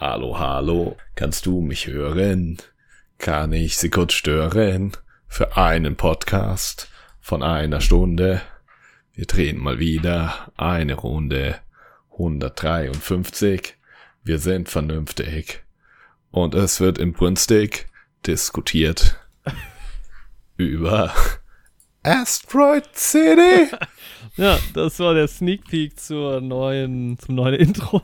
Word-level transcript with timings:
Hallo, 0.00 0.38
hallo, 0.38 0.96
kannst 1.14 1.44
du 1.44 1.60
mich 1.60 1.86
hören? 1.86 2.56
Kann 3.18 3.52
ich 3.52 3.76
Sie 3.76 3.90
kurz 3.90 4.14
stören? 4.14 4.92
Für 5.28 5.58
einen 5.58 5.94
Podcast 5.96 6.88
von 7.20 7.42
einer 7.42 7.82
Stunde. 7.82 8.40
Wir 9.12 9.26
drehen 9.26 9.58
mal 9.58 9.78
wieder 9.78 10.52
eine 10.56 10.94
Runde. 10.94 11.56
153. 12.12 13.74
Wir 14.24 14.38
sind 14.38 14.70
vernünftig. 14.70 15.64
Und 16.30 16.54
es 16.54 16.80
wird 16.80 16.96
inbrünstig 16.96 17.86
diskutiert 18.26 19.20
über 20.56 21.12
Asteroid 22.02 22.88
City. 22.94 23.68
Ja, 24.36 24.58
das 24.72 24.98
war 25.00 25.12
der 25.12 25.28
Sneak 25.28 25.64
Peek 25.68 25.98
zur 25.98 26.40
neuen, 26.40 27.18
zum 27.18 27.34
neuen 27.34 27.54
Intro. 27.56 28.02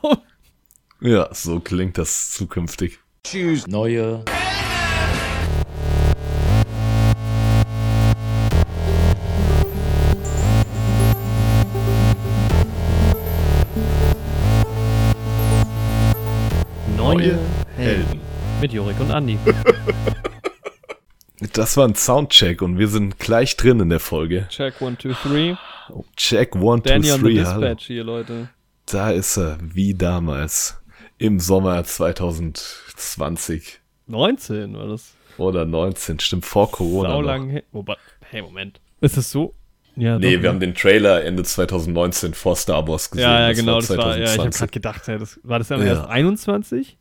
Ja, 1.01 1.29
so 1.33 1.61
klingt 1.61 1.99
das 1.99 2.31
zukünftig. 2.31 2.99
Tschüss. 3.23 3.67
Neue. 3.67 4.25
Neue 16.97 17.39
Helden. 17.77 18.21
Mit 18.63 18.73
Jorik 18.73 18.99
und 19.01 19.11
Andi. 19.11 19.39
Das 21.53 21.77
war 21.77 21.87
ein 21.87 21.95
Soundcheck 21.95 22.63
und 22.63 22.79
wir 22.79 22.89
sind 22.89 23.19
gleich 23.19 23.57
drin 23.59 23.79
in 23.81 23.91
der 23.91 24.01
Folge. 24.01 24.47
Check 24.49 24.81
1, 24.81 25.01
2, 25.01 25.13
3. 25.23 25.59
Check 26.17 26.57
one, 26.57 26.81
Danny 26.81 27.09
two, 27.09 27.15
on 27.15 27.21
the 27.21 27.27
three. 27.27 27.45
Hallo. 27.45 27.61
Dispatch 27.61 27.87
hier, 27.87 28.05
Leute. 28.05 28.49
Da 28.87 29.11
ist 29.11 29.37
er, 29.37 29.59
wie 29.61 29.95
damals. 29.95 30.81
Im 31.19 31.41
Sommer 31.41 31.83
2020 31.85 33.81
19 34.09 34.77
war 34.77 34.87
das. 34.89 35.15
oder 35.39 35.65
19, 35.65 36.21
stimmt, 36.21 36.45
vor 36.47 36.71
Corona. 36.71 37.11
Sau 37.11 37.21
lang 37.23 37.49
her. 37.49 37.63
Wobei, 37.73 37.97
hey, 38.31 38.43
Moment. 38.43 38.81
Ist 39.01 39.17
das 39.17 39.31
so? 39.31 39.55
Ja, 39.97 40.19
Nee, 40.19 40.35
doch, 40.37 40.43
wir 40.43 40.49
ja. 40.49 40.49
haben 40.51 40.61
den 40.61 40.75
Trailer 40.75 41.25
Ende 41.25 41.43
2019 41.43 42.35
vor 42.35 42.55
Star 42.55 42.87
Wars 42.87 43.11
gesehen. 43.11 43.25
Ja, 43.29 43.49
ja, 43.49 43.53
genau, 43.55 43.77
das 43.81 43.89
war, 43.91 44.17
ja, 44.19 44.25
ich 44.25 44.39
habe 44.39 44.51
2020. 44.51 44.59
gerade 44.61 44.73
gedacht, 44.73 45.09
ja, 45.09 45.19
das, 45.19 45.41
war 45.43 45.59
das 45.59 45.69
dann 45.69 45.81
Ja. 45.81 45.87
erst 45.87 46.07
21? 46.09 46.99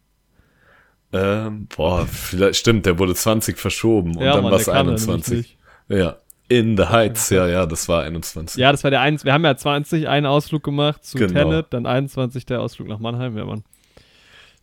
ähm, 1.14 1.68
boah, 1.76 2.06
vielleicht, 2.08 2.56
stimmt, 2.60 2.86
der 2.86 2.98
wurde 3.00 3.14
20 3.16 3.58
verschoben 3.58 4.16
und 4.18 4.24
ja, 4.24 4.34
dann 4.36 4.44
war 4.46 4.54
es 4.54 4.66
der 4.66 4.74
kam 4.74 4.88
dann 4.88 4.96
nämlich 4.96 5.10
21. 5.10 5.38
nicht. 5.38 5.58
Ja. 5.90 6.18
In 6.48 6.78
the 6.78 6.84
Heights, 6.86 7.30
ja, 7.32 7.48
ja, 7.48 7.66
das 7.66 7.88
war 7.90 8.04
21. 8.04 8.60
Ja, 8.62 8.72
das 8.72 8.84
war 8.84 8.92
der 8.92 9.02
eins. 9.02 9.26
Wir 9.26 9.34
haben 9.34 9.44
ja 9.44 9.56
20 9.58 10.08
einen 10.08 10.26
Ausflug 10.28 10.62
gemacht 10.64 11.04
zu 11.04 11.18
Genau. 11.18 11.34
Tenet, 11.34 11.68
dann 11.72 11.86
21 11.88 12.46
der 12.46 12.62
Ausflug 12.62 12.88
nach 12.88 13.00
Mannheim, 13.00 13.36
ja, 13.38 13.46
Mann. 13.46 13.64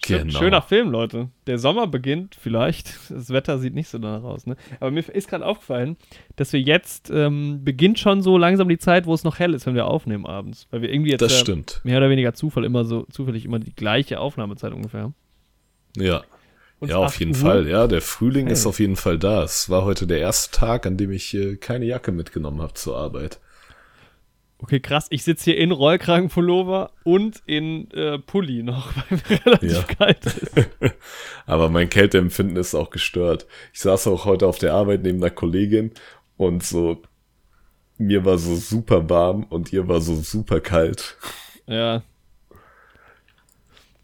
Genau. 0.04 0.38
Schöner 0.38 0.62
Film, 0.62 0.90
Leute. 0.90 1.28
Der 1.46 1.58
Sommer 1.58 1.86
beginnt 1.86 2.34
vielleicht. 2.34 2.92
Das 3.10 3.30
Wetter 3.30 3.58
sieht 3.58 3.74
nicht 3.74 3.88
so 3.88 3.98
danach 3.98 4.24
aus, 4.24 4.46
ne? 4.46 4.56
Aber 4.80 4.90
mir 4.90 5.00
ist 5.08 5.28
gerade 5.28 5.46
aufgefallen, 5.46 5.96
dass 6.36 6.52
wir 6.52 6.60
jetzt 6.60 7.08
ähm, 7.14 7.60
beginnt 7.64 7.98
schon 8.00 8.20
so 8.20 8.36
langsam 8.36 8.68
die 8.68 8.78
Zeit, 8.78 9.06
wo 9.06 9.14
es 9.14 9.22
noch 9.22 9.38
hell 9.38 9.54
ist, 9.54 9.64
wenn 9.66 9.74
wir 9.76 9.86
aufnehmen 9.86 10.26
abends. 10.26 10.66
Weil 10.70 10.82
wir 10.82 10.92
irgendwie 10.92 11.12
jetzt 11.12 11.20
Das 11.22 11.38
stimmt. 11.38 11.80
mehr 11.84 11.98
oder 11.98 12.10
weniger 12.10 12.34
Zufall 12.34 12.64
immer 12.64 12.84
so 12.84 13.04
zufällig 13.12 13.44
immer 13.44 13.60
die 13.60 13.74
gleiche 13.74 14.18
Aufnahmezeit 14.18 14.72
ungefähr. 14.72 15.02
haben. 15.02 15.14
Ja. 15.96 16.22
Und 16.80 16.88
Ja, 16.88 16.96
auf 16.96 17.12
8 17.12 17.20
jeden 17.20 17.30
Uhr. 17.32 17.36
Fall. 17.38 17.68
Ja, 17.68 17.86
der 17.86 18.00
Frühling 18.02 18.46
Hey. 18.46 18.54
ist 18.54 18.66
auf 18.66 18.80
jeden 18.80 18.96
Fall 18.96 19.18
da. 19.18 19.44
Es 19.44 19.70
war 19.70 19.84
heute 19.84 20.08
der 20.08 20.18
erste 20.18 20.50
Tag, 20.56 20.84
an 20.84 20.96
dem 20.96 21.12
ich 21.12 21.32
äh, 21.34 21.54
keine 21.56 21.84
Jacke 21.84 22.10
mitgenommen 22.10 22.60
habe 22.60 22.74
zur 22.74 22.96
Arbeit. 22.98 23.38
Okay, 24.62 24.78
krass. 24.80 25.06
Ich 25.10 25.24
sitze 25.24 25.44
hier 25.50 25.58
in 25.58 25.72
Rollkragenpullover 25.72 26.92
und 27.04 27.42
in 27.46 27.90
äh, 27.90 28.18
Pulli 28.18 28.62
noch, 28.62 28.92
weil 29.10 29.20
mir 29.28 29.46
relativ 29.46 29.72
Ja. 29.72 29.82
kalt 29.82 30.24
ist. 30.24 30.52
Aber 31.46 31.68
mein 31.68 31.90
Kälteempfinden 31.90 32.56
ist 32.56 32.74
auch 32.74 32.90
gestört. 32.90 33.46
Ich 33.72 33.80
saß 33.80 34.06
auch 34.06 34.24
heute 34.24 34.46
auf 34.46 34.58
der 34.58 34.74
Arbeit 34.74 35.02
neben 35.02 35.18
einer 35.18 35.30
Kollegin 35.30 35.90
und 36.36 36.62
so, 36.62 37.02
mir 37.98 38.24
war 38.24 38.38
so 38.38 38.54
super 38.56 39.10
warm 39.10 39.44
und 39.44 39.72
ihr 39.72 39.88
war 39.88 40.00
so 40.00 40.14
super 40.16 40.60
kalt. 40.60 41.16
Ja. 41.66 42.02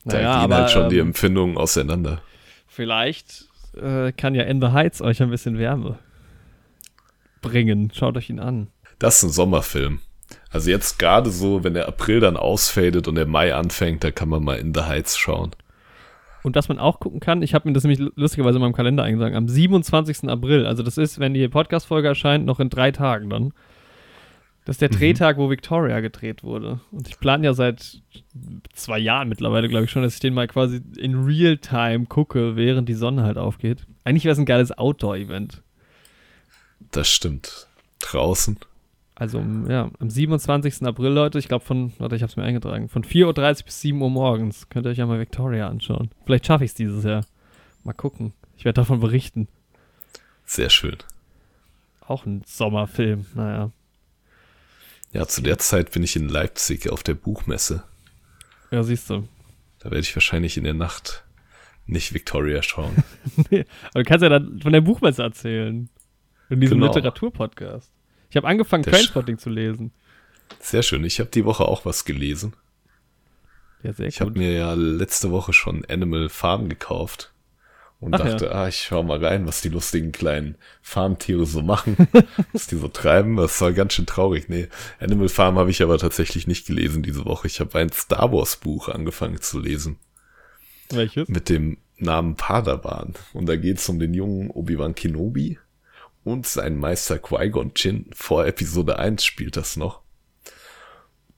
Da 0.04 0.16
Naja, 0.16 0.34
gehen 0.34 0.44
aber 0.44 0.56
halt 0.56 0.70
schon 0.70 0.88
die 0.88 0.98
ähm, 0.98 1.08
Empfindungen 1.08 1.56
auseinander. 1.56 2.20
vielleicht 2.66 3.46
äh, 3.76 4.12
kann 4.12 4.34
ja 4.34 4.42
In 4.44 4.60
the 4.60 4.68
Heights 4.68 5.00
euch 5.02 5.22
ein 5.22 5.30
bisschen 5.30 5.58
Wärme 5.58 5.98
bringen. 7.42 7.90
Schaut 7.94 8.16
euch 8.16 8.28
ihn 8.30 8.40
an. 8.40 8.68
Das 8.98 9.18
ist 9.18 9.22
ein 9.24 9.30
Sommerfilm. 9.30 10.00
Also 10.50 10.70
jetzt 10.70 10.98
gerade 10.98 11.30
so, 11.30 11.62
wenn 11.64 11.74
der 11.74 11.88
April 11.88 12.20
dann 12.20 12.36
ausfadet 12.36 13.06
und 13.06 13.16
der 13.16 13.26
Mai 13.26 13.54
anfängt, 13.54 14.02
da 14.02 14.10
kann 14.10 14.28
man 14.28 14.42
mal 14.42 14.58
in 14.58 14.72
the 14.72 14.82
Heights 14.82 15.16
schauen. 15.16 15.50
Und 16.42 16.56
was 16.56 16.68
man 16.68 16.78
auch 16.78 17.00
gucken 17.00 17.20
kann, 17.20 17.42
ich 17.42 17.52
habe 17.54 17.68
mir 17.68 17.74
das 17.74 17.84
nämlich 17.84 18.00
lustigerweise 18.16 18.56
in 18.56 18.62
meinem 18.62 18.72
Kalender 18.72 19.02
eingetragen, 19.02 19.36
am 19.36 19.48
27. 19.48 20.28
April, 20.28 20.66
also 20.66 20.82
das 20.82 20.96
ist, 20.96 21.18
wenn 21.18 21.34
die 21.34 21.46
Podcast-Folge 21.48 22.08
erscheint, 22.08 22.46
noch 22.46 22.60
in 22.60 22.70
drei 22.70 22.90
Tagen 22.90 23.28
dann. 23.28 23.52
Das 24.64 24.74
ist 24.74 24.82
der 24.82 24.90
Drehtag, 24.90 25.38
wo 25.38 25.48
Victoria 25.48 26.00
gedreht 26.00 26.44
wurde. 26.44 26.80
Und 26.90 27.08
ich 27.08 27.18
plane 27.18 27.44
ja 27.44 27.54
seit 27.54 28.02
zwei 28.74 28.98
Jahren 28.98 29.30
mittlerweile, 29.30 29.66
glaube 29.66 29.86
ich 29.86 29.90
schon, 29.90 30.02
dass 30.02 30.14
ich 30.14 30.20
den 30.20 30.34
mal 30.34 30.46
quasi 30.46 30.82
in 30.98 31.24
Real-Time 31.24 32.04
gucke, 32.04 32.54
während 32.54 32.86
die 32.86 32.94
Sonne 32.94 33.22
halt 33.22 33.38
aufgeht. 33.38 33.86
Eigentlich 34.04 34.24
wäre 34.24 34.34
es 34.34 34.38
ein 34.38 34.44
geiles 34.44 34.76
Outdoor-Event. 34.76 35.62
Das 36.92 37.08
stimmt. 37.08 37.66
Draußen. 38.00 38.58
Also 39.20 39.44
ja, 39.68 39.90
am 39.98 40.10
27. 40.10 40.84
April, 40.84 41.08
Leute, 41.10 41.40
ich 41.40 41.48
glaube 41.48 41.64
von, 41.64 41.92
warte, 41.98 42.14
ich 42.14 42.22
habe 42.22 42.30
es 42.30 42.36
mir 42.36 42.44
eingetragen, 42.44 42.88
von 42.88 43.02
4.30 43.02 43.26
Uhr 43.26 43.64
bis 43.64 43.80
7 43.80 44.00
Uhr 44.00 44.10
morgens 44.10 44.68
könnt 44.68 44.86
ihr 44.86 44.90
euch 44.90 44.98
ja 44.98 45.06
mal 45.06 45.18
Victoria 45.18 45.66
anschauen. 45.68 46.10
Vielleicht 46.24 46.46
schaffe 46.46 46.64
ich 46.64 46.70
es 46.70 46.74
dieses 46.74 47.02
Jahr. 47.02 47.24
Mal 47.82 47.94
gucken. 47.94 48.32
Ich 48.56 48.64
werde 48.64 48.80
davon 48.80 49.00
berichten. 49.00 49.48
Sehr 50.44 50.70
schön. 50.70 50.98
Auch 52.00 52.26
ein 52.26 52.42
Sommerfilm, 52.46 53.26
naja. 53.34 53.72
Ja, 55.12 55.26
zu 55.26 55.42
der 55.42 55.58
Zeit 55.58 55.90
bin 55.90 56.04
ich 56.04 56.14
in 56.14 56.28
Leipzig 56.28 56.88
auf 56.88 57.02
der 57.02 57.14
Buchmesse. 57.14 57.82
Ja, 58.70 58.84
siehst 58.84 59.10
du. 59.10 59.26
Da 59.80 59.86
werde 59.86 60.00
ich 60.00 60.14
wahrscheinlich 60.14 60.56
in 60.56 60.64
der 60.64 60.74
Nacht 60.74 61.24
nicht 61.86 62.14
Victoria 62.14 62.62
schauen. 62.62 63.02
Nee, 63.50 63.64
Aber 63.92 64.04
du 64.04 64.08
kannst 64.08 64.22
ja 64.22 64.28
dann 64.28 64.60
von 64.60 64.72
der 64.72 64.80
Buchmesse 64.80 65.22
erzählen. 65.24 65.88
In 66.50 66.60
diesem 66.60 66.78
Genau. 66.78 66.92
Literaturpodcast. 66.94 67.90
Ich 68.30 68.36
habe 68.36 68.46
angefangen, 68.46 68.82
Der 68.82 68.92
Trainspotting 68.92 69.38
zu 69.38 69.50
lesen. 69.50 69.92
Sehr 70.60 70.82
schön. 70.82 71.04
Ich 71.04 71.20
habe 71.20 71.30
die 71.30 71.44
Woche 71.44 71.64
auch 71.66 71.84
was 71.84 72.04
gelesen. 72.04 72.54
Ja, 73.82 73.92
sehr 73.92 74.08
Ich 74.08 74.20
habe 74.20 74.32
mir 74.32 74.52
ja 74.52 74.74
letzte 74.74 75.30
Woche 75.30 75.52
schon 75.52 75.84
Animal 75.86 76.28
Farm 76.28 76.68
gekauft 76.68 77.32
und 78.00 78.14
Ach 78.14 78.20
ja. 78.20 78.26
dachte, 78.30 78.54
ah, 78.54 78.68
ich 78.68 78.82
schau 78.82 79.02
mal 79.02 79.24
rein, 79.24 79.46
was 79.46 79.60
die 79.60 79.68
lustigen 79.68 80.12
kleinen 80.12 80.56
Farmtiere 80.82 81.46
so 81.46 81.62
machen, 81.62 81.96
was 82.52 82.66
die 82.66 82.76
so 82.76 82.88
treiben. 82.88 83.36
Das 83.36 83.60
war 83.60 83.72
ganz 83.72 83.94
schön 83.94 84.06
traurig. 84.06 84.48
Nee, 84.48 84.68
Animal 85.00 85.28
Farm 85.28 85.58
habe 85.58 85.70
ich 85.70 85.82
aber 85.82 85.98
tatsächlich 85.98 86.46
nicht 86.46 86.66
gelesen 86.66 87.02
diese 87.02 87.24
Woche. 87.24 87.46
Ich 87.46 87.60
habe 87.60 87.78
ein 87.78 87.90
Star 87.90 88.32
Wars 88.32 88.56
Buch 88.56 88.88
angefangen 88.88 89.40
zu 89.40 89.58
lesen 89.58 89.96
Welches? 90.90 91.28
mit 91.28 91.48
dem 91.48 91.78
Namen 91.96 92.36
Padawan. 92.36 93.14
Und 93.32 93.46
da 93.46 93.56
geht's 93.56 93.88
um 93.88 93.98
den 93.98 94.14
jungen 94.14 94.50
Obi-Wan 94.50 94.94
Kenobi 94.94 95.58
und 96.28 96.46
seinen 96.46 96.78
Meister 96.78 97.18
Qui-Gon 97.18 97.72
Jinn. 97.76 98.06
Vor 98.14 98.46
Episode 98.46 98.98
1 98.98 99.24
spielt 99.24 99.56
das 99.56 99.76
noch. 99.76 100.00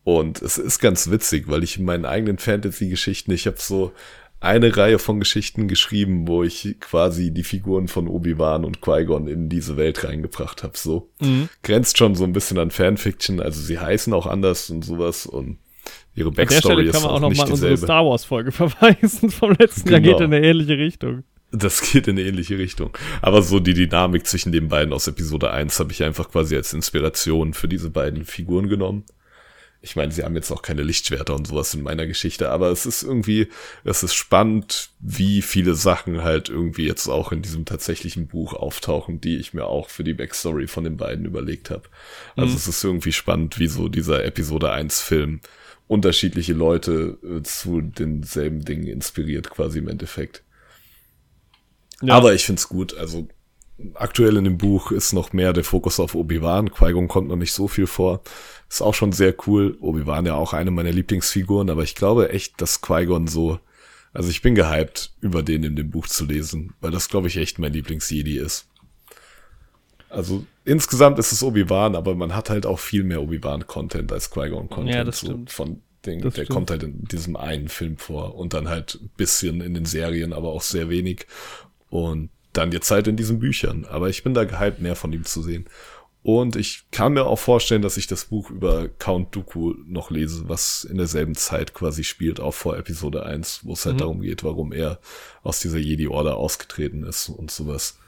Und 0.05 0.41
es 0.43 0.59
ist 0.59 0.79
ganz 0.81 1.11
witzig, 1.11 1.49
weil 1.49 1.63
ich 1.63 1.79
in 1.79 1.85
meinen 1.85 2.05
eigenen 2.05 2.39
Fantasy-Geschichten, 2.39 3.33
ich 3.33 3.47
habe 3.47 3.57
so 3.59 3.93
eine 4.41 4.75
Reihe 4.75 4.99
von 4.99 5.21
Geschichten 5.21 5.69
geschrieben, 5.69 6.27
wo 6.27 6.43
ich 6.43 6.77
quasi 6.81 7.31
die 7.31 7.45
Figuren 7.45 7.89
von 7.89 8.09
Obi-Wan 8.09 8.65
und 8.65 8.81
Qui-Gon 8.81 9.29
in 9.29 9.51
diese 9.51 9.77
Welt 9.77 10.03
reingebracht 10.03 10.63
habe. 10.63 10.77
So 10.79 11.11
Mhm. 11.21 11.51
grenzt 11.63 11.99
schon 11.99 12.15
so 12.15 12.25
ein 12.25 12.33
bisschen 12.33 12.59
an 12.59 12.71
Fanfiction, 12.71 13.41
also 13.41 13.61
sie 13.61 13.79
heißen 13.79 14.15
auch 14.15 14.27
anders 14.27 14.71
und 14.71 14.83
sowas 14.83 15.27
und 15.27 15.59
ihre 16.15 16.31
An 16.31 16.35
der 16.35 16.45
Backstory 16.45 16.75
Stelle 16.75 16.89
ist 16.89 16.93
kann 16.95 17.03
man 17.03 17.11
auch, 17.11 17.17
auch 17.17 17.21
noch 17.21 17.29
nicht 17.29 17.39
mal 17.39 17.45
an 17.45 17.51
unsere 17.53 17.71
dieselbe. 17.73 17.87
Star 17.87 18.07
Wars-Folge 18.07 18.53
verweisen 18.53 19.31
vom 19.31 19.53
letzten 19.59 19.91
Jahr. 19.91 20.01
Genau. 20.01 20.17
Geht 20.17 20.27
in 20.27 20.33
eine 20.35 20.47
ähnliche 20.47 20.79
Richtung. 20.79 21.25
Das 21.53 21.81
geht 21.83 22.07
in 22.07 22.19
eine 22.19 22.29
ähnliche 22.29 22.59
Richtung. 22.59 22.97
Aber 23.23 23.43
so 23.43 23.59
die 23.59 23.75
Dynamik 23.75 24.27
zwischen 24.27 24.53
den 24.53 24.69
beiden 24.69 24.93
aus 24.93 25.07
Episode 25.09 25.51
1 25.51 25.81
habe 25.81 25.93
ich 25.93 26.03
einfach 26.05 26.31
quasi 26.31 26.55
als 26.57 26.73
Inspiration 26.73 27.55
für 27.55 27.67
diese 27.69 27.91
beiden 27.91 28.25
Figuren 28.25 28.69
genommen. 28.69 29.05
Ich 29.83 29.97
meine, 29.97 30.13
sie 30.13 30.23
haben 30.25 30.35
jetzt 30.35 30.51
auch 30.51 30.61
keine 30.61 30.83
Lichtschwerter 30.83 31.35
und 31.35 31.47
sowas 31.47 31.73
in 31.73 31.83
meiner 31.83 32.07
Geschichte, 32.07 32.51
aber 32.51 32.71
es 32.71 32.85
ist 32.85 33.03
irgendwie, 33.03 33.49
es 33.83 34.03
ist 34.03 34.13
spannend, 34.13 34.91
wie 35.01 35.41
viele 35.41 35.75
Sachen 35.75 36.23
halt 36.23 36.51
irgendwie 36.51 36.87
jetzt 36.87 37.09
auch 37.09 37.33
in 37.33 37.41
diesem 37.41 37.65
tatsächlichen 37.65 38.27
Buch 38.29 38.53
auftauchen, 38.53 39.23
die 39.23 39.39
ich 39.39 39.55
mir 39.55 39.65
auch 39.65 39.89
für 39.89 40.05
die 40.05 40.13
Backstory 40.13 40.67
von 40.67 40.85
den 40.85 40.99
beiden 40.99 41.25
überlegt 41.25 41.71
habe. 41.71 41.85
Also 42.37 42.51
Mhm. 42.51 42.57
es 42.59 42.69
ist 42.69 42.85
irgendwie 42.85 43.13
spannend, 43.13 43.59
wie 43.59 43.69
so 43.69 43.89
dieser 43.89 44.23
Episode 44.25 44.71
1 44.71 45.01
Film 45.01 45.41
unterschiedliche 45.89 46.53
Leute 46.53 47.19
äh, 47.25 47.43
zu 47.43 47.81
denselben 47.81 48.65
Dingen 48.65 48.87
inspiriert, 48.87 49.49
quasi 49.51 49.79
im 49.79 49.89
Endeffekt. 49.89 50.43
Ja. 52.03 52.15
Aber 52.15 52.35
ich 52.35 52.45
find's 52.45 52.69
gut. 52.69 52.97
Also 52.97 53.29
aktuell 53.95 54.37
in 54.37 54.45
dem 54.45 54.59
Buch 54.59 54.91
ist 54.93 55.13
noch 55.13 55.33
mehr 55.33 55.53
der 55.53 55.65
Fokus 55.65 56.01
auf 56.01 56.15
Obi-Wan. 56.15 56.71
Qui-Gon 56.73 57.09
kommt 57.09 57.29
noch 57.29 57.37
nicht 57.37 57.53
so 57.53 57.69
viel 57.69 57.87
vor. 57.87 58.23
Ist 58.69 58.83
auch 58.83 58.95
schon 58.95 59.13
sehr 59.13 59.35
cool. 59.47 59.77
Obi-Wan 59.81 60.27
ja 60.27 60.35
auch 60.35 60.53
eine 60.53 60.71
meiner 60.71 60.93
Lieblingsfiguren, 60.93 61.71
aber 61.71 61.83
ich 61.83 61.95
glaube 61.95 62.31
echt, 62.31 62.61
dass 62.61 62.81
Qui-Gon 62.83 63.27
so 63.27 63.59
Also 64.13 64.29
ich 64.31 64.43
bin 64.43 64.55
gehypt, 64.55 65.13
über 65.21 65.43
den 65.43 65.63
in 65.63 65.77
dem 65.77 65.91
Buch 65.91 66.07
zu 66.09 66.25
lesen, 66.25 66.75
weil 66.81 66.91
das, 66.91 67.09
glaube 67.09 67.29
ich, 67.29 67.37
echt 67.37 67.59
mein 67.59 67.73
Lieblings-Jedi 67.73 68.39
ist. 68.39 68.67
Also 70.09 70.45
insgesamt 70.65 71.19
ist 71.21 71.31
es 71.33 71.43
Obi-Wan, 71.43 71.95
aber 71.95 72.15
man 72.17 72.35
hat 72.35 72.51
halt 72.51 72.67
auch 72.67 72.81
viel 72.81 73.05
mehr 73.05 73.23
Obi-Wan-Content 73.23 74.11
als 74.13 74.31
Qui-Gon-Content. 74.31 74.95
Ja, 74.95 75.05
das 75.05 75.21
so 75.21 75.27
stimmt. 75.29 75.51
von 75.53 75.83
den, 76.05 76.21
Das 76.21 76.35
der 76.35 76.45
stimmt. 76.45 76.55
kommt 76.55 76.71
halt 76.71 76.83
in 76.83 77.05
diesem 77.05 77.37
einen 77.37 77.69
Film 77.69 77.97
vor 77.97 78.35
und 78.35 78.53
dann 78.55 78.69
halt 78.69 78.99
ein 79.01 79.11
bisschen 79.17 79.61
in 79.61 79.75
den 79.75 79.85
Serien, 79.85 80.33
aber 80.33 80.49
auch 80.49 80.63
sehr 80.63 80.89
wenig. 80.89 81.27
Und 81.91 82.31
dann 82.53 82.73
jetzt 82.73 82.91
halt 82.91 83.07
in 83.07 83.17
diesen 83.17 83.39
Büchern. 83.39 83.85
Aber 83.85 84.09
ich 84.09 84.23
bin 84.25 84.35
da 84.35 84.45
gehypt, 84.45 84.81
mehr 84.81 84.97
von 84.97 85.13
ihm 85.13 85.25
zu 85.25 85.43
sehen. 85.43 85.67
Und 86.23 86.57
ich 86.57 86.85
kann 86.91 87.15
mir 87.15 87.25
auch 87.25 87.39
vorstellen, 87.39 87.81
dass 87.83 87.97
ich 87.97 88.07
das 88.07 88.27
Buch 88.27 88.51
über 88.51 88.89
Count 88.89 89.35
Dooku 89.35 89.75
noch 89.87 90.11
lese, 90.11 90.49
was 90.49 90.85
in 90.85 90.99
derselben 90.99 91.35
Zeit 91.35 91.73
quasi 91.73 92.05
spielt, 92.05 92.41
auch 92.41 92.53
vor 92.53 92.77
Episode 92.77 93.25
1, 93.25 93.65
wo 93.65 93.73
es 93.73 93.87
halt 93.87 93.95
Mhm. 93.97 94.01
darum 94.01 94.21
geht, 94.21 94.45
warum 94.45 94.73
er 94.73 94.99
aus 95.43 95.61
dieser 95.61 95.79
Jedi-Order 95.79 96.37
ausgetreten 96.37 97.05
ist 97.05 97.29
und 97.31 97.51
sowas. 97.51 97.99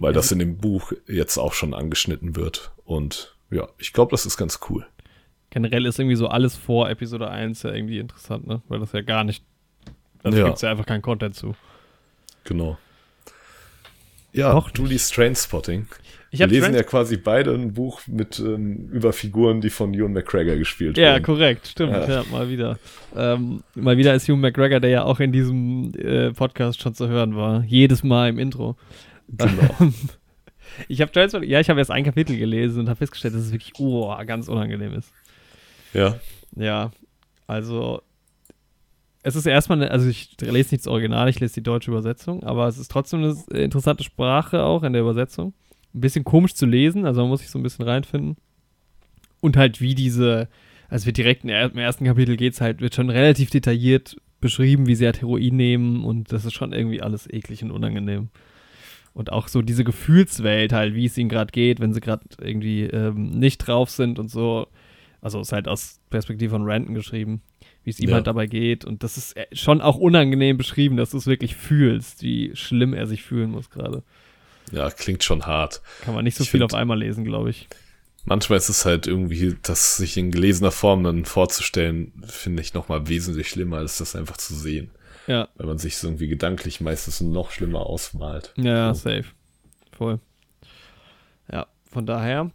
Weil 0.00 0.12
das 0.12 0.32
in 0.32 0.38
dem 0.40 0.56
Buch 0.56 0.92
jetzt 1.06 1.36
auch 1.38 1.52
schon 1.52 1.72
angeschnitten 1.74 2.34
wird. 2.34 2.72
Und 2.84 3.36
ja, 3.50 3.68
ich 3.78 3.92
glaube, 3.92 4.10
das 4.10 4.26
ist 4.26 4.36
ganz 4.36 4.58
cool. 4.68 4.86
Generell 5.50 5.86
ist 5.86 5.98
irgendwie 5.98 6.16
so 6.16 6.28
alles 6.28 6.56
vor 6.56 6.88
Episode 6.90 7.28
1 7.30 7.62
ja 7.62 7.72
irgendwie 7.72 7.98
interessant, 7.98 8.46
ne? 8.46 8.62
Weil 8.68 8.80
das 8.80 8.92
ja 8.92 9.02
gar 9.02 9.24
nicht. 9.24 9.44
Also 10.24 10.36
Ja. 10.38 10.44
gibt 10.44 10.56
es 10.56 10.62
ja 10.62 10.70
einfach 10.70 10.86
keinen 10.86 11.02
Content 11.02 11.34
zu. 11.36 11.54
Genau. 12.44 12.76
Ja, 14.32 14.52
Doch 14.52 14.70
du 14.70 14.86
liest 14.86 15.14
Trainspotting. 15.14 15.86
Wir 16.32 16.46
lesen 16.46 16.74
ja 16.74 16.84
quasi 16.84 17.16
beide 17.16 17.52
ein 17.52 17.72
Buch 17.72 18.02
mit 18.06 18.38
ähm, 18.38 18.88
über 18.92 19.12
Figuren, 19.12 19.60
die 19.60 19.70
von 19.70 19.92
Ewan 19.92 20.12
McGregor 20.12 20.54
gespielt 20.56 20.96
Ja, 20.96 21.14
wurden. 21.14 21.24
korrekt, 21.24 21.66
stimmt, 21.66 21.92
Ja. 21.92 22.08
ja, 22.08 22.24
mal 22.30 22.48
wieder. 22.48 22.78
Ähm, 23.16 23.64
mal 23.74 23.96
wieder 23.96 24.14
ist 24.14 24.28
Hugh 24.28 24.36
McGregor, 24.36 24.78
der 24.78 24.90
ja 24.90 25.02
auch 25.02 25.18
in 25.18 25.32
diesem 25.32 25.92
äh, 25.98 26.30
Podcast 26.32 26.80
schon 26.80 26.94
zu 26.94 27.08
hören 27.08 27.34
war. 27.34 27.64
Jedes 27.64 28.04
Mal 28.04 28.28
im 28.28 28.38
Intro. 28.38 28.76
Genau. 29.28 29.74
Ich 30.86 31.00
habe 31.00 31.10
Trainspotting, 31.10 31.50
ja, 31.50 31.58
ich 31.58 31.68
habe 31.68 31.80
erst 31.80 31.90
ein 31.90 32.04
Kapitel 32.04 32.36
gelesen 32.38 32.78
und 32.80 32.88
habe 32.88 32.98
festgestellt, 32.98 33.34
dass 33.34 33.42
es 33.42 33.50
wirklich 33.52 33.72
oh, 33.80 34.14
ganz 34.24 34.46
unangenehm 34.48 34.94
ist. 34.94 35.12
ja. 35.92 36.14
Ja, 36.54 36.92
also 37.48 38.02
es 39.22 39.36
ist 39.36 39.46
erstmal, 39.46 39.86
also 39.88 40.08
ich 40.08 40.36
lese 40.40 40.74
nicht 40.74 40.86
das 40.86 40.86
Original, 40.86 41.28
ich 41.28 41.40
lese 41.40 41.54
die 41.54 41.62
deutsche 41.62 41.90
Übersetzung, 41.90 42.42
aber 42.42 42.68
es 42.68 42.78
ist 42.78 42.90
trotzdem 42.90 43.22
eine 43.22 43.60
interessante 43.60 44.02
Sprache 44.02 44.62
auch 44.62 44.82
in 44.82 44.92
der 44.92 45.02
Übersetzung. 45.02 45.52
Ein 45.94 46.00
bisschen 46.00 46.24
komisch 46.24 46.54
zu 46.54 46.66
lesen, 46.66 47.04
also 47.04 47.20
man 47.20 47.30
muss 47.30 47.40
sich 47.40 47.50
so 47.50 47.58
ein 47.58 47.62
bisschen 47.62 47.84
reinfinden. 47.84 48.36
Und 49.40 49.56
halt 49.56 49.80
wie 49.80 49.94
diese, 49.94 50.48
also 50.88 51.06
wird 51.06 51.18
direkt 51.18 51.44
im 51.44 51.50
ersten 51.50 52.04
Kapitel 52.04 52.36
geht's 52.36 52.60
halt, 52.60 52.80
wird 52.80 52.94
schon 52.94 53.10
relativ 53.10 53.50
detailliert 53.50 54.16
beschrieben, 54.40 54.86
wie 54.86 54.94
sie 54.94 55.04
halt 55.04 55.20
Heroin 55.20 55.56
nehmen 55.56 56.04
und 56.04 56.32
das 56.32 56.44
ist 56.44 56.54
schon 56.54 56.72
irgendwie 56.72 57.02
alles 57.02 57.28
eklig 57.30 57.62
und 57.62 57.70
unangenehm. 57.70 58.28
Und 59.12 59.32
auch 59.32 59.48
so 59.48 59.60
diese 59.60 59.84
Gefühlswelt 59.84 60.72
halt, 60.72 60.94
wie 60.94 61.04
es 61.04 61.18
ihnen 61.18 61.28
gerade 61.28 61.50
geht, 61.50 61.80
wenn 61.80 61.92
sie 61.92 62.00
gerade 62.00 62.24
irgendwie 62.40 62.84
ähm, 62.84 63.30
nicht 63.30 63.58
drauf 63.58 63.90
sind 63.90 64.18
und 64.18 64.30
so. 64.30 64.68
Also 65.20 65.40
ist 65.40 65.52
halt 65.52 65.68
aus 65.68 66.00
Perspektive 66.08 66.52
von 66.52 66.62
Random 66.64 66.94
geschrieben, 66.94 67.42
wie 67.84 67.90
es 67.90 68.00
ihm 68.00 68.10
Ja. 68.10 68.16
halt 68.16 68.26
dabei 68.26 68.46
geht. 68.46 68.84
Und 68.84 69.02
das 69.02 69.16
ist 69.16 69.36
äh, 69.36 69.46
schon 69.52 69.80
auch 69.80 69.96
unangenehm 69.96 70.56
beschrieben, 70.56 70.96
dass 70.96 71.10
du 71.10 71.16
es 71.18 71.26
wirklich 71.26 71.56
fühlst, 71.56 72.22
wie 72.22 72.50
schlimm 72.54 72.94
er 72.94 73.06
sich 73.06 73.22
fühlen 73.22 73.50
muss 73.50 73.70
gerade. 73.70 74.02
ja, 74.72 74.90
klingt 74.90 75.24
schon 75.24 75.46
hart. 75.46 75.80
Kann 76.02 76.14
man 76.14 76.24
nicht 76.24 76.36
so 76.36 76.44
Ich 76.44 76.50
viel 76.50 76.62
auf 76.62 76.74
einmal 76.74 76.98
lesen, 76.98 77.24
glaube 77.24 77.50
ich. 77.50 77.68
Manchmal 78.24 78.58
ist 78.58 78.68
es 78.68 78.84
halt 78.84 79.06
irgendwie, 79.06 79.56
das 79.62 79.96
sich 79.96 80.16
in 80.18 80.30
gelesener 80.30 80.70
Form 80.70 81.02
dann 81.04 81.24
vorzustellen, 81.24 82.12
finde 82.26 82.60
ich 82.62 82.74
nochmal 82.74 83.08
wesentlich 83.08 83.48
schlimmer, 83.48 83.78
als 83.78 83.96
das 83.98 84.14
einfach 84.14 84.36
zu 84.36 84.54
sehen. 84.54 84.90
Ja, 85.26 85.48
Weil 85.56 85.66
man 85.66 85.78
sich 85.78 85.96
so 85.96 86.08
irgendwie 86.08 86.28
gedanklich 86.28 86.80
meistens 86.80 87.20
noch 87.20 87.50
schlimmer 87.50 87.80
ausmalt. 87.86 88.52
ja, 88.56 88.64
ja, 88.64 88.94
So. 88.94 89.08
safe. 89.08 89.24
Voll. 89.92 90.20
Ja, 91.50 91.66
von 91.90 92.04
daher, 92.06 92.50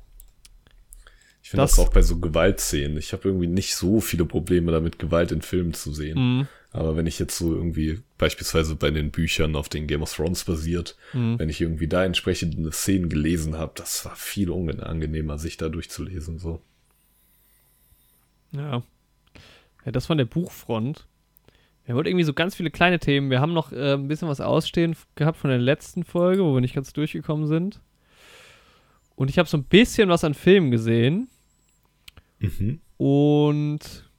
Ich 1.45 1.51
finde 1.51 1.61
das, 1.61 1.75
Das- 1.75 1.79
auch 1.85 1.89
bei 1.91 2.01
so 2.01 2.17
Gewaltszenen. 2.19 2.97
Ich 2.97 3.13
habe 3.13 3.27
irgendwie 3.29 3.45
nicht 3.45 3.75
so 3.75 4.01
viele 4.01 4.25
Probleme 4.25 4.71
damit, 4.71 4.97
Gewalt 4.97 5.31
in 5.31 5.43
Filmen 5.43 5.75
zu 5.75 5.93
sehen. 5.93 6.39
mh, 6.39 6.47
Aber 6.71 6.97
wenn 6.97 7.05
ich 7.05 7.19
jetzt 7.19 7.37
so 7.37 7.53
irgendwie, 7.53 7.99
beispielsweise 8.17 8.75
bei 8.75 8.89
den 8.89 9.11
Büchern, 9.11 9.55
auf 9.55 9.69
denen 9.69 9.85
Game 9.85 10.01
of 10.01 10.11
Thrones 10.11 10.43
basiert, 10.43 10.97
mh. 11.13 11.37
wenn 11.37 11.47
ich 11.49 11.61
irgendwie 11.61 11.87
da 11.87 12.03
entsprechende 12.03 12.71
Szenen 12.71 13.09
gelesen 13.09 13.59
habe, 13.59 13.73
das 13.75 14.03
war 14.05 14.15
viel 14.15 14.49
unangenehmer, 14.49 15.37
sich 15.37 15.55
da 15.55 15.69
durchzulesen. 15.69 16.39
So. 16.39 16.63
Ja. 18.51 18.81
Ja, 19.85 19.91
das 19.91 20.07
von 20.07 20.17
der 20.17 20.25
Buchfront. 20.25 21.05
Wir 21.85 21.93
heute 21.93 22.09
irgendwie 22.09 22.25
so 22.25 22.33
ganz 22.33 22.55
viele 22.55 22.71
kleine 22.71 22.97
Themen. 22.97 23.29
Wir 23.29 23.39
haben 23.39 23.53
noch 23.53 23.71
äh, 23.71 23.93
ein 23.93 24.07
bisschen 24.07 24.27
was 24.27 24.41
ausstehen 24.41 24.95
gehabt 25.13 25.37
von 25.37 25.51
der 25.51 25.59
letzten 25.59 26.03
Folge, 26.03 26.43
wo 26.43 26.55
wir 26.55 26.61
nicht 26.61 26.73
ganz 26.73 26.91
durchgekommen 26.91 27.45
sind. 27.45 27.81
Und 29.15 29.29
ich 29.29 29.37
habe 29.37 29.47
so 29.47 29.57
ein 29.57 29.63
bisschen 29.65 30.09
was 30.09 30.23
an 30.23 30.33
Filmen 30.33 30.71
gesehen. 30.71 31.27
Mhm. 32.59 32.81
Und 32.97 34.09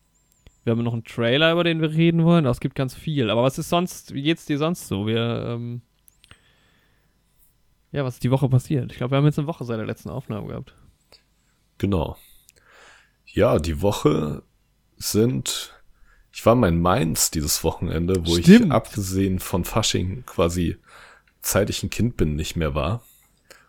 wir 0.64 0.72
haben 0.72 0.82
noch 0.82 0.92
einen 0.92 1.04
Trailer, 1.04 1.52
über 1.52 1.64
den 1.64 1.80
wir 1.80 1.92
reden 1.92 2.24
wollen. 2.24 2.44
Es 2.46 2.60
gibt 2.60 2.74
ganz 2.74 2.94
viel. 2.94 3.30
Aber 3.30 3.42
was 3.42 3.58
ist 3.58 3.68
sonst, 3.68 4.14
wie 4.14 4.22
geht's 4.22 4.46
dir 4.46 4.58
sonst 4.58 4.88
so? 4.88 5.06
Wir, 5.06 5.46
ähm 5.48 5.82
ja, 7.92 8.04
was 8.04 8.14
ist 8.14 8.24
die 8.24 8.30
Woche 8.30 8.48
passiert? 8.48 8.92
Ich 8.92 8.98
glaube, 8.98 9.12
wir 9.12 9.18
haben 9.18 9.24
jetzt 9.26 9.38
eine 9.38 9.46
Woche 9.46 9.64
seit 9.64 9.78
der 9.78 9.86
letzten 9.86 10.10
Aufnahme 10.10 10.48
gehabt. 10.48 10.74
Genau. 11.78 12.16
Ja, 13.26 13.58
die 13.58 13.80
Woche 13.80 14.42
sind. 14.96 15.72
Ich 16.32 16.44
war 16.44 16.54
mal 16.54 16.68
in 16.68 16.80
Mainz 16.80 17.30
dieses 17.30 17.64
Wochenende, 17.64 18.26
wo 18.26 18.36
ich 18.36 18.44
Stimmt. 18.44 18.72
abgesehen 18.72 19.38
von 19.38 19.64
Fasching 19.64 20.24
quasi 20.26 20.76
seit 21.40 21.70
ich 21.70 21.82
ein 21.82 21.90
Kind 21.90 22.16
bin 22.16 22.34
nicht 22.36 22.56
mehr 22.56 22.74
war. 22.74 23.02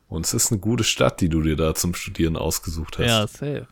Und 0.07 0.25
es 0.25 0.33
ist 0.33 0.51
eine 0.51 0.59
gute 0.59 0.83
Stadt, 0.83 1.21
die 1.21 1.29
du 1.29 1.41
dir 1.41 1.55
da 1.55 1.75
zum 1.75 1.93
Studieren 1.93 2.37
ausgesucht 2.37 2.97
hast. 2.97 3.07
Ja, 3.07 3.27
safe. 3.27 3.67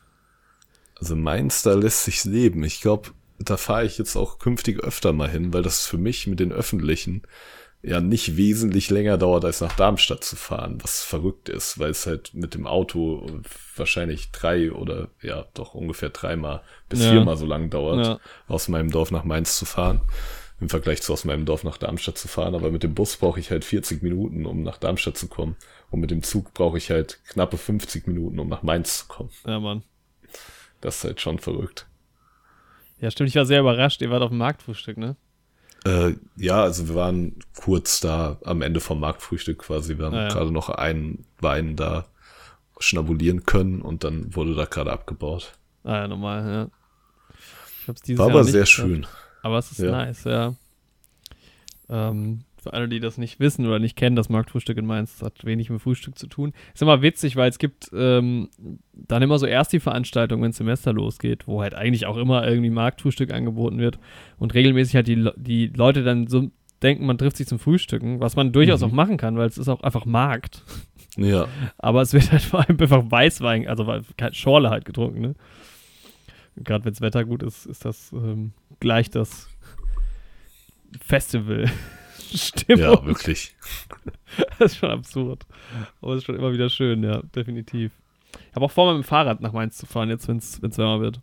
Also 0.96 1.16
Mainz, 1.16 1.62
da 1.64 1.74
lässt 1.74 2.04
sich 2.06 2.24
leben. 2.26 2.64
Ich 2.64 2.82
glaube, 2.82 3.10
da 3.40 3.58
fahre 3.58 3.86
ich 3.86 3.98
jetzt 3.98 4.16
auch 4.16 4.40
künftig 4.40 4.80
öfter 4.84 5.12
mal 5.14 5.30
hin, 5.30 5.54
weil 5.54 5.62
das 5.64 5.86
für 5.86 5.98
mich 5.98 6.26
mit 6.28 6.40
den 6.40 6.52
Öffentlichen 6.54 7.24
ja 7.82 8.00
nicht 8.00 8.36
wesentlich 8.38 8.90
länger 8.90 9.18
dauert, 9.18 9.46
als 9.46 9.62
nach 9.62 9.76
Darmstadt 9.76 10.24
zu 10.24 10.36
fahren, 10.36 10.80
was 10.82 11.04
verrückt 11.04 11.50
ist, 11.50 11.78
weil 11.78 11.92
es 11.92 12.08
halt 12.08 12.34
mit 12.34 12.56
dem 12.56 12.66
Auto 12.66 13.30
wahrscheinlich 13.76 14.32
drei 14.32 14.72
oder 14.72 15.10
ja 15.22 15.46
doch 15.54 15.76
ungefähr 15.76 16.10
dreimal 16.10 16.64
bis 16.90 17.02
Ja. 17.04 17.12
viermal 17.12 17.38
so 17.38 17.46
lang 17.46 17.70
dauert, 17.70 18.06
Ja. 18.06 18.20
aus 18.48 18.70
meinem 18.70 18.90
Dorf 18.90 19.12
nach 19.12 19.24
Mainz 19.24 19.58
zu 19.58 19.66
fahren, 19.66 20.02
im 20.60 20.70
Vergleich 20.70 21.02
zu 21.04 21.14
aus 21.14 21.26
meinem 21.26 21.46
Dorf 21.46 21.64
nach 21.64 21.78
Darmstadt 21.78 22.18
zu 22.18 22.28
fahren. 22.28 22.56
Aber 22.56 22.72
mit 22.72 22.82
dem 22.82 22.96
Bus 22.96 23.18
brauche 23.18 23.40
ich 23.40 23.52
halt 23.52 23.66
40 23.66 24.02
Minuten, 24.02 24.46
um 24.48 24.64
nach 24.64 24.78
Darmstadt 24.78 25.18
zu 25.18 25.28
kommen. 25.28 25.56
Und 25.92 26.00
mit 26.00 26.10
dem 26.10 26.24
Zug 26.24 26.54
brauche 26.56 26.78
ich 26.80 26.90
halt 26.90 27.20
knappe 27.28 27.58
50 27.58 28.08
Minuten, 28.08 28.40
um 28.40 28.48
nach 28.48 28.64
Mainz 28.64 29.00
zu 29.00 29.06
kommen. 29.08 29.30
Ja, 29.46 29.60
Mann. 29.60 29.84
Das 30.86 30.98
ist 30.98 31.04
halt 31.04 31.20
schon 31.20 31.40
verrückt. 31.40 31.88
Ja, 33.00 33.10
stimmt. 33.10 33.30
Ich 33.30 33.36
war 33.36 33.46
sehr 33.48 33.62
überrascht. 33.62 34.02
Ihr 34.04 34.12
wart 34.12 34.22
auf 34.22 34.30
dem 34.30 34.38
Marktfrühstück, 34.38 34.98
ne? 34.98 35.16
Äh, 35.84 36.14
ja, 36.36 36.62
also 36.62 36.88
wir 36.88 36.94
waren 36.94 37.34
kurz 37.60 38.00
da 38.02 38.38
am 38.44 38.62
Ende 38.62 38.80
vom 38.80 39.00
Marktfrühstück 39.00 39.60
quasi. 39.60 39.98
Wir 39.98 40.06
haben 40.06 40.14
Ah, 40.16 40.24
ja. 40.24 40.30
gerade 40.30 40.52
noch 40.52 40.70
einen 40.70 41.26
Wein 41.40 41.76
da 41.76 42.06
schnabulieren 42.80 43.46
können 43.46 43.82
und 43.82 44.04
dann 44.04 44.36
wurde 44.36 44.54
da 44.54 44.66
gerade 44.66 44.92
abgebaut. 44.92 45.54
Ah 45.84 45.96
ja, 46.02 46.08
normal, 46.08 46.52
ja. 46.54 46.68
Ich 47.82 47.88
hab's 47.88 48.02
dieses 48.02 48.20
War 48.20 48.28
Jahr 48.28 48.36
aber 48.36 48.44
sehr 48.44 48.62
geschafft. 48.62 48.88
schön. 48.88 49.08
Aber 49.42 49.58
es 49.58 49.72
ist 49.72 49.80
Ja. 49.80 49.92
nice, 49.92 50.24
ja. 50.26 50.54
Ähm, 51.90 52.44
für 52.66 52.74
alle, 52.74 52.90
die 52.90 53.00
das 53.00 53.18
nicht 53.18 53.40
wissen 53.40 53.66
oder 53.68 53.78
nicht 53.80 53.96
kennen, 53.96 54.16
das 54.16 54.28
Marktfrühstück 54.30 54.78
in 54.78 54.86
Mainz 54.88 55.22
hat 55.22 55.46
wenig 55.46 55.70
mit 55.70 55.82
Frühstück 55.82 56.18
zu 56.18 56.26
tun. 56.28 56.52
Ist 56.74 56.82
immer 56.82 57.02
witzig, 57.04 57.36
weil 57.36 57.50
es 57.50 57.60
gibt 57.60 57.92
ähm, 57.94 58.50
dann 58.94 59.22
immer 59.22 59.38
so 59.40 59.46
erst 59.46 59.72
die 59.72 59.80
Veranstaltung, 59.80 60.42
wenn 60.42 60.52
Semester 60.52 60.92
losgeht, 60.94 61.48
wo 61.48 61.62
halt 61.62 61.76
eigentlich 61.76 62.06
auch 62.08 62.18
immer 62.18 62.48
irgendwie 62.48 62.72
Marktfrühstück 62.72 63.32
angeboten 63.32 63.78
wird 63.78 64.00
und 64.38 64.54
regelmäßig 64.56 64.96
halt 64.96 65.08
die, 65.08 65.30
die 65.38 65.68
Leute 65.68 66.04
dann 66.04 66.26
so 66.28 66.50
denken, 66.82 67.06
man 67.06 67.18
trifft 67.18 67.38
sich 67.38 67.48
zum 67.48 67.60
Frühstücken, 67.60 68.20
was 68.20 68.36
man 68.36 68.52
durchaus 68.52 68.82
Mhm. 68.82 68.88
auch 68.88 68.92
machen 68.92 69.18
kann, 69.18 69.38
weil 69.38 69.48
es 69.48 69.58
ist 69.58 69.70
auch 69.70 69.82
einfach 69.82 70.06
Markt. 70.06 70.64
Ja, 71.18 71.48
Aber 71.78 72.02
es 72.02 72.14
wird 72.14 72.32
halt 72.32 72.42
vor 72.44 72.60
allem 72.68 72.80
einfach 72.80 73.04
Weißwein, 73.10 73.68
also 73.68 73.86
Schorle 74.32 74.70
halt 74.72 74.86
getrunken, 74.86 75.22
ne? 75.22 75.36
Gerade 76.58 76.84
wenn 76.86 76.94
das 76.94 77.02
Wetter 77.02 77.26
gut 77.26 77.44
ist, 77.44 77.66
ist 77.66 77.86
das 77.86 78.12
ähm, 78.14 78.54
gleich 78.80 79.10
das 79.10 79.50
Festival. 81.02 81.70
Stimmung. 82.38 82.84
ja, 82.84 83.06
wirklich. 83.06 83.56
Das 84.60 84.74
ist 84.74 84.78
schon 84.80 84.90
absurd. 84.90 85.46
Aber 86.02 86.14
es 86.14 86.20
ist 86.20 86.26
schon 86.26 86.36
immer 86.36 86.52
wieder 86.52 86.70
schön, 86.70 87.04
ja, 87.04 87.22
definitiv. 87.36 87.94
Ich 88.34 88.56
habe 88.56 88.66
auch 88.66 88.72
vor, 88.72 88.92
mit 88.94 89.04
dem 89.04 89.08
Fahrrad 89.08 89.40
nach 89.40 89.54
Mainz 89.54 89.78
zu 89.78 89.86
fahren, 89.86 90.10
jetzt, 90.10 90.28
wenn 90.28 90.38
es 90.38 90.62
wärmer 90.62 91.00
wird. 91.00 91.22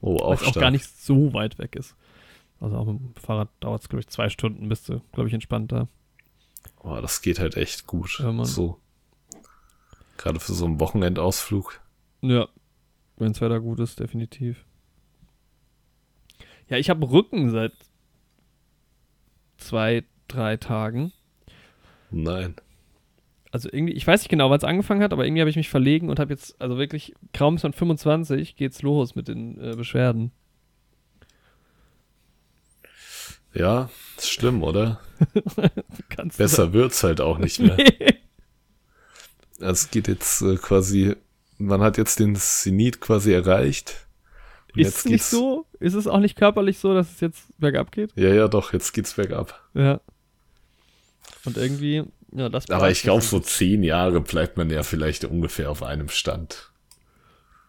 Oh, 0.00 0.16
auch 0.18 0.34
es 0.34 0.42
auch 0.42 0.54
gar 0.54 0.70
nicht 0.70 0.84
so 0.84 1.32
weit 1.32 1.58
weg 1.58 1.76
ist. 1.76 1.96
Also 2.60 2.76
auch 2.76 2.86
mit 2.86 3.00
dem 3.00 3.14
Fahrrad 3.14 3.48
dauert 3.60 3.82
es, 3.82 3.88
glaube 3.88 4.00
ich, 4.00 4.08
zwei 4.08 4.28
Stunden, 4.28 4.68
bist 4.68 4.88
du, 4.88 5.00
glaube 5.12 5.28
ich, 5.28 5.34
entspannt 5.34 5.72
da. 5.72 5.88
Oh, 6.80 6.98
das 7.00 7.22
geht 7.22 7.38
halt 7.38 7.56
echt 7.56 7.86
gut. 7.86 8.18
Ja, 8.20 8.44
so. 8.44 8.80
Gerade 10.16 10.40
für 10.40 10.52
so 10.52 10.64
einen 10.64 10.80
Wochenendausflug. 10.80 11.80
Ja, 12.22 12.48
wenn 13.16 13.32
das 13.32 13.40
Wetter 13.40 13.60
gut 13.60 13.80
ist, 13.80 14.00
definitiv. 14.00 14.64
Ja, 16.68 16.76
ich 16.76 16.90
habe 16.90 17.08
Rücken 17.10 17.50
seit 17.50 17.72
zwei, 19.58 20.04
drei 20.28 20.56
Tagen. 20.56 21.12
Nein. 22.10 22.54
Also 23.52 23.68
irgendwie, 23.72 23.94
ich 23.94 24.06
weiß 24.06 24.20
nicht 24.20 24.28
genau, 24.28 24.50
wann 24.50 24.58
es 24.58 24.64
angefangen 24.64 25.02
hat, 25.02 25.12
aber 25.12 25.24
irgendwie 25.24 25.40
habe 25.40 25.50
ich 25.50 25.56
mich 25.56 25.68
verlegen 25.68 26.10
und 26.10 26.18
habe 26.18 26.32
jetzt, 26.32 26.60
also 26.60 26.76
wirklich, 26.76 27.14
kaum 27.32 27.58
man 27.62 27.72
25, 27.72 28.56
geht's 28.56 28.82
los 28.82 29.14
mit 29.14 29.28
den 29.28 29.58
äh, 29.60 29.74
Beschwerden. 29.76 30.32
Ja, 33.54 33.88
ist 34.18 34.30
schlimm, 34.30 34.62
oder? 34.62 35.00
Besser 36.36 36.74
wird's 36.74 37.02
halt 37.02 37.20
auch 37.20 37.38
nicht 37.38 37.58
mehr. 37.58 37.76
Nee. 37.76 38.14
Es 39.58 39.90
geht 39.90 40.06
jetzt 40.06 40.42
äh, 40.42 40.56
quasi, 40.56 41.16
man 41.56 41.80
hat 41.80 41.96
jetzt 41.96 42.18
den 42.18 42.36
Zenit 42.36 43.00
quasi 43.00 43.32
erreicht. 43.32 44.06
Ist 44.74 44.98
es 44.98 45.04
nicht 45.06 45.24
so? 45.24 45.64
Ist 45.80 45.94
es 45.94 46.06
auch 46.06 46.20
nicht 46.20 46.36
körperlich 46.36 46.78
so, 46.78 46.92
dass 46.92 47.10
es 47.12 47.20
jetzt 47.20 47.58
bergab 47.58 47.90
geht? 47.90 48.12
Ja, 48.16 48.34
ja, 48.34 48.48
doch, 48.48 48.74
jetzt 48.74 48.92
geht's 48.92 49.14
bergab. 49.14 49.58
Ja. 49.72 50.02
Und 51.46 51.56
irgendwie, 51.56 52.02
ja, 52.32 52.48
das 52.48 52.68
Aber 52.70 52.90
ich 52.90 53.02
glaube, 53.02 53.22
so 53.22 53.40
zehn 53.40 53.82
Jahre 53.82 54.20
bleibt 54.20 54.56
man 54.56 54.68
ja 54.70 54.82
vielleicht 54.82 55.24
ungefähr 55.24 55.70
auf 55.70 55.82
einem 55.82 56.08
Stand. 56.08 56.70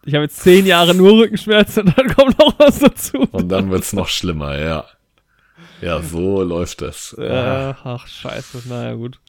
Ich 0.04 0.14
habe 0.14 0.24
jetzt 0.24 0.40
zehn 0.40 0.64
Jahre 0.66 0.94
nur 0.94 1.12
Rückenschmerzen 1.18 1.84
und 1.88 1.98
dann 1.98 2.14
kommt 2.14 2.38
noch 2.38 2.58
was 2.58 2.78
dazu. 2.80 3.18
Und 3.32 3.48
dann 3.48 3.70
wird's 3.70 3.92
noch 3.92 4.08
schlimmer, 4.08 4.58
ja. 4.58 4.84
Ja, 5.80 6.02
so 6.02 6.42
läuft 6.42 6.82
das. 6.82 7.14
Ah, 7.18 7.70
Äh, 7.70 7.74
ach, 7.84 8.06
scheiße. 8.06 8.62
Naja, 8.68 8.94
gut. 8.94 9.20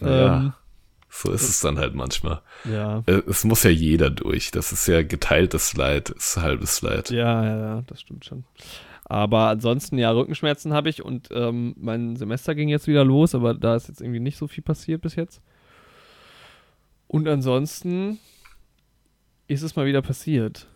ja, 0.00 0.36
Ähm, 0.36 0.52
so 1.08 1.30
ist 1.32 1.48
es 1.48 1.60
dann 1.60 1.78
halt 1.78 1.94
manchmal. 1.94 2.42
ja. 2.64 3.02
Äh, 3.06 3.22
Es 3.28 3.44
muss 3.44 3.62
ja 3.62 3.70
jeder 3.70 4.10
durch. 4.10 4.50
Das 4.50 4.72
ist 4.72 4.86
ja 4.88 5.02
geteiltes 5.02 5.74
Leid, 5.74 6.10
ist 6.10 6.36
halbes 6.36 6.82
Leid. 6.82 7.10
Ja, 7.10 7.42
ja, 7.44 7.58
ja, 7.58 7.82
das 7.86 8.00
stimmt 8.02 8.24
schon. 8.26 8.44
Aber 9.08 9.48
ansonsten, 9.48 9.98
ja, 9.98 10.10
Rückenschmerzen 10.10 10.72
habe 10.72 10.88
ich 10.88 11.04
und 11.04 11.28
ähm, 11.30 11.74
mein 11.78 12.16
Semester 12.16 12.56
ging 12.56 12.68
jetzt 12.68 12.88
wieder 12.88 13.04
los, 13.04 13.36
aber 13.36 13.54
da 13.54 13.76
ist 13.76 13.86
jetzt 13.88 14.00
irgendwie 14.00 14.20
nicht 14.20 14.36
so 14.36 14.48
viel 14.48 14.64
passiert 14.64 15.00
bis 15.00 15.14
jetzt. 15.14 15.40
Und 17.06 17.28
ansonsten 17.28 18.18
ist 19.46 19.62
es 19.62 19.76
mal 19.76 19.86
wieder 19.86 20.02
passiert. 20.02 20.66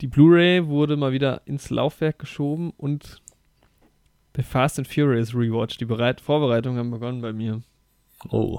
Die 0.00 0.08
Blu-ray 0.08 0.66
wurde 0.66 0.96
mal 0.96 1.12
wieder 1.12 1.42
ins 1.44 1.70
Laufwerk 1.70 2.18
geschoben 2.18 2.72
und 2.76 3.22
der 4.34 4.44
Fast 4.44 4.78
and 4.78 4.88
Furious 4.88 5.32
Rewatch, 5.34 5.78
die 5.78 5.84
Bereit 5.84 6.20
Vorbereitungen 6.20 6.78
haben 6.78 6.90
begonnen 6.90 7.20
bei 7.20 7.32
mir. 7.32 7.62
Oh. 8.30 8.58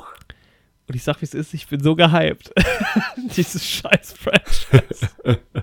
Und 0.87 0.95
ich 0.95 1.03
sag, 1.03 1.21
wie 1.21 1.25
es 1.25 1.33
ist, 1.33 1.53
ich 1.53 1.67
bin 1.67 1.81
so 1.81 1.95
gehypt. 1.95 2.53
Dieses 3.35 3.67
scheiß 3.67 4.13
Franchise. 4.13 5.09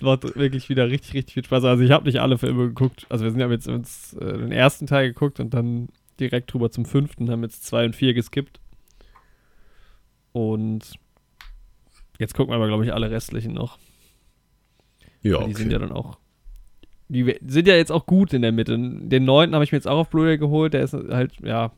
Es 0.00 0.04
macht 0.04 0.34
wirklich 0.34 0.70
wieder 0.70 0.88
richtig, 0.88 1.12
richtig 1.12 1.34
viel 1.34 1.44
Spaß. 1.44 1.62
Also 1.64 1.84
ich 1.84 1.90
habe 1.90 2.06
nicht 2.06 2.22
alle 2.22 2.38
Filme 2.38 2.68
geguckt. 2.68 3.04
Also 3.10 3.24
wir 3.24 3.30
sind 3.30 3.40
ja 3.40 3.50
jetzt 3.50 3.68
uns 3.68 4.14
äh, 4.14 4.38
den 4.38 4.50
ersten 4.50 4.86
Teil 4.86 5.08
geguckt 5.08 5.40
und 5.40 5.52
dann 5.52 5.90
direkt 6.18 6.50
drüber 6.50 6.70
zum 6.70 6.86
fünften, 6.86 7.30
haben 7.30 7.42
jetzt 7.42 7.66
zwei 7.66 7.84
und 7.84 7.94
vier 7.94 8.14
geskippt. 8.14 8.60
Und 10.32 10.94
jetzt 12.18 12.32
gucken 12.32 12.50
wir 12.50 12.56
aber, 12.56 12.68
glaube 12.68 12.86
ich, 12.86 12.94
alle 12.94 13.10
restlichen 13.10 13.52
noch. 13.52 13.76
Ja, 15.20 15.44
Die 15.44 15.52
sind 15.52 15.66
okay. 15.66 15.72
ja 15.74 15.78
dann 15.80 15.92
auch. 15.92 16.18
Die 17.08 17.36
sind 17.46 17.68
ja 17.68 17.74
jetzt 17.74 17.92
auch 17.92 18.06
gut 18.06 18.32
in 18.32 18.40
der 18.40 18.52
Mitte. 18.52 18.78
Den 18.78 19.24
neunten 19.26 19.54
habe 19.54 19.64
ich 19.64 19.72
mir 19.72 19.76
jetzt 19.76 19.88
auch 19.88 19.98
auf 19.98 20.08
Blu-ray 20.08 20.38
geholt. 20.38 20.72
Der 20.72 20.82
ist 20.82 20.94
halt, 20.94 21.34
ja, 21.42 21.72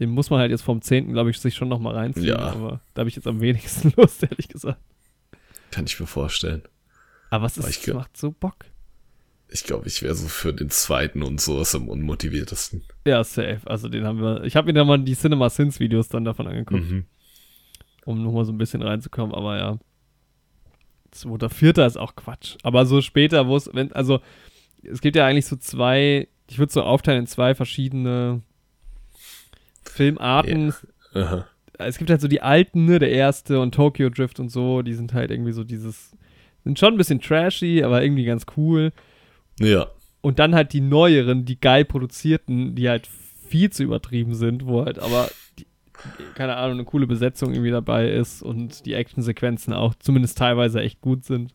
den 0.00 0.10
muss 0.10 0.30
man 0.30 0.40
halt 0.40 0.50
jetzt 0.50 0.62
vom 0.62 0.82
zehnten, 0.82 1.12
glaube 1.12 1.30
ich, 1.30 1.38
sich 1.38 1.54
schon 1.54 1.68
nochmal 1.68 1.94
reinziehen. 1.94 2.26
Ja. 2.26 2.38
Aber 2.38 2.80
da 2.94 3.02
habe 3.02 3.08
ich 3.08 3.14
jetzt 3.14 3.28
am 3.28 3.40
wenigsten 3.40 3.92
Lust, 3.96 4.24
ehrlich 4.24 4.48
gesagt. 4.48 4.80
Kann 5.70 5.84
ich 5.84 6.00
mir 6.00 6.06
vorstellen. 6.06 6.62
Aber 7.30 7.46
es 7.46 7.56
ist, 7.58 7.68
ich 7.68 7.78
es 7.78 7.84
gl- 7.84 7.94
macht 7.94 8.16
so 8.16 8.30
Bock. 8.32 8.56
Ich 9.50 9.64
glaube, 9.64 9.86
ich 9.86 10.02
wäre 10.02 10.14
so 10.14 10.28
für 10.28 10.52
den 10.52 10.68
zweiten 10.70 11.22
und 11.22 11.40
sowas 11.40 11.74
am 11.74 11.88
unmotiviertesten. 11.88 12.82
Ja, 13.06 13.24
safe. 13.24 13.60
Also 13.64 13.88
den 13.88 14.04
haben 14.04 14.20
wir. 14.20 14.44
Ich 14.44 14.56
habe 14.56 14.66
mir 14.66 14.74
dann 14.74 14.86
mal 14.86 14.98
die 14.98 15.16
Cinema 15.16 15.48
Sins 15.48 15.80
Videos 15.80 16.08
dann 16.08 16.24
davon 16.24 16.46
angeguckt, 16.46 16.82
Mhm. 16.90 17.06
um 18.04 18.22
nochmal 18.22 18.44
so 18.44 18.52
ein 18.52 18.58
bisschen 18.58 18.82
reinzukommen. 18.82 19.34
Aber 19.34 19.56
ja. 19.56 19.78
Zweiter, 21.10 21.48
vierter 21.48 21.86
ist 21.86 21.96
auch 21.96 22.14
Quatsch. 22.16 22.56
Aber 22.62 22.84
so 22.84 23.00
später, 23.00 23.46
wo 23.48 23.56
es, 23.56 23.70
wenn, 23.72 23.90
also 23.92 24.20
es 24.82 25.00
gibt 25.00 25.16
ja 25.16 25.26
eigentlich 25.26 25.46
so 25.46 25.56
zwei, 25.56 26.28
ich 26.50 26.58
würde 26.58 26.70
so 26.72 26.82
aufteilen 26.82 27.20
in 27.20 27.26
zwei 27.26 27.54
verschiedene 27.54 28.42
Filmarten. 29.84 30.74
Aha. 31.14 31.46
Es 31.78 31.96
gibt 31.98 32.10
halt 32.10 32.20
so 32.20 32.28
die 32.28 32.42
alten, 32.42 32.84
ne, 32.84 32.98
der 32.98 33.10
erste 33.10 33.60
und 33.60 33.74
Tokyo 33.74 34.10
Drift 34.10 34.40
und 34.40 34.50
so, 34.50 34.82
die 34.82 34.94
sind 34.94 35.14
halt 35.14 35.30
irgendwie 35.30 35.52
so 35.52 35.64
dieses, 35.64 36.10
sind 36.68 36.78
schon 36.78 36.94
ein 36.94 36.98
bisschen 36.98 37.22
trashy, 37.22 37.82
aber 37.82 38.02
irgendwie 38.02 38.26
ganz 38.26 38.44
cool. 38.58 38.92
Ja. 39.58 39.86
Und 40.20 40.38
dann 40.38 40.54
halt 40.54 40.74
die 40.74 40.82
neueren, 40.82 41.46
die 41.46 41.58
geil 41.58 41.86
produzierten, 41.86 42.74
die 42.74 42.90
halt 42.90 43.06
viel 43.06 43.70
zu 43.70 43.84
übertrieben 43.84 44.34
sind, 44.34 44.66
wo 44.66 44.84
halt 44.84 44.98
aber, 44.98 45.30
die, 45.58 45.66
keine 46.34 46.56
Ahnung, 46.56 46.74
eine 46.74 46.84
coole 46.84 47.06
Besetzung 47.06 47.54
irgendwie 47.54 47.70
dabei 47.70 48.10
ist 48.10 48.42
und 48.42 48.84
die 48.84 48.92
Actionsequenzen 48.92 49.72
auch 49.72 49.94
zumindest 49.94 50.36
teilweise 50.36 50.82
echt 50.82 51.00
gut 51.00 51.24
sind. 51.24 51.54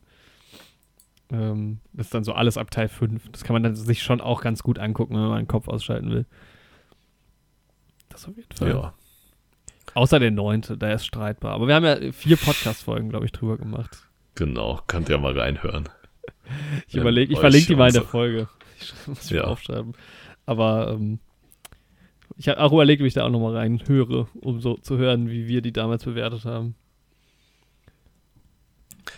Ähm, 1.30 1.78
das 1.92 2.06
ist 2.06 2.14
dann 2.14 2.24
so 2.24 2.32
alles 2.32 2.58
ab 2.58 2.72
Teil 2.72 2.88
5. 2.88 3.30
Das 3.30 3.44
kann 3.44 3.54
man 3.54 3.62
dann 3.62 3.76
sich 3.76 4.02
schon 4.02 4.20
auch 4.20 4.42
ganz 4.42 4.64
gut 4.64 4.80
angucken, 4.80 5.14
wenn 5.14 5.28
man 5.28 5.42
den 5.42 5.48
Kopf 5.48 5.68
ausschalten 5.68 6.10
will. 6.10 6.26
Das 8.08 8.26
auf 8.26 8.36
jeden 8.36 8.52
Fall. 8.52 8.68
Ja. 8.68 8.94
Außer 9.94 10.18
der 10.18 10.32
neunte, 10.32 10.76
der 10.76 10.94
ist 10.94 11.06
streitbar. 11.06 11.52
Aber 11.52 11.68
wir 11.68 11.76
haben 11.76 11.84
ja 11.84 12.10
vier 12.10 12.36
Podcast-Folgen, 12.36 13.10
glaube 13.10 13.26
ich, 13.26 13.32
drüber 13.32 13.56
gemacht. 13.56 14.08
Genau. 14.34 14.80
Könnt 14.86 15.08
ihr 15.08 15.18
mal 15.18 15.38
reinhören. 15.38 15.88
Ich 16.88 16.94
überlege, 16.96 17.32
ich 17.32 17.38
verlinke 17.38 17.68
die 17.68 17.74
mal 17.74 17.88
in 17.88 17.94
der 17.94 18.02
Folge. 18.02 18.48
Ich 18.80 18.92
muss 19.06 19.30
Ja. 19.30 19.44
aufschreiben. 19.44 19.94
Aber 20.44 20.90
ähm, 20.92 21.18
ich 22.36 22.48
habe 22.48 22.60
auch 22.60 22.70
überlegt, 22.72 23.00
ob 23.00 23.06
ich 23.06 23.14
da 23.14 23.24
auch 23.24 23.30
nochmal 23.30 23.56
reinhöre, 23.56 24.28
um 24.42 24.60
so 24.60 24.74
zu 24.76 24.98
hören, 24.98 25.30
wie 25.30 25.46
wir 25.48 25.62
die 25.62 25.72
damals 25.72 26.04
bewertet 26.04 26.44
haben. 26.44 26.74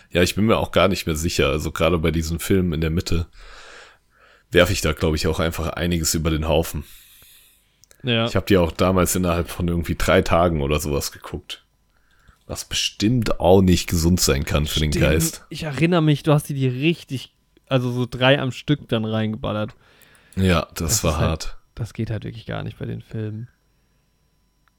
Ja, 0.09 0.21
ich 0.23 0.35
bin 0.35 0.45
mir 0.45 0.57
auch 0.57 0.71
gar 0.71 0.87
nicht 0.87 1.05
mehr 1.05 1.15
sicher. 1.17 1.49
Also 1.49 1.71
gerade 1.71 1.97
bei 1.99 2.11
diesen 2.11 2.39
Filmen 2.39 2.71
in 2.73 2.81
der 2.81 2.89
Mitte 2.91 3.27
werfe 4.51 4.71
ich 4.71 4.79
da, 4.81 4.93
glaube 4.93 5.17
ich, 5.17 5.27
auch 5.27 5.39
einfach 5.39 5.67
einiges 5.69 6.13
über 6.15 6.29
den 6.29 6.47
Haufen. 6.47 6.85
Ja, 8.03 8.25
Ich 8.25 8.35
habe 8.37 8.45
die 8.45 8.57
auch 8.57 8.71
damals 8.71 9.15
innerhalb 9.15 9.49
von 9.49 9.67
irgendwie 9.67 9.95
drei 9.95 10.21
Tagen 10.21 10.61
oder 10.61 10.79
sowas 10.79 11.11
geguckt. 11.11 11.65
Was 12.47 12.65
bestimmt 12.65 13.39
auch 13.39 13.61
nicht 13.61 13.87
gesund 13.89 14.19
sein 14.21 14.45
kann 14.45 14.65
für 14.65 14.79
den 14.79 14.91
Stimmt. 14.91 15.05
Geist. 15.05 15.45
Ich 15.49 15.63
erinnere 15.63 16.01
mich, 16.01 16.23
du 16.23 16.31
hast 16.33 16.47
die 16.49 16.53
die 16.53 16.67
richtig, 16.67 17.33
also 17.67 17.91
so 17.91 18.07
drei 18.09 18.39
am 18.39 18.51
Stück 18.51 18.87
dann 18.87 19.03
reingeballert. 19.05 19.75
Ja, 20.37 20.61
das, 20.73 20.77
Das 21.01 21.03
war 21.03 21.17
halt- 21.17 21.27
hart. 21.29 21.57
Das 21.75 21.93
geht 21.93 22.09
halt 22.09 22.23
wirklich 22.23 22.45
gar 22.45 22.63
nicht 22.63 22.79
bei 22.79 22.85
den 22.85 23.01
Filmen. 23.01 23.49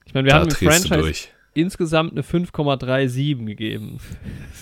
Ich 0.07 0.15
meine, 0.15 0.25
wir 0.27 0.33
Da 0.33 0.41
haben 0.41 0.49
du 0.49 0.55
Franchise 0.57 0.89
durch. 0.99 1.29
insgesamt 1.55 2.13
eine 2.13 2.23
5,37 2.23 3.45
gegeben. 3.45 3.99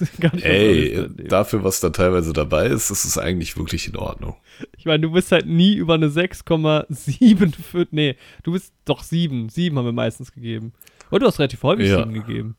Ey, 0.42 1.06
dafür, 1.28 1.62
was 1.64 1.80
da 1.80 1.90
teilweise 1.90 2.32
dabei 2.32 2.66
ist, 2.66 2.90
ist 2.90 3.04
es 3.04 3.16
eigentlich 3.16 3.56
wirklich 3.56 3.86
in 3.88 3.96
Ordnung. 3.96 4.36
Ich 4.76 4.84
meine, 4.84 5.00
du 5.00 5.12
bist 5.12 5.30
halt 5.32 5.46
nie 5.46 5.74
über 5.76 5.94
eine 5.94 6.08
6,75. 6.08 7.88
Nee, 7.92 8.16
du 8.42 8.52
bist 8.52 8.72
doch 8.84 9.02
7. 9.02 9.48
7 9.48 9.78
haben 9.78 9.84
wir 9.84 9.92
meistens 9.92 10.32
gegeben. 10.32 10.72
Und 11.10 11.22
du 11.22 11.26
hast 11.26 11.38
relativ 11.38 11.62
häufig 11.62 11.88
Ja. 11.88 11.98
7 11.98 12.12
gegeben. 12.12 12.56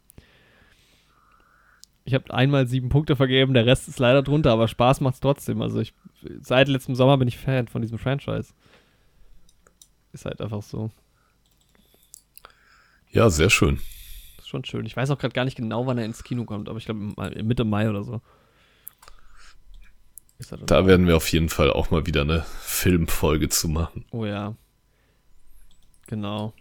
Ich 2.07 2.13
habe 2.13 2.33
einmal 2.33 2.65
7 2.65 2.87
Punkte 2.87 3.17
vergeben, 3.17 3.53
der 3.53 3.65
Rest 3.65 3.89
ist 3.89 3.99
leider 3.99 4.23
drunter, 4.23 4.53
aber 4.53 4.69
Spaß 4.69 5.01
macht's 5.01 5.19
trotzdem. 5.19 5.61
Also 5.61 5.81
ich 5.81 5.93
seit 6.39 6.69
letztem 6.69 6.95
Sommer 6.95 7.17
bin 7.17 7.27
ich 7.27 7.37
Fan 7.37 7.67
von 7.67 7.81
diesem 7.81 7.97
Franchise. 7.97 8.53
Ist 10.13 10.23
halt 10.23 10.39
einfach 10.39 10.63
so. 10.63 10.89
Ja, 13.11 13.29
sehr 13.29 13.49
schön. 13.49 13.81
Ist 14.37 14.47
schon 14.47 14.63
schön. 14.63 14.85
Ich 14.85 14.95
weiß 14.95 15.11
auch 15.11 15.17
gerade 15.17 15.33
gar 15.33 15.43
nicht 15.43 15.57
genau, 15.57 15.85
wann 15.85 15.97
er 15.97 16.05
ins 16.05 16.23
Kino 16.23 16.45
kommt, 16.45 16.69
aber 16.69 16.77
ich 16.77 16.85
glaube 16.85 17.13
Mitte 17.43 17.65
Mai 17.65 17.89
oder 17.89 18.05
so. 18.05 18.21
Ist 20.37 20.53
dann 20.53 20.65
Da 20.65 20.87
werden 20.87 21.07
wir 21.07 21.17
auf 21.17 21.29
jeden 21.33 21.49
Fall 21.49 21.73
auch 21.73 21.91
mal 21.91 22.05
wieder 22.05 22.21
eine 22.21 22.45
Filmfolge 22.61 23.49
zu 23.49 23.67
machen. 23.67 24.05
Oh 24.11 24.23
ja. 24.23 24.55
Genau. 26.05 26.53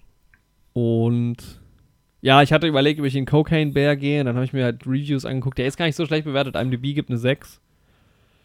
Und 0.72 1.60
ja, 2.20 2.42
ich 2.42 2.52
hatte 2.52 2.66
überlegt, 2.66 3.00
ob 3.00 3.06
ich 3.06 3.16
in 3.16 3.26
Cocaine 3.26 3.72
Bear 3.72 3.96
gehe. 3.96 4.24
Dann 4.24 4.34
habe 4.34 4.44
ich 4.44 4.52
mir 4.52 4.64
halt 4.64 4.86
Reviews 4.86 5.24
angeguckt. 5.24 5.58
Der 5.58 5.66
ist 5.66 5.76
gar 5.76 5.86
nicht 5.86 5.96
so 5.96 6.06
schlecht 6.06 6.24
bewertet. 6.24 6.56
IMDb 6.56 6.94
gibt 6.94 7.10
eine 7.10 7.18
6. 7.18 7.60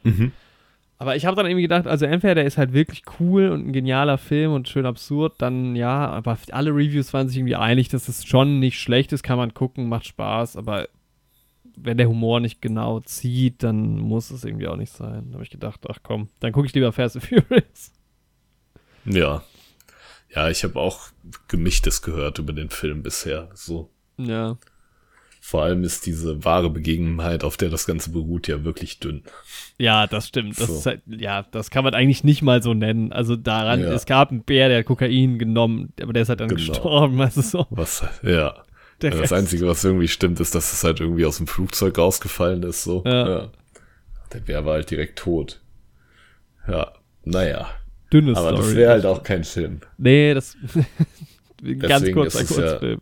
Mhm. 0.03 0.31
Aber 1.01 1.15
ich 1.15 1.25
habe 1.25 1.35
dann 1.35 1.47
irgendwie 1.47 1.63
gedacht, 1.63 1.87
also 1.87 2.05
entweder 2.05 2.35
der 2.35 2.45
ist 2.45 2.59
halt 2.59 2.73
wirklich 2.73 3.01
cool 3.19 3.49
und 3.49 3.67
ein 3.67 3.73
genialer 3.73 4.19
Film 4.19 4.53
und 4.53 4.69
schön 4.69 4.85
absurd, 4.85 5.33
dann 5.39 5.75
ja, 5.75 6.07
aber 6.07 6.37
alle 6.51 6.69
Reviews 6.69 7.11
waren 7.11 7.27
sich 7.27 7.37
irgendwie 7.37 7.55
einig, 7.55 7.89
dass 7.89 8.07
es 8.07 8.23
schon 8.23 8.59
nicht 8.59 8.79
schlecht 8.79 9.11
ist, 9.11 9.23
kann 9.23 9.39
man 9.39 9.55
gucken, 9.55 9.89
macht 9.89 10.05
Spaß, 10.05 10.57
aber 10.57 10.87
wenn 11.75 11.97
der 11.97 12.07
Humor 12.07 12.39
nicht 12.39 12.61
genau 12.61 12.99
zieht, 12.99 13.63
dann 13.63 13.97
muss 13.97 14.29
es 14.29 14.43
irgendwie 14.43 14.67
auch 14.67 14.75
nicht 14.75 14.93
sein. 14.93 15.29
Da 15.29 15.33
habe 15.33 15.43
ich 15.43 15.49
gedacht, 15.49 15.79
ach 15.89 15.97
komm, 16.03 16.29
dann 16.39 16.51
gucke 16.51 16.67
ich 16.67 16.73
lieber 16.75 16.91
Fast 16.91 17.15
and 17.15 17.25
Furious. 17.25 17.91
Ja. 19.05 19.41
Ja, 20.33 20.49
ich 20.49 20.63
habe 20.63 20.79
auch 20.79 21.09
Gemischtes 21.47 22.01
gehört 22.01 22.39
über 22.39 22.53
den 22.53 22.69
Film 22.69 23.03
bisher. 23.03 23.49
So. 23.53 23.89
Ja. 24.17 24.57
Vor 25.43 25.63
allem 25.63 25.83
ist 25.83 26.05
diese 26.05 26.45
wahre 26.45 26.69
Begebenheit, 26.69 27.43
auf 27.43 27.57
der 27.57 27.69
das 27.69 27.87
Ganze 27.87 28.11
beruht, 28.11 28.47
ja 28.47 28.63
wirklich 28.63 28.99
dünn. 28.99 29.23
Ja, 29.79 30.05
das 30.05 30.27
stimmt. 30.27 30.59
Das 30.59 30.67
So. 30.67 30.75
ist 30.75 30.85
halt, 30.85 31.01
ja, 31.07 31.41
das 31.51 31.71
kann 31.71 31.83
man 31.83 31.95
eigentlich 31.95 32.23
nicht 32.23 32.43
mal 32.43 32.61
so 32.61 32.73
nennen. 32.75 33.11
Also 33.11 33.35
daran, 33.35 33.81
Ja. 33.81 33.91
es 33.91 34.05
gab 34.05 34.29
einen 34.29 34.43
Bär, 34.43 34.69
der 34.69 34.79
hat 34.79 34.85
Kokain 34.85 35.39
genommen, 35.39 35.91
aber 35.99 36.13
der 36.13 36.21
ist 36.21 36.29
halt 36.29 36.41
dann 36.41 36.49
Genau. 36.49 36.59
gestorben. 36.59 37.19
Also 37.21 37.41
so. 37.41 37.67
Was, 37.71 38.03
ja. 38.21 38.53
Der 39.01 39.09
das 39.09 39.33
Einzige, 39.33 39.67
was 39.67 39.83
irgendwie 39.83 40.07
stimmt, 40.07 40.39
ist, 40.39 40.53
dass 40.53 40.71
es 40.73 40.83
halt 40.83 40.99
irgendwie 40.99 41.25
aus 41.25 41.37
dem 41.37 41.47
Flugzeug 41.47 41.97
rausgefallen 41.97 42.61
ist, 42.61 42.83
so. 42.83 43.01
Ja. 43.03 43.49
Der 44.31 44.39
Bär 44.39 44.63
war 44.63 44.73
halt 44.75 44.91
direkt 44.91 45.17
tot. 45.17 45.59
Ja, 46.67 46.93
naja. 47.25 47.67
Dünne 48.11 48.35
Aber 48.35 48.49
Story. 48.49 48.57
das 48.63 48.75
wäre 48.75 48.91
halt 48.91 49.05
auch 49.05 49.23
kein 49.23 49.43
Film. 49.43 49.81
Nee, 49.97 50.33
das. 50.33 50.57
ein 51.63 51.79
ganz 51.79 52.11
kurzer 52.11 52.41
ist 52.41 52.51
es 52.51 52.57
ja- 52.57 52.63
Kurzfilm. 52.69 53.01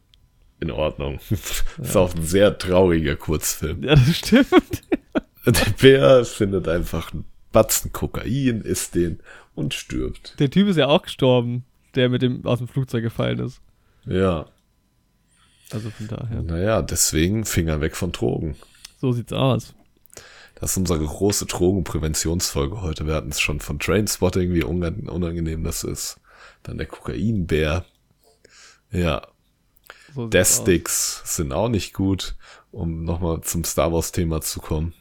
In 0.61 0.71
Ordnung. 0.71 1.19
ist 1.29 1.95
auch 1.95 2.13
ein 2.13 2.23
sehr 2.23 2.57
trauriger 2.57 3.15
Kurzfilm. 3.15 3.83
Ja. 3.83 3.95
das 3.95 4.15
stimmt. 4.17 4.47
Der 5.45 5.71
Bär 5.79 6.25
findet 6.25 6.67
einfach 6.67 7.13
einen 7.13 7.25
Batzen 7.51 7.93
Kokain, 7.93 8.61
isst 8.61 8.93
den 8.95 9.19
und 9.55 9.73
stirbt. 9.73 10.35
Der 10.39 10.49
Typ 10.51 10.67
ist 10.67 10.75
ja 10.75 10.87
auch 10.87 11.01
gestorben, 11.03 11.63
der 11.95 12.09
mit 12.09 12.21
dem 12.21 12.45
aus 12.45 12.59
dem 12.59 12.67
Flugzeug 12.67 13.03
gefallen 13.03 13.39
ist. 13.39 13.61
Ja. 14.05 14.47
Also 15.71 15.89
von 15.89 16.07
daher. 16.07 16.41
Naja, 16.41 16.81
deswegen 16.81 17.45
Finger 17.45 17.79
weg 17.81 17.95
von 17.95 18.11
Drogen. 18.11 18.55
So 18.99 19.11
sieht's 19.11 19.33
aus. 19.33 19.73
Das 20.59 20.71
ist 20.71 20.77
unsere 20.77 20.99
große 20.99 21.45
Drogenpräventionsfolge 21.45 22.81
heute. 22.81 23.07
Wir 23.07 23.15
hatten 23.15 23.29
es 23.29 23.39
schon 23.39 23.59
von 23.59 23.79
Trainspotting, 23.79 24.53
wie 24.53 24.63
unang- 24.63 25.07
unangenehm 25.09 25.63
das 25.63 25.83
ist. 25.83 26.19
Dann 26.63 26.77
der 26.77 26.87
Kokainbär. 26.87 27.85
Ja, 28.91 29.21
So. 30.13 30.29
Sticks 30.43 31.21
sind 31.35 31.53
auch 31.53 31.69
nicht 31.69 31.93
gut, 31.93 32.35
um 32.71 33.03
nochmal 33.03 33.41
zum 33.41 33.63
Star 33.63 33.93
Wars-Thema 33.93 34.41
zu 34.41 34.59
kommen. 34.59 34.93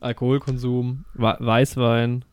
Alkoholkonsum, 0.00 1.04
Weißwein. 1.14 2.24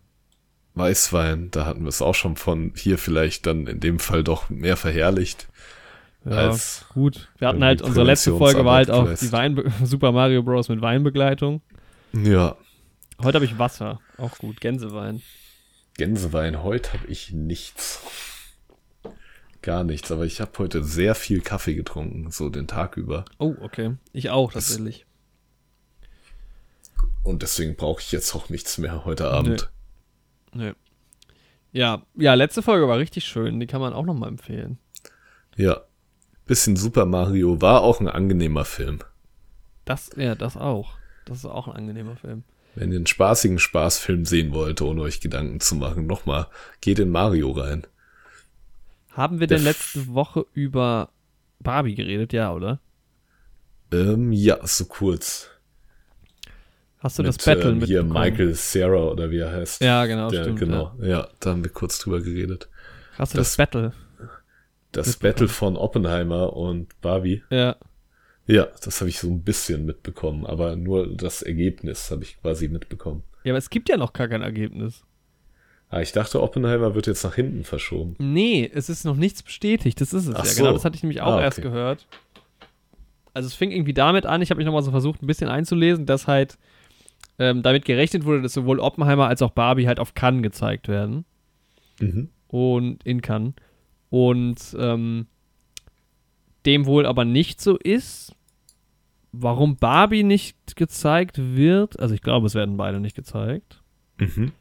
Weißwein, 0.76 1.52
da 1.52 1.66
hatten 1.66 1.82
wir 1.82 1.90
es 1.90 2.02
auch 2.02 2.16
schon 2.16 2.38
von. 2.38 2.72
Hier 2.76 2.98
vielleicht 2.98 3.46
dann 3.46 3.68
in 3.68 3.80
dem 3.82 4.00
Fall 4.00 4.24
doch 4.24 4.50
mehr 4.50 4.78
verherrlicht. 4.78 5.50
Ja, 6.24 6.32
Als 6.50 6.86
gut. 6.94 7.30
Wir 7.40 7.48
hatten 7.48 7.64
halt, 7.64 7.82
unsere 7.82 8.06
letzte 8.06 8.38
Folge 8.38 8.64
war 8.64 8.76
halt 8.76 8.92
auch 8.92 9.12
die 9.16 9.32
Weinbe 9.32 9.72
Super 9.84 10.12
Mario 10.12 10.44
Bros. 10.44 10.70
mit 10.70 10.82
Weinbegleitung. 10.82 11.62
Ja, 12.14 12.58
Heute 13.22 13.36
habe 13.36 13.46
ich 13.46 13.60
Wasser. 13.60 14.00
Auch 14.18 14.38
gut. 14.40 14.60
Gänsewein. 14.62 15.22
Gänsewein, 15.96 16.64
heute 16.64 16.94
habe 16.94 17.06
ich 17.08 17.32
nichts. 17.32 18.02
Gar 19.62 19.84
nichts, 19.84 20.12
aber 20.12 20.26
ich 20.26 20.42
habe 20.42 20.52
heute 20.58 20.84
sehr 20.84 21.14
viel 21.14 21.42
Kaffee 21.42 21.76
getrunken, 21.76 22.32
so 22.32 22.50
den 22.50 22.68
Tag 22.68 22.98
über. 22.98 23.26
Oh, 23.38 23.54
okay. 23.62 23.96
Ich 24.12 24.32
auch 24.32 24.52
Das- 24.52 24.70
tatsächlich. 24.70 25.06
Und 27.24 27.44
deswegen 27.44 27.76
brauche 27.76 28.02
ich 28.02 28.12
jetzt 28.12 28.34
auch 28.34 28.50
nichts 28.50 28.80
mehr 28.80 29.06
heute 29.06 29.30
Abend. 29.30 29.70
Nee. 30.54 30.74
Ja, 31.72 32.02
ja, 32.16 32.34
letzte 32.34 32.64
Folge 32.64 32.88
war 32.88 32.98
richtig 32.98 33.26
schön. 33.26 33.60
Die 33.60 33.68
kann 33.68 33.80
man 33.82 33.94
auch 33.94 34.06
nochmal 34.06 34.30
empfehlen. 34.30 34.80
Ja. 35.56 35.82
Bisschen 36.48 36.76
Super 36.76 37.06
Mario 37.06 37.62
war 37.62 37.82
auch 37.82 38.00
ein 38.02 38.08
angenehmer 38.10 38.66
Film. 38.66 39.00
Das, 39.86 40.10
ja, 40.18 40.34
das 40.34 40.58
auch. 40.58 40.98
Das 41.26 41.40
ist 41.40 41.46
auch 41.46 41.68
ein 41.68 41.76
angenehmer 41.76 42.16
Film. 42.16 42.44
Wenn 42.76 42.92
ihr 42.92 42.98
einen 42.98 43.08
spaßigen 43.08 43.60
Spaßfilm 43.60 44.26
sehen 44.26 44.54
wollt, 44.54 44.82
ohne 44.82 45.02
euch 45.02 45.20
Gedanken 45.20 45.60
zu 45.60 45.76
machen, 45.76 46.08
nochmal, 46.08 46.48
geht 46.80 47.00
in 47.00 47.10
Mario 47.10 47.52
rein. 47.52 47.86
Haben 49.12 49.40
wir 49.42 49.48
Der 49.48 49.58
denn 49.58 49.66
letzte 49.66 50.08
Woche 50.08 50.46
über 50.54 51.10
Barbie 51.60 51.96
geredet? 51.96 52.32
Ja, 52.32 52.54
oder? 52.54 52.80
Ähm, 53.92 54.32
ja, 54.32 54.66
so 54.66 54.86
kurz. 54.86 55.50
Hast 57.00 57.20
du 57.20 57.24
das 57.24 57.36
Mit, 57.38 57.46
Battle 57.46 57.72
ähm, 57.72 57.80
mit 57.80 57.88
Hier 57.90 58.04
Michael 58.04 58.54
Sarah 58.54 59.10
oder 59.10 59.32
wie 59.32 59.40
er 59.40 59.52
heißt. 59.52 59.82
Ja, 59.82 60.06
genau, 60.06 60.30
Der, 60.30 60.44
stimmt. 60.44 60.60
genau. 60.60 60.94
Ja. 61.02 61.28
da 61.40 61.50
haben 61.50 61.64
wir 61.64 61.72
kurz 61.72 62.00
drüber 62.00 62.22
geredet. 62.22 62.70
Ja. 63.14 63.18
Hast 63.18 63.34
du 63.34 63.38
das, 63.38 63.48
Das- 63.50 63.58
Battle? 63.58 63.94
Das. 64.94 65.18
Battle 65.18 65.48
von 65.48 65.78
Oppenheimer 65.78 66.54
und 66.54 67.00
Barbie. 67.02 67.44
Ja. 67.50 67.76
Ja, 68.48 68.68
das 68.84 69.00
habe 69.02 69.10
ich 69.10 69.20
so 69.20 69.28
ein 69.30 69.42
bisschen 69.44 69.86
mitbekommen, 69.86 70.46
aber 70.46 70.76
nur 70.76 71.08
das 71.16 71.42
Ergebnis 71.42 72.10
habe 72.12 72.24
ich 72.24 72.40
quasi 72.42 72.68
mitbekommen. 72.68 73.24
Ja, 73.44 73.54
aber 73.54 73.58
es 73.60 73.70
gibt 73.70 73.88
ja 73.90 73.98
noch 73.98 74.14
gar 74.14 74.28
kein 74.28 74.42
Ergebnis. 74.42 75.04
Ah, 75.90 76.02
ich 76.02 76.12
dachte, 76.14 76.42
Oppenheimer 76.42 76.96
wird 76.96 77.08
jetzt 77.08 77.24
nach 77.24 77.36
hinten 77.36 77.64
verschoben. 77.64 78.16
Nee, 78.18 78.70
es 78.74 78.90
ist 78.90 79.04
noch 79.04 79.16
nichts 79.18 79.44
bestätigt. 79.44 80.00
Das 80.00 80.14
ist 80.14 80.28
es 80.28 80.36
Ach 80.36 80.46
ja. 80.46 80.52
so. 80.52 80.62
Genau, 80.64 80.74
das 80.74 80.86
hatte 80.86 80.96
ich 80.96 81.04
nämlich 81.04 81.22
auch 81.22 81.36
Ah, 81.36 81.42
erst 81.42 81.60
okay. 81.60 81.68
gehört. 81.68 82.08
Also 83.34 83.48
es 83.48 83.54
fing 83.54 83.72
irgendwie 83.72 83.94
damit 83.94 84.26
an, 84.26 84.42
ich 84.42 84.50
habe 84.52 84.58
mich 84.58 84.66
nochmal 84.66 84.84
so 84.84 84.92
versucht, 84.92 85.22
ein 85.22 85.28
bisschen 85.28 85.50
einzulesen, 85.50 86.06
dass 86.06 86.28
halt 86.28 86.58
ähm, 87.40 87.62
damit 87.62 87.86
gerechnet 87.86 88.26
wurde, 88.26 88.42
dass 88.42 88.54
sowohl 88.54 88.80
Oppenheimer 88.80 89.28
als 89.28 89.42
auch 89.42 89.52
Barbie 89.52 89.88
halt 89.88 90.00
auf 90.00 90.14
Cannes 90.14 90.44
gezeigt 90.44 90.88
werden. 90.88 91.26
Mhm. 92.00 92.30
Und 92.48 93.04
in 93.06 93.22
Cannes. 93.22 93.54
Und 94.10 94.60
ähm, 94.78 95.28
dem 96.66 96.86
wohl 96.86 97.06
aber 97.06 97.26
nicht 97.26 97.62
so 97.62 97.78
ist. 97.78 98.36
Warum 99.32 99.78
Barbie 99.78 100.24
nicht 100.24 100.76
gezeigt 100.76 101.38
wird, 101.38 102.00
also 102.00 102.14
ich 102.14 102.22
glaube, 102.22 102.48
es 102.48 102.56
werden 102.56 102.76
beide 102.78 103.00
nicht 103.00 103.16
gezeigt. 103.16 103.82
Mhm. 104.18 104.52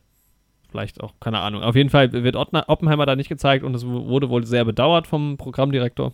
Vielleicht 0.71 1.01
auch, 1.01 1.15
keine 1.19 1.41
Ahnung. 1.41 1.63
Auf 1.63 1.75
jeden 1.75 1.91
Fall 1.91 2.13
wird 2.13 2.37
Oppenheimer 2.37 3.05
da 3.05 3.17
nicht 3.17 3.29
gezeigt 3.29 3.65
und 3.65 3.75
es 3.75 3.85
wurde 3.85 4.29
wohl 4.31 4.47
sehr 4.47 4.65
bedauert 4.65 5.09
vom 5.09 5.37
Programmdirektor, 5.37 6.13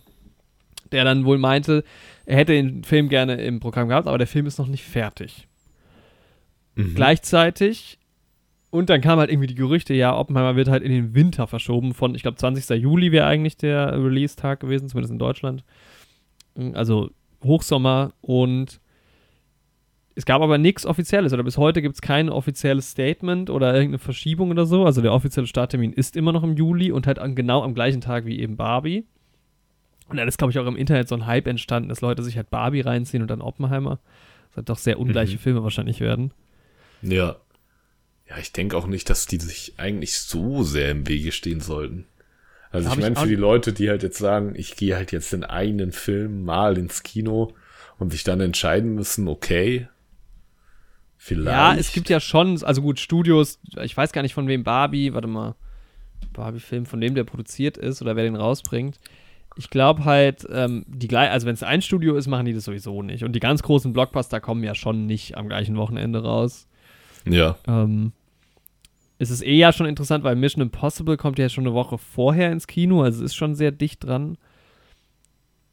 der 0.91 1.03
dann 1.03 1.25
wohl 1.25 1.37
meinte, 1.37 1.83
er 2.25 2.37
hätte 2.37 2.53
den 2.53 2.83
Film 2.83 3.09
gerne 3.09 3.35
im 3.35 3.59
Programm 3.59 3.89
gehabt, 3.89 4.07
aber 4.07 4.17
der 4.17 4.25
Film 4.25 4.47
ist 4.47 4.57
noch 4.57 4.67
nicht 4.67 4.83
fertig. 4.83 5.47
Mhm. 6.73 6.95
Gleichzeitig, 6.95 7.96
und 8.69 8.89
dann 8.89 9.01
kamen 9.01 9.19
halt 9.19 9.29
irgendwie 9.31 9.47
die 9.47 9.55
Gerüchte, 9.55 9.93
ja, 9.93 10.15
Oppenheimer 10.17 10.55
wird 10.55 10.67
halt 10.67 10.83
in 10.83 10.91
den 10.91 11.15
Winter 11.15 11.47
verschoben 11.47 11.93
von, 11.93 12.15
ich 12.15 12.21
glaube, 12.21 12.37
20. 12.37 12.81
Juli 12.81 13.11
wäre 13.11 13.25
eigentlich 13.27 13.57
der 13.57 13.93
Release-Tag 13.93 14.59
gewesen, 14.59 14.89
zumindest 14.89 15.11
in 15.13 15.19
Deutschland. 15.19 15.63
Also 16.73 17.11
Hochsommer 17.43 18.13
und 18.21 18.79
es 20.15 20.25
gab 20.25 20.41
aber 20.41 20.57
nichts 20.57 20.85
Offizielles 20.85 21.31
oder 21.31 21.43
bis 21.43 21.57
heute 21.57 21.83
gibt 21.83 21.93
es 21.93 22.01
kein 22.01 22.29
offizielles 22.29 22.89
Statement 22.89 23.51
oder 23.51 23.73
irgendeine 23.73 23.99
Verschiebung 23.99 24.49
oder 24.49 24.65
so. 24.65 24.83
Also 24.83 25.01
der 25.01 25.13
offizielle 25.13 25.45
Starttermin 25.45 25.93
ist 25.93 26.17
immer 26.17 26.31
noch 26.31 26.43
im 26.43 26.55
Juli 26.55 26.91
und 26.91 27.05
halt 27.05 27.19
an, 27.19 27.35
genau 27.35 27.61
am 27.61 27.75
gleichen 27.75 28.01
Tag 28.01 28.25
wie 28.25 28.39
eben 28.39 28.57
Barbie. 28.57 29.05
Und 30.09 30.17
dann 30.17 30.27
ist, 30.27 30.39
glaube 30.39 30.51
ich, 30.51 30.57
auch 30.57 30.65
im 30.65 30.75
Internet 30.75 31.07
so 31.07 31.15
ein 31.15 31.27
Hype 31.27 31.45
entstanden, 31.47 31.89
dass 31.89 32.01
Leute 32.01 32.23
sich 32.23 32.35
halt 32.35 32.49
Barbie 32.49 32.81
reinziehen 32.81 33.21
und 33.21 33.29
dann 33.29 33.41
Oppenheimer. 33.41 33.99
Das 34.49 34.57
halt 34.57 34.69
doch 34.69 34.77
sehr 34.77 34.99
ungleiche 34.99 35.35
Mhm. 35.35 35.39
Filme 35.39 35.63
wahrscheinlich 35.63 35.99
werden. 35.99 36.31
Ja. 37.03 37.35
Ja, 38.29 38.37
ich 38.37 38.51
denke 38.51 38.75
auch 38.75 38.87
nicht, 38.87 39.09
dass 39.09 39.25
die 39.25 39.39
sich 39.39 39.73
eigentlich 39.77 40.19
so 40.19 40.63
sehr 40.63 40.91
im 40.91 41.07
Wege 41.07 41.31
stehen 41.31 41.61
sollten. 41.61 42.05
Also 42.71 42.89
ich 42.89 42.97
meine, 42.97 43.15
für 43.15 43.27
die 43.27 43.35
Leute, 43.35 43.71
die 43.71 43.89
halt 43.89 44.03
jetzt 44.03 44.17
sagen, 44.17 44.53
ich 44.55 44.75
gehe 44.75 44.95
halt 44.95 45.11
jetzt 45.11 45.33
in 45.33 45.43
einen 45.43 45.93
Film 45.93 46.43
mal 46.43 46.77
ins 46.77 47.03
Kino 47.03 47.53
und 47.97 48.11
sich 48.11 48.23
dann 48.23 48.41
entscheiden 48.41 48.93
müssen, 48.95 49.27
okay, 49.27 49.87
vielleicht. 51.17 51.47
Ja, 51.47 51.75
es 51.75 51.93
gibt 51.93 52.09
ja 52.09 52.19
schon, 52.19 52.61
also 52.63 52.81
gut, 52.81 52.99
Studios, 52.99 53.59
ich 53.81 53.95
weiß 53.95 54.11
gar 54.11 54.21
nicht 54.21 54.33
von 54.33 54.47
wem 54.47 54.63
Barbie, 54.63 55.13
warte 55.13 55.27
mal, 55.27 55.55
Barbie-Film, 56.33 56.85
von 56.85 56.99
dem 56.99 57.15
der 57.15 57.23
produziert 57.23 57.77
ist 57.77 58.01
oder 58.01 58.15
wer 58.15 58.23
den 58.23 58.35
rausbringt. 58.35 58.99
Ich 59.55 59.69
glaube 59.69 60.05
halt, 60.05 60.45
ähm, 60.51 60.85
die 60.87 61.07
gleich, 61.07 61.31
also 61.31 61.47
wenn 61.47 61.55
es 61.55 61.63
ein 61.63 61.81
Studio 61.81 62.15
ist, 62.15 62.27
machen 62.27 62.45
die 62.45 62.53
das 62.53 62.65
sowieso 62.65 63.01
nicht. 63.01 63.23
Und 63.23 63.33
die 63.33 63.39
ganz 63.39 63.63
großen 63.63 63.91
Blockbuster 63.91 64.39
kommen 64.39 64.63
ja 64.63 64.75
schon 64.75 65.07
nicht 65.07 65.35
am 65.35 65.47
gleichen 65.47 65.77
Wochenende 65.77 66.21
raus. 66.21 66.67
Ja, 67.25 67.57
Ähm, 67.67 68.11
es 69.19 69.29
ist 69.29 69.41
eh 69.41 69.55
ja 69.55 69.73
schon 69.73 69.87
interessant, 69.87 70.23
weil 70.23 70.35
Mission 70.35 70.61
Impossible 70.61 71.17
kommt 71.17 71.39
ja 71.39 71.49
schon 71.49 71.65
eine 71.65 71.73
Woche 71.73 71.97
vorher 71.97 72.51
ins 72.51 72.67
Kino, 72.67 73.01
also 73.01 73.23
es 73.23 73.31
ist 73.31 73.35
schon 73.35 73.55
sehr 73.55 73.71
dicht 73.71 74.03
dran. 74.03 74.37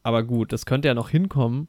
Aber 0.03 0.23
gut, 0.23 0.53
das 0.53 0.67
könnte 0.67 0.89
ja 0.89 0.95
noch 0.95 1.09
hinkommen. 1.11 1.69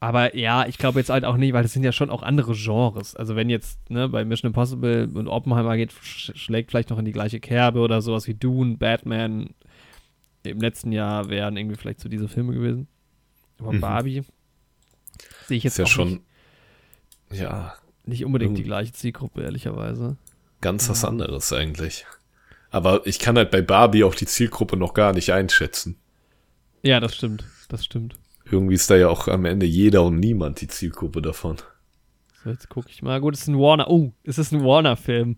Aber 0.00 0.34
ja, 0.36 0.66
ich 0.66 0.78
glaube 0.78 0.98
jetzt 0.98 1.10
halt 1.10 1.24
auch 1.24 1.36
nicht, 1.36 1.52
weil 1.52 1.62
das 1.62 1.72
sind 1.72 1.84
ja 1.84 1.92
schon 1.92 2.10
auch 2.10 2.22
andere 2.22 2.54
Genres. 2.54 3.14
Also 3.14 3.36
wenn 3.36 3.48
jetzt 3.48 3.88
ne, 3.88 4.08
bei 4.08 4.24
Mission 4.24 4.48
Impossible 4.48 5.08
und 5.14 5.28
Oppenheimer 5.28 5.76
geht, 5.76 5.92
sch 5.92 6.32
schlägt 6.34 6.70
vielleicht 6.70 6.90
noch 6.90 6.98
in 6.98 7.04
die 7.04 7.12
gleiche 7.12 7.38
Kerbe 7.38 7.78
oder 7.78 8.02
sowas 8.02 8.26
wie 8.26 8.34
Dune, 8.34 8.78
Batman. 8.78 9.50
Im 10.42 10.60
letzten 10.60 10.90
Jahr 10.90 11.28
wären 11.28 11.56
irgendwie 11.56 11.76
vielleicht 11.76 12.00
so 12.00 12.08
diese 12.08 12.26
Filme 12.26 12.52
gewesen. 12.52 12.88
Aber 13.60 13.72
Mhm. 13.72 13.80
Barbie 13.80 14.22
sehe 15.46 15.58
ich 15.58 15.62
jetzt 15.62 15.74
ist 15.74 15.78
ja 15.78 15.84
auch 15.84 15.88
schon, 15.88 16.08
nicht, 17.30 17.40
ja, 17.42 17.74
nicht 18.04 18.24
unbedingt 18.24 18.56
die 18.56 18.62
irgendwie- 18.62 18.68
gleiche 18.68 18.92
Zielgruppe, 18.92 19.42
ehrlicherweise. 19.42 20.16
ganz 20.60 20.88
was 20.88 21.04
anderes 21.04 21.52
eigentlich. 21.52 22.06
Aber 22.70 23.06
ich 23.06 23.18
kann 23.18 23.36
halt 23.36 23.50
bei 23.50 23.60
Barbie 23.62 24.04
auch 24.04 24.14
die 24.14 24.26
Zielgruppe 24.26 24.76
noch 24.76 24.94
gar 24.94 25.12
nicht 25.12 25.32
einschätzen. 25.32 25.96
Ja, 26.82 27.00
das 27.00 27.14
stimmt. 27.16 27.44
Das 27.68 27.84
stimmt. 27.84 28.14
Irgendwie 28.50 28.74
ist 28.74 28.88
da 28.90 28.96
ja 28.96 29.08
auch 29.08 29.28
am 29.28 29.44
Ende 29.44 29.66
jeder 29.66 30.02
und 30.04 30.18
niemand 30.20 30.60
die 30.60 30.68
Zielgruppe 30.68 31.20
davon. 31.22 31.56
So, 32.44 32.50
jetzt 32.50 32.68
gucke 32.68 32.88
ich 32.90 33.02
mal. 33.02 33.20
Gut, 33.20 33.34
es 33.34 33.42
ist 33.42 33.48
ein 33.48 33.58
Warner. 33.58 33.88
Oh, 33.90 34.12
es 34.24 34.38
ist 34.38 34.52
ein 34.52 34.64
Warner-Film. 34.64 35.36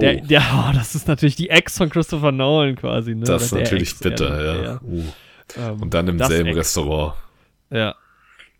Der, 0.00 0.20
Oh. 0.22 0.26
der, 0.26 0.42
oh, 0.68 0.72
das 0.74 0.94
ist 0.94 1.08
natürlich 1.08 1.36
die 1.36 1.50
Ex 1.50 1.76
von 1.78 1.90
Christopher 1.90 2.32
Nolan 2.32 2.76
quasi. 2.76 3.14
Ne? 3.14 3.24
Das 3.24 3.44
ist 3.44 3.52
natürlich 3.52 3.90
Ex, 3.90 4.00
bitter, 4.00 4.62
ja. 4.62 4.80
Uh. 4.82 5.02
eher. 5.56 5.70
Ähm, 5.70 5.82
Und 5.82 5.94
dann 5.94 6.08
im 6.08 6.18
selben 6.18 6.48
Ex. 6.50 6.58
Restaurant. 6.58 7.14
Ja. 7.70 7.94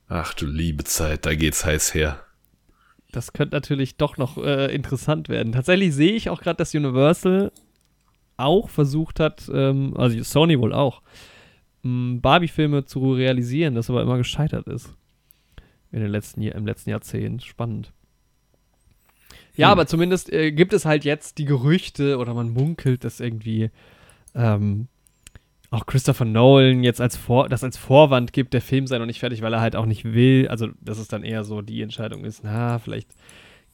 Ach 0.08 0.34
du 0.34 0.46
liebe 0.46 0.84
Zeit, 0.84 1.26
da 1.26 1.34
geht's 1.34 1.64
heiß 1.64 1.94
her. 1.94 2.22
Das 3.12 3.32
könnte 3.32 3.56
natürlich 3.56 3.96
doch 3.96 4.16
noch 4.16 4.36
äh, 4.38 4.74
interessant 4.74 5.28
werden. 5.28 5.52
Tatsächlich 5.52 5.94
sehe 5.94 6.12
ich 6.12 6.28
auch 6.28 6.40
gerade, 6.40 6.56
dass 6.56 6.74
Universal 6.74 7.52
auch 8.36 8.68
versucht 8.68 9.20
hat, 9.20 9.50
ähm, 9.52 9.94
also 9.96 10.22
Sony 10.22 10.58
wohl 10.58 10.74
auch, 10.74 11.02
ähm, 11.84 12.20
Barbie-Filme 12.20 12.84
zu 12.84 13.12
realisieren, 13.12 13.74
das 13.74 13.88
aber 13.88 14.02
immer 14.02 14.18
gescheitert 14.18 14.66
ist. 14.66 14.94
In 15.92 16.00
den 16.00 16.10
letzten, 16.10 16.42
Im 16.42 16.66
letzten 16.66 16.90
Jahrzehnt. 16.90 17.42
Spannend. 17.44 17.92
Ja, 19.54 19.68
hm. 19.68 19.72
aber 19.72 19.86
zumindest 19.86 20.32
äh, 20.32 20.52
gibt 20.52 20.72
es 20.72 20.84
halt 20.84 21.04
jetzt 21.04 21.38
die 21.38 21.44
Gerüchte 21.44 22.18
oder 22.18 22.34
man 22.34 22.50
munkelt, 22.50 23.04
dass 23.04 23.20
irgendwie 23.20 23.70
ähm, 24.34 24.88
auch 25.70 25.86
Christopher 25.86 26.24
Nolan 26.24 26.84
jetzt 26.84 27.00
als 27.00 27.16
Vor 27.16 27.48
das 27.48 27.64
als 27.64 27.76
Vorwand 27.76 28.32
gibt, 28.32 28.54
der 28.54 28.60
Film 28.60 28.86
sei 28.86 28.98
noch 28.98 29.06
nicht 29.06 29.20
fertig, 29.20 29.42
weil 29.42 29.52
er 29.52 29.60
halt 29.60 29.76
auch 29.76 29.86
nicht 29.86 30.04
will. 30.04 30.48
Also, 30.48 30.68
dass 30.80 30.98
es 30.98 31.08
dann 31.08 31.24
eher 31.24 31.44
so 31.44 31.62
die 31.62 31.82
Entscheidung 31.82 32.24
ist, 32.24 32.44
na, 32.44 32.78
vielleicht 32.78 33.08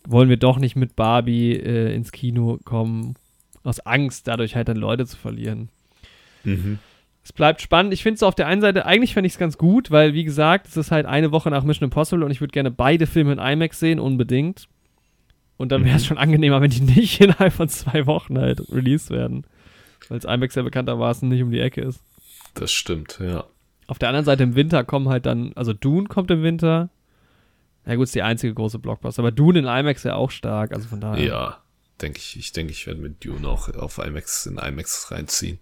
wollen 0.07 0.29
wir 0.29 0.37
doch 0.37 0.59
nicht 0.59 0.77
mit 0.77 0.97
Barbie 0.97 1.53
äh, 1.53 1.95
ins 1.95 2.13
Kino 2.13 2.59
kommen, 2.65 3.15
aus 3.63 3.81
Angst, 3.81 4.27
dadurch 4.27 4.57
halt 4.57 4.69
dann 4.69 4.77
Leute 4.77 5.07
zu 5.07 5.17
verlieren. 5.17 5.69
Mhm. 6.45 6.79
Es 7.25 7.33
bleibt 7.33 7.61
spannend. 7.61 7.95
Ich 7.95 8.03
finde 8.03 8.17
es 8.17 8.23
auf 8.25 8.35
der 8.35 8.49
einen 8.49 8.61
Seite, 8.61 8.85
eigentlich 8.85 9.15
fände 9.15 9.27
ich 9.29 9.35
es 9.35 9.39
ganz 9.39 9.57
gut, 9.57 9.93
weil, 9.93 10.13
wie 10.13 10.25
gesagt, 10.25 10.67
es 10.67 10.77
ist 10.77 10.91
halt 10.91 11.07
eine 11.07 11.31
Woche 11.31 11.51
nach 11.51 11.63
Mission 11.63 11.85
Impossible 11.85 12.25
und 12.25 12.33
ich 12.33 12.41
würde 12.41 12.53
gerne 12.53 12.73
beide 12.73 13.07
Filme 13.07 13.33
in 13.33 13.39
IMAX 13.39 13.79
sehen, 13.79 14.01
unbedingt. 14.01 14.67
Und 15.57 15.71
dann 15.71 15.85
wäre 15.85 15.97
es 15.97 16.03
mhm. 16.03 16.07
schon 16.07 16.19
angenehmer, 16.19 16.61
wenn 16.61 16.71
die 16.71 16.81
nicht 16.81 17.21
innerhalb 17.21 17.53
von 17.53 17.69
zwei 17.69 18.07
Wochen 18.07 18.39
halt 18.39 18.61
released 18.73 19.11
werden. 19.11 19.45
Weil 20.09 20.19
es 20.19 20.25
IMAX 20.25 20.55
ja 20.55 20.63
bekanntermaßen 20.63 21.29
nicht 21.29 21.43
um 21.43 21.51
die 21.51 21.61
Ecke 21.61 21.83
ist. 21.83 22.03
Das 22.55 22.73
stimmt, 22.73 23.19
ja. 23.21 23.45
Auf 23.87 23.99
der 23.99 24.09
anderen 24.09 24.25
Seite 24.25 24.43
im 24.43 24.55
Winter 24.55 24.85
kommen 24.85 25.09
halt 25.09 25.27
dann, 25.27 25.53
also 25.55 25.73
Dune 25.73 26.09
kommt 26.09 26.31
im 26.31 26.43
Winter. 26.43 26.91
Ja 27.87 27.97
gut, 27.97 28.05
ist 28.05 28.15
die 28.15 28.23
einzige 28.23 28.55
große 28.55 28.79
Blockbuster. 28.79 29.23
Aber 29.23 29.33
Dune 29.33 29.59
in 29.59 29.65
IMAX 29.67 30.05
ja 30.05 30.15
auch 30.15 30.31
stark, 30.31 30.73
also 30.73 30.89
von 30.89 31.01
daher. 31.01 31.25
Ja, 31.25 31.63
denke 32.01 32.19
ich. 32.19 32.37
Ich 32.39 32.53
denke, 32.53 32.73
ich 32.73 32.87
werde 32.87 33.01
mit 33.01 33.25
Dune 33.25 33.47
auch 33.49 33.69
auf 33.75 33.99
IMAX 33.99 34.47
in 34.47 34.59
IMAX 34.59 35.11
reinziehen. 35.11 35.59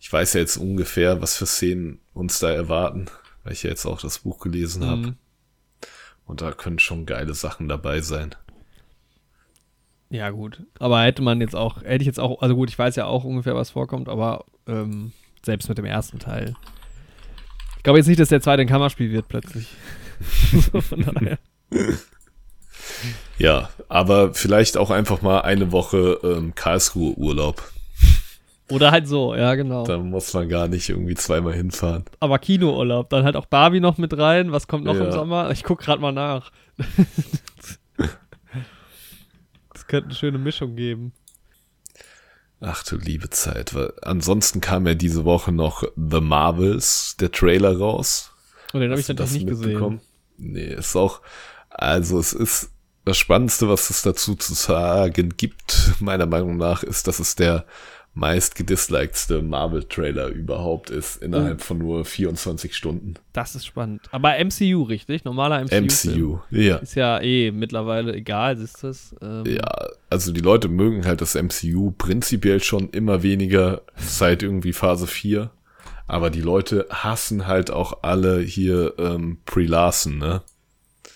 Ich 0.00 0.12
weiß 0.12 0.34
ja 0.34 0.40
jetzt 0.40 0.56
ungefähr, 0.56 1.22
was 1.22 1.36
für 1.36 1.46
Szenen 1.46 2.00
uns 2.12 2.40
da 2.40 2.50
erwarten, 2.50 3.06
weil 3.44 3.52
ich 3.52 3.62
ja 3.62 3.70
jetzt 3.70 3.86
auch 3.86 4.00
das 4.00 4.20
Buch 4.20 4.40
gelesen 4.40 4.84
habe. 4.84 5.02
Mhm. 5.02 5.16
Und 6.24 6.40
da 6.40 6.52
können 6.52 6.78
schon 6.78 7.06
geile 7.06 7.34
Sachen 7.34 7.68
dabei 7.68 8.00
sein. 8.00 8.34
Ja, 10.12 10.28
gut. 10.28 10.62
Aber 10.78 11.02
hätte 11.02 11.22
man 11.22 11.40
jetzt 11.40 11.56
auch, 11.56 11.82
hätte 11.82 12.02
ich 12.02 12.06
jetzt 12.06 12.20
auch, 12.20 12.42
also 12.42 12.54
gut, 12.54 12.68
ich 12.68 12.78
weiß 12.78 12.96
ja 12.96 13.06
auch 13.06 13.24
ungefähr, 13.24 13.54
was 13.54 13.70
vorkommt, 13.70 14.10
aber 14.10 14.44
ähm, 14.68 15.12
selbst 15.42 15.70
mit 15.70 15.78
dem 15.78 15.86
ersten 15.86 16.18
Teil. 16.18 16.54
Ich 17.78 17.82
glaube 17.82 17.98
jetzt 17.98 18.08
nicht, 18.08 18.20
dass 18.20 18.28
der 18.28 18.42
zweite 18.42 18.60
ein 18.60 18.68
Kammerspiel 18.68 19.10
wird 19.10 19.28
plötzlich. 19.28 19.68
Von 20.80 21.00
daher. 21.00 21.38
Ja, 23.38 23.70
aber 23.88 24.34
vielleicht 24.34 24.76
auch 24.76 24.90
einfach 24.90 25.22
mal 25.22 25.40
eine 25.40 25.72
Woche 25.72 26.18
ähm, 26.22 26.54
Karlsruhe 26.54 27.14
Urlaub. 27.14 27.72
Oder 28.70 28.90
halt 28.90 29.08
so, 29.08 29.34
ja, 29.34 29.54
genau. 29.54 29.84
Da 29.86 29.96
muss 29.96 30.34
man 30.34 30.46
gar 30.48 30.68
nicht 30.68 30.90
irgendwie 30.90 31.14
zweimal 31.14 31.54
hinfahren. 31.54 32.04
Aber 32.20 32.38
Kinourlaub, 32.38 33.08
dann 33.08 33.24
halt 33.24 33.36
auch 33.36 33.46
Barbie 33.46 33.80
noch 33.80 33.96
mit 33.96 34.16
rein. 34.16 34.52
Was 34.52 34.68
kommt 34.68 34.84
noch 34.84 34.94
ja. 34.94 35.06
im 35.06 35.12
Sommer? 35.12 35.50
Ich 35.52 35.64
guck 35.64 35.80
gerade 35.80 36.02
mal 36.02 36.12
nach. 36.12 36.52
könnte 39.92 40.06
eine 40.06 40.14
schöne 40.14 40.38
Mischung 40.38 40.74
geben. 40.74 41.12
Ach 42.62 42.82
du 42.82 42.96
liebe 42.96 43.28
Zeit. 43.28 43.76
Ansonsten 44.00 44.62
kam 44.62 44.86
ja 44.86 44.94
diese 44.94 45.26
Woche 45.26 45.52
noch 45.52 45.84
The 45.96 46.22
Marvels, 46.22 47.16
der 47.20 47.30
Trailer 47.30 47.76
raus. 47.76 48.32
Und 48.72 48.78
oh, 48.78 48.80
den 48.80 48.90
habe 48.90 49.02
ich 49.02 49.08
natürlich 49.08 49.32
nicht 49.34 49.46
gesehen. 49.48 50.00
Nee, 50.38 50.72
ist 50.72 50.96
auch, 50.96 51.20
also 51.68 52.18
es 52.18 52.32
ist 52.32 52.70
das 53.04 53.18
Spannendste, 53.18 53.68
was 53.68 53.90
es 53.90 54.00
dazu 54.00 54.34
zu 54.34 54.54
sagen 54.54 55.34
gibt, 55.36 55.92
meiner 56.00 56.24
Meinung 56.24 56.56
nach, 56.56 56.82
ist, 56.82 57.06
dass 57.06 57.18
es 57.18 57.34
der 57.34 57.66
meist 58.14 58.56
gedislikedste 58.56 59.40
Marvel-Trailer 59.40 60.28
überhaupt 60.28 60.90
ist, 60.90 61.22
innerhalb 61.22 61.60
oh. 61.60 61.64
von 61.64 61.78
nur 61.78 62.04
24 62.04 62.76
Stunden. 62.76 63.14
Das 63.32 63.54
ist 63.54 63.64
spannend. 63.64 64.02
Aber 64.10 64.34
MCU, 64.38 64.82
richtig? 64.82 65.24
Normaler 65.24 65.64
MCU. 65.64 65.80
MCU, 65.80 66.38
ja. 66.50 66.76
Ist 66.76 66.94
ja 66.94 67.20
eh 67.20 67.50
mittlerweile 67.50 68.14
egal, 68.14 68.58
ist 68.58 68.84
das. 68.84 69.14
Ähm 69.22 69.44
ja, 69.46 69.66
also 70.10 70.32
die 70.32 70.42
Leute 70.42 70.68
mögen 70.68 71.06
halt 71.06 71.22
das 71.22 71.34
MCU 71.34 71.92
prinzipiell 71.92 72.62
schon 72.62 72.90
immer 72.90 73.22
weniger 73.22 73.82
seit 73.96 74.42
irgendwie 74.42 74.74
Phase 74.74 75.06
4. 75.06 75.50
Aber 76.06 76.28
die 76.28 76.42
Leute 76.42 76.86
hassen 76.90 77.46
halt 77.46 77.70
auch 77.70 78.02
alle 78.02 78.40
hier 78.40 78.94
ähm, 78.98 79.38
Pre 79.46 79.64
Larson, 79.64 80.18
ne? 80.18 80.42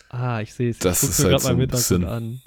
Ah, 0.09 0.41
ich 0.41 0.55
sehe 0.55 0.71
es. 0.71 0.79
Das 0.79 1.03
ist 1.03 1.23
halt 1.23 1.41
so 1.41 1.49
ein 1.49 1.69
bisschen. 1.69 2.05
An. 2.05 2.41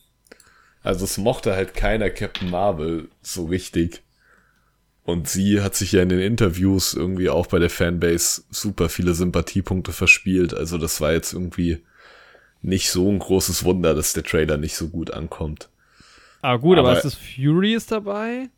Also 0.81 1.05
es 1.05 1.19
mochte 1.19 1.53
halt 1.53 1.75
keiner 1.75 2.09
Captain 2.09 2.49
Marvel 2.49 3.09
so 3.21 3.45
richtig. 3.45 4.01
Und 5.03 5.27
sie 5.27 5.62
hat 5.62 5.75
sich 5.75 5.93
ja 5.93 6.03
in 6.03 6.09
den 6.09 6.19
Interviews 6.19 6.93
irgendwie 6.93 7.29
auch 7.29 7.47
bei 7.47 7.57
der 7.57 7.69
Fanbase 7.69 8.43
super 8.51 8.89
viele 8.89 9.13
Sympathiepunkte 9.13 9.91
verspielt. 9.91 10.53
Also 10.53 10.77
das 10.77 11.01
war 11.01 11.13
jetzt 11.13 11.33
irgendwie 11.33 11.79
nicht 12.62 12.91
so 12.91 13.09
ein 13.09 13.19
großes 13.19 13.63
Wunder, 13.63 13.95
dass 13.95 14.13
der 14.13 14.23
Trailer 14.23 14.57
nicht 14.57 14.75
so 14.75 14.89
gut 14.89 15.12
ankommt. 15.12 15.69
Ah 16.41 16.57
gut, 16.57 16.77
aber, 16.77 16.89
aber 16.89 16.97
ist 16.97 17.05
das 17.05 17.15
Furious 17.15 17.85
dabei? 17.85 18.49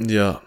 Ja. 0.00 0.40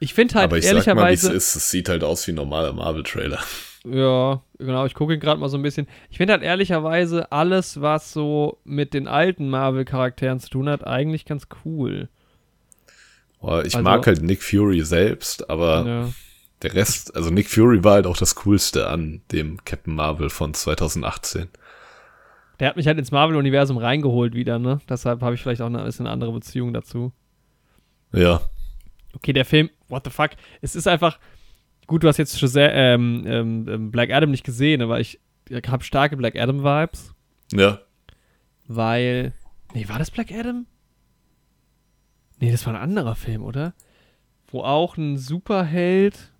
Ich 0.00 0.12
finde 0.14 0.34
halt 0.34 0.44
aber 0.44 0.58
ich 0.58 0.66
ehrlicherweise, 0.66 1.22
sag 1.22 1.30
mal, 1.30 1.36
es 1.36 1.44
ist. 1.46 1.56
Es 1.56 1.70
sieht 1.70 1.88
halt 1.88 2.04
aus 2.04 2.26
wie 2.26 2.32
ein 2.32 2.36
normaler 2.36 2.72
Marvel-Trailer. 2.72 3.40
Ja, 3.84 4.42
genau. 4.58 4.84
Ich 4.84 4.94
gucke 4.94 5.14
ihn 5.14 5.20
gerade 5.20 5.40
mal 5.40 5.48
so 5.48 5.56
ein 5.56 5.62
bisschen. 5.62 5.86
Ich 6.10 6.18
finde 6.18 6.34
halt 6.34 6.42
ehrlicherweise 6.42 7.32
alles, 7.32 7.80
was 7.80 8.12
so 8.12 8.58
mit 8.64 8.92
den 8.94 9.08
alten 9.08 9.48
Marvel-Charakteren 9.48 10.40
zu 10.40 10.50
tun 10.50 10.68
hat, 10.68 10.86
eigentlich 10.86 11.24
ganz 11.24 11.46
cool. 11.64 12.08
Ich 13.42 13.48
also, 13.48 13.82
mag 13.82 14.06
halt 14.06 14.22
Nick 14.22 14.42
Fury 14.42 14.82
selbst, 14.82 15.48
aber 15.48 15.86
ja. 15.86 16.08
der 16.62 16.74
Rest, 16.74 17.14
also 17.14 17.30
Nick 17.30 17.48
Fury 17.48 17.84
war 17.84 17.94
halt 17.94 18.06
auch 18.06 18.16
das 18.16 18.34
Coolste 18.34 18.88
an 18.88 19.22
dem 19.30 19.64
Captain 19.64 19.94
Marvel 19.94 20.30
von 20.30 20.54
2018. 20.54 21.48
Der 22.58 22.68
hat 22.68 22.76
mich 22.76 22.86
halt 22.86 22.98
ins 22.98 23.10
Marvel-Universum 23.10 23.76
reingeholt 23.76 24.34
wieder, 24.34 24.58
ne? 24.58 24.80
Deshalb 24.88 25.20
habe 25.20 25.34
ich 25.34 25.42
vielleicht 25.42 25.60
auch 25.60 25.66
eine 25.66 25.84
bisschen 25.84 26.06
andere 26.06 26.32
Beziehung 26.32 26.72
dazu. 26.72 27.12
Ja. 28.12 28.40
Okay, 29.14 29.32
der 29.32 29.44
Film, 29.44 29.70
what 29.88 30.04
the 30.04 30.10
fuck? 30.10 30.30
Es 30.62 30.74
ist 30.74 30.88
einfach, 30.88 31.18
gut, 31.86 32.02
du 32.02 32.08
hast 32.08 32.16
jetzt 32.16 32.38
schon 32.38 32.48
sehr, 32.48 32.72
ähm, 32.72 33.24
ähm, 33.26 33.90
Black 33.90 34.10
Adam 34.10 34.30
nicht 34.30 34.44
gesehen, 34.44 34.80
aber 34.80 35.00
ich, 35.00 35.20
ich 35.48 35.68
habe 35.68 35.84
starke 35.84 36.16
Black 36.16 36.34
Adam-Vibes. 36.36 37.14
Ja. 37.52 37.80
Weil, 38.66 39.34
nee, 39.74 39.86
war 39.88 39.98
das 39.98 40.10
Black 40.10 40.32
Adam? 40.32 40.66
Nee, 42.40 42.50
das 42.50 42.66
war 42.66 42.74
ein 42.74 42.80
anderer 42.80 43.14
Film, 43.14 43.42
oder? 43.42 43.74
Wo 44.48 44.60
auch 44.62 44.96
ein 44.96 45.16
Superheld. 45.16 46.32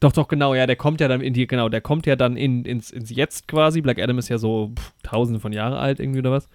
Doch, 0.00 0.12
doch, 0.12 0.28
genau, 0.28 0.54
ja, 0.54 0.66
der 0.66 0.76
kommt 0.76 1.00
ja 1.00 1.08
dann 1.08 1.22
in 1.22 1.32
die, 1.32 1.46
genau, 1.46 1.68
der 1.68 1.80
kommt 1.80 2.06
ja 2.06 2.16
dann 2.16 2.36
in, 2.36 2.64
ins, 2.64 2.90
ins 2.90 3.10
Jetzt 3.10 3.48
quasi. 3.48 3.80
Black 3.80 3.98
Adam 3.98 4.18
ist 4.18 4.28
ja 4.28 4.36
so 4.36 4.72
pff, 4.76 4.92
tausende 5.02 5.40
von 5.40 5.52
Jahren 5.52 5.72
alt, 5.72 6.00
irgendwie 6.00 6.18
oder 6.18 6.32
was. 6.32 6.48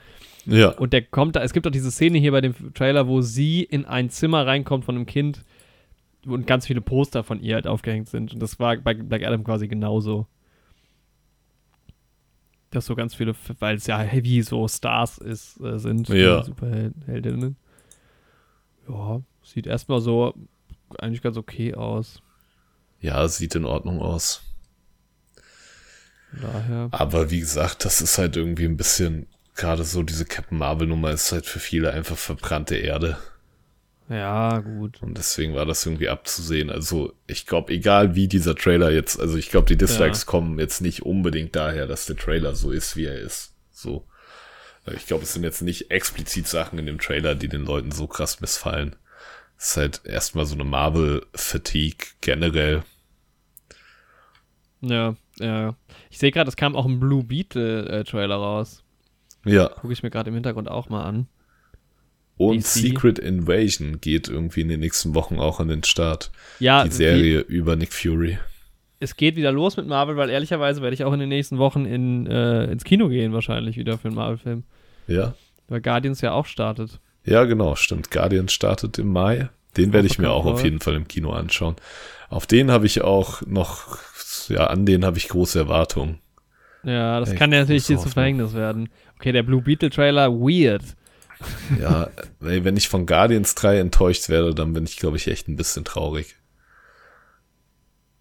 Ja. 0.45 0.69
Und 0.69 0.93
der 0.93 1.01
kommt 1.01 1.35
da, 1.35 1.41
es 1.41 1.53
gibt 1.53 1.65
doch 1.65 1.71
diese 1.71 1.91
Szene 1.91 2.19
hier 2.19 2.31
bei 2.31 2.41
dem 2.41 2.73
Trailer, 2.73 3.07
wo 3.07 3.21
sie 3.21 3.63
in 3.63 3.85
ein 3.85 4.09
Zimmer 4.09 4.45
reinkommt 4.45 4.85
von 4.85 4.95
einem 4.95 5.05
Kind 5.05 5.43
und 6.25 6.45
ganz 6.45 6.67
viele 6.67 6.81
Poster 6.81 7.23
von 7.23 7.39
ihr 7.39 7.55
halt 7.55 7.67
aufgehängt 7.67 8.09
sind. 8.09 8.33
Und 8.33 8.39
das 8.41 8.59
war 8.59 8.77
bei 8.77 8.93
Black 8.93 9.23
Adam 9.23 9.43
quasi 9.43 9.67
genauso 9.67 10.27
dass 12.71 12.85
so 12.85 12.95
ganz 12.95 13.13
viele, 13.13 13.35
weil 13.59 13.75
es 13.75 13.87
ja 13.87 13.99
heavy 13.99 14.41
so 14.41 14.67
Stars 14.67 15.17
ist, 15.17 15.59
äh, 15.61 15.77
sind, 15.77 16.09
ja. 16.09 16.43
Superheldinnen. 16.43 17.57
Ja, 18.87 19.21
sieht 19.43 19.67
erstmal 19.67 20.01
so 20.01 20.33
eigentlich 20.99 21.21
ganz 21.21 21.37
okay 21.37 21.75
aus. 21.75 22.21
Ja, 22.99 23.27
sieht 23.27 23.55
in 23.55 23.65
Ordnung 23.65 23.99
aus. 23.99 24.43
Daher. 26.41 26.87
Aber 26.91 27.29
wie 27.29 27.39
gesagt, 27.39 27.83
das 27.83 28.01
ist 28.01 28.17
halt 28.17 28.37
irgendwie 28.37 28.65
ein 28.65 28.77
bisschen, 28.77 29.27
gerade 29.55 29.83
so 29.83 30.01
diese 30.03 30.25
Captain 30.25 30.57
Marvel 30.57 30.87
Nummer 30.87 31.11
ist 31.11 31.31
halt 31.31 31.45
für 31.45 31.59
viele 31.59 31.91
einfach 31.91 32.17
verbrannte 32.17 32.75
Erde. 32.75 33.17
Ja, 34.11 34.59
gut. 34.59 35.01
Und 35.01 35.17
deswegen 35.17 35.55
war 35.55 35.65
das 35.65 35.85
irgendwie 35.85 36.09
abzusehen. 36.09 36.69
Also, 36.69 37.13
ich 37.27 37.45
glaube, 37.45 37.71
egal 37.71 38.13
wie 38.13 38.27
dieser 38.27 38.55
Trailer 38.55 38.91
jetzt, 38.91 39.17
also 39.17 39.37
ich 39.37 39.49
glaube, 39.49 39.67
die 39.67 39.77
Dislikes 39.77 40.23
ja. 40.23 40.25
kommen 40.25 40.59
jetzt 40.59 40.81
nicht 40.81 41.03
unbedingt 41.03 41.55
daher, 41.55 41.87
dass 41.87 42.07
der 42.07 42.17
Trailer 42.17 42.53
so 42.53 42.71
ist, 42.71 42.97
wie 42.97 43.05
er 43.05 43.17
ist. 43.17 43.53
So. 43.71 44.05
Ich 44.93 45.05
glaube, 45.05 45.23
es 45.23 45.31
sind 45.31 45.43
jetzt 45.43 45.61
nicht 45.61 45.91
explizit 45.91 46.45
Sachen 46.45 46.77
in 46.77 46.87
dem 46.87 46.99
Trailer, 46.99 47.35
die 47.35 47.47
den 47.47 47.63
Leuten 47.63 47.91
so 47.91 48.05
krass 48.05 48.41
missfallen. 48.41 48.97
Es 49.57 49.69
ist 49.69 49.77
halt 49.77 50.01
erstmal 50.03 50.45
so 50.45 50.55
eine 50.55 50.65
Marvel-Fatigue 50.65 52.07
generell. 52.19 52.83
Ja, 54.81 55.15
ja. 55.37 55.77
Ich 56.09 56.19
sehe 56.19 56.31
gerade, 56.31 56.49
es 56.49 56.57
kam 56.57 56.75
auch 56.75 56.85
ein 56.85 56.99
Blue 56.99 57.23
Beetle-Trailer 57.23 58.35
raus. 58.35 58.83
Ja. 59.45 59.69
Gucke 59.69 59.93
ich 59.93 60.03
mir 60.03 60.09
gerade 60.09 60.29
im 60.29 60.33
Hintergrund 60.33 60.67
auch 60.67 60.89
mal 60.89 61.05
an. 61.05 61.27
Und 62.47 62.59
DC. 62.59 62.65
Secret 62.65 63.19
Invasion 63.19 64.01
geht 64.01 64.27
irgendwie 64.27 64.61
in 64.61 64.69
den 64.69 64.79
nächsten 64.79 65.13
Wochen 65.13 65.37
auch 65.39 65.59
an 65.59 65.67
den 65.67 65.83
Start. 65.83 66.31
Ja, 66.59 66.83
die 66.83 66.91
Serie 66.91 67.45
wie, 67.47 67.53
über 67.53 67.75
Nick 67.75 67.93
Fury. 67.93 68.39
es 68.99 69.15
geht 69.15 69.35
wieder 69.35 69.51
los 69.51 69.77
mit 69.77 69.87
Marvel, 69.87 70.17
weil 70.17 70.29
ehrlicherweise 70.29 70.81
werde 70.81 70.93
ich 70.95 71.03
auch 71.03 71.13
in 71.13 71.19
den 71.19 71.29
nächsten 71.29 71.57
Wochen 71.59 71.85
in, 71.85 72.25
äh, 72.27 72.65
ins 72.65 72.83
Kino 72.83 73.09
gehen, 73.09 73.33
wahrscheinlich 73.33 73.77
wieder 73.77 73.97
für 73.97 74.07
einen 74.07 74.15
Marvel-Film. 74.15 74.63
Ja. 75.07 75.35
Weil 75.67 75.81
Guardians 75.81 76.21
ja 76.21 76.31
auch 76.33 76.45
startet. 76.45 76.99
Ja, 77.23 77.43
genau, 77.43 77.75
stimmt. 77.75 78.09
Guardian 78.09 78.49
startet 78.49 78.97
im 78.97 79.09
Mai. 79.09 79.49
Den 79.77 79.93
werde 79.93 80.07
ich 80.07 80.17
mir 80.17 80.31
auch 80.31 80.45
auf 80.45 80.63
jeden 80.63 80.79
Fall 80.81 80.95
im 80.95 81.07
Kino 81.07 81.31
anschauen. 81.31 81.75
Auf 82.29 82.47
den 82.47 82.71
habe 82.71 82.85
ich 82.87 83.01
auch 83.01 83.41
noch, 83.45 83.97
ja, 84.49 84.67
an 84.67 84.85
den 84.85 85.05
habe 85.05 85.17
ich 85.17 85.29
große 85.29 85.59
Erwartungen. 85.59 86.19
Ja, 86.83 87.19
das 87.19 87.29
Echt 87.29 87.39
kann 87.39 87.51
ja 87.51 87.59
natürlich 87.59 87.85
dir 87.85 87.99
zu 87.99 88.09
Verhängnis 88.09 88.53
werden. 88.53 88.89
Okay, 89.17 89.31
der 89.31 89.43
Blue 89.43 89.61
Beetle 89.61 89.91
Trailer, 89.91 90.31
weird. 90.31 90.83
Ja, 91.79 92.09
wenn 92.39 92.77
ich 92.77 92.89
von 92.89 93.05
Guardians 93.05 93.55
3 93.55 93.79
enttäuscht 93.79 94.29
werde, 94.29 94.53
dann 94.53 94.73
bin 94.73 94.83
ich, 94.83 94.97
glaube 94.97 95.17
ich, 95.17 95.27
echt 95.27 95.47
ein 95.47 95.55
bisschen 95.55 95.85
traurig. 95.85 96.35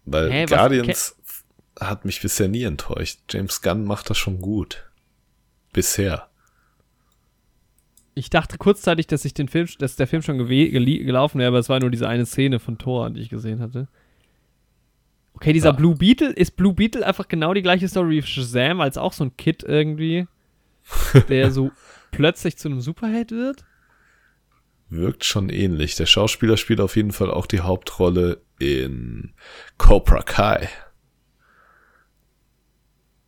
Weil 0.05 0.31
Hä, 0.31 0.45
Guardians 0.45 1.15
hat 1.79 2.05
mich 2.05 2.21
bisher 2.21 2.47
nie 2.47 2.63
enttäuscht. 2.63 3.19
James 3.29 3.61
Gunn 3.61 3.85
macht 3.85 4.09
das 4.09 4.17
schon 4.17 4.39
gut. 4.39 4.89
Bisher. 5.73 6.27
Ich 8.13 8.29
dachte 8.29 8.57
kurzzeitig, 8.57 9.07
dass 9.07 9.23
ich 9.23 9.33
den 9.33 9.47
Film, 9.47 9.67
dass 9.79 9.95
der 9.95 10.07
Film 10.07 10.21
schon 10.21 10.37
gelaufen 10.37 11.39
wäre, 11.39 11.47
aber 11.47 11.59
es 11.59 11.69
war 11.69 11.79
nur 11.79 11.91
diese 11.91 12.07
eine 12.07 12.25
Szene 12.25 12.59
von 12.59 12.77
Thor, 12.77 13.09
die 13.09 13.21
ich 13.21 13.29
gesehen 13.29 13.61
hatte. 13.61 13.87
Okay, 15.33 15.53
dieser 15.53 15.69
ja. 15.69 15.75
Blue 15.75 15.95
Beetle, 15.95 16.31
ist 16.33 16.57
Blue 16.57 16.73
Beetle 16.73 17.05
einfach 17.05 17.27
genau 17.27 17.53
die 17.53 17.61
gleiche 17.61 17.87
Story 17.87 18.17
wie 18.17 18.21
Shazam, 18.21 18.81
als 18.81 18.97
auch 18.97 19.13
so 19.13 19.23
ein 19.23 19.37
Kid 19.37 19.63
irgendwie, 19.63 20.27
der 21.29 21.51
so 21.51 21.71
plötzlich 22.11 22.57
zu 22.57 22.67
einem 22.67 22.81
Superheld 22.81 23.31
wird? 23.31 23.65
Wirkt 24.89 25.23
schon 25.23 25.49
ähnlich. 25.49 25.95
Der 25.95 26.05
Schauspieler 26.05 26.57
spielt 26.57 26.81
auf 26.81 26.95
jeden 26.95 27.13
Fall 27.13 27.31
auch 27.31 27.45
die 27.45 27.61
Hauptrolle 27.61 28.41
in 28.59 29.33
Cobra 29.77 30.21
Kai. 30.21 30.69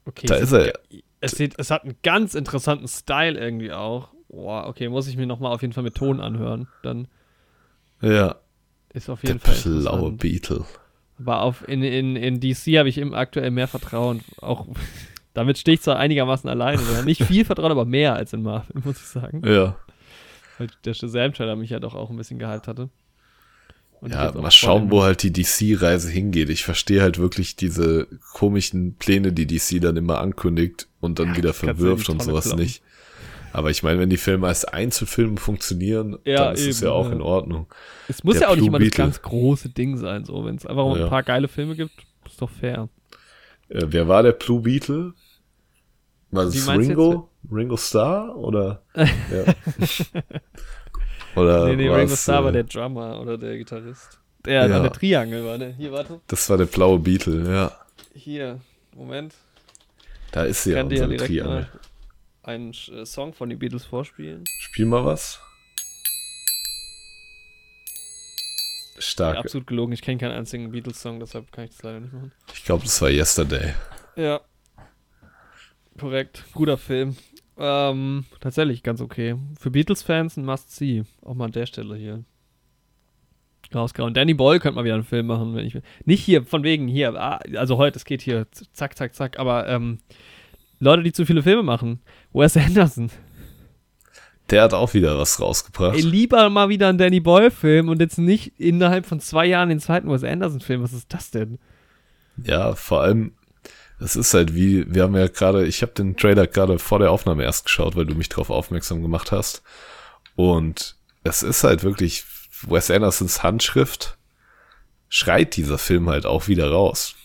Okay, 0.06 0.28
da 0.28 0.36
ist 0.36 0.52
er. 0.52 0.74
Es, 1.22 1.32
sieht, 1.32 1.58
es 1.58 1.72
hat 1.72 1.84
einen 1.84 1.96
ganz 2.04 2.36
interessanten 2.36 2.88
Style 2.88 3.40
irgendwie 3.40 3.72
auch. 3.72 4.14
Boah, 4.28 4.68
okay, 4.68 4.90
muss 4.90 5.08
ich 5.08 5.16
mir 5.16 5.26
nochmal 5.26 5.54
auf 5.54 5.62
jeden 5.62 5.74
Fall 5.74 5.84
mit 5.84 5.96
Ton 5.96 6.20
anhören. 6.20 6.68
Dann. 6.82 7.08
Ja. 8.02 8.36
Ist 8.94 9.10
auf 9.10 9.24
jeden 9.24 9.40
der 9.40 9.54
Fall. 9.54 9.82
Blaue 9.82 10.12
Beetle. 10.12 10.66
Aber 11.18 11.42
auf, 11.42 11.68
in, 11.68 11.82
in, 11.82 12.16
in 12.16 12.40
DC 12.42 12.78
habe 12.78 12.90
ich 12.90 12.98
im 12.98 13.14
aktuell 13.14 13.52
mehr 13.52 13.68
Vertrauen. 13.68 14.22
Auch 14.38 14.68
damit 15.34 15.58
stehe 15.58 15.76
ich 15.76 15.82
zwar 15.82 15.98
einigermaßen 15.98 16.50
alleine. 16.50 16.82
Nicht 17.06 17.24
viel 17.24 17.46
Vertrauen, 17.46 17.72
aber 17.72 17.86
mehr 17.86 18.16
als 18.16 18.34
in 18.34 18.44
Marvel, 18.44 18.82
muss 18.84 18.98
ich 18.98 19.08
sagen. 19.08 19.42
Ja. 19.46 19.76
Weil 20.58 20.68
der 20.86 20.94
Shazam-Trailer 20.94 21.56
mich 21.56 21.72
ja 21.72 21.80
doch 21.80 21.96
auch 21.96 22.10
ein 22.10 22.18
bisschen 22.18 22.40
gehypt 22.40 22.68
hatte. 22.68 22.90
Und 24.04 24.12
ja, 24.12 24.34
mal 24.34 24.52
schauen, 24.52 24.92
wo 24.92 25.04
halt 25.04 25.24
die 25.24 25.32
DC-Reise 25.32 26.10
hingeht. 26.10 26.50
Ich 26.50 26.66
verstehe 26.66 27.02
halt 27.02 27.20
wirklich 27.20 27.56
diese 27.56 28.08
komischen 28.34 28.96
Pläne, 28.96 29.32
die 29.32 29.48
DC 29.48 29.82
dann 29.82 29.96
immer 29.96 30.20
ankündigt 30.20 30.90
und 31.00 31.20
dann 31.20 31.30
ja, 31.30 31.38
wieder 31.38 31.54
verwirft 31.54 32.10
und 32.10 32.22
sowas 32.22 32.48
kloppen. 32.48 32.64
nicht. 32.64 32.84
Aber 33.54 33.70
ich 33.70 33.82
meine, 33.82 34.00
wenn 34.00 34.10
die 34.10 34.18
Filme 34.18 34.48
als 34.48 34.66
Einzelfilme 34.66 35.38
funktionieren, 35.38 36.18
ja, 36.26 36.46
dann 36.46 36.56
ist 36.56 36.62
eben, 36.62 36.70
es 36.72 36.82
ja 36.82 36.92
auch 36.92 37.12
in 37.12 37.22
Ordnung. 37.22 37.68
Es 38.10 38.24
muss 38.26 38.34
der 38.34 38.44
ja 38.44 38.48
auch 38.50 38.56
Blue 38.56 38.64
nicht 38.64 38.68
immer 38.68 38.80
Beetle. 38.80 38.90
das 38.90 38.98
ganz 38.98 39.22
große 39.22 39.70
Ding 39.70 39.96
sein, 39.96 40.26
so. 40.26 40.44
Wenn 40.44 40.56
es 40.56 40.66
einfach 40.66 40.86
ja. 40.98 41.04
ein 41.04 41.10
paar 41.10 41.24
geile 41.24 41.48
Filme 41.48 41.76
gibt, 41.76 41.94
ist 42.26 42.42
doch 42.42 42.50
fair. 42.50 42.90
Äh, 43.70 43.84
wer 43.86 44.08
war 44.08 44.22
der 44.24 44.34
Blue 44.34 44.62
Beetle? 44.62 45.14
War 46.34 46.46
es 46.46 46.68
Ringo? 46.68 47.30
Ringo 47.52 47.78
Starr? 47.78 48.36
Oder? 48.36 48.82
ja. 48.96 49.54
oder 51.36 51.68
nee, 51.68 51.76
nee, 51.76 51.90
Ringo 51.90 52.16
Starr 52.16 52.44
war 52.44 52.50
äh, 52.50 52.54
der 52.54 52.64
Drummer 52.64 53.22
oder 53.22 53.38
der 53.38 53.58
Gitarrist. 53.58 54.20
Der, 54.46 54.68
ja. 54.68 54.80
der 54.80 54.92
Triangel 54.92 55.46
war 55.46 55.58
der. 55.58 55.74
Hier, 55.74 55.92
warte. 55.92 56.20
Das 56.28 56.50
war 56.50 56.58
der 56.58 56.66
blaue 56.66 57.00
Beetle, 57.00 57.50
ja. 57.54 57.72
Hier, 58.16 58.60
Moment. 58.96 59.36
Da 60.32 60.44
ist 60.44 60.64
sie 60.64 60.74
ja, 60.74 60.84
unsere 60.84 61.16
Triangel. 61.18 61.68
Einen 62.42 62.72
äh, 62.72 63.06
Song 63.06 63.34
von 63.34 63.50
den 63.50 63.60
Beatles 63.60 63.86
vorspielen. 63.86 64.44
Spiel 64.60 64.86
mal 64.86 65.06
was. 65.06 65.40
Stark. 68.98 69.36
Ja, 69.36 69.40
absolut 69.42 69.68
gelogen. 69.68 69.94
Ich 69.94 70.02
kenne 70.02 70.18
keinen 70.18 70.32
einzigen 70.32 70.72
Beatles-Song, 70.72 71.20
deshalb 71.20 71.52
kann 71.52 71.66
ich 71.66 71.72
das 71.72 71.84
leider 71.84 72.00
nicht 72.00 72.14
machen. 72.14 72.32
Ich 72.54 72.64
glaube, 72.64 72.84
das 72.84 73.02
war 73.02 73.10
Yesterday. 73.10 73.74
Ja. 74.16 74.42
Korrekt. 76.00 76.44
Guter 76.54 76.78
Film. 76.78 77.16
Ähm, 77.58 78.26
tatsächlich 78.40 78.84
ganz 78.84 79.02
okay. 79.02 79.36
Für 79.60 79.72
Beatles-Fans 79.72 80.38
ein 80.38 80.46
Must-See. 80.46 81.04
Auch 81.22 81.36
mal 81.36 81.46
an 81.46 81.52
der 81.52 81.66
Stelle 81.66 81.96
hier. 81.96 82.24
Rausgrauen. 83.74 84.14
Danny 84.14 84.34
Boyle 84.34 84.60
könnte 84.60 84.76
mal 84.76 84.84
wieder 84.84 84.96
einen 84.96 85.04
Film 85.04 85.28
machen, 85.28 85.56
wenn 85.56 85.66
ich 85.66 85.74
will. 85.74 85.84
Nicht 86.06 86.24
hier, 86.24 86.46
von 86.46 86.64
wegen 86.64 86.88
hier. 86.88 87.16
Ah, 87.16 87.40
also 87.56 87.78
heute, 87.78 87.98
es 87.98 88.06
geht 88.06 88.22
hier 88.22 88.48
zack, 88.74 88.98
zack, 88.98 89.16
zack. 89.16 89.40
Aber 89.40 89.68
ähm, 89.68 90.00
Leute, 90.80 91.04
die 91.04 91.14
zu 91.14 91.26
viele 91.26 91.44
Filme 91.44 91.64
machen. 91.64 92.02
Wes 92.34 92.58
Anderson. 92.58 93.10
Der 94.50 94.64
hat 94.64 94.74
auch 94.74 94.94
wieder 94.94 95.18
was 95.18 95.40
rausgebracht. 95.40 95.96
Ey, 95.96 96.02
lieber 96.02 96.50
mal 96.50 96.70
wieder 96.70 96.90
einen 96.90 96.98
Danny 96.98 97.20
Boyle-Film 97.20 97.88
und 97.90 98.02
jetzt 98.02 98.18
nicht 98.18 98.60
innerhalb 98.60 99.06
von 99.06 99.20
zwei 99.20 99.46
Jahren 99.46 99.70
den 99.70 99.80
zweiten 99.80 100.10
Wes 100.10 100.24
Anderson-Film. 100.24 100.84
Was 100.84 100.94
ist 100.94 101.14
das 101.14 101.32
denn? 101.32 101.58
Ja, 102.44 102.76
vor 102.76 103.02
allem, 103.02 103.34
es 104.04 104.18
ist 104.18 104.34
halt 104.34 104.54
wie, 104.54 104.94
wir 104.94 105.04
haben 105.04 105.16
ja 105.16 105.28
gerade, 105.28 105.66
ich 105.66 105.82
habe 105.82 105.94
den 105.94 106.18
Trailer 106.18 106.46
gerade 106.46 106.78
vor 106.78 107.00
der 107.00 107.12
Aufnahme 107.12 107.44
erst 107.44 107.66
geschaut, 107.66 107.96
weil 107.96 108.06
du 108.06 108.16
mich 108.16 108.28
darauf 108.28 108.50
aufmerksam 108.50 109.02
gemacht 109.02 109.32
hast. 109.32 109.64
Und 110.36 110.98
es 111.24 111.42
ist 111.42 111.64
halt 111.64 111.84
wirklich 111.84 112.26
Wes 112.68 112.92
Andersons 112.92 113.44
Handschrift 113.44 114.18
schreit 115.08 115.56
dieser 115.56 115.78
Film 115.78 116.10
halt 116.10 116.26
auch 116.26 116.48
wieder 116.48 116.70
raus. 116.70 117.16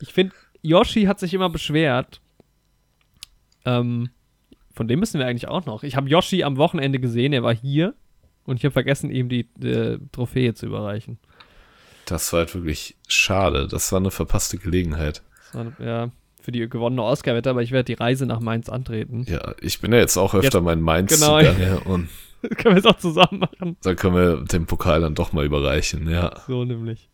Ich 0.00 0.12
finde, 0.12 0.34
Yoshi 0.62 1.04
hat 1.04 1.18
sich 1.18 1.34
immer 1.34 1.50
beschwert. 1.50 2.20
Ähm, 3.64 4.10
von 4.72 4.86
dem 4.86 5.00
müssen 5.00 5.18
wir 5.18 5.26
eigentlich 5.26 5.48
auch 5.48 5.66
noch. 5.66 5.82
Ich 5.82 5.96
habe 5.96 6.08
Yoshi 6.08 6.44
am 6.44 6.56
Wochenende 6.56 7.00
gesehen, 7.00 7.32
er 7.32 7.42
war 7.42 7.54
hier 7.54 7.94
und 8.44 8.58
ich 8.58 8.64
habe 8.64 8.72
vergessen, 8.72 9.10
ihm 9.10 9.28
die, 9.28 9.48
die 9.56 9.98
Trophäe 10.12 10.54
zu 10.54 10.66
überreichen. 10.66 11.18
Das 12.06 12.32
war 12.32 12.40
halt 12.40 12.54
wirklich 12.54 12.96
schade. 13.08 13.66
Das 13.66 13.90
war 13.92 13.98
eine 13.98 14.10
verpasste 14.10 14.56
Gelegenheit. 14.58 15.22
War, 15.52 15.72
ja, 15.78 16.10
für 16.40 16.52
die 16.52 16.68
gewonnene 16.68 17.02
Oscar-Wette, 17.02 17.50
aber 17.50 17.62
ich 17.62 17.72
werde 17.72 17.84
die 17.84 17.94
Reise 17.94 18.26
nach 18.26 18.40
Mainz 18.40 18.68
antreten. 18.68 19.24
Ja, 19.28 19.54
ich 19.60 19.80
bin 19.80 19.92
ja 19.92 19.98
jetzt 19.98 20.16
auch 20.16 20.34
öfter 20.34 20.58
jetzt, 20.58 20.64
mal 20.64 20.72
in 20.72 20.80
Mainz 20.80 21.12
genau. 21.12 21.38
zugange 21.38 21.80
und 21.80 22.08
können 22.56 22.76
wir 22.76 22.80
es 22.80 22.86
auch 22.86 22.98
zusammen 22.98 23.40
machen. 23.40 23.76
Dann 23.82 23.96
können 23.96 24.14
wir 24.14 24.44
den 24.44 24.66
Pokal 24.66 25.00
dann 25.00 25.14
doch 25.14 25.32
mal 25.32 25.44
überreichen, 25.44 26.08
ja. 26.08 26.32
So 26.46 26.64
nämlich. 26.64 27.08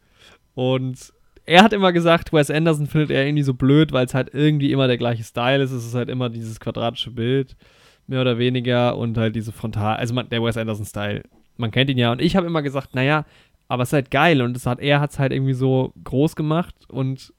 Und 0.54 1.12
er 1.44 1.62
hat 1.62 1.72
immer 1.72 1.92
gesagt, 1.92 2.32
Wes 2.32 2.50
Anderson 2.50 2.86
findet 2.86 3.10
er 3.10 3.24
irgendwie 3.24 3.42
so 3.42 3.54
blöd, 3.54 3.92
weil 3.92 4.06
es 4.06 4.14
halt 4.14 4.30
irgendwie 4.32 4.72
immer 4.72 4.88
der 4.88 4.98
gleiche 4.98 5.24
Style 5.24 5.62
ist. 5.62 5.70
Es 5.70 5.86
ist 5.86 5.94
halt 5.94 6.08
immer 6.08 6.28
dieses 6.28 6.60
quadratische 6.60 7.10
Bild, 7.10 7.56
mehr 8.06 8.20
oder 8.20 8.38
weniger, 8.38 8.96
und 8.96 9.16
halt 9.16 9.36
diese 9.36 9.52
Frontal, 9.52 9.96
also 9.96 10.14
man, 10.14 10.28
der 10.28 10.42
Wes 10.42 10.56
Anderson-Style. 10.56 11.22
Man 11.56 11.70
kennt 11.70 11.90
ihn 11.90 11.98
ja. 11.98 12.12
Und 12.12 12.20
ich 12.20 12.36
habe 12.36 12.46
immer 12.46 12.62
gesagt, 12.62 12.94
naja, 12.94 13.24
aber 13.68 13.82
es 13.82 13.90
ist 13.90 13.94
halt 13.94 14.10
geil. 14.10 14.42
Und 14.42 14.54
das 14.54 14.66
hat, 14.66 14.80
er 14.80 15.00
hat 15.00 15.12
es 15.12 15.18
halt 15.18 15.32
irgendwie 15.32 15.54
so 15.54 15.92
groß 16.04 16.36
gemacht 16.36 16.74
und 16.88 17.32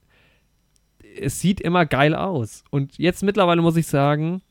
es 1.19 1.39
sieht 1.39 1.62
immer 1.62 1.86
geil 1.86 2.15
aus. 2.15 2.63
Und 2.69 2.97
jetzt 2.97 3.23
mittlerweile 3.23 3.62
muss 3.62 3.77
ich 3.77 3.88
sagen, 3.88 4.41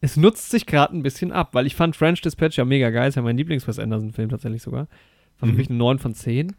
es 0.00 0.16
nutzt 0.16 0.50
sich 0.50 0.66
gerade 0.66 0.96
ein 0.96 1.02
bisschen 1.02 1.32
ab, 1.32 1.50
weil 1.52 1.66
ich 1.66 1.76
fand 1.76 1.96
French 1.96 2.20
Dispatch 2.20 2.58
ja 2.58 2.64
mega 2.64 2.90
geil. 2.90 3.08
Ist 3.08 3.14
ja 3.14 3.22
mein 3.22 3.36
Lieblings-Wes 3.36 3.78
Anderson-Film 3.78 4.30
tatsächlich 4.30 4.62
sogar. 4.62 4.88
Fand 5.36 5.52
mhm. 5.52 5.58
mich 5.58 5.68
eine 5.68 5.78
9 5.78 5.98
von 5.98 6.14
10. 6.14 6.56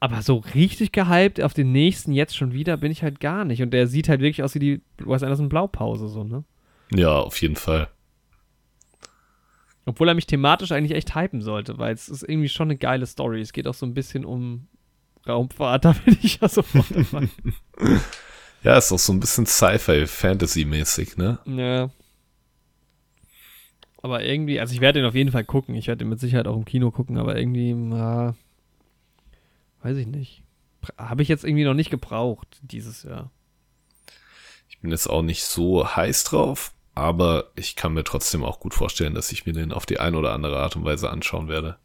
Aber 0.00 0.22
so 0.22 0.36
richtig 0.54 0.92
gehypt 0.92 1.40
auf 1.40 1.54
den 1.54 1.72
nächsten 1.72 2.12
jetzt 2.12 2.36
schon 2.36 2.52
wieder 2.52 2.76
bin 2.76 2.92
ich 2.92 3.02
halt 3.02 3.20
gar 3.20 3.44
nicht. 3.44 3.62
Und 3.62 3.70
der 3.70 3.86
sieht 3.86 4.08
halt 4.08 4.20
wirklich 4.20 4.42
aus 4.42 4.54
wie 4.54 4.60
die 4.60 4.80
Wes 4.98 5.22
Anderson 5.22 5.48
Blaupause, 5.48 6.08
so, 6.08 6.24
ne? 6.24 6.44
Ja, 6.92 7.18
auf 7.18 7.40
jeden 7.40 7.56
Fall. 7.56 7.88
Obwohl 9.84 10.08
er 10.08 10.14
mich 10.14 10.26
thematisch 10.26 10.72
eigentlich 10.72 10.96
echt 10.96 11.14
hypen 11.14 11.40
sollte, 11.40 11.78
weil 11.78 11.94
es 11.94 12.08
ist 12.08 12.22
irgendwie 12.22 12.48
schon 12.48 12.68
eine 12.68 12.76
geile 12.76 13.06
Story. 13.06 13.40
Es 13.40 13.52
geht 13.52 13.66
auch 13.66 13.74
so 13.74 13.86
ein 13.86 13.94
bisschen 13.94 14.24
um 14.24 14.66
Raumfahrt, 15.26 15.84
da 15.84 15.92
bin 15.92 16.18
ich 16.22 16.40
ja 16.40 16.48
sofort 16.48 16.86
dabei. 16.90 17.28
ja, 18.62 18.76
ist 18.76 18.92
auch 18.92 18.98
so 18.98 19.12
ein 19.12 19.20
bisschen 19.20 19.46
Sci-Fi-Fantasy-mäßig, 19.46 21.16
ne? 21.16 21.38
Ja. 21.46 21.90
Aber 24.02 24.24
irgendwie, 24.24 24.60
also 24.60 24.72
ich 24.74 24.80
werde 24.80 25.00
ihn 25.00 25.04
auf 25.04 25.14
jeden 25.14 25.32
Fall 25.32 25.44
gucken. 25.44 25.74
Ich 25.74 25.88
werde 25.88 26.04
ihn 26.04 26.08
mit 26.08 26.20
Sicherheit 26.20 26.46
auch 26.46 26.56
im 26.56 26.64
Kino 26.64 26.90
gucken, 26.90 27.18
aber 27.18 27.36
irgendwie, 27.36 27.74
na, 27.74 28.34
weiß 29.82 29.96
ich 29.96 30.06
nicht. 30.06 30.42
Habe 30.96 31.22
ich 31.22 31.28
jetzt 31.28 31.44
irgendwie 31.44 31.64
noch 31.64 31.74
nicht 31.74 31.90
gebraucht 31.90 32.60
dieses 32.62 33.02
Jahr. 33.02 33.30
Ich 34.68 34.78
bin 34.78 34.92
jetzt 34.92 35.08
auch 35.08 35.22
nicht 35.22 35.42
so 35.42 35.96
heiß 35.96 36.24
drauf, 36.24 36.72
aber 36.94 37.50
ich 37.56 37.74
kann 37.74 37.94
mir 37.94 38.04
trotzdem 38.04 38.44
auch 38.44 38.60
gut 38.60 38.74
vorstellen, 38.74 39.14
dass 39.14 39.32
ich 39.32 39.44
mir 39.44 39.52
den 39.52 39.72
auf 39.72 39.86
die 39.86 39.98
eine 39.98 40.16
oder 40.16 40.32
andere 40.32 40.60
Art 40.60 40.76
und 40.76 40.84
Weise 40.84 41.10
anschauen 41.10 41.48
werde. 41.48 41.78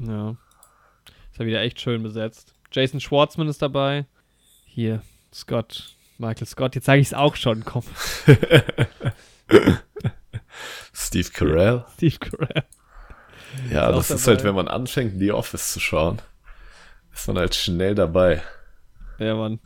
Ja. 0.00 0.36
Ist 1.32 1.38
ja 1.38 1.46
wieder 1.46 1.62
echt 1.62 1.80
schön 1.80 2.02
besetzt. 2.02 2.54
Jason 2.70 3.00
Schwartzman 3.00 3.48
ist 3.48 3.62
dabei. 3.62 4.04
Hier, 4.66 5.02
Scott, 5.32 5.94
Michael 6.18 6.46
Scott. 6.46 6.74
Jetzt 6.74 6.84
sage 6.84 7.00
ich 7.00 7.08
es 7.08 7.14
auch 7.14 7.36
schon, 7.36 7.64
komm. 7.64 7.84
Steve 10.92 11.28
Carell. 11.32 11.84
Steve 11.94 12.18
Carell. 12.18 12.64
Ja, 13.70 13.90
ist 13.90 14.10
das 14.10 14.20
ist 14.20 14.26
halt, 14.26 14.44
wenn 14.44 14.54
man 14.54 14.68
anfängt, 14.68 15.18
The 15.18 15.32
Office 15.32 15.72
zu 15.72 15.80
schauen. 15.80 16.20
ist 17.12 17.28
man 17.28 17.38
halt 17.38 17.54
schnell 17.54 17.94
dabei. 17.94 18.42
Ja, 19.18 19.34
Mann. 19.34 19.60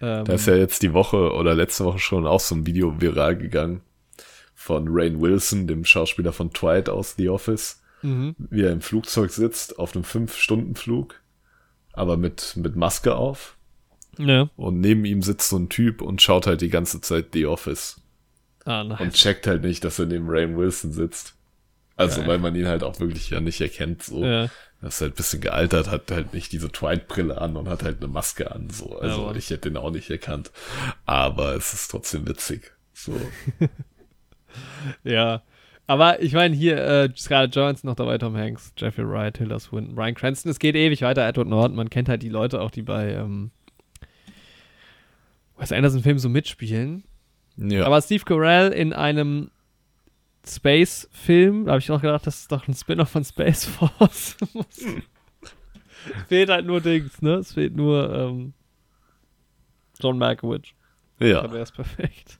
Ähm, 0.00 0.24
Da 0.24 0.32
ist 0.34 0.46
ja 0.46 0.56
jetzt 0.56 0.82
die 0.82 0.92
Woche 0.94 1.32
oder 1.32 1.54
letzte 1.54 1.84
Woche 1.84 1.98
schon 1.98 2.26
auch 2.26 2.40
so 2.40 2.54
ein 2.54 2.66
Video 2.66 3.00
viral 3.00 3.36
gegangen 3.36 3.82
von 4.54 4.86
Rain 4.88 5.20
Wilson, 5.20 5.66
dem 5.66 5.84
Schauspieler 5.84 6.32
von 6.32 6.52
Twilight 6.52 6.88
aus 6.88 7.14
The 7.16 7.28
Office, 7.28 7.81
mhm. 8.02 8.34
wie 8.38 8.62
er 8.62 8.72
im 8.72 8.80
Flugzeug 8.80 9.30
sitzt, 9.30 9.78
auf 9.78 9.94
einem 9.94 10.04
5-Stunden-Flug, 10.04 11.20
aber 11.92 12.16
mit, 12.16 12.56
mit 12.56 12.76
Maske 12.76 13.14
auf. 13.14 13.56
Ja. 14.18 14.50
Und 14.56 14.80
neben 14.80 15.04
ihm 15.04 15.22
sitzt 15.22 15.48
so 15.48 15.56
ein 15.56 15.68
Typ 15.68 16.02
und 16.02 16.20
schaut 16.20 16.46
halt 16.46 16.60
die 16.60 16.68
ganze 16.68 17.00
Zeit 17.00 17.28
The 17.32 17.46
Office. 17.46 18.00
Ah, 18.64 18.84
nice. 18.84 19.00
Und 19.00 19.14
checkt 19.14 19.46
halt 19.46 19.62
nicht, 19.62 19.82
dass 19.84 19.98
er 19.98 20.06
neben 20.06 20.26
Rain 20.28 20.56
Wilson 20.56 20.92
sitzt. 20.92 21.34
Also, 21.96 22.20
Geil. 22.20 22.28
weil 22.28 22.38
man 22.38 22.54
ihn 22.54 22.66
halt 22.66 22.82
auch 22.82 23.00
wirklich 23.00 23.30
ja 23.30 23.40
nicht 23.40 23.60
erkennt, 23.60 24.02
so. 24.02 24.24
Ja. 24.24 24.48
Er 24.80 24.88
ist 24.88 25.00
halt 25.00 25.12
ein 25.12 25.16
bisschen 25.16 25.40
gealtert, 25.40 25.90
hat 25.90 26.10
halt 26.10 26.34
nicht 26.34 26.52
diese 26.52 26.70
Twilight-Brille 26.70 27.40
an 27.40 27.56
und 27.56 27.68
hat 27.68 27.82
halt 27.82 27.98
eine 27.98 28.08
Maske 28.08 28.50
an, 28.50 28.70
so. 28.70 28.98
Also, 28.98 29.26
Mann. 29.26 29.36
ich 29.36 29.50
hätte 29.50 29.68
ihn 29.68 29.76
auch 29.76 29.90
nicht 29.90 30.10
erkannt. 30.10 30.50
Aber 31.06 31.54
es 31.54 31.72
ist 31.72 31.90
trotzdem 31.90 32.26
witzig. 32.28 32.72
So. 32.92 33.14
Ja. 35.04 35.42
Aber 35.86 36.22
ich 36.22 36.32
meine, 36.32 36.54
hier 36.54 36.76
äh, 36.78 37.08
Scarlett 37.16 37.54
Johansson 37.56 37.88
noch 37.88 37.96
dabei, 37.96 38.16
Tom 38.16 38.36
Hanks, 38.36 38.72
Jeffrey 38.76 39.06
Wright, 39.06 39.36
Hilda 39.36 39.58
Swinton, 39.58 39.94
Brian 39.94 40.14
Cranston. 40.14 40.50
Es 40.50 40.58
geht 40.58 40.76
ewig 40.76 41.02
weiter, 41.02 41.26
Edward 41.26 41.48
Norton. 41.48 41.76
Man 41.76 41.90
kennt 41.90 42.08
halt 42.08 42.22
die 42.22 42.28
Leute 42.28 42.60
auch, 42.60 42.70
die 42.70 42.82
bei 42.82 43.12
ähm, 43.12 43.50
Wes 45.56 45.72
Anderson-Filmen 45.72 46.18
so 46.18 46.28
mitspielen. 46.28 47.04
Ja. 47.56 47.84
Aber 47.84 48.00
Steve 48.00 48.24
Carell 48.24 48.72
in 48.72 48.92
einem 48.92 49.50
Space-Film, 50.46 51.66
da 51.66 51.72
habe 51.72 51.80
ich 51.80 51.88
noch 51.88 52.00
gedacht, 52.00 52.26
das 52.26 52.40
ist 52.40 52.52
doch 52.52 52.66
ein 52.66 52.74
Spin-off 52.74 53.10
von 53.10 53.24
Space 53.24 53.64
Force. 53.64 54.36
es 54.70 54.86
fehlt 56.28 56.48
halt 56.48 56.66
nur 56.66 56.80
Dings, 56.80 57.22
ne? 57.22 57.34
Es 57.34 57.52
fehlt 57.52 57.76
nur 57.76 58.12
ähm, 58.12 58.54
John 60.00 60.18
Malkovich. 60.18 60.74
ja. 61.20 61.42
Da 61.42 61.52
wäre 61.52 61.62
es 61.62 61.72
perfekt. 61.72 62.38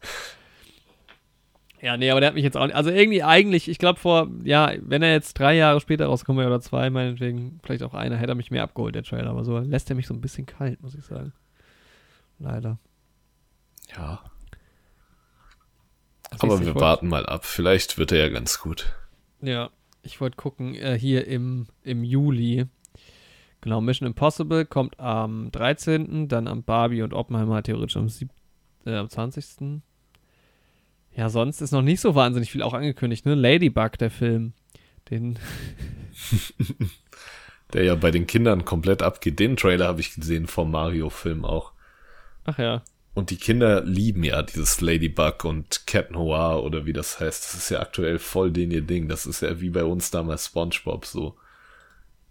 Ja, 1.80 1.96
nee, 1.96 2.10
aber 2.10 2.20
der 2.20 2.28
hat 2.28 2.34
mich 2.34 2.44
jetzt 2.44 2.56
auch 2.56 2.66
nicht. 2.66 2.74
Also 2.74 2.90
irgendwie 2.90 3.22
eigentlich, 3.22 3.68
ich 3.68 3.78
glaube 3.78 4.00
vor, 4.00 4.28
ja, 4.42 4.72
wenn 4.80 5.02
er 5.02 5.12
jetzt 5.12 5.34
drei 5.34 5.54
Jahre 5.54 5.80
später 5.80 6.06
rauskommt 6.06 6.38
oder 6.38 6.60
zwei, 6.60 6.90
meinetwegen, 6.90 7.60
vielleicht 7.62 7.84
auch 7.84 7.94
einer, 7.94 8.16
hätte 8.16 8.32
er 8.32 8.34
mich 8.34 8.50
mehr 8.50 8.64
abgeholt, 8.64 8.94
der 8.94 9.04
Trailer. 9.04 9.30
Aber 9.30 9.44
so 9.44 9.58
lässt 9.58 9.88
er 9.88 9.96
mich 9.96 10.06
so 10.06 10.14
ein 10.14 10.20
bisschen 10.20 10.46
kalt, 10.46 10.82
muss 10.82 10.94
ich 10.94 11.04
sagen. 11.04 11.32
Leider. 12.38 12.78
ja. 13.96 14.20
Was 16.30 16.40
Aber 16.42 16.64
wir 16.64 16.74
warten 16.74 17.08
mal 17.08 17.26
ab. 17.26 17.44
Vielleicht 17.44 17.96
wird 17.96 18.12
er 18.12 18.18
ja 18.18 18.28
ganz 18.28 18.60
gut. 18.60 18.94
Ja, 19.40 19.70
ich 20.02 20.20
wollte 20.20 20.36
gucken, 20.36 20.74
äh, 20.74 20.98
hier 20.98 21.26
im, 21.26 21.66
im 21.84 22.04
Juli. 22.04 22.66
Genau, 23.60 23.80
Mission 23.80 24.06
Impossible 24.06 24.66
kommt 24.66 25.00
am 25.00 25.50
13., 25.50 26.28
dann 26.28 26.46
am 26.46 26.62
Barbie 26.62 27.02
und 27.02 27.14
Oppenheimer 27.14 27.62
theoretisch 27.62 27.96
am, 27.96 28.08
sieb 28.08 28.30
äh, 28.84 28.94
am 28.94 29.08
20. 29.08 29.80
Ja, 31.14 31.28
sonst 31.28 31.60
ist 31.60 31.72
noch 31.72 31.82
nicht 31.82 32.00
so 32.00 32.14
wahnsinnig 32.14 32.52
viel 32.52 32.62
auch 32.62 32.74
angekündigt, 32.74 33.26
ne? 33.26 33.34
Ladybug, 33.34 33.98
der 33.98 34.10
Film. 34.10 34.52
Den, 35.10 35.38
Der 37.72 37.84
ja 37.84 37.94
bei 37.94 38.10
den 38.10 38.26
Kindern 38.26 38.64
komplett 38.64 39.02
abgeht. 39.02 39.38
Den 39.38 39.56
Trailer 39.56 39.88
habe 39.88 40.00
ich 40.00 40.14
gesehen 40.14 40.46
vom 40.46 40.70
Mario-Film 40.70 41.44
auch. 41.44 41.72
ach 42.44 42.58
ja, 42.58 42.82
Und 43.14 43.30
die 43.30 43.36
Kinder 43.36 43.82
lieben 43.84 44.24
ja 44.24 44.42
dieses 44.42 44.80
Ladybug 44.80 45.44
und 45.44 45.86
Cat 45.86 46.10
Noir 46.10 46.62
oder 46.62 46.86
wie 46.86 46.94
das 46.94 47.20
heißt. 47.20 47.44
Das 47.44 47.54
ist 47.54 47.70
ja 47.70 47.80
aktuell 47.80 48.18
voll 48.18 48.52
den 48.52 48.70
ihr 48.70 48.82
Ding. 48.82 49.08
Das 49.08 49.26
ist 49.26 49.42
ja 49.42 49.60
wie 49.60 49.70
bei 49.70 49.84
uns 49.84 50.10
damals 50.10 50.46
SpongeBob 50.46 51.04
so. 51.04 51.36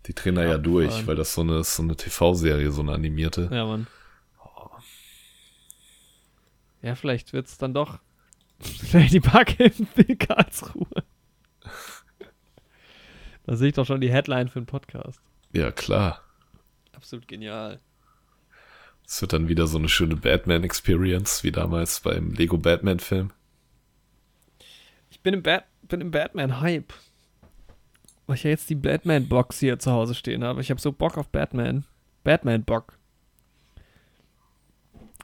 Die 0.08 0.14
da 0.14 0.24
ja 0.24 0.56
Abgefahren. 0.56 0.64
durch, 0.64 1.08
weil 1.08 1.16
das 1.16 1.34
so 1.34 1.42
eine, 1.42 1.64
so 1.64 1.84
eine 1.84 1.96
TV-Serie, 1.96 2.72
so 2.72 2.82
eine 2.82 2.94
animierte. 2.94 3.50
ja, 3.52 3.66
Mann. 3.66 3.88
Ja, 6.82 6.96
vielleicht 6.96 7.34
wird 7.34 7.48
es 7.48 7.58
dann 7.58 7.74
doch 7.74 8.00
Ladybug 8.92 9.60
in 9.60 10.18
Karlsruhe. 10.18 11.04
Da 13.46 13.56
sehe 13.56 13.70
ich 13.70 13.76
doch 13.76 13.86
schon 13.86 14.02
die 14.02 14.12
Headline 14.12 14.50
für 14.50 14.60
den 14.60 14.66
Podcast. 14.66 15.22
Ja, 15.54 15.72
klar. 15.72 16.22
Absolut 16.92 17.28
genial. 17.28 17.80
Es 19.08 19.22
wird 19.22 19.32
dann 19.32 19.48
wieder 19.48 19.68
so 19.68 19.78
eine 19.78 19.88
schöne 19.88 20.18
Batman-Experience, 20.18 21.44
wie 21.44 21.52
damals 21.52 22.02
beim 22.02 22.32
Lego 22.32 22.58
Batman-Film. 22.58 23.32
Ich 25.10 25.22
bin 25.22 25.34
im, 25.34 25.44
Bat 25.44 25.64
bin 25.84 26.02
im 26.02 26.12
Batman-Hype. 26.12 26.94
Weil 28.26 28.36
ich 28.36 28.44
ja 28.44 28.50
jetzt 28.50 28.70
die 28.70 28.76
Batman-Box 28.76 29.60
hier 29.60 29.80
zu 29.80 29.92
Hause 29.92 30.14
stehen 30.14 30.44
habe. 30.44 30.60
Ich 30.60 30.70
habe 30.70 30.82
so 30.82 30.92
Bock 30.92 31.18
auf 31.18 31.30
Batman. 31.30 31.86
Batman-Bock. 32.26 32.98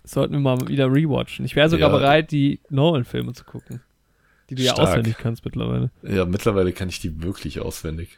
Sollten 0.03 0.33
wir 0.33 0.39
mal 0.39 0.67
wieder 0.67 0.91
rewatchen. 0.91 1.45
Ich 1.45 1.55
wäre 1.55 1.69
sogar 1.69 1.89
Ja. 1.91 1.97
bereit, 1.97 2.31
die 2.31 2.59
Nolan-Filme 2.69 3.33
zu 3.33 3.45
gucken. 3.45 3.81
Die 4.49 4.55
du 4.55 4.61
ja 4.63 4.73
Stark. 4.73 4.89
auswendig 4.89 5.17
kannst 5.17 5.45
mittlerweile. 5.45 5.91
Ja, 6.01 6.25
mittlerweile 6.25 6.73
kann 6.73 6.89
ich 6.89 6.99
die 6.99 7.23
wirklich 7.23 7.61
auswendig. 7.61 8.17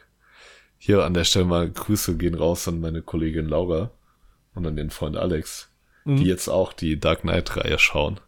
Hier 0.78 1.04
an 1.04 1.14
der 1.14 1.24
Stelle 1.24 1.44
mal 1.44 1.70
Grüße 1.70 2.16
gehen 2.16 2.34
raus 2.34 2.66
an 2.68 2.80
meine 2.80 3.02
Kollegin 3.02 3.48
Laura 3.48 3.90
und 4.54 4.66
an 4.66 4.74
den 4.76 4.90
Freund 4.90 5.16
Alex, 5.16 5.70
Mhm. 6.04 6.16
die 6.16 6.24
jetzt 6.24 6.48
auch 6.48 6.72
die 6.72 6.98
Dark 6.98 7.20
Knight-Reihe 7.22 7.78
schauen. 7.78 8.18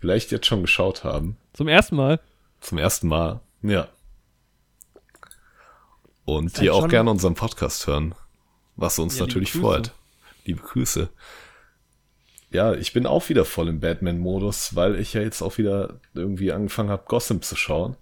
Vielleicht 0.00 0.30
jetzt 0.32 0.46
schon 0.46 0.62
geschaut 0.62 1.04
haben. 1.04 1.36
Zum 1.52 1.68
ersten 1.68 1.96
Mal. 1.96 2.20
Zum 2.60 2.78
ersten 2.78 3.06
Mal. 3.08 3.40
Ja. 3.62 3.88
Und 6.24 6.60
die 6.60 6.70
auch 6.70 6.88
gerne 6.88 7.10
unseren 7.10 7.34
Podcast 7.34 7.86
hören. 7.86 8.14
Was 8.76 8.98
uns 8.98 9.18
Ja, 9.18 9.26
natürlich 9.26 9.52
freut. 9.52 9.92
Liebe 10.44 10.60
Grüße. 10.60 11.08
Ja, 12.50 12.72
ich 12.74 12.92
bin 12.92 13.06
auch 13.06 13.28
wieder 13.28 13.44
voll 13.44 13.68
im 13.68 13.80
Batman-Modus, 13.80 14.74
weil 14.74 14.98
ich 14.98 15.12
ja 15.14 15.20
jetzt 15.20 15.42
auch 15.42 15.58
wieder 15.58 16.00
irgendwie 16.14 16.50
angefangen 16.52 16.88
habe, 16.90 17.02
Gotham 17.06 17.42
zu 17.42 17.56
schauen. 17.56 17.96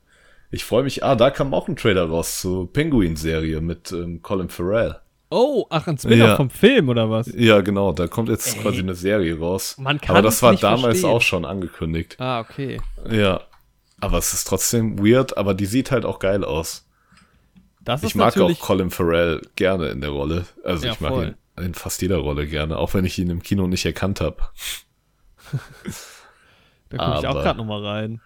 Ich 0.53 0.65
freue 0.65 0.85
mich, 0.85 1.03
ah, 1.03 1.17
da 1.17 1.31
kam 1.31 1.53
auch 1.53 1.67
ein 1.69 1.75
Trailer 1.77 2.05
raus 2.09 2.41
zur 2.41 2.73
Penguin-Serie 2.73 3.61
mit 3.61 3.91
ähm, 3.91 4.23
Colin 4.23 4.49
Farrell. 4.49 4.97
Oh, 5.31 5.67
ach, 5.71 5.89
ein 5.89 5.99
Spin-off 5.99 6.19
Ja. 6.29 6.37
vom 6.37 6.51
Film 6.51 6.89
oder 6.89 7.11
was? 7.11 7.27
Ja, 7.35 7.61
genau, 7.61 7.93
da 7.93 8.07
kommt 8.07 8.29
jetzt 8.29 8.55
Ey. 8.57 8.63
quasi 8.63 8.79
eine 8.79 8.95
Serie 8.95 9.37
raus. 9.39 9.75
Man 9.79 9.99
Aber 10.07 10.23
das 10.23 10.41
war 10.43 10.55
damals 10.55 11.01
verstehen. 11.01 11.11
auch 11.11 11.21
schon 11.23 11.45
angekündigt. 11.45 12.15
Ah, 12.21 12.39
okay. 12.41 12.81
Ja. 13.11 13.41
Aber 14.01 14.19
es 14.19 14.33
ist 14.33 14.45
trotzdem 14.47 15.01
weird, 15.05 15.37
aber 15.37 15.55
die 15.55 15.67
sieht 15.67 15.91
halt 15.91 16.05
auch 16.05 16.21
geil 16.21 16.45
aus. 16.45 16.87
Das 17.81 18.03
ist 18.05 18.11
Ich 18.11 18.15
mag 18.15 18.37
auch. 18.39 18.61
Colin 18.61 18.91
Farrell 18.91 19.43
gerne 19.57 19.89
in 19.89 20.01
der 20.01 20.11
Rolle. 20.11 20.45
Also 20.63 20.87
Ja, 20.87 20.93
ich 20.93 21.01
mag 21.01 21.13
voll. 21.13 21.25
ihn 21.27 21.35
in 21.59 21.75
fast 21.75 22.03
jeder 22.03 22.19
Rolle 22.19 22.47
gerne, 22.47 22.77
auch 22.79 22.95
wenn 22.95 23.05
ich 23.05 23.19
ihn 23.19 23.31
im 23.31 23.43
Kino 23.43 23.67
nicht 23.67 23.85
erkannt 23.87 24.21
habe. 24.21 24.37
da 26.91 26.97
gucke 26.99 27.19
ich 27.21 27.27
auch 27.27 27.35
gerade 27.35 27.59
nochmal 27.59 27.85
rein. 27.85 28.21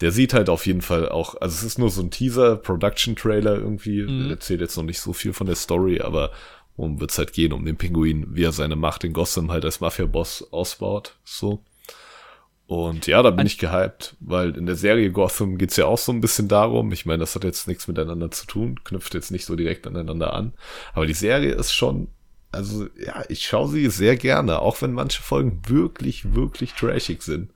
Der 0.00 0.10
sieht 0.10 0.34
halt 0.34 0.48
auf 0.48 0.66
jeden 0.66 0.82
Fall 0.82 1.08
auch, 1.08 1.40
also 1.40 1.54
es 1.54 1.62
ist 1.62 1.78
nur 1.78 1.90
so 1.90 2.02
ein 2.02 2.10
Teaser, 2.10 2.56
Production-Trailer 2.56 3.54
irgendwie, 3.56 4.02
Mhm. 4.02 4.30
erzählt 4.30 4.60
jetzt 4.60 4.76
noch 4.76 4.82
nicht 4.84 5.00
so 5.00 5.12
viel 5.12 5.32
von 5.32 5.46
der 5.46 5.56
Story, 5.56 6.00
aber 6.00 6.30
um 6.76 7.00
wird's 7.00 7.16
halt 7.18 7.32
gehen, 7.32 7.52
um 7.52 7.64
den 7.64 7.76
Pinguin, 7.76 8.26
wie 8.34 8.42
er 8.42 8.50
seine 8.52 8.74
Macht 8.74 9.04
in 9.04 9.12
Gotham 9.12 9.52
halt 9.52 9.64
als 9.64 9.80
Mafia-Boss 9.80 10.52
ausbaut, 10.52 11.16
so. 11.24 11.62
Und 12.66 13.06
ja, 13.06 13.22
da 13.22 13.30
bin 13.30 13.46
ich 13.46 13.58
gehypt, 13.58 14.16
weil 14.20 14.56
in 14.56 14.64
der 14.66 14.74
Serie 14.74 15.12
Gotham 15.12 15.58
geht's 15.58 15.76
ja 15.76 15.84
auch 15.84 15.98
so 15.98 16.10
ein 16.10 16.20
bisschen 16.22 16.48
darum, 16.48 16.90
ich 16.92 17.04
meine, 17.06 17.18
das 17.20 17.34
hat 17.34 17.44
jetzt 17.44 17.68
nichts 17.68 17.86
miteinander 17.86 18.30
zu 18.30 18.46
tun, 18.46 18.80
knüpft 18.82 19.14
jetzt 19.14 19.30
nicht 19.30 19.44
so 19.44 19.54
direkt 19.54 19.86
aneinander 19.86 20.32
an, 20.34 20.54
aber 20.94 21.06
die 21.06 21.12
Serie 21.14 21.52
ist 21.52 21.72
schon, 21.72 22.08
also 22.54 22.86
ja, 22.98 23.24
ich 23.28 23.46
schaue 23.46 23.68
sie 23.68 23.88
sehr 23.90 24.16
gerne, 24.16 24.60
auch 24.60 24.80
wenn 24.82 24.92
manche 24.92 25.22
Folgen 25.22 25.60
wirklich, 25.66 26.34
wirklich 26.34 26.74
trashig 26.74 27.22
sind. 27.22 27.50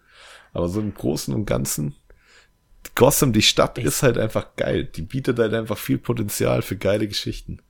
Aber 0.53 0.69
so 0.69 0.81
im 0.81 0.95
Großen 0.95 1.35
und 1.35 1.47
Ganzen, 1.47 1.95
Gotham, 2.95 3.33
die 3.33 3.43
Stadt 3.43 3.79
ist 3.79 4.03
halt 4.03 4.19
einfach 4.19 4.57
geil. 4.57 4.85
Die 4.85 5.03
bietet 5.03 5.39
halt 5.39 5.55
einfach 5.55 5.79
viel 5.79 5.99
Potenzial 5.99 6.63
für 6.63 6.77
geile 6.77 7.07
Geschichten. 7.09 7.61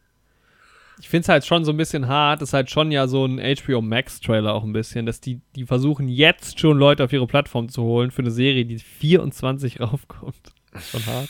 Ich 1.00 1.08
finde 1.08 1.22
es 1.22 1.28
halt 1.28 1.46
schon 1.46 1.64
so 1.64 1.70
ein 1.72 1.76
bisschen 1.76 2.08
hart. 2.08 2.42
ist 2.42 2.52
halt 2.52 2.70
schon 2.70 2.90
ja 2.90 3.06
so 3.06 3.24
ein 3.24 3.38
HBO 3.38 3.80
Max-Trailer 3.82 4.52
auch 4.52 4.64
ein 4.64 4.72
bisschen, 4.72 5.06
dass 5.06 5.20
die, 5.20 5.40
die 5.54 5.64
versuchen 5.64 6.08
jetzt 6.08 6.58
schon 6.58 6.76
Leute 6.76 7.04
auf 7.04 7.12
ihre 7.12 7.26
Plattform 7.26 7.68
zu 7.68 7.82
holen 7.82 8.10
für 8.10 8.22
eine 8.22 8.30
Serie, 8.32 8.64
die 8.64 8.78
24 8.78 9.80
raufkommt. 9.80 10.52
Schon 10.90 11.06
hart. 11.06 11.28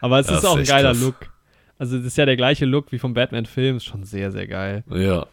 Aber 0.00 0.18
es 0.18 0.26
Ja, 0.26 0.34
ist 0.34 0.38
ist 0.40 0.44
auch 0.44 0.56
ein 0.58 0.64
geiler 0.64 0.90
krass. 0.92 1.00
Look. 1.00 1.33
Also, 1.84 1.98
das 1.98 2.06
ist 2.06 2.16
ja 2.16 2.24
der 2.24 2.38
gleiche 2.38 2.64
Look 2.64 2.92
wie 2.92 2.98
vom 2.98 3.12
Batman-Film. 3.12 3.76
Ist 3.76 3.84
schon 3.84 4.04
sehr, 4.04 4.32
sehr 4.32 4.46
geil. 4.46 4.84
Ja. 4.88 5.26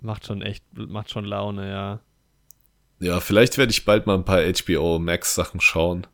Macht 0.00 0.26
schon 0.26 0.42
echt, 0.42 0.64
macht 0.74 1.08
schon 1.08 1.24
Laune, 1.24 1.70
ja. 1.70 2.00
Ja, 2.98 3.20
vielleicht 3.20 3.58
werde 3.58 3.70
ich 3.70 3.84
bald 3.84 4.08
mal 4.08 4.16
ein 4.16 4.24
paar 4.24 4.42
HBO 4.42 4.98
Max 4.98 5.36
Sachen 5.36 5.60
schauen. 5.60 6.08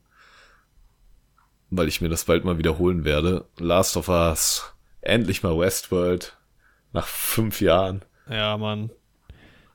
Weil 1.70 1.88
ich 1.88 2.02
mir 2.02 2.10
das 2.10 2.26
bald 2.26 2.44
mal 2.44 2.58
wiederholen 2.58 3.06
werde. 3.06 3.46
Last 3.56 3.96
of 3.96 4.10
Us. 4.10 4.74
Endlich 5.00 5.42
mal 5.42 5.58
Westworld. 5.58 6.36
Nach 6.92 7.06
fünf 7.06 7.62
Jahren. 7.62 8.02
Ja, 8.28 8.58
Mann. 8.58 8.90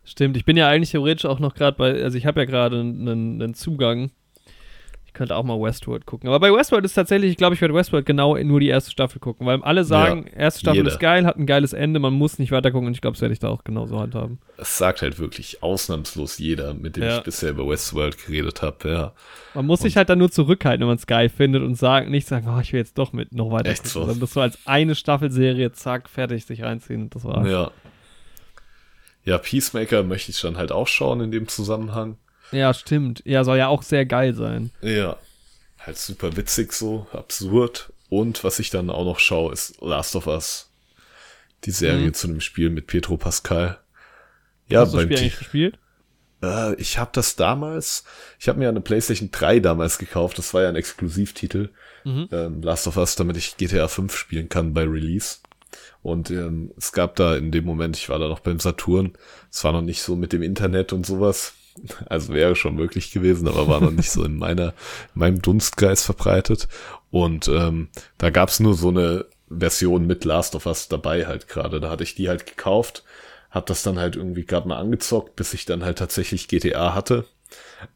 Stimmt, 0.03 0.37
ich 0.37 0.45
bin 0.45 0.55
ja 0.55 0.69
eigentlich 0.69 0.91
theoretisch 0.91 1.25
auch 1.25 1.39
noch 1.39 1.55
gerade 1.55 1.77
bei, 1.77 2.03
also 2.03 2.15
ich 2.15 2.27
habe 2.27 2.41
ja 2.41 2.45
gerade 2.45 2.79
einen, 2.79 3.41
einen 3.41 3.55
Zugang. 3.55 4.11
Ich 5.13 5.15
könnte 5.15 5.35
auch 5.35 5.43
mal 5.43 5.61
Westworld 5.61 6.07
gucken. 6.07 6.27
Aber 6.27 6.39
bei 6.39 6.51
Westworld 6.51 6.83
ist 6.85 6.95
tatsächlich, 6.95 7.29
ich 7.29 7.37
glaube, 7.37 7.53
ich 7.53 7.61
werde 7.61 7.75
Westworld 7.75 8.03
genau 8.03 8.35
nur 8.35 8.59
die 8.59 8.69
erste 8.69 8.89
Staffel 8.89 9.19
gucken, 9.19 9.45
weil 9.45 9.61
alle 9.61 9.83
sagen, 9.83 10.25
ja, 10.31 10.39
erste 10.39 10.61
Staffel 10.61 10.77
jeder. 10.77 10.89
ist 10.89 10.99
geil, 10.99 11.27
hat 11.27 11.37
ein 11.37 11.45
geiles 11.45 11.71
Ende, 11.71 11.99
man 11.99 12.13
muss 12.13 12.39
nicht 12.39 12.51
weiter 12.51 12.71
gucken 12.71 12.87
und 12.87 12.95
ich 12.95 13.01
glaube, 13.01 13.13
das 13.13 13.21
werde 13.21 13.33
ich 13.33 13.37
da 13.37 13.49
auch 13.49 13.63
genauso 13.63 13.99
handhaben. 13.99 14.39
Es 14.57 14.75
sagt 14.75 15.03
halt 15.03 15.19
wirklich 15.19 15.61
ausnahmslos 15.61 16.39
jeder, 16.39 16.73
mit 16.73 16.95
dem 16.95 17.03
ja. 17.03 17.17
ich 17.17 17.23
bisher 17.23 17.51
über 17.51 17.69
Westworld 17.69 18.25
geredet 18.25 18.63
habe, 18.63 18.89
ja. 18.89 19.13
Man 19.53 19.67
muss 19.67 19.81
und 19.81 19.83
sich 19.83 19.97
halt 19.97 20.09
dann 20.09 20.17
nur 20.17 20.31
zurückhalten, 20.31 20.81
wenn 20.81 20.87
man 20.87 20.97
es 20.97 21.05
geil 21.05 21.29
findet 21.29 21.61
und 21.61 21.75
sagen, 21.75 22.09
nicht 22.09 22.27
sagen, 22.27 22.47
oh, 22.49 22.59
ich 22.59 22.73
will 22.73 22.79
jetzt 22.79 22.97
doch 22.97 23.13
mit 23.13 23.33
noch 23.33 23.51
weiter 23.51 23.69
Echt 23.69 23.83
gucken, 23.83 23.91
so? 23.91 23.99
sondern 23.99 24.19
das 24.19 24.33
so 24.33 24.41
als 24.41 24.57
eine 24.65 24.95
Staffelserie, 24.95 25.73
zack, 25.73 26.09
fertig, 26.09 26.47
sich 26.47 26.63
reinziehen 26.63 27.03
und 27.03 27.13
das 27.13 27.23
war's. 27.23 27.47
Ja. 27.47 27.69
Ja, 29.25 29.37
Peacemaker 29.37 30.01
möchte 30.01 30.31
ich 30.31 30.41
dann 30.41 30.57
halt 30.57 30.71
auch 30.71 30.87
schauen 30.87 31.21
in 31.21 31.29
dem 31.29 31.47
Zusammenhang. 31.47 32.17
Ja, 32.53 32.73
stimmt. 32.73 33.21
Ja, 33.25 33.43
soll 33.43 33.57
ja 33.57 33.67
auch 33.67 33.83
sehr 33.83 34.05
geil 34.05 34.33
sein. 34.33 34.71
Ja 34.81 35.17
halt 35.85 35.97
super 35.97 36.35
witzig 36.35 36.73
so, 36.73 37.07
absurd. 37.11 37.91
Und 38.09 38.43
was 38.43 38.59
ich 38.59 38.69
dann 38.69 38.89
auch 38.89 39.05
noch 39.05 39.19
schaue, 39.19 39.53
ist 39.53 39.81
Last 39.81 40.15
of 40.15 40.27
Us. 40.27 40.69
Die 41.63 41.71
Serie 41.71 42.07
mhm. 42.07 42.13
zu 42.13 42.27
dem 42.27 42.41
Spiel 42.41 42.69
mit 42.69 42.87
Pietro 42.87 43.17
Pascal. 43.17 43.79
Ja, 44.67 44.81
Hast 44.81 44.93
du 44.93 44.97
das 44.97 45.05
Spiel 45.05 45.17
eigentlich 45.17 45.37
gespielt? 45.37 45.79
Äh, 46.41 46.75
ich 46.75 46.97
habe 46.97 47.11
das 47.13 47.35
damals, 47.35 48.03
ich 48.39 48.47
habe 48.49 48.59
mir 48.59 48.69
eine 48.69 48.81
PlayStation 48.81 49.29
3 49.31 49.59
damals 49.59 49.97
gekauft, 49.97 50.37
das 50.37 50.53
war 50.53 50.63
ja 50.63 50.69
ein 50.69 50.75
Exklusivtitel. 50.75 51.69
Mhm. 52.03 52.27
Ähm, 52.31 52.61
Last 52.61 52.87
of 52.87 52.97
Us, 52.97 53.15
damit 53.15 53.37
ich 53.37 53.57
GTA 53.57 53.87
5 53.87 54.15
spielen 54.15 54.49
kann 54.49 54.73
bei 54.73 54.83
Release. 54.83 55.37
Und 56.01 56.29
ähm, 56.31 56.71
es 56.77 56.91
gab 56.91 57.15
da 57.15 57.35
in 57.35 57.51
dem 57.51 57.63
Moment, 57.63 57.97
ich 57.97 58.09
war 58.09 58.19
da 58.19 58.27
noch 58.27 58.41
beim 58.41 58.59
Saturn, 58.59 59.13
es 59.49 59.63
war 59.63 59.71
noch 59.71 59.81
nicht 59.81 60.01
so 60.01 60.15
mit 60.15 60.33
dem 60.33 60.43
Internet 60.43 60.91
und 60.91 61.05
sowas. 61.05 61.53
Also 62.05 62.33
wäre 62.33 62.55
schon 62.55 62.75
möglich 62.75 63.11
gewesen, 63.11 63.47
aber 63.47 63.67
war 63.67 63.81
noch 63.81 63.91
nicht 63.91 64.11
so 64.11 64.23
in 64.23 64.37
meiner, 64.37 64.69
in 65.15 65.19
meinem 65.19 65.41
Dunstkreis 65.41 66.03
verbreitet. 66.03 66.67
Und 67.11 67.47
ähm, 67.47 67.89
da 68.17 68.29
gab's 68.29 68.59
nur 68.59 68.75
so 68.75 68.89
eine 68.89 69.25
Version 69.49 70.07
mit 70.07 70.25
Last 70.25 70.55
of 70.55 70.65
Us 70.65 70.87
dabei 70.87 71.25
halt 71.25 71.47
gerade. 71.47 71.79
Da 71.79 71.89
hatte 71.89 72.03
ich 72.03 72.15
die 72.15 72.29
halt 72.29 72.45
gekauft, 72.45 73.03
hab 73.51 73.65
das 73.65 73.83
dann 73.83 73.99
halt 73.99 74.15
irgendwie 74.15 74.45
gerade 74.45 74.67
mal 74.67 74.77
angezockt, 74.77 75.35
bis 75.35 75.53
ich 75.53 75.65
dann 75.65 75.83
halt 75.83 75.97
tatsächlich 75.97 76.47
GTA 76.47 76.93
hatte. 76.93 77.25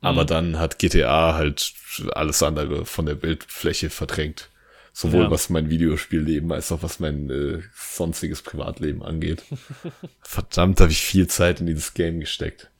Aber 0.01 0.23
mhm. 0.23 0.27
dann 0.27 0.59
hat 0.59 0.79
GTA 0.79 1.35
halt 1.35 1.73
alles 2.13 2.43
andere 2.43 2.85
von 2.85 3.05
der 3.05 3.15
Bildfläche 3.15 3.89
verdrängt. 3.89 4.49
Sowohl 4.93 5.23
ja. 5.23 5.31
was 5.31 5.49
mein 5.49 5.69
Videospielleben 5.69 6.51
als 6.51 6.71
auch 6.71 6.81
was 6.81 6.99
mein 6.99 7.29
äh, 7.29 7.61
sonstiges 7.75 8.41
Privatleben 8.41 9.03
angeht. 9.03 9.43
Verdammt, 10.21 10.81
habe 10.81 10.91
ich 10.91 11.01
viel 11.01 11.27
Zeit 11.27 11.59
in 11.59 11.67
dieses 11.67 11.93
Game 11.93 12.19
gesteckt. 12.19 12.71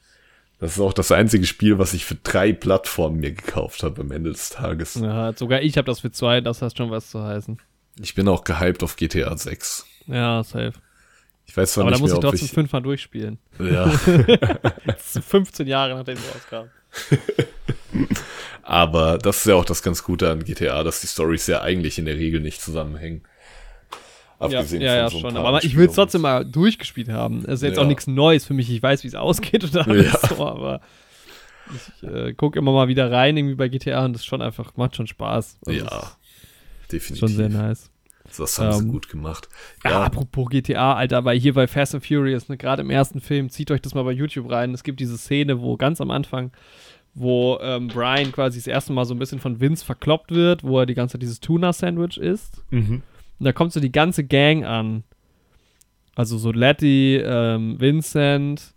Das 0.59 0.73
ist 0.73 0.79
auch 0.79 0.93
das 0.93 1.11
einzige 1.11 1.45
Spiel, 1.45 1.77
was 1.77 1.93
ich 1.93 2.05
für 2.05 2.15
drei 2.15 2.51
Plattformen 2.51 3.19
mir 3.19 3.31
gekauft 3.31 3.83
habe 3.83 4.01
am 4.01 4.11
Ende 4.11 4.31
des 4.31 4.49
Tages. 4.49 4.95
Ja, 4.95 5.33
sogar 5.33 5.61
ich 5.61 5.77
habe 5.77 5.85
das 5.85 5.99
für 5.99 6.11
zwei, 6.11 6.41
das 6.41 6.61
hat 6.61 6.75
schon 6.75 6.89
was 6.89 7.11
zu 7.11 7.21
heißen. 7.23 7.59
Ich 8.01 8.15
bin 8.15 8.27
auch 8.27 8.43
gehypt 8.43 8.83
auf 8.83 8.95
GTA 8.95 9.37
6. 9.37 9.85
Ja, 10.07 10.43
safe. 10.43 10.73
Ich 11.45 11.55
weiß 11.55 11.73
zwar 11.73 11.83
Aber 11.83 11.91
nicht 11.91 11.99
da 11.99 12.01
muss 12.01 12.11
mehr, 12.11 12.17
ich 12.17 12.23
trotzdem 12.23 12.45
ich... 12.45 12.51
fünfmal 12.51 12.81
durchspielen. 12.81 13.37
Ja. 13.59 13.89
15 14.97 15.67
Jahre 15.67 15.95
nachdem 15.95 16.17
es 16.17 16.35
rauskam. 16.35 16.69
Aber 18.63 19.17
das 19.17 19.37
ist 19.37 19.45
ja 19.45 19.55
auch 19.55 19.65
das 19.65 19.81
ganz 19.81 20.03
Gute 20.03 20.29
an 20.29 20.43
GTA, 20.43 20.83
dass 20.83 21.01
die 21.01 21.07
Storys 21.07 21.47
ja 21.47 21.61
eigentlich 21.61 21.99
in 21.99 22.05
der 22.05 22.17
Regel 22.17 22.41
nicht 22.41 22.61
zusammenhängen. 22.61 23.23
Abgesehen 24.39 24.81
ja, 24.81 24.95
ja, 24.95 25.01
ja 25.01 25.09
so 25.09 25.19
schon. 25.19 25.35
Aber 25.35 25.63
ich 25.63 25.75
will 25.75 25.87
es 25.87 25.95
trotzdem 25.95 26.21
mal 26.21 26.45
durchgespielt 26.45 27.09
haben. 27.09 27.39
Es 27.39 27.55
ist 27.55 27.63
jetzt 27.63 27.77
ja. 27.77 27.83
auch 27.83 27.87
nichts 27.87 28.07
Neues 28.07 28.45
für 28.45 28.53
mich. 28.53 28.69
Ich 28.69 28.83
weiß, 28.83 29.03
wie 29.03 29.07
es 29.07 29.15
ausgeht 29.15 29.63
und 29.63 29.75
alles 29.75 30.11
ja. 30.11 30.27
so, 30.35 30.45
aber 30.45 30.81
ich 31.73 32.07
äh, 32.07 32.33
gucke 32.33 32.59
immer 32.59 32.71
mal 32.71 32.87
wieder 32.87 33.11
rein 33.11 33.35
irgendwie 33.35 33.55
bei 33.55 33.67
GTA 33.67 34.05
und 34.05 34.13
das 34.13 34.25
schon 34.25 34.41
einfach, 34.41 34.75
macht 34.77 34.95
schon 34.95 35.07
Spaß. 35.07 35.59
Also 35.65 35.79
ja, 35.79 36.11
definitiv. 36.91 37.19
Schon 37.19 37.35
sehr 37.35 37.49
nice. 37.49 37.89
Das 38.37 38.59
haben 38.59 38.73
ähm, 38.73 38.79
sie 38.79 38.87
gut 38.87 39.09
gemacht. 39.09 39.47
Ja. 39.83 39.91
ja, 39.91 40.03
apropos 40.03 40.49
GTA, 40.49 40.93
Alter, 40.93 41.25
weil 41.25 41.39
hier 41.39 41.53
bei 41.53 41.67
Fast 41.67 41.95
and 41.95 42.05
Furious, 42.05 42.49
ne, 42.49 42.57
gerade 42.57 42.81
im 42.81 42.89
ersten 42.89 43.21
Film, 43.21 43.49
zieht 43.49 43.71
euch 43.71 43.81
das 43.81 43.95
mal 43.95 44.03
bei 44.03 44.11
YouTube 44.11 44.51
rein. 44.51 44.73
Es 44.73 44.83
gibt 44.83 44.99
diese 44.99 45.17
Szene, 45.17 45.61
wo 45.61 45.77
ganz 45.77 46.01
am 46.01 46.11
Anfang, 46.11 46.51
wo 47.13 47.57
ähm, 47.61 47.87
Brian 47.87 48.31
quasi 48.31 48.59
das 48.59 48.67
erste 48.67 48.93
Mal 48.93 49.05
so 49.05 49.15
ein 49.15 49.19
bisschen 49.19 49.39
von 49.39 49.59
Vince 49.59 49.85
verkloppt 49.85 50.31
wird, 50.31 50.63
wo 50.63 50.79
er 50.79 50.85
die 50.85 50.93
ganze 50.93 51.13
Zeit 51.13 51.21
dieses 51.21 51.39
Tuna-Sandwich 51.39 52.17
isst. 52.17 52.63
Mhm. 52.69 53.01
Und 53.39 53.45
da 53.45 53.51
kommt 53.51 53.73
so 53.73 53.79
die 53.79 53.91
ganze 53.91 54.23
Gang 54.23 54.65
an. 54.65 55.03
Also 56.15 56.37
so 56.37 56.51
Letty, 56.51 57.21
ähm, 57.23 57.79
Vincent, 57.79 58.73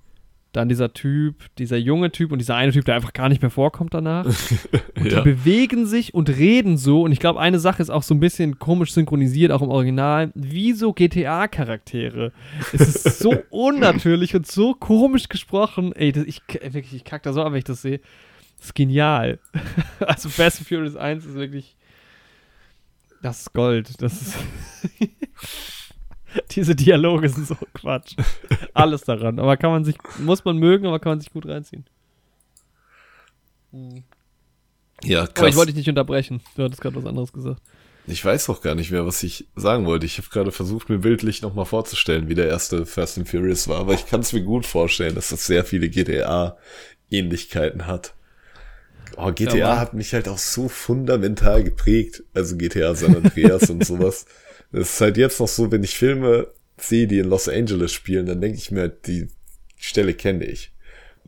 dann 0.52 0.68
dieser 0.68 0.92
Typ, 0.92 1.36
dieser 1.58 1.76
junge 1.76 2.10
Typ 2.10 2.32
und 2.32 2.38
dieser 2.38 2.56
eine 2.56 2.72
Typ, 2.72 2.84
der 2.84 2.96
einfach 2.96 3.12
gar 3.12 3.28
nicht 3.28 3.40
mehr 3.40 3.50
vorkommt 3.50 3.94
danach. 3.94 4.26
Und 4.96 5.10
ja. 5.10 5.22
die 5.22 5.30
bewegen 5.30 5.86
sich 5.86 6.12
und 6.12 6.28
reden 6.28 6.76
so. 6.76 7.02
Und 7.02 7.12
ich 7.12 7.20
glaube, 7.20 7.40
eine 7.40 7.58
Sache 7.58 7.80
ist 7.80 7.88
auch 7.88 8.02
so 8.02 8.12
ein 8.12 8.20
bisschen 8.20 8.58
komisch 8.58 8.92
synchronisiert, 8.92 9.50
auch 9.50 9.62
im 9.62 9.70
Original, 9.70 10.30
wie 10.34 10.74
so 10.74 10.92
GTA-Charaktere. 10.92 12.32
Es 12.74 12.80
ist 12.80 13.18
so 13.18 13.34
unnatürlich 13.50 14.36
und 14.36 14.46
so 14.46 14.74
komisch 14.74 15.30
gesprochen. 15.30 15.94
Ey, 15.94 16.12
das, 16.12 16.24
ich, 16.24 16.42
wirklich, 16.48 16.92
ich 16.92 17.04
kack 17.04 17.22
da 17.22 17.32
so 17.32 17.42
ab, 17.42 17.52
wenn 17.52 17.58
ich 17.58 17.64
das 17.64 17.80
sehe. 17.80 18.00
Das 18.58 18.66
ist 18.66 18.74
genial. 18.74 19.38
also 20.00 20.28
Fast 20.28 20.58
and 20.58 20.68
Furious 20.68 20.96
1 20.96 21.24
ist 21.24 21.34
wirklich 21.34 21.76
das 23.22 23.40
ist 23.40 23.52
Gold. 23.52 23.90
Das 24.00 24.20
ist. 24.20 24.34
Diese 26.52 26.76
Dialoge 26.76 27.28
sind 27.28 27.46
so 27.46 27.56
Quatsch. 27.74 28.14
Alles 28.72 29.02
daran. 29.02 29.38
Aber 29.38 29.56
kann 29.56 29.70
man 29.70 29.84
sich, 29.84 29.96
muss 30.18 30.44
man 30.44 30.58
mögen, 30.58 30.86
aber 30.86 31.00
kann 31.00 31.12
man 31.12 31.20
sich 31.20 31.32
gut 31.32 31.46
reinziehen. 31.46 31.84
Ja, 35.02 35.26
krass. 35.26 35.38
Aber 35.38 35.48
ich 35.48 35.56
wollte 35.56 35.72
dich 35.72 35.78
nicht 35.78 35.88
unterbrechen. 35.88 36.40
Du 36.54 36.62
hattest 36.62 36.80
gerade 36.80 36.96
was 36.96 37.06
anderes 37.06 37.32
gesagt. 37.32 37.60
Ich 38.06 38.24
weiß 38.24 38.48
auch 38.48 38.62
gar 38.62 38.74
nicht 38.74 38.90
mehr, 38.90 39.06
was 39.06 39.22
ich 39.22 39.46
sagen 39.54 39.86
wollte. 39.86 40.06
Ich 40.06 40.18
habe 40.18 40.28
gerade 40.28 40.52
versucht, 40.52 40.88
mir 40.88 40.98
bildlich 40.98 41.42
nochmal 41.42 41.66
vorzustellen, 41.66 42.28
wie 42.28 42.34
der 42.34 42.48
erste 42.48 42.86
Fast 42.86 43.18
and 43.18 43.28
Furious 43.28 43.68
war. 43.68 43.78
Aber 43.78 43.94
ich 43.94 44.06
kann 44.06 44.20
es 44.20 44.32
mir 44.32 44.42
gut 44.42 44.66
vorstellen, 44.66 45.14
dass 45.14 45.28
das 45.28 45.46
sehr 45.46 45.64
viele 45.64 45.88
GTA-Ähnlichkeiten 45.88 47.86
hat. 47.86 48.14
Oh, 49.16 49.32
GTA 49.32 49.56
ja, 49.56 49.78
hat 49.78 49.94
mich 49.94 50.12
halt 50.12 50.28
auch 50.28 50.38
so 50.38 50.68
fundamental 50.68 51.62
geprägt. 51.64 52.22
Also 52.34 52.56
GTA 52.56 52.94
San 52.94 53.16
Andreas 53.16 53.70
und 53.70 53.84
sowas. 53.84 54.26
Das 54.72 54.88
ist 54.88 55.00
halt 55.00 55.16
jetzt 55.16 55.40
noch 55.40 55.48
so, 55.48 55.72
wenn 55.72 55.82
ich 55.82 55.96
Filme 55.96 56.46
sehe, 56.76 57.08
die 57.08 57.18
in 57.18 57.28
Los 57.28 57.48
Angeles 57.48 57.92
spielen, 57.92 58.26
dann 58.26 58.40
denke 58.40 58.56
ich 58.56 58.70
mir, 58.70 58.88
die 58.88 59.26
Stelle 59.76 60.14
kenne 60.14 60.44
ich. 60.44 60.70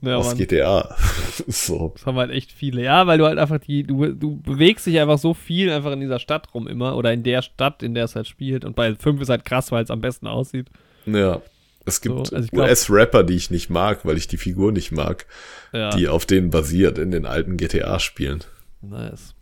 Ja, 0.01 0.17
aus 0.17 0.29
Mann. 0.29 0.39
GTA. 0.39 0.97
so. 1.47 1.93
Das 1.95 2.07
haben 2.07 2.17
halt 2.17 2.31
echt 2.31 2.53
viele. 2.53 2.83
Ja, 2.83 3.07
weil 3.07 3.19
du 3.19 3.27
halt 3.27 3.39
einfach 3.39 3.59
die, 3.59 3.85
du, 3.85 4.07
du 4.13 4.37
bewegst 4.41 4.87
dich 4.87 4.99
einfach 4.99 5.19
so 5.19 5.33
viel 5.33 5.71
einfach 5.71 5.93
in 5.93 6.01
dieser 6.01 6.19
Stadt 6.19 6.53
rum 6.55 6.67
immer 6.67 6.97
oder 6.97 7.13
in 7.13 7.23
der 7.23 7.43
Stadt, 7.43 7.83
in 7.83 7.95
der 7.95 8.05
es 8.05 8.17
halt 8.17 8.27
spielt. 8.27 8.65
Und 8.65 8.75
bei 8.75 8.95
5 8.95 9.21
ist 9.21 9.29
halt 9.29 9.45
krass, 9.45 9.71
weil 9.71 9.85
es 9.85 9.91
am 9.91 10.01
besten 10.01 10.27
aussieht. 10.27 10.69
Ja. 11.07 11.41
Es 11.85 12.01
gibt 12.01 12.29
so, 12.29 12.37
also 12.37 12.49
US-Rapper, 12.53 13.25
die 13.25 13.35
ich 13.35 13.51
nicht 13.51 13.71
mag, 13.71 14.05
weil 14.05 14.17
ich 14.17 14.29
die 14.29 14.37
Figur 14.37 14.73
nicht 14.73 14.93
mag, 14.93 15.27
ja. 15.73 15.91
die 15.91 16.09
auf 16.09 16.27
denen 16.27 16.51
basiert 16.51 16.99
in 16.99 17.11
den 17.11 17.27
alten 17.27 17.57
GTA-Spielen. 17.57 18.45
Nice. 18.83 19.35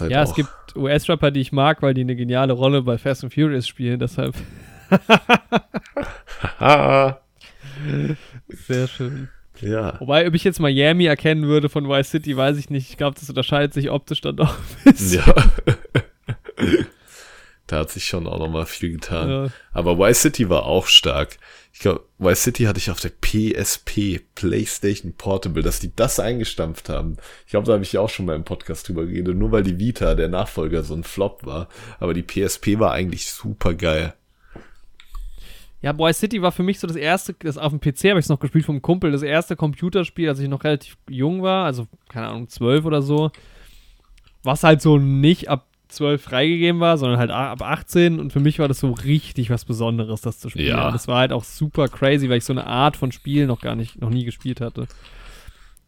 Halt 0.00 0.10
ja, 0.10 0.22
es 0.22 0.34
gibt 0.34 0.50
US-Rapper, 0.76 1.30
die 1.30 1.40
ich 1.40 1.52
mag, 1.52 1.80
weil 1.80 1.94
die 1.94 2.02
eine 2.02 2.16
geniale 2.16 2.52
Rolle 2.52 2.82
bei 2.82 2.98
Fast 2.98 3.24
and 3.24 3.32
Furious 3.32 3.66
spielen, 3.66 3.98
deshalb. 3.98 4.34
Sehr 8.66 8.88
schön. 8.88 9.28
Ja. 9.60 9.98
Wobei, 10.00 10.26
ob 10.26 10.34
ich 10.34 10.44
jetzt 10.44 10.60
Miami 10.60 11.06
erkennen 11.06 11.44
würde 11.44 11.68
von 11.68 11.88
Vice 11.88 12.10
City, 12.10 12.36
weiß 12.36 12.56
ich 12.56 12.70
nicht. 12.70 12.90
Ich 12.90 12.96
glaube, 12.96 13.18
das 13.18 13.28
unterscheidet 13.28 13.74
sich 13.74 13.90
optisch 13.90 14.20
dann 14.20 14.36
doch 14.36 14.56
ein 14.58 14.92
bisschen. 14.92 15.22
Ja. 15.26 15.34
da 17.66 17.78
hat 17.78 17.90
sich 17.90 18.04
schon 18.04 18.26
auch 18.26 18.38
nochmal 18.38 18.66
viel 18.66 18.92
getan. 18.92 19.30
Ja. 19.30 19.48
Aber 19.72 19.98
Vice 19.98 20.22
City 20.22 20.48
war 20.48 20.64
auch 20.64 20.86
stark. 20.86 21.38
Ich 21.72 21.80
glaube, 21.80 22.04
Vice 22.18 22.42
City 22.42 22.64
hatte 22.64 22.78
ich 22.78 22.90
auf 22.90 23.00
der 23.00 23.10
PSP, 23.10 24.20
PlayStation 24.34 25.12
Portable, 25.12 25.62
dass 25.62 25.80
die 25.80 25.94
das 25.94 26.18
eingestampft 26.18 26.88
haben. 26.88 27.16
Ich 27.46 27.52
glaube, 27.52 27.66
da 27.66 27.74
habe 27.74 27.84
ich 27.84 27.96
auch 27.96 28.10
schon 28.10 28.26
mal 28.26 28.36
im 28.36 28.44
Podcast 28.44 28.88
drüber 28.88 29.06
geredet, 29.06 29.36
nur 29.36 29.52
weil 29.52 29.62
die 29.62 29.78
Vita, 29.78 30.14
der 30.14 30.28
Nachfolger, 30.28 30.82
so 30.82 30.94
ein 30.94 31.04
Flop 31.04 31.46
war. 31.46 31.68
Aber 32.00 32.12
die 32.12 32.22
PSP 32.22 32.78
war 32.78 32.92
eigentlich 32.92 33.30
super 33.30 33.74
geil. 33.74 34.14
Ja, 35.82 35.92
Boy 35.92 36.12
City 36.12 36.42
war 36.42 36.52
für 36.52 36.62
mich 36.62 36.78
so 36.78 36.86
das 36.86 36.96
erste, 36.96 37.34
das 37.34 37.56
auf 37.56 37.72
dem 37.72 37.80
PC 37.80 38.10
habe 38.10 38.18
ich 38.18 38.26
es 38.26 38.28
noch 38.28 38.40
gespielt 38.40 38.66
vom 38.66 38.82
Kumpel, 38.82 39.12
das 39.12 39.22
erste 39.22 39.56
Computerspiel, 39.56 40.28
als 40.28 40.38
ich 40.38 40.48
noch 40.48 40.64
relativ 40.64 40.98
jung 41.08 41.42
war, 41.42 41.64
also 41.64 41.86
keine 42.10 42.28
Ahnung, 42.28 42.48
zwölf 42.48 42.84
oder 42.84 43.00
so. 43.00 43.30
Was 44.42 44.62
halt 44.62 44.82
so 44.82 44.98
nicht 44.98 45.48
ab 45.48 45.69
12 45.90 46.22
freigegeben 46.22 46.80
war, 46.80 46.98
sondern 46.98 47.18
halt 47.18 47.30
ab 47.30 47.62
18 47.62 48.18
und 48.20 48.32
für 48.32 48.40
mich 48.40 48.58
war 48.58 48.68
das 48.68 48.80
so 48.80 48.92
richtig 48.92 49.50
was 49.50 49.64
Besonderes, 49.64 50.20
das 50.20 50.38
zu 50.38 50.50
spielen. 50.50 50.68
Ja. 50.68 50.90
Das 50.90 51.08
war 51.08 51.18
halt 51.18 51.32
auch 51.32 51.44
super 51.44 51.88
crazy, 51.88 52.28
weil 52.28 52.38
ich 52.38 52.44
so 52.44 52.52
eine 52.52 52.66
Art 52.66 52.96
von 52.96 53.12
Spiel 53.12 53.46
noch 53.46 53.60
gar 53.60 53.74
nicht, 53.74 54.00
noch 54.00 54.10
nie 54.10 54.24
gespielt 54.24 54.60
hatte. 54.60 54.86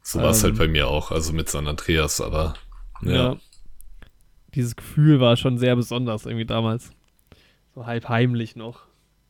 So 0.02 0.20
war 0.20 0.30
es 0.30 0.42
halt 0.42 0.54
ähm, 0.54 0.58
halt 0.58 0.68
bei 0.68 0.72
mir 0.72 0.88
auch, 0.88 1.10
also 1.12 1.32
mit 1.32 1.48
San 1.48 1.68
Andreas, 1.68 2.20
aber 2.20 2.54
ja. 3.02 3.12
ja. 3.12 3.36
Dieses 4.54 4.76
Gefühl 4.76 5.20
war 5.20 5.36
schon 5.36 5.58
sehr 5.58 5.76
besonders 5.76 6.26
irgendwie 6.26 6.44
damals. 6.44 6.90
So 7.74 7.86
halb 7.86 8.08
heimlich 8.08 8.54
noch. 8.54 8.80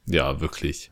Ja, 0.07 0.41
wirklich. 0.41 0.91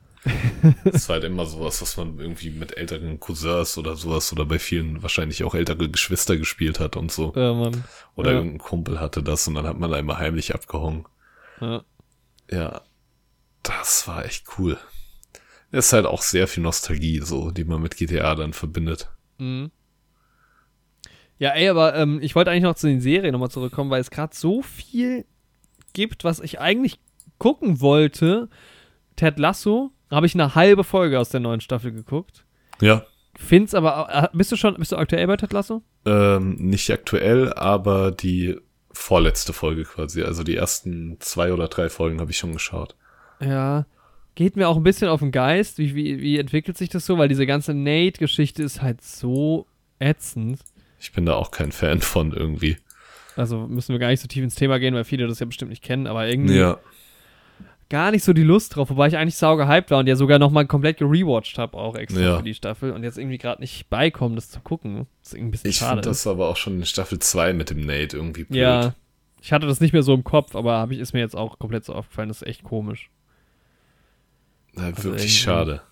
Das 0.84 0.94
ist 0.94 1.08
halt 1.08 1.24
immer 1.24 1.46
sowas, 1.46 1.80
was 1.80 1.96
man 1.96 2.18
irgendwie 2.18 2.50
mit 2.50 2.76
älteren 2.76 3.18
Cousins 3.20 3.78
oder 3.78 3.96
sowas 3.96 4.32
oder 4.32 4.44
bei 4.44 4.58
vielen 4.58 5.02
wahrscheinlich 5.02 5.44
auch 5.44 5.54
ältere 5.54 5.88
Geschwister 5.88 6.36
gespielt 6.36 6.78
hat 6.78 6.96
und 6.96 7.10
so. 7.10 7.32
Ja, 7.34 7.54
Mann. 7.54 7.84
Oder 8.16 8.32
ja. 8.32 8.36
irgendein 8.36 8.58
Kumpel 8.58 9.00
hatte 9.00 9.22
das 9.22 9.48
und 9.48 9.54
dann 9.54 9.66
hat 9.66 9.78
man 9.78 9.90
da 9.90 9.98
immer 9.98 10.18
heimlich 10.18 10.54
abgehangen. 10.54 11.06
Ja. 11.60 11.84
Ja, 12.50 12.82
das 13.62 14.08
war 14.08 14.24
echt 14.24 14.46
cool. 14.58 14.76
Ist 15.72 15.92
halt 15.92 16.06
auch 16.06 16.22
sehr 16.22 16.48
viel 16.48 16.62
Nostalgie, 16.64 17.20
so, 17.20 17.50
die 17.50 17.64
man 17.64 17.80
mit 17.80 17.96
GTA 17.96 18.34
dann 18.34 18.52
verbindet. 18.52 19.10
Mhm. 19.38 19.70
Ja, 21.38 21.50
ey, 21.50 21.68
aber 21.68 21.94
ähm, 21.94 22.18
ich 22.20 22.34
wollte 22.34 22.50
eigentlich 22.50 22.64
noch 22.64 22.74
zu 22.74 22.88
den 22.88 23.00
Serien 23.00 23.32
nochmal 23.32 23.50
zurückkommen, 23.50 23.90
weil 23.90 24.00
es 24.00 24.10
gerade 24.10 24.36
so 24.36 24.60
viel 24.60 25.24
gibt, 25.94 26.24
was 26.24 26.40
ich 26.40 26.60
eigentlich 26.60 26.98
gucken 27.38 27.80
wollte. 27.80 28.50
Ted 29.16 29.38
Lasso, 29.38 29.92
habe 30.10 30.26
ich 30.26 30.34
eine 30.34 30.54
halbe 30.54 30.84
Folge 30.84 31.18
aus 31.18 31.28
der 31.30 31.40
neuen 31.40 31.60
Staffel 31.60 31.92
geguckt. 31.92 32.44
Ja. 32.80 33.04
Find's 33.36 33.74
aber, 33.74 34.08
äh, 34.32 34.36
bist 34.36 34.52
du 34.52 34.56
schon, 34.56 34.74
bist 34.74 34.92
du 34.92 34.96
aktuell 34.96 35.26
bei 35.26 35.36
Ted 35.36 35.52
Lasso? 35.52 35.82
Ähm, 36.04 36.56
nicht 36.56 36.90
aktuell, 36.90 37.52
aber 37.52 38.10
die 38.10 38.56
vorletzte 38.92 39.52
Folge 39.52 39.84
quasi. 39.84 40.22
Also 40.22 40.42
die 40.42 40.56
ersten 40.56 41.16
zwei 41.20 41.52
oder 41.52 41.68
drei 41.68 41.88
Folgen 41.88 42.20
habe 42.20 42.30
ich 42.30 42.38
schon 42.38 42.52
geschaut. 42.52 42.96
Ja. 43.40 43.86
Geht 44.34 44.56
mir 44.56 44.68
auch 44.68 44.76
ein 44.76 44.82
bisschen 44.82 45.08
auf 45.08 45.20
den 45.20 45.32
Geist. 45.32 45.78
Wie, 45.78 45.94
wie, 45.94 46.20
wie 46.20 46.38
entwickelt 46.38 46.76
sich 46.76 46.88
das 46.88 47.06
so? 47.06 47.18
Weil 47.18 47.28
diese 47.28 47.46
ganze 47.46 47.74
Nate-Geschichte 47.74 48.62
ist 48.62 48.82
halt 48.82 49.02
so 49.02 49.66
ätzend. 49.98 50.60
Ich 50.98 51.12
bin 51.12 51.26
da 51.26 51.34
auch 51.34 51.50
kein 51.50 51.72
Fan 51.72 52.00
von 52.00 52.32
irgendwie. 52.32 52.76
Also 53.36 53.66
müssen 53.66 53.92
wir 53.92 53.98
gar 53.98 54.08
nicht 54.08 54.20
so 54.20 54.28
tief 54.28 54.42
ins 54.42 54.54
Thema 54.54 54.78
gehen, 54.78 54.94
weil 54.94 55.04
viele 55.04 55.26
das 55.26 55.40
ja 55.40 55.46
bestimmt 55.46 55.70
nicht 55.70 55.82
kennen, 55.84 56.06
aber 56.06 56.28
irgendwie 56.28 56.58
Ja. 56.58 56.78
Gar 57.90 58.10
nicht 58.12 58.24
so 58.24 58.32
die 58.32 58.42
Lust 58.44 58.74
drauf, 58.76 58.88
wobei 58.88 59.08
ich 59.08 59.16
eigentlich 59.18 59.36
sau 59.36 59.56
gehypt 59.56 59.90
war 59.90 59.98
und 59.98 60.06
ja 60.06 60.16
sogar 60.16 60.38
nochmal 60.38 60.66
komplett 60.66 60.96
gerewatcht 60.98 61.58
habe, 61.58 61.76
auch 61.76 61.94
extra 61.96 62.20
Ja. 62.20 62.36
für 62.38 62.42
die 62.44 62.54
Staffel 62.54 62.92
und 62.92 63.02
jetzt 63.02 63.18
irgendwie 63.18 63.36
gerade 63.38 63.60
nicht 63.60 63.90
beikommen, 63.90 64.36
das 64.36 64.48
zu 64.48 64.60
gucken. 64.60 65.06
Das 65.20 65.28
ist 65.30 65.34
irgendwie 65.34 65.48
ein 65.48 65.50
bisschen 65.50 65.70
Ich 65.70 65.76
schade. 65.76 65.96
finde 65.96 66.08
das 66.08 66.26
aber 66.26 66.48
auch 66.48 66.56
schon 66.56 66.76
in 66.78 66.86
Staffel 66.86 67.18
2 67.18 67.52
mit 67.52 67.68
dem 67.70 67.84
Nate 67.84 68.16
irgendwie 68.16 68.44
blöd. 68.44 68.58
ja, 68.58 68.94
ich 69.42 69.52
hatte 69.52 69.66
das 69.66 69.80
nicht 69.80 69.92
mehr 69.92 70.02
so 70.02 70.14
im 70.14 70.24
Kopf, 70.24 70.54
aber 70.54 70.78
hab 70.78 70.90
ich, 70.92 70.98
ist 70.98 71.12
mir 71.14 71.20
jetzt 71.20 71.36
auch 71.36 71.58
komplett 71.58 71.84
so 71.84 71.92
aufgefallen, 71.94 72.28
das 72.28 72.42
ist 72.42 72.48
echt 72.48 72.62
komisch. 72.62 73.10
Ja, 74.76 74.84
Also 74.84 75.04
wirklich 75.04 75.40
schade. 75.40 75.82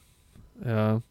Ja. 0.64 1.02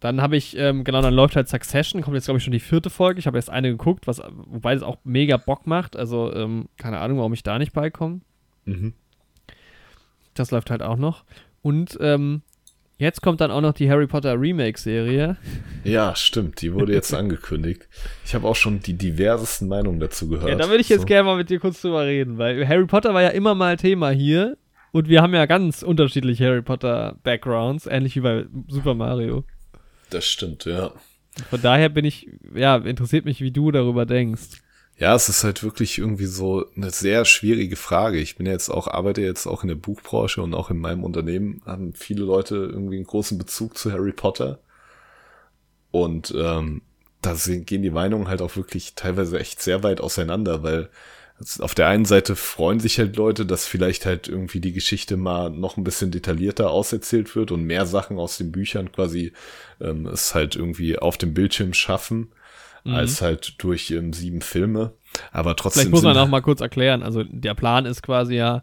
Dann 0.00 0.20
habe 0.20 0.36
ich, 0.36 0.56
ähm, 0.58 0.84
genau, 0.84 1.00
dann 1.02 1.14
läuft 1.14 1.34
halt 1.34 1.48
Succession, 1.48 2.02
kommt 2.02 2.14
jetzt, 2.14 2.26
glaube 2.26 2.36
ich, 2.38 2.44
schon 2.44 2.52
die 2.52 2.60
vierte 2.60 2.90
Folge. 2.90 3.18
Ich 3.20 3.26
habe 3.26 3.38
erst 3.38 3.48
eine 3.50 3.70
geguckt, 3.70 4.06
was, 4.06 4.20
wobei 4.46 4.74
das 4.74 4.82
auch 4.82 4.98
mega 5.04 5.38
Bock 5.38 5.66
macht. 5.66 5.96
Also, 5.96 6.32
ähm, 6.34 6.68
keine 6.76 6.98
Ahnung, 6.98 7.18
warum 7.18 7.32
ich 7.32 7.42
da 7.42 7.58
nicht 7.58 7.72
beikomme. 7.72 8.20
Mhm. 8.66 8.92
Das 10.34 10.50
läuft 10.50 10.70
halt 10.70 10.82
auch 10.82 10.96
noch. 10.96 11.24
Und 11.62 11.96
ähm, 12.00 12.42
jetzt 12.98 13.22
kommt 13.22 13.40
dann 13.40 13.50
auch 13.50 13.60
noch 13.60 13.72
die 13.72 13.88
Harry 13.90 14.06
Potter 14.06 14.38
Remake-Serie. 14.40 15.36
Ja, 15.84 16.14
stimmt. 16.16 16.60
Die 16.60 16.72
wurde 16.74 16.92
jetzt 16.92 17.12
angekündigt. 17.14 17.88
Ich 18.24 18.34
habe 18.34 18.46
auch 18.46 18.56
schon 18.56 18.80
die 18.80 18.94
diversesten 18.94 19.68
Meinungen 19.68 20.00
dazu 20.00 20.28
gehört. 20.28 20.48
Ja, 20.50 20.56
da 20.56 20.68
würde 20.68 20.80
ich 20.80 20.88
jetzt 20.88 21.00
So. 21.02 21.06
gerne 21.06 21.24
mal 21.24 21.36
mit 21.36 21.50
dir 21.50 21.58
kurz 21.60 21.80
drüber 21.80 22.04
reden, 22.04 22.38
weil 22.38 22.66
Harry 22.68 22.86
Potter 22.86 23.14
war 23.14 23.22
ja 23.22 23.28
immer 23.30 23.54
mal 23.54 23.76
Thema 23.76 24.10
hier. 24.10 24.56
Und 24.92 25.08
wir 25.08 25.22
haben 25.22 25.34
ja 25.34 25.46
ganz 25.46 25.82
unterschiedliche 25.82 26.46
Harry 26.46 26.62
Potter-Backgrounds, 26.62 27.86
ähnlich 27.86 28.14
wie 28.16 28.20
bei 28.20 28.44
Super 28.68 28.94
Mario. 28.94 29.44
Das 30.10 30.24
stimmt, 30.24 30.66
ja. 30.66 30.92
Von 31.50 31.60
daher 31.62 31.88
bin 31.88 32.04
ich, 32.04 32.28
ja, 32.54 32.76
interessiert 32.76 33.24
mich, 33.24 33.40
wie 33.40 33.50
du 33.50 33.72
darüber 33.72 34.06
denkst. 34.06 34.62
Ja, 34.96 35.14
es 35.14 35.28
ist 35.28 35.42
halt 35.42 35.64
wirklich 35.64 35.98
irgendwie 35.98 36.26
so 36.26 36.66
eine 36.76 36.90
sehr 36.90 37.24
schwierige 37.24 37.76
Frage. 37.76 38.18
Ich 38.18 38.36
bin 38.36 38.46
jetzt 38.46 38.68
auch, 38.70 38.86
arbeite 38.86 39.22
jetzt 39.22 39.46
auch 39.46 39.62
in 39.62 39.68
der 39.68 39.74
Buchbranche 39.74 40.40
und 40.40 40.54
auch 40.54 40.70
in 40.70 40.78
meinem 40.78 41.02
Unternehmen 41.02 41.62
haben 41.66 41.94
viele 41.94 42.24
Leute 42.24 42.54
irgendwie 42.56 42.96
einen 42.96 43.06
großen 43.06 43.36
Bezug 43.36 43.76
zu 43.76 43.92
Harry 43.92 44.12
Potter. 44.12 44.60
Und 45.90 46.32
ähm, 46.36 46.82
da 47.22 47.34
gehen 47.34 47.82
die 47.82 47.90
Meinungen 47.90 48.28
halt 48.28 48.42
auch 48.42 48.56
wirklich 48.56 48.94
teilweise 48.94 49.38
echt 49.38 49.62
sehr 49.62 49.82
weit 49.82 50.00
auseinander, 50.00 50.62
weil 50.62 50.90
auf 51.58 51.74
der 51.74 51.88
einen 51.88 52.04
Seite 52.04 52.36
freuen 52.36 52.78
sich 52.78 52.98
halt 52.98 53.16
Leute, 53.16 53.44
dass 53.44 53.66
vielleicht 53.66 54.06
halt 54.06 54.28
irgendwie 54.28 54.60
die 54.60 54.72
Geschichte 54.72 55.16
mal 55.16 55.50
noch 55.50 55.76
ein 55.76 55.84
bisschen 55.84 56.12
detaillierter 56.12 56.70
auserzählt 56.70 57.34
wird 57.34 57.50
und 57.50 57.64
mehr 57.64 57.86
Sachen 57.86 58.18
aus 58.18 58.38
den 58.38 58.52
Büchern 58.52 58.92
quasi 58.92 59.32
ähm, 59.80 60.06
es 60.06 60.34
halt 60.34 60.54
irgendwie 60.54 60.96
auf 60.98 61.18
dem 61.18 61.34
Bildschirm 61.34 61.74
schaffen, 61.74 62.30
als 62.84 63.22
halt 63.22 63.62
durch 63.62 63.90
ähm, 63.90 64.12
sieben 64.12 64.40
Filme. 64.40 64.92
Aber 65.32 65.56
trotzdem 65.56 65.82
Vielleicht 65.82 65.92
muss 65.92 66.02
man 66.02 66.16
auch 66.18 66.28
mal 66.28 66.42
kurz 66.42 66.60
erklären. 66.60 67.02
Also 67.02 67.22
der 67.24 67.54
Plan 67.54 67.86
ist 67.86 68.02
quasi 68.02 68.36
ja, 68.36 68.62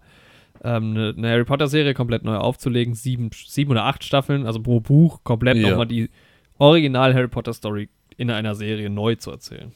ähm, 0.63 0.91
eine, 0.91 1.13
eine 1.17 1.29
Harry 1.29 1.45
Potter-Serie 1.45 1.93
komplett 1.93 2.23
neu 2.23 2.35
aufzulegen. 2.35 2.93
Sieben, 2.93 3.31
sieben 3.33 3.71
oder 3.71 3.85
acht 3.85 4.03
Staffeln, 4.03 4.45
also 4.45 4.61
pro 4.61 4.79
Buch 4.79 5.21
komplett 5.23 5.57
Ja. 5.57 5.69
nochmal 5.69 5.87
die 5.87 6.09
Original 6.57 7.13
Harry 7.13 7.27
Potter-Story 7.27 7.89
in 8.17 8.29
einer 8.29 8.55
Serie 8.55 8.89
neu 8.89 9.15
zu 9.15 9.31
erzählen. 9.31 9.71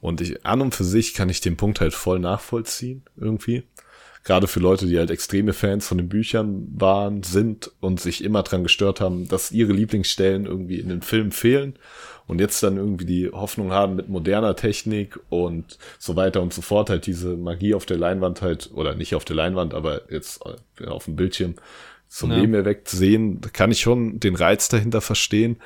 Und 0.00 0.20
ich, 0.20 0.44
an 0.44 0.60
und 0.60 0.74
für 0.74 0.84
sich 0.84 1.14
kann 1.14 1.28
ich 1.28 1.40
den 1.40 1.56
Punkt 1.56 1.80
halt 1.80 1.94
voll 1.94 2.18
nachvollziehen, 2.18 3.02
irgendwie. 3.16 3.64
Gerade 4.24 4.46
für 4.46 4.60
Leute, 4.60 4.86
die 4.86 4.98
halt 4.98 5.10
extreme 5.10 5.52
Fans 5.52 5.86
von 5.86 5.98
den 5.98 6.08
Büchern 6.08 6.68
waren, 6.74 7.22
sind 7.22 7.70
und 7.80 8.00
sich 8.00 8.22
immer 8.22 8.42
dran 8.42 8.62
gestört 8.62 9.00
haben, 9.00 9.26
dass 9.28 9.52
ihre 9.52 9.72
Lieblingsstellen 9.72 10.44
irgendwie 10.46 10.78
in 10.78 10.88
den 10.88 11.02
Filmen 11.02 11.32
fehlen 11.32 11.78
und 12.28 12.40
jetzt 12.40 12.62
dann 12.62 12.76
irgendwie 12.76 13.06
die 13.06 13.30
Hoffnung 13.30 13.72
haben, 13.72 13.96
mit 13.96 14.08
moderner 14.08 14.54
Technik 14.54 15.18
und 15.30 15.78
so 15.98 16.14
weiter 16.14 16.40
und 16.40 16.54
so 16.54 16.62
fort 16.62 16.90
halt 16.90 17.06
diese 17.06 17.36
Magie 17.36 17.74
auf 17.74 17.86
der 17.86 17.96
Leinwand 17.96 18.40
halt, 18.42 18.70
oder 18.72 18.94
nicht 18.94 19.16
auf 19.16 19.24
der 19.24 19.34
Leinwand, 19.34 19.74
aber 19.74 20.02
jetzt 20.12 20.40
äh, 20.80 20.86
auf 20.86 21.06
dem 21.06 21.16
Bildschirm 21.16 21.56
zum 22.08 22.30
Ja. 22.30 22.38
Leben 22.38 22.54
erweckt 22.54 22.88
sehen, 22.88 23.40
da 23.40 23.48
kann 23.50 23.70
ich 23.72 23.80
schon 23.80 24.20
den 24.20 24.36
Reiz 24.36 24.68
dahinter 24.68 25.00
verstehen. 25.00 25.56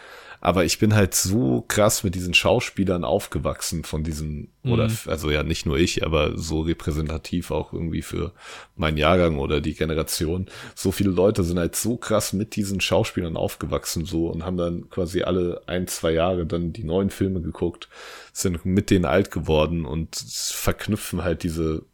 Aber 0.45 0.65
ich 0.65 0.81
bin 0.81 0.93
halt 0.93 1.15
so 1.15 1.65
krass 1.69 2.03
mit 2.03 2.17
diesen 2.17 2.35
Schauspielern 2.35 3.05
aufgewachsen 3.05 3.85
von 3.85 4.03
diesen, 4.03 4.49
oder, 4.65 4.87
f- 4.87 5.07
also 5.07 5.31
ja, 5.31 5.45
nicht 5.45 5.67
nur 5.67 5.79
ich, 5.79 6.05
aber 6.05 6.37
so 6.37 6.63
repräsentativ 6.63 7.53
auch 7.53 7.73
irgendwie 7.73 8.03
für 8.03 8.33
meinen 8.75 8.97
Jahrgang 8.97 9.39
oder 9.39 9.61
die 9.61 9.75
Generation. 9.75 10.47
So 10.75 10.91
viele 10.91 11.11
Leute 11.11 11.45
sind 11.45 11.61
halt 11.61 11.77
so 11.77 11.97
krass 11.97 12.33
mit 12.33 12.57
diesen 12.57 12.81
Schauspielern 12.81 13.37
aufgewachsen 13.37 14.05
so 14.05 14.27
und 14.27 14.45
haben 14.45 14.57
dann 14.57 14.91
quasi 14.91 15.23
alle 15.23 15.63
ein, 15.67 15.87
zwei 15.87 16.11
Jahre 16.11 16.45
dann 16.45 16.73
die 16.73 16.83
neuen 16.83 17.11
Filme 17.11 17.41
geguckt, 17.41 17.89
sind 18.33 18.67
mit 18.67 18.91
denen 18.91 19.05
alt 19.05 19.31
geworden 19.31 19.85
und 19.85 20.17
verknüpfen 20.17 21.23
halt 21.23 21.45
diese, 21.45 21.85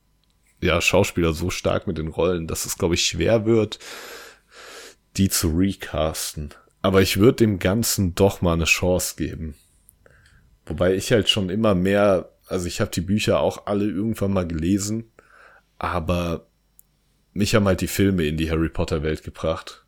ja, 0.62 0.80
Schauspieler 0.80 1.34
so 1.34 1.50
stark 1.50 1.86
mit 1.86 1.98
den 1.98 2.08
Rollen, 2.08 2.46
dass 2.46 2.64
es, 2.64 2.78
glaube 2.78 2.94
ich, 2.94 3.02
schwer 3.02 3.44
wird, 3.44 3.78
die 5.18 5.28
zu 5.28 5.48
recasten. 5.54 6.54
Aber 6.82 7.02
ich 7.02 7.18
würde 7.18 7.36
dem 7.36 7.58
Ganzen 7.58 8.14
doch 8.14 8.40
mal 8.40 8.54
eine 8.54 8.64
Chance 8.64 9.16
geben. 9.16 9.54
Wobei 10.66 10.94
ich 10.94 11.12
halt 11.12 11.28
schon 11.28 11.50
immer 11.50 11.74
mehr, 11.74 12.30
also 12.46 12.66
ich 12.66 12.80
habe 12.80 12.90
die 12.90 13.00
Bücher 13.00 13.40
auch 13.40 13.66
alle 13.66 13.86
irgendwann 13.86 14.32
mal 14.32 14.46
gelesen, 14.46 15.10
aber 15.78 16.46
mich 17.32 17.54
haben 17.54 17.66
halt 17.66 17.80
die 17.80 17.86
Filme 17.86 18.24
in 18.24 18.36
die 18.36 18.50
Harry 18.50 18.68
Potter 18.68 19.02
Welt 19.02 19.22
gebracht. 19.22 19.84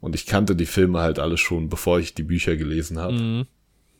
Und 0.00 0.14
ich 0.14 0.26
kannte 0.26 0.54
die 0.54 0.66
Filme 0.66 1.00
halt 1.00 1.18
alle 1.18 1.36
schon, 1.36 1.68
bevor 1.68 1.98
ich 1.98 2.14
die 2.14 2.22
Bücher 2.22 2.56
gelesen 2.56 2.98
habe. 2.98 3.14
Mhm. 3.14 3.46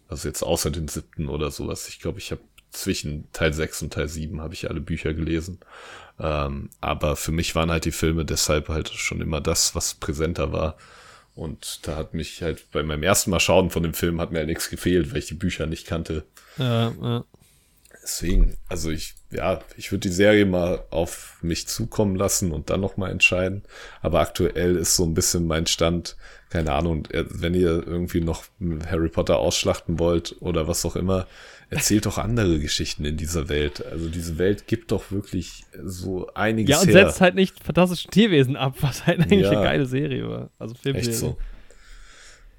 Also 0.09 0.29
jetzt 0.29 0.43
außer 0.43 0.71
den 0.71 0.89
siebten 0.89 1.29
oder 1.29 1.51
sowas. 1.51 1.89
Ich 1.89 2.01
glaube, 2.01 2.19
ich 2.19 2.31
habe 2.31 2.41
zwischen 2.71 3.31
Teil 3.33 3.53
6 3.53 3.83
und 3.83 3.93
Teil 3.93 4.09
7 4.09 4.41
habe 4.41 4.55
ich 4.55 4.71
alle 4.71 4.81
Bücher 4.81 5.15
gelesen. 5.15 5.59
Ähm, 6.19 6.71
aber 6.81 7.17
für 7.17 7.33
mich 7.33 7.55
waren 7.55 7.71
halt 7.71 7.85
die 7.85 7.93
Filme 7.93 8.25
deshalb 8.25 8.69
halt 8.69 8.89
schon 8.89 9.21
immer 9.21 9.41
das, 9.41 9.75
was 9.75 9.95
präsenter 9.95 10.53
war. 10.53 10.77
Und 11.39 11.87
da 11.87 11.95
hat 11.95 12.15
mich 12.15 12.43
halt 12.43 12.69
bei 12.73 12.83
meinem 12.83 13.05
ersten 13.05 13.31
Mal 13.31 13.39
schauen 13.39 13.71
von 13.71 13.85
dem 13.85 13.95
Film 13.95 14.21
hat 14.21 14.33
mir 14.33 14.39
halt 14.39 14.49
nichts 14.49 14.71
gefehlt, 14.71 15.13
weil 15.13 15.19
ich 15.19 15.27
die 15.27 15.35
Bücher 15.35 15.67
nicht 15.67 15.87
kannte. 15.87 16.25
Ja, 16.57 16.93
ja. 17.01 17.25
Deswegen, 18.03 18.57
also 18.69 18.91
ich, 18.91 19.15
ja, 19.31 19.61
ich 19.77 19.93
würde 19.93 20.09
die 20.09 20.15
Serie 20.15 20.47
mal 20.47 20.83
auf 20.91 21.37
mich 21.41 21.69
zukommen 21.69 22.17
lassen 22.17 22.51
und 22.51 22.71
dann 22.71 22.81
nochmal 22.81 23.13
entscheiden. 23.13 23.63
Aber 24.03 24.19
aktuell 24.19 24.75
ist 24.75 24.97
so 24.97 25.05
ein 25.05 25.15
bisschen 25.15 25.47
mein 25.47 25.67
Stand, 25.67 26.17
keine 26.51 26.73
Ahnung, 26.73 27.07
wenn 27.13 27.55
ihr 27.55 27.87
irgendwie 27.87 28.21
noch 28.21 28.45
Harry 28.91 29.09
Potter 29.09 29.39
ausschlachten 29.39 30.01
wollt 30.01 30.35
oder 30.41 30.67
was 30.67 30.85
auch 30.85 30.97
immer, 30.97 31.29
erzählt 31.71 32.07
doch 32.07 32.19
andere 32.19 32.59
Geschichten 32.61 33.05
in 33.05 33.17
dieser 33.17 33.49
Welt. 33.49 33.85
Also 33.85 34.09
diese 34.09 34.39
Welt 34.39 34.67
gibt 34.67 34.91
doch 34.93 35.11
wirklich 35.11 35.65
so 35.85 36.29
einiges 36.35 36.71
ja, 36.71 36.81
und 36.81 36.89
her. 36.89 37.07
setzt 37.07 37.21
halt 37.21 37.35
nicht 37.35 37.63
fantastische 37.63 38.09
Tierwesen 38.09 38.57
ab, 38.57 38.77
was 38.81 39.07
halt 39.07 39.21
eigentlich 39.21 39.43
Ja. 39.43 39.51
eine 39.51 39.63
geile 39.63 39.87
Serie 39.87 40.29
war. 40.29 40.51
Also 40.59 40.75
Filmserie. 40.75 41.11
Echt 41.11 41.19
so. 41.19 41.37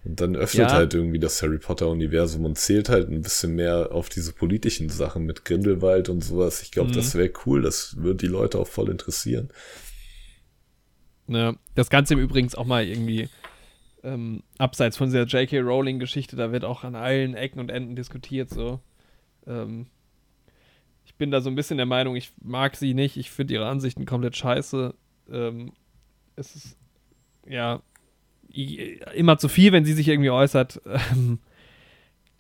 Und 0.06 0.22
dann 0.22 0.36
öffnet 0.36 0.70
Ja. 0.70 0.74
halt 0.74 0.94
irgendwie 0.94 1.20
das 1.20 1.42
Harry 1.42 1.58
Potter-Universum 1.58 2.46
und 2.46 2.58
zählt 2.58 2.88
halt 2.88 3.10
ein 3.10 3.22
bisschen 3.22 3.56
mehr 3.56 3.90
auf 3.92 4.08
diese 4.10 4.32
politischen 4.32 4.90
Sachen 4.90 5.26
mit 5.26 5.44
Grindelwald 5.44 6.08
und 6.08 6.24
sowas. 6.24 6.62
Ich 6.62 6.72
glaube, 6.72 6.92
Mhm. 6.92 6.96
das 6.96 7.16
wäre 7.16 7.32
cool. 7.46 7.62
Das 7.62 7.98
würde 7.98 8.16
die 8.16 8.28
Leute 8.32 8.60
auch 8.60 8.68
voll 8.68 8.90
interessieren. 8.90 9.50
Ja, 11.28 11.54
das 11.76 11.90
Ganze 11.90 12.14
im 12.14 12.20
Übrigen 12.20 12.52
auch 12.56 12.66
mal 12.66 12.86
irgendwie 12.88 13.30
ähm, 14.02 14.44
abseits 14.58 14.96
von 14.96 15.08
dieser 15.08 15.26
J.K. 15.26 15.60
Rowling-Geschichte, 15.60 16.38
da 16.38 16.54
wird 16.54 16.64
auch 16.64 16.86
an 16.86 16.96
allen 16.96 17.34
Ecken 17.36 17.60
und 17.60 17.70
Enden 17.70 17.98
diskutiert, 17.98 18.50
so. 18.50 18.80
Ähm, 19.50 19.88
ich 21.06 21.16
bin 21.16 21.32
da 21.32 21.42
so 21.42 21.50
ein 21.50 21.56
bisschen 21.56 21.78
der 21.78 21.86
Meinung, 21.86 22.16
ich 22.16 22.32
mag 22.42 22.76
sie 22.76 22.94
nicht, 22.94 23.18
ich 23.18 23.32
finde 23.32 23.56
ihre 23.56 23.68
Ansichten 23.68 24.06
komplett 24.06 24.38
scheiße. 24.38 24.94
Ähm, 25.32 25.74
es 26.36 26.56
ist, 26.56 26.78
ja, 27.48 27.82
immer 29.14 29.38
zu 29.38 29.50
viel, 29.50 29.72
wenn 29.72 29.86
sie 29.86 29.94
sich 29.94 30.08
irgendwie 30.08 30.30
äußert. 30.30 30.82
Ähm, 31.12 31.40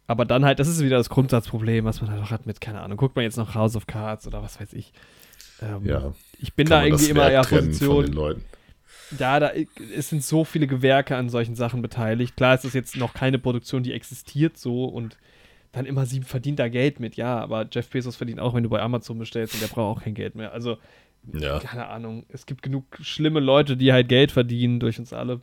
aber 0.07 0.25
dann 0.25 0.43
halt, 0.43 0.57
das 0.57 0.67
ist 0.67 0.83
wieder 0.83 0.97
das 0.97 1.09
Grundsatzproblem, 1.09 1.85
was 1.85 2.01
man 2.01 2.09
halt 2.09 2.23
auch 2.23 2.31
hat 2.31 2.47
mit, 2.47 2.59
keine 2.59 2.81
Ahnung, 2.81 2.97
guckt 2.97 3.15
man 3.15 3.21
jetzt 3.21 3.37
noch 3.37 3.53
House 3.53 3.75
of 3.75 3.85
Cards 3.85 4.25
oder 4.25 4.41
was 4.41 4.59
weiß 4.59 4.73
ich. 4.73 4.91
Ähm, 5.61 5.85
ja. 5.85 6.15
Ich 6.39 6.55
bin 6.55 6.67
da 6.67 6.83
irgendwie 6.83 7.11
immer 7.11 7.31
ja 7.31 7.43
Position. 7.43 8.41
Ja, 9.19 9.39
da 9.39 9.51
es 9.95 10.09
sind 10.09 10.23
so 10.23 10.45
viele 10.45 10.65
Gewerke 10.65 11.15
an 11.15 11.29
solchen 11.29 11.53
Sachen 11.55 11.83
beteiligt. 11.83 12.35
Klar 12.35 12.55
ist 12.55 12.65
das 12.65 12.73
jetzt 12.73 12.97
noch 12.97 13.13
keine 13.13 13.37
Produktion, 13.37 13.83
die 13.83 13.93
existiert 13.93 14.57
so 14.57 14.85
und 14.85 15.15
dann 15.71 15.85
immer 15.85 16.05
sie 16.05 16.21
verdient 16.21 16.59
da 16.59 16.67
Geld 16.67 16.99
mit, 16.99 17.15
ja, 17.15 17.39
aber 17.39 17.67
Jeff 17.71 17.89
Bezos 17.89 18.15
verdient 18.15 18.39
auch, 18.39 18.53
wenn 18.55 18.63
du 18.63 18.69
bei 18.69 18.81
Amazon 18.81 19.19
bestellst 19.19 19.53
und 19.53 19.61
der 19.61 19.67
braucht 19.67 19.97
auch 19.97 20.03
kein 20.03 20.15
Geld 20.15 20.35
mehr. 20.35 20.51
Also, 20.51 20.77
ja. 21.33 21.59
keine 21.59 21.87
Ahnung, 21.87 22.25
es 22.29 22.45
gibt 22.45 22.63
genug 22.63 22.85
schlimme 23.01 23.39
Leute, 23.39 23.77
die 23.77 23.93
halt 23.93 24.07
Geld 24.07 24.31
verdienen 24.31 24.79
durch 24.79 24.97
uns 24.97 25.13
alle. 25.13 25.41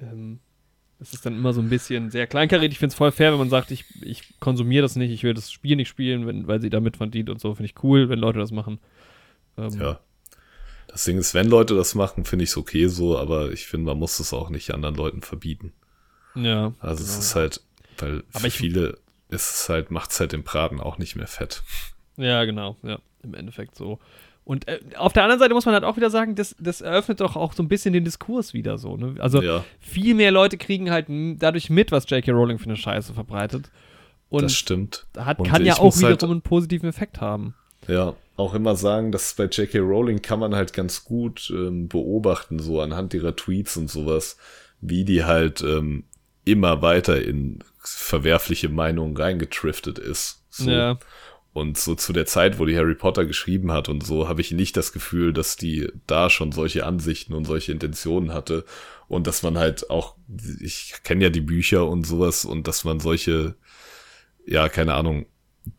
Ähm, 0.00 0.40
es 0.98 1.12
ist 1.12 1.26
dann 1.26 1.34
immer 1.34 1.52
so 1.52 1.60
ein 1.60 1.68
bisschen 1.68 2.10
sehr 2.10 2.26
kleinkarätig. 2.26 2.72
Ich 2.72 2.78
finde 2.78 2.92
es 2.92 2.96
voll 2.96 3.12
fair, 3.12 3.30
wenn 3.32 3.38
man 3.38 3.50
sagt, 3.50 3.70
ich, 3.70 3.84
ich 4.02 4.40
konsumiere 4.40 4.82
das 4.82 4.96
nicht, 4.96 5.10
ich 5.10 5.22
will 5.22 5.34
das 5.34 5.52
Spiel 5.52 5.76
nicht 5.76 5.88
spielen, 5.88 6.26
wenn, 6.26 6.48
weil 6.48 6.60
sie 6.60 6.70
damit 6.70 6.96
verdient 6.96 7.28
und 7.28 7.40
so. 7.40 7.54
Finde 7.54 7.70
ich 7.70 7.84
cool, 7.84 8.08
wenn 8.08 8.18
Leute 8.18 8.38
das 8.38 8.50
machen. 8.50 8.78
Ähm, 9.58 9.78
ja. 9.78 10.00
Das 10.88 11.04
Ding 11.04 11.18
ist, 11.18 11.34
wenn 11.34 11.48
Leute 11.48 11.74
das 11.74 11.94
machen, 11.94 12.24
finde 12.24 12.44
ich 12.44 12.50
es 12.50 12.56
okay 12.56 12.86
so, 12.86 13.18
aber 13.18 13.52
ich 13.52 13.66
finde, 13.66 13.86
man 13.86 13.98
muss 13.98 14.18
es 14.18 14.32
auch 14.32 14.48
nicht 14.48 14.72
anderen 14.72 14.94
Leuten 14.94 15.20
verbieten. 15.20 15.72
Ja. 16.34 16.72
Also 16.80 17.04
genau. 17.04 17.18
es 17.18 17.18
ist 17.18 17.34
halt, 17.34 17.60
weil 17.98 18.22
aber 18.32 18.40
für 18.44 18.50
viele 18.50 18.98
ist 19.28 19.54
es 19.54 19.68
halt, 19.68 19.90
macht 19.90 20.10
es 20.10 20.20
halt 20.20 20.32
den 20.32 20.42
Braten 20.42 20.80
auch 20.80 20.98
nicht 20.98 21.16
mehr 21.16 21.26
fett. 21.26 21.62
Ja, 22.16 22.44
genau, 22.44 22.76
ja, 22.82 22.98
im 23.22 23.34
Endeffekt 23.34 23.76
so. 23.76 23.98
Und 24.46 24.68
äh, 24.68 24.78
auf 24.96 25.12
der 25.12 25.24
anderen 25.24 25.40
Seite 25.40 25.54
muss 25.54 25.66
man 25.66 25.74
halt 25.74 25.82
auch 25.82 25.96
wieder 25.96 26.08
sagen, 26.08 26.36
das, 26.36 26.54
das 26.60 26.80
eröffnet 26.80 27.20
doch 27.20 27.34
auch 27.34 27.52
so 27.52 27.64
ein 27.64 27.68
bisschen 27.68 27.92
den 27.92 28.04
Diskurs 28.04 28.54
wieder 28.54 28.78
so. 28.78 28.96
Ne? 28.96 29.16
Also 29.18 29.42
ja. 29.42 29.64
viel 29.80 30.14
mehr 30.14 30.30
Leute 30.30 30.56
kriegen 30.56 30.88
halt 30.90 31.06
dadurch 31.08 31.68
mit, 31.68 31.90
was 31.90 32.08
J.K. 32.08 32.30
Rowling 32.30 32.58
für 32.58 32.66
eine 32.66 32.76
Scheiße 32.76 33.12
verbreitet. 33.12 33.70
Und 34.28 34.42
das 34.42 34.54
stimmt. 34.54 35.06
Hat, 35.16 35.42
kann 35.44 35.64
ja 35.64 35.74
auch 35.74 35.96
wiederum 35.96 36.10
halt, 36.10 36.24
einen 36.24 36.42
positiven 36.42 36.88
Effekt 36.88 37.20
haben. 37.20 37.56
Ja, 37.88 38.14
auch 38.36 38.54
immer 38.54 38.76
sagen, 38.76 39.10
dass 39.10 39.34
bei 39.34 39.46
J.K. 39.46 39.78
Rowling 39.78 40.22
kann 40.22 40.38
man 40.38 40.54
halt 40.54 40.72
ganz 40.72 41.04
gut 41.04 41.52
ähm, 41.52 41.88
beobachten, 41.88 42.60
so 42.60 42.80
anhand 42.80 43.14
ihrer 43.14 43.34
Tweets 43.34 43.76
und 43.76 43.90
sowas, 43.90 44.36
wie 44.80 45.04
die 45.04 45.24
halt 45.24 45.60
ähm, 45.62 46.04
immer 46.46 46.80
weiter 46.80 47.20
in 47.22 47.58
verwerfliche 47.78 48.70
Meinungen 48.70 49.16
reingetriftet 49.16 49.98
ist. 49.98 50.42
So. 50.48 50.70
Ja. 50.70 50.98
Und 51.52 51.78
so 51.78 51.94
zu 51.94 52.12
der 52.12 52.26
Zeit, 52.26 52.58
wo 52.58 52.66
die 52.66 52.76
Harry 52.76 52.94
Potter 52.94 53.24
geschrieben 53.24 53.72
hat 53.72 53.88
und 53.88 54.04
so, 54.04 54.28
habe 54.28 54.40
ich 54.40 54.52
nicht 54.52 54.76
das 54.76 54.92
Gefühl, 54.92 55.32
dass 55.32 55.56
die 55.56 55.90
da 56.06 56.30
schon 56.30 56.52
solche 56.52 56.84
Ansichten 56.84 57.32
und 57.32 57.46
solche 57.46 57.72
Intentionen 57.72 58.32
hatte. 58.32 58.64
Und 59.08 59.26
dass 59.26 59.42
man 59.42 59.56
halt 59.56 59.88
auch, 59.88 60.16
ich 60.60 60.94
kenne 61.02 61.24
ja 61.24 61.30
die 61.30 61.40
Bücher 61.40 61.86
und 61.88 62.06
sowas, 62.06 62.44
und 62.44 62.68
dass 62.68 62.84
man 62.84 63.00
solche, 63.00 63.54
ja, 64.44 64.68
keine 64.68 64.94
Ahnung, 64.94 65.26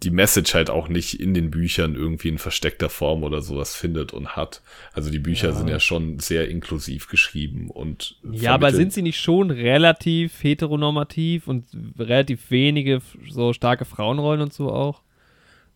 die 0.03 0.11
Message 0.11 0.53
halt 0.53 0.69
auch 0.69 0.89
nicht 0.89 1.19
in 1.19 1.33
den 1.33 1.49
Büchern 1.49 1.95
irgendwie 1.95 2.27
in 2.27 2.37
versteckter 2.37 2.89
Form 2.89 3.23
oder 3.23 3.41
sowas 3.41 3.75
findet 3.75 4.13
und 4.13 4.35
hat. 4.35 4.61
Also 4.93 5.09
die 5.09 5.19
Bücher 5.19 5.49
ja. 5.49 5.53
sind 5.55 5.69
ja 5.69 5.79
schon 5.79 6.19
sehr 6.19 6.49
inklusiv 6.49 7.07
geschrieben 7.07 7.69
und. 7.69 8.17
Ja, 8.31 8.53
aber 8.53 8.71
sind 8.73 8.91
sie 8.91 9.01
nicht 9.01 9.19
schon 9.19 9.49
relativ 9.49 10.43
heteronormativ 10.43 11.47
und 11.47 11.65
relativ 11.97 12.51
wenige 12.51 13.01
so 13.29 13.53
starke 13.53 13.85
Frauenrollen 13.85 14.41
und 14.41 14.53
so 14.53 14.71
auch? 14.71 15.01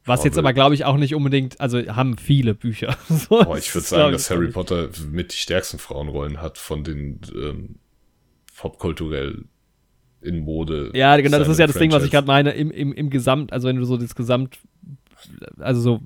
Was 0.03 0.23
jetzt 0.23 0.37
aber, 0.37 0.51
glaube 0.53 0.73
ich, 0.73 0.83
auch 0.83 0.97
nicht 0.97 1.13
unbedingt, 1.13 1.61
also 1.61 1.77
haben 1.79 2.17
viele 2.17 2.55
Bücher. 2.55 2.97
so, 3.09 3.45
oh, 3.45 3.55
ich 3.55 3.73
würde 3.73 3.87
sagen, 3.87 4.11
dass 4.11 4.31
Harry 4.31 4.49
Potter 4.49 4.89
mit 5.11 5.31
die 5.31 5.37
stärksten 5.37 5.77
Frauenrollen 5.77 6.41
hat 6.41 6.57
von 6.57 6.83
den 6.83 7.21
ähm, 7.35 7.75
popkulturell 8.57 9.45
in 10.21 10.39
Mode. 10.39 10.91
Ja, 10.93 11.15
genau, 11.17 11.39
das 11.39 11.47
ist 11.47 11.59
ja 11.59 11.67
das 11.67 11.75
Franchise. 11.75 11.79
Ding, 11.79 11.91
was 11.91 12.05
ich 12.05 12.11
gerade 12.11 12.27
meine, 12.27 12.51
im, 12.51 12.71
im, 12.71 12.93
im 12.93 13.09
Gesamt, 13.09 13.51
also 13.53 13.67
wenn 13.67 13.75
du 13.75 13.85
so 13.85 13.97
das 13.97 14.15
Gesamt, 14.15 14.59
also 15.59 15.81
so, 15.81 15.99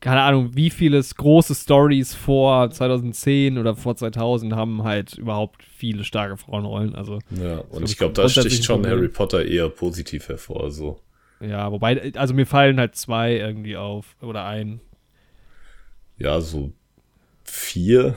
keine 0.00 0.22
Ahnung, 0.22 0.50
wie 0.54 0.70
viele 0.70 1.00
große 1.02 1.54
Stories 1.54 2.14
vor 2.14 2.70
2010 2.70 3.58
oder 3.58 3.76
vor 3.76 3.96
2000 3.96 4.54
haben 4.54 4.82
halt 4.82 5.18
überhaupt 5.18 5.62
viele 5.62 6.04
starke 6.04 6.36
Frauenrollen, 6.38 6.94
also. 6.94 7.18
Ja, 7.30 7.58
und 7.58 7.84
ich 7.84 7.98
glaube, 7.98 8.14
da 8.14 8.28
sticht 8.28 8.64
schon 8.64 8.86
Harry 8.86 9.08
Potter 9.08 9.44
eher 9.44 9.68
positiv 9.68 10.28
hervor, 10.28 10.70
so. 10.70 11.00
Ja, 11.40 11.70
wobei, 11.70 12.12
also 12.16 12.34
mir 12.34 12.46
fallen 12.46 12.78
halt 12.78 12.96
zwei 12.96 13.36
irgendwie 13.36 13.76
auf, 13.76 14.16
oder 14.22 14.44
ein. 14.46 14.80
Ja, 16.18 16.40
so 16.40 16.72
vier, 17.44 18.16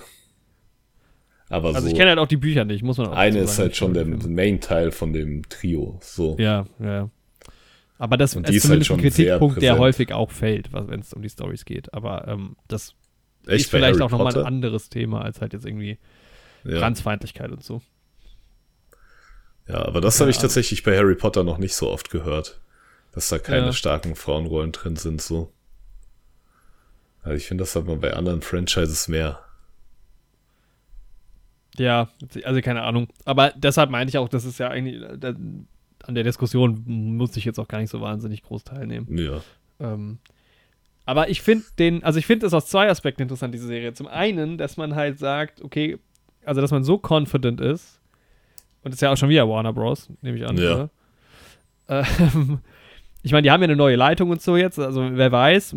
aber 1.50 1.70
also 1.70 1.82
so 1.82 1.88
ich 1.88 1.96
kenne 1.96 2.10
halt 2.10 2.20
auch 2.20 2.28
die 2.28 2.38
Bücher 2.38 2.66
nicht, 2.66 2.84
muss 2.84 2.98
man 2.98 3.08
auch 3.08 3.16
Eine 3.16 3.39
ist 3.39 3.60
halt 3.60 3.76
schon 3.76 3.94
der 3.94 4.06
Main-Teil 4.06 4.91
von 4.91 5.14
dem 5.14 5.48
Trio. 5.50 6.00
So. 6.02 6.36
Ja, 6.39 6.66
ja. 6.80 7.10
Aber 7.98 8.18
das 8.18 8.36
Und 8.36 8.50
ist 8.50 8.64
zumindest 8.64 8.89
halt 8.89 9.00
ein 9.00 9.04
Kritikpunkt, 9.04 9.62
der 9.62 9.78
häufig 9.78 10.12
auch 10.14 10.32
fällt, 10.32 10.74
wenn 10.74 11.00
es 11.00 11.14
um 11.14 11.22
die 11.22 11.30
Stories 11.30 11.64
geht. 11.64 11.94
Aber 11.94 12.28
ähm, 12.28 12.56
das 12.68 12.96
Echt, 13.48 13.66
ist 13.66 13.70
vielleicht 13.72 14.02
auch 14.02 14.10
nochmal 14.10 14.36
ein 14.38 14.46
anderes 14.46 14.89
Thema 14.89 15.22
als 15.22 15.41
halt 15.41 15.54
jetzt 15.54 15.66
irgendwie 15.66 16.00
ja. 16.64 16.80
Transfeindlichkeit 16.80 17.52
und 17.52 17.64
so. 17.64 17.82
Ja, 19.68 19.86
aber 19.86 20.02
das 20.02 20.18
ja, 20.18 20.22
habe 20.22 20.32
ich 20.32 20.38
tatsächlich 20.38 20.84
bei 20.84 20.98
Harry 20.98 21.16
Potter 21.16 21.44
noch 21.44 21.58
nicht 21.58 21.76
so 21.76 21.89
oft 21.89 22.10
gehört, 22.10 22.60
dass 23.14 23.30
da 23.30 23.39
keine 23.39 23.68
ja. 23.68 23.74
starken 23.74 24.16
Frauenrollen 24.16 24.72
drin 24.72 24.96
sind, 24.96 25.22
so. 25.22 25.54
Also 27.22 27.38
ich 27.38 27.48
finde, 27.48 27.62
das 27.62 27.76
hat 27.76 27.86
man 27.86 28.02
bei 28.02 28.14
anderen 28.14 28.41
Franchises 28.41 29.08
mehr. 29.08 29.39
Ja, 31.78 32.09
also 32.43 32.61
keine 32.61 32.84
Ahnung. 32.84 33.07
Aber 33.26 33.51
deshalb 33.55 33.89
meine 33.89 34.09
ich 34.09 34.17
auch, 34.17 34.30
das 34.30 34.45
ist 34.45 34.59
ja 34.59 34.69
eigentlich, 34.69 35.01
da, 35.19 35.34
an 36.03 36.15
der 36.15 36.24
Diskussion 36.24 36.84
muss 36.86 37.36
ich 37.38 37.45
jetzt 37.45 37.59
auch 37.59 37.67
gar 37.67 37.80
nicht 37.80 37.89
so 37.89 38.01
wahnsinnig 38.01 38.43
groß 38.43 38.63
teilnehmen. 38.63 39.07
Ja. 39.17 39.41
Ähm, 39.80 40.19
aber 41.05 41.30
ich 41.30 41.41
finde 41.41 41.65
den, 41.80 42.03
also 42.03 42.19
ich 42.19 42.26
finde 42.26 42.45
es 42.45 42.53
aus 42.53 42.67
zwei 42.67 42.89
Aspekten 42.89 43.24
interessant, 43.24 43.53
diese 43.53 43.67
Serie. 43.67 43.93
Zum 43.93 44.07
einen, 44.07 44.57
dass 44.57 44.78
man 44.78 44.95
halt 44.95 45.19
sagt, 45.19 45.61
okay, 45.61 45.97
also 46.45 46.61
dass 46.61 46.71
man 46.71 46.84
so 46.84 47.01
confident 47.01 47.59
ist, 47.59 47.99
und 48.84 48.91
das 48.91 48.95
ist 48.95 49.01
ja 49.01 49.11
auch 49.11 49.17
schon 49.17 49.30
wieder 49.30 49.47
Warner 49.47 49.74
Bros., 49.74 50.09
nehme 50.21 50.38
ich 50.38 50.45
an. 50.45 50.57
Ja. 50.57 50.89
Ähm, 51.88 52.59
ich 53.21 53.32
meine, 53.32 53.43
die 53.43 53.51
haben 53.51 53.61
ja 53.61 53.67
eine 53.67 53.78
neue 53.78 53.95
Leitung 53.95 54.30
und 54.30 54.41
so 54.41 54.57
jetzt, 54.57 54.78
also 54.78 55.09
wer 55.13 55.32
weiß, 55.32 55.76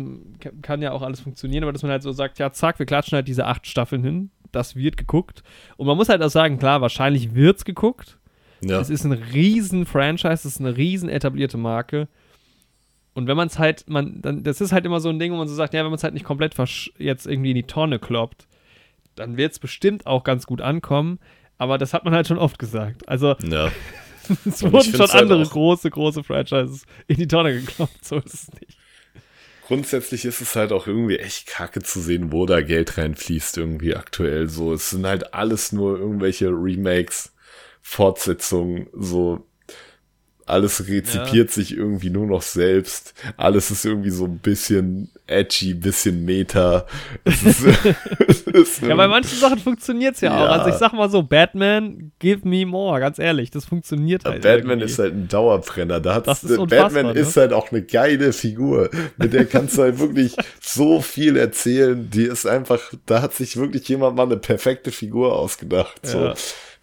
kann 0.61 0.81
ja 0.81 0.91
auch 0.91 1.01
alles 1.01 1.21
funktionieren, 1.21 1.63
aber 1.63 1.71
dass 1.71 1.81
man 1.83 1.91
halt 1.91 2.03
so 2.03 2.11
sagt, 2.11 2.39
ja, 2.39 2.51
zack, 2.51 2.79
wir 2.79 2.85
klatschen 2.85 3.15
halt 3.15 3.27
diese 3.27 3.45
acht 3.45 3.65
Staffeln 3.65 4.03
hin, 4.03 4.31
das 4.51 4.75
wird 4.75 4.97
geguckt. 4.97 5.43
Und 5.77 5.87
man 5.87 5.97
muss 5.97 6.09
halt 6.09 6.21
auch 6.21 6.29
sagen, 6.29 6.59
klar, 6.59 6.81
wahrscheinlich 6.81 7.35
wird's 7.35 7.65
geguckt. 7.65 8.17
Ja. 8.61 8.79
Es 8.79 8.89
ist 8.89 9.03
ein 9.03 9.11
riesen 9.11 9.85
Franchise, 9.85 10.33
es 10.33 10.45
ist 10.45 10.59
eine 10.59 10.75
riesen 10.77 11.09
etablierte 11.09 11.57
Marke. 11.57 12.07
Und 13.13 13.27
wenn 13.27 13.37
man 13.37 13.47
es 13.47 13.59
halt, 13.59 13.87
man, 13.87 14.21
dann, 14.21 14.43
das 14.43 14.61
ist 14.61 14.71
halt 14.71 14.85
immer 14.85 14.99
so 14.99 15.09
ein 15.09 15.19
Ding, 15.19 15.31
wo 15.31 15.37
man 15.37 15.47
so 15.47 15.55
sagt, 15.55 15.73
ja, 15.73 15.81
wenn 15.81 15.91
man 15.91 15.97
es 15.97 16.03
halt 16.03 16.13
nicht 16.13 16.25
komplett 16.25 16.55
jetzt 16.97 17.25
irgendwie 17.25 17.51
in 17.51 17.55
die 17.55 17.63
Tonne 17.63 17.99
kloppt, 17.99 18.47
dann 19.15 19.37
wird 19.37 19.53
es 19.53 19.59
bestimmt 19.59 20.05
auch 20.05 20.23
ganz 20.23 20.45
gut 20.45 20.61
ankommen. 20.61 21.19
Aber 21.57 21.77
das 21.77 21.93
hat 21.93 22.05
man 22.05 22.13
halt 22.13 22.27
schon 22.27 22.37
oft 22.37 22.59
gesagt. 22.59 23.07
Also, 23.09 23.35
ja. 23.43 23.71
es 24.45 24.61
wurden 24.63 24.91
schon 24.91 24.99
halt 24.99 25.15
andere 25.15 25.43
große, 25.43 25.89
große 25.89 26.23
Franchises 26.23 26.85
in 27.07 27.17
die 27.17 27.27
Tonne 27.27 27.53
gekloppt. 27.53 28.05
So 28.05 28.17
ist 28.17 28.33
es 28.33 28.51
nicht 28.59 28.76
grundsätzlich 29.67 30.23
ist 30.23 30.39
es 30.39 30.55
halt 30.55 30.71
auch 30.71 30.87
irgendwie 30.87 31.19
echt 31.19 31.45
kacke 31.47 31.81
zu 31.81 31.99
sehen, 31.99 32.31
wo 32.31 32.45
da 32.45 32.61
Geld 32.61 32.97
reinfließt 32.97 33.57
irgendwie 33.57 33.97
aktuell 33.97 34.47
so. 34.47 34.71
Es 34.71 34.91
sind 34.91 35.05
halt 35.05 35.33
alles 35.33 35.73
nur 35.73 35.99
irgendwelche 35.99 36.47
Remakes, 36.47 37.33
Fortsetzungen, 37.81 38.87
so 38.93 39.45
alles 40.45 40.87
rezipiert 40.87 41.49
ja. 41.49 41.53
sich 41.53 41.75
irgendwie 41.75 42.09
nur 42.09 42.27
noch 42.27 42.43
selbst. 42.43 43.13
Alles 43.35 43.69
ist 43.69 43.83
irgendwie 43.83 44.09
so 44.09 44.23
ein 44.23 44.39
bisschen 44.39 45.11
edgy, 45.27 45.73
bisschen 45.73 46.25
Meta. 46.25 46.85
Ist, 47.25 48.81
ja, 48.81 48.95
bei 48.95 49.07
manchen 49.07 49.37
Sachen 49.37 49.59
funktioniert 49.59 50.15
es 50.15 50.21
ja, 50.21 50.31
ja, 50.31 50.45
auch. 50.45 50.51
Also 50.51 50.69
ich 50.69 50.75
sag 50.75 50.93
mal 50.93 51.09
so, 51.09 51.23
Batman, 51.23 52.11
give 52.19 52.47
me 52.47 52.65
more, 52.65 52.99
ganz 52.99 53.19
ehrlich, 53.19 53.51
das 53.51 53.65
funktioniert 53.65 54.25
halt. 54.25 54.41
Batman 54.41 54.79
irgendwie. 54.79 54.85
ist 54.85 54.99
halt 54.99 55.13
ein 55.13 55.27
Dauerbrenner. 55.27 55.99
Da 55.99 56.15
hat's, 56.15 56.43
ist 56.43 56.57
Batman 56.69 57.07
ne? 57.07 57.11
ist 57.13 57.37
halt 57.37 57.53
auch 57.53 57.71
eine 57.71 57.83
geile 57.83 58.33
Figur. 58.33 58.89
Mit 59.17 59.33
der 59.33 59.45
kannst 59.45 59.77
du 59.77 59.83
halt 59.83 59.99
wirklich 59.99 60.35
so 60.61 61.01
viel 61.01 61.37
erzählen. 61.37 62.09
Die 62.09 62.23
ist 62.23 62.47
einfach, 62.47 62.93
da 63.05 63.21
hat 63.21 63.33
sich 63.33 63.57
wirklich 63.57 63.87
jemand 63.89 64.15
mal 64.15 64.23
eine 64.23 64.37
perfekte 64.37 64.91
Figur 64.91 65.35
ausgedacht. 65.35 65.99
So. 66.03 66.25
Ja 66.25 66.33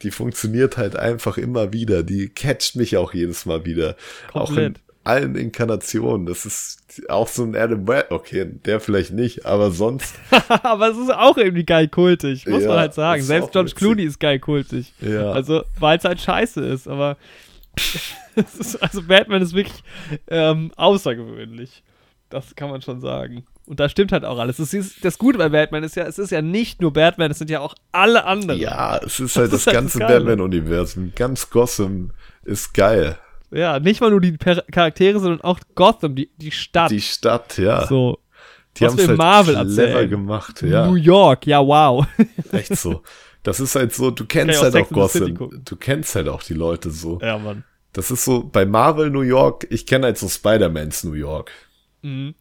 die 0.03 0.11
funktioniert 0.11 0.77
halt 0.77 0.97
einfach 0.97 1.39
immer 1.39 1.73
wieder. 1.73 2.03
Die 2.03 2.29
catcht 2.29 2.77
mich 2.77 2.97
auch 2.97 3.15
jedes 3.15 3.47
Mal 3.47 3.65
wieder. 3.65 3.97
Komplett. 4.33 4.33
Auch 4.35 4.57
in 4.57 4.84
allen 5.05 5.37
Inkarnationen. 5.37 6.27
Das 6.27 6.47
ist 6.47 7.03
auch 7.09 7.29
so 7.29 7.45
ein 7.45 7.55
Adam 7.55 7.87
West. 7.87 8.11
Okay, 8.11 8.47
der 8.65 8.81
vielleicht 8.81 9.13
nicht, 9.13 9.47
aber 9.47 9.71
sonst. 9.71 10.15
aber 10.63 10.91
es 10.91 10.97
ist 10.97 11.13
auch 11.13 11.37
irgendwie 11.37 11.65
geil 11.65 11.89
kultig, 11.89 12.47
muss 12.47 12.63
ja, 12.63 12.69
man 12.69 12.79
halt 12.79 12.95
sagen. 12.95 13.23
Selbst 13.23 13.53
George 13.53 13.73
Clooney 13.75 14.05
ist 14.05 14.19
geil 14.19 14.39
kultig. 14.39 14.93
Ja. 15.01 15.33
Also, 15.33 15.63
weil 15.79 15.99
es 15.99 16.05
halt 16.05 16.21
scheiße 16.21 16.65
ist, 16.65 16.89
aber. 16.89 17.17
ist, 18.59 18.83
also, 18.83 19.03
Batman 19.03 19.43
ist 19.43 19.55
wirklich 19.55 19.83
ähm, 20.29 20.73
außergewöhnlich. 20.77 21.83
Das 22.31 22.55
kann 22.57 22.71
man 22.71 22.83
schon 22.83 23.01
sagen. 23.01 23.45
Und 23.67 23.81
da 23.81 23.89
stimmt 23.89 24.13
halt 24.13 24.25
auch 24.25 24.39
alles. 24.39 24.59
Das, 24.59 24.75
ist, 24.75 25.05
das 25.05 25.19
Gute 25.19 25.39
bei 25.39 25.49
Batman 25.49 25.85
ist 25.85 25.97
ja, 25.97 26.05
es 26.05 26.19
ist 26.19 26.31
ja 26.31 26.43
nicht 26.43 26.83
nur 26.83 26.93
Batman, 26.93 27.31
es 27.31 27.39
sind 27.39 27.51
ja 27.51 27.61
auch 27.61 27.75
alle 27.93 28.25
anderen. 28.25 28.61
Ja, 28.61 28.99
es 28.99 29.21
ist 29.21 29.37
halt 29.37 29.53
das, 29.53 29.65
das, 29.65 29.67
ist 29.67 29.73
ganze 29.73 30.01
halt 30.01 30.19
Batman-Universum. 30.19 31.13
Ganz 31.15 31.49
Gotham 31.49 32.11
ist 32.43 32.75
geil. 32.75 33.19
Ja, 33.55 33.79
nicht 33.79 34.01
mal 34.01 34.11
nur 34.11 34.21
die 34.21 34.37
Charaktere, 34.37 35.21
sondern 35.21 35.41
auch 35.43 35.61
Gotham, 35.75 36.17
die, 36.17 36.31
die 36.37 36.51
Stadt. 36.51 36.91
Die 36.91 37.01
Stadt, 37.01 37.57
ja. 37.57 37.87
So. 37.87 38.19
Die 38.77 38.85
haben 38.85 38.99
es 38.99 39.07
halt 39.07 39.17
Marvel 39.17 39.55
clever 39.55 39.71
erzählen. 39.71 40.11
gemacht, 40.11 40.63
ja. 40.63 40.87
New 40.89 40.97
York, 40.97 41.47
ja, 41.47 41.65
wow. 41.65 42.05
Echt 42.53 42.77
so. 42.77 43.03
Das 43.45 43.61
ist 43.61 43.77
halt 43.77 43.95
so, 43.95 44.11
du 44.11 44.25
kennst 44.25 44.61
halt 44.61 44.75
auch, 44.75 44.81
auch 44.81 44.91
Gotham. 44.91 45.63
Du 45.65 45.77
kennst 45.77 46.17
halt 46.17 46.29
auch 46.29 46.43
die 46.43 46.55
Leute 46.55 46.91
so. 46.91 47.21
Ja, 47.21 47.39
Mann. 47.39 47.63
Das 47.93 48.11
ist 48.11 48.25
so, 48.25 48.43
bei 48.43 48.67
Marvel 48.67 49.11
New 49.11 49.21
York, 49.21 49.67
ich 49.71 49.87
kenne 49.87 50.07
halt 50.07 50.19
so 50.19 50.29
Spider-Mans 50.29 51.05
New 51.05 51.13
York. 51.13 51.53
Mhm. 52.03 52.35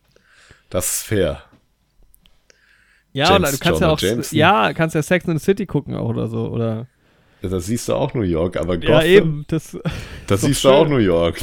Das 0.72 0.96
ist 0.96 1.04
fair. 1.04 1.44
Ja, 3.12 3.30
James, 3.30 3.40
oder 3.42 3.52
du 3.52 3.58
kannst 3.60 3.82
Jonah 3.82 3.86
ja 3.86 3.94
auch, 3.94 4.00
Jameson. 4.00 4.40
ja, 4.40 4.74
kannst 4.74 4.96
ja 4.96 5.04
Sex 5.04 5.26
in 5.26 5.38
the 5.38 5.44
City 5.44 5.68
gucken 5.68 5.96
auch 5.96 6.10
oder 6.10 6.28
so, 6.28 6.48
oder? 6.48 6.88
Ja, 7.44 7.50
da 7.50 7.60
siehst 7.60 7.90
du 7.90 7.94
auch 7.94 8.14
New 8.14 8.22
York, 8.22 8.56
aber 8.58 8.78
Gotham, 8.78 8.92
Ja, 8.94 9.04
eben, 9.04 9.46
das. 9.50 9.78
Da 10.28 10.38
siehst 10.38 10.62
schön. 10.62 10.72
du 10.72 10.78
auch 10.78 10.88
New 10.88 10.98
York. 10.98 11.38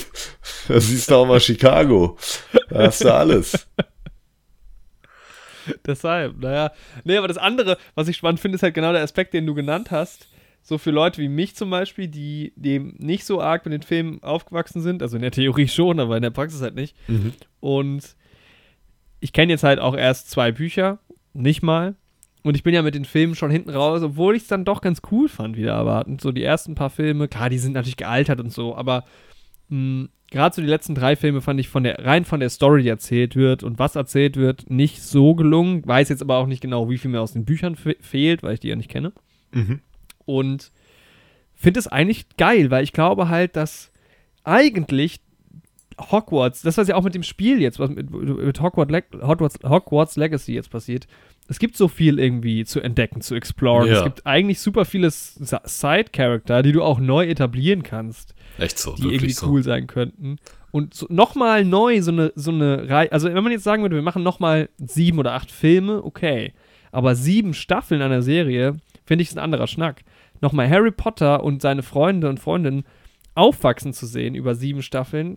Da 0.67 0.81
siehst 0.81 1.11
du 1.11 1.15
auch 1.15 1.27
mal 1.27 1.41
Chicago. 1.41 2.17
Da 2.71 2.87
hast 2.87 3.05
du 3.05 3.13
alles. 3.15 3.69
Deshalb, 5.87 6.39
naja. 6.39 6.73
Nee, 7.05 7.17
aber 7.19 7.29
das 7.29 7.37
andere, 7.37 7.77
was 7.95 8.09
ich 8.09 8.17
spannend 8.17 8.41
finde, 8.41 8.57
ist 8.57 8.63
halt 8.63 8.75
genau 8.75 8.93
der 8.93 9.03
Aspekt, 9.03 9.35
den 9.35 9.47
du 9.47 9.55
genannt 9.55 9.91
hast. 9.91 10.27
So 10.63 10.79
für 10.79 10.91
Leute 10.91 11.21
wie 11.21 11.29
mich 11.29 11.55
zum 11.55 11.71
Beispiel, 11.71 12.09
die 12.09 12.53
dem 12.57 12.95
nicht 12.99 13.25
so 13.25 13.41
arg 13.41 13.65
mit 13.65 13.73
den 13.73 13.83
Filmen 13.83 14.23
aufgewachsen 14.23 14.81
sind, 14.83 15.03
also 15.03 15.17
in 15.17 15.23
der 15.23 15.31
Theorie 15.31 15.69
schon, 15.69 16.01
aber 16.01 16.17
in 16.17 16.23
der 16.23 16.31
Praxis 16.31 16.61
halt 16.63 16.75
nicht. 16.75 16.97
Mhm. 17.09 17.33
Und 17.61 18.17
ich 19.21 19.33
kenne 19.33 19.53
jetzt 19.53 19.65
halt 19.65 19.79
auch 19.79 19.97
erst 19.97 20.31
zwei 20.31 20.51
Bücher, 20.53 20.99
nicht 21.35 21.63
mal. 21.63 21.95
Und 22.43 22.57
ich 22.57 22.62
bin 22.62 22.74
ja 22.74 22.82
mit 22.82 22.95
den 22.95 23.05
Filmen 23.05 23.34
schon 23.34 23.51
hinten 23.51 23.70
raus, 23.70 24.03
obwohl 24.03 24.34
ich 24.34 24.43
es 24.43 24.49
dann 24.49 24.64
doch 24.64 24.80
ganz 24.80 25.03
cool 25.11 25.28
fand, 25.28 25.57
wieder 25.57 25.72
erwartend. 25.72 26.20
So 26.20 26.32
die 26.32 26.43
ersten 26.43 26.74
paar 26.74 26.91
Filme, 26.91 27.28
klar, 27.28 27.51
die 27.51 27.59
sind 27.59 27.72
natürlich 27.72 27.99
gealtert 27.99 28.41
und 28.41 28.53
so, 28.53 28.74
aber 28.74 29.05
hm, 29.68 30.09
gerade 30.30 30.55
so 30.55 30.62
die 30.62 30.68
letzten 30.68 30.95
drei 30.95 31.16
Filme 31.16 31.41
fand 31.41 31.61
ich 31.61 31.68
von 31.68 31.84
der, 31.84 32.05
rein 32.05 32.24
von 32.24 32.41
der 32.41 32.51
Story, 32.51 32.82
die 32.82 32.88
erzählt 32.88 33.36
wird 33.36 33.62
und 33.62 33.78
was 33.78 33.97
erzählt 33.97 34.36
wird, 34.36 34.70
nicht 34.70 35.03
so 35.03 35.34
gelungen. 35.34 35.86
Weiß 35.86 36.09
jetzt 36.09 36.22
aber 36.22 36.36
auch 36.36 36.47
nicht 36.47 36.62
genau, 36.62 36.88
wie 36.88 36.99
viel 36.99 37.11
mir 37.11 37.20
aus 37.20 37.32
den 37.32 37.45
Büchern 37.45 37.76
fe 37.76 37.97
fehlt, 38.01 38.43
weil 38.43 38.55
ich 38.55 38.61
die 38.61 38.68
ja 38.68 38.76
nicht 38.76 38.91
kenne. 38.91 39.12
Mhm. 39.53 39.80
Und 40.24 40.72
finde 41.55 41.80
es 41.80 41.88
eigentlich 41.88 42.36
geil, 42.36 42.70
weil 42.70 42.84
ich 42.84 42.93
glaube 42.93 43.28
halt, 43.28 43.57
dass 43.57 43.93
eigentlich 44.45 45.20
Hogwarts, 46.01 46.62
das 46.62 46.78
was 46.78 46.88
ja 46.88 46.95
auch 46.95 47.03
mit 47.03 47.14
dem 47.14 47.22
Spiel 47.22 47.61
jetzt, 47.61 47.78
was 47.78 47.91
mit, 47.91 48.11
mit 48.11 48.61
Hogwarts, 48.61 48.93
Hogwarts, 49.22 49.59
Hogwarts, 49.64 50.16
Legacy 50.16 50.55
jetzt 50.55 50.70
passiert, 50.70 51.07
es 51.51 51.59
gibt 51.59 51.77
so 51.77 51.89
viel 51.89 52.21
irgendwie 52.21 52.65
zu 52.65 52.81
entdecken, 52.81 53.23
zu 53.23 53.35
exploren. 53.35 53.89
Ja. 53.89 53.99
Es 53.99 54.05
gibt 54.05 54.25
eigentlich 54.25 54.61
super 54.61 54.85
viele 54.85 55.11
Side-Character, 55.11 56.63
die 56.63 56.71
du 56.71 56.81
auch 56.81 57.01
neu 57.01 57.27
etablieren 57.27 57.83
kannst. 57.83 58.37
Echt 58.57 58.79
so, 58.79 58.95
Die 58.95 59.09
irgendwie 59.09 59.33
so. 59.33 59.49
cool 59.49 59.65
sein 59.65 59.89
könnten. 59.89 60.37
Und 60.71 60.95
so, 60.95 61.07
nochmal 61.11 61.65
neu 61.65 62.01
so 62.03 62.13
eine, 62.13 62.33
so 62.37 62.53
eine 62.53 62.89
Reihe, 62.89 63.11
also 63.11 63.35
wenn 63.35 63.43
man 63.43 63.51
jetzt 63.51 63.65
sagen 63.65 63.83
würde, 63.83 63.97
wir 63.97 64.03
machen 64.03 64.23
nochmal 64.23 64.69
sieben 64.79 65.19
oder 65.19 65.33
acht 65.33 65.51
Filme, 65.51 66.05
okay. 66.05 66.53
Aber 66.93 67.17
sieben 67.17 67.53
Staffeln 67.53 68.01
einer 68.01 68.23
Serie, 68.23 68.77
finde 69.05 69.23
ich, 69.23 69.31
ist 69.31 69.37
ein 69.37 69.43
anderer 69.43 69.67
Schnack. 69.67 70.03
Nochmal 70.41 70.71
Harry 70.71 70.93
Potter 70.93 71.43
und 71.43 71.63
seine 71.63 71.83
Freunde 71.83 72.29
und 72.29 72.39
Freundinnen 72.39 72.85
aufwachsen 73.35 73.93
zu 73.93 74.07
sehen 74.07 74.37
über 74.37 74.55
sieben 74.55 74.83
Staffeln, 74.83 75.37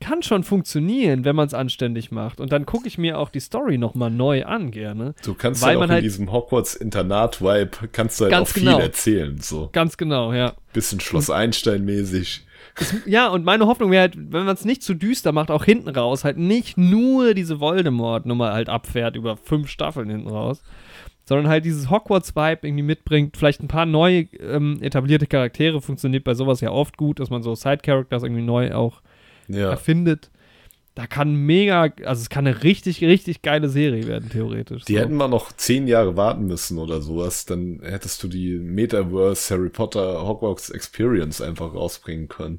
kann 0.00 0.22
schon 0.22 0.44
funktionieren, 0.44 1.24
wenn 1.24 1.36
man 1.36 1.46
es 1.46 1.54
anständig 1.54 2.10
macht. 2.10 2.40
Und 2.40 2.52
dann 2.52 2.66
gucke 2.66 2.88
ich 2.88 2.98
mir 2.98 3.18
auch 3.18 3.30
die 3.30 3.40
Story 3.40 3.78
nochmal 3.78 4.10
neu 4.10 4.44
an, 4.44 4.70
gerne. 4.70 5.14
Du 5.24 5.34
kannst 5.34 5.62
weil 5.62 5.70
halt 5.70 5.78
auch 5.78 5.84
in 5.84 5.90
halt 5.90 6.04
diesem 6.04 6.32
Hogwarts-Internat-Vibe, 6.32 7.88
kannst 7.92 8.20
du 8.20 8.24
halt 8.24 8.34
auch 8.34 8.48
viel 8.48 8.64
genau. 8.64 8.78
erzählen. 8.78 9.38
So. 9.40 9.70
Ganz 9.72 9.96
genau, 9.96 10.32
ja. 10.32 10.54
Bisschen 10.72 11.00
Schloss 11.00 11.30
Einstein-mäßig. 11.30 12.44
Ja, 13.06 13.28
und 13.28 13.44
meine 13.44 13.66
Hoffnung 13.66 13.90
wäre 13.90 14.02
halt, 14.02 14.16
wenn 14.16 14.44
man 14.44 14.54
es 14.54 14.64
nicht 14.64 14.82
zu 14.82 14.94
düster 14.94 15.32
macht, 15.32 15.50
auch 15.50 15.64
hinten 15.64 15.88
raus, 15.88 16.24
halt 16.24 16.38
nicht 16.38 16.78
nur 16.78 17.34
diese 17.34 17.60
Voldemort-Nummer 17.60 18.52
halt 18.52 18.68
abfährt 18.68 19.16
über 19.16 19.36
fünf 19.36 19.68
Staffeln 19.68 20.08
hinten 20.08 20.28
raus, 20.28 20.62
sondern 21.24 21.48
halt 21.48 21.64
dieses 21.64 21.90
Hogwarts-Vibe 21.90 22.66
irgendwie 22.66 22.84
mitbringt, 22.84 23.36
vielleicht 23.36 23.62
ein 23.62 23.68
paar 23.68 23.86
neu 23.86 24.26
ähm, 24.40 24.78
etablierte 24.80 25.26
Charaktere, 25.26 25.80
funktioniert 25.80 26.24
bei 26.24 26.34
sowas 26.34 26.60
ja 26.60 26.70
oft 26.70 26.96
gut, 26.96 27.20
dass 27.20 27.30
man 27.30 27.42
so 27.42 27.54
Side-Characters 27.54 28.22
irgendwie 28.22 28.42
neu 28.42 28.72
auch 28.72 29.02
ja. 29.48 29.70
erfindet. 29.70 30.30
Da 30.98 31.06
kann 31.06 31.32
mega, 31.32 31.92
also 32.04 32.22
es 32.22 32.28
kann 32.28 32.44
eine 32.44 32.64
richtig, 32.64 33.02
richtig 33.02 33.42
geile 33.42 33.68
Serie 33.68 34.08
werden, 34.08 34.30
theoretisch. 34.30 34.84
Die 34.84 34.94
so. 34.94 34.98
hätten 34.98 35.16
wir 35.16 35.28
noch 35.28 35.52
zehn 35.52 35.86
Jahre 35.86 36.16
warten 36.16 36.48
müssen 36.48 36.76
oder 36.76 37.00
sowas, 37.00 37.46
dann 37.46 37.78
hättest 37.84 38.20
du 38.24 38.26
die 38.26 38.58
Metaverse 38.58 39.54
Harry 39.54 39.68
Potter 39.68 40.26
Hogwarts 40.26 40.70
Experience 40.70 41.40
einfach 41.40 41.72
rausbringen 41.72 42.26
können. 42.26 42.58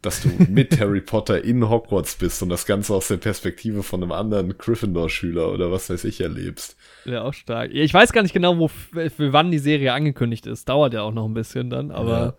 Dass 0.00 0.22
du 0.22 0.30
mit 0.48 0.80
Harry 0.80 1.02
Potter 1.02 1.44
in 1.44 1.68
Hogwarts 1.68 2.14
bist 2.14 2.42
und 2.42 2.48
das 2.48 2.64
Ganze 2.64 2.94
aus 2.94 3.08
der 3.08 3.18
Perspektive 3.18 3.82
von 3.82 4.02
einem 4.02 4.12
anderen 4.12 4.56
Gryffindor-Schüler 4.56 5.52
oder 5.52 5.70
was 5.70 5.90
weiß 5.90 6.04
ich 6.04 6.22
erlebst. 6.22 6.74
Ja, 7.04 7.20
auch 7.20 7.34
stark. 7.34 7.70
Ich 7.74 7.92
weiß 7.92 8.14
gar 8.14 8.22
nicht 8.22 8.32
genau, 8.32 8.56
wo, 8.58 8.68
für 8.68 9.34
wann 9.34 9.50
die 9.50 9.58
Serie 9.58 9.92
angekündigt 9.92 10.46
ist. 10.46 10.70
Dauert 10.70 10.94
ja 10.94 11.02
auch 11.02 11.12
noch 11.12 11.26
ein 11.26 11.34
bisschen 11.34 11.68
dann, 11.68 11.90
aber. 11.90 12.18
Ja. 12.18 12.34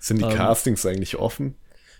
Sind 0.00 0.20
die 0.20 0.24
ähm, 0.24 0.34
Castings 0.34 0.84
eigentlich 0.84 1.16
offen? 1.16 1.54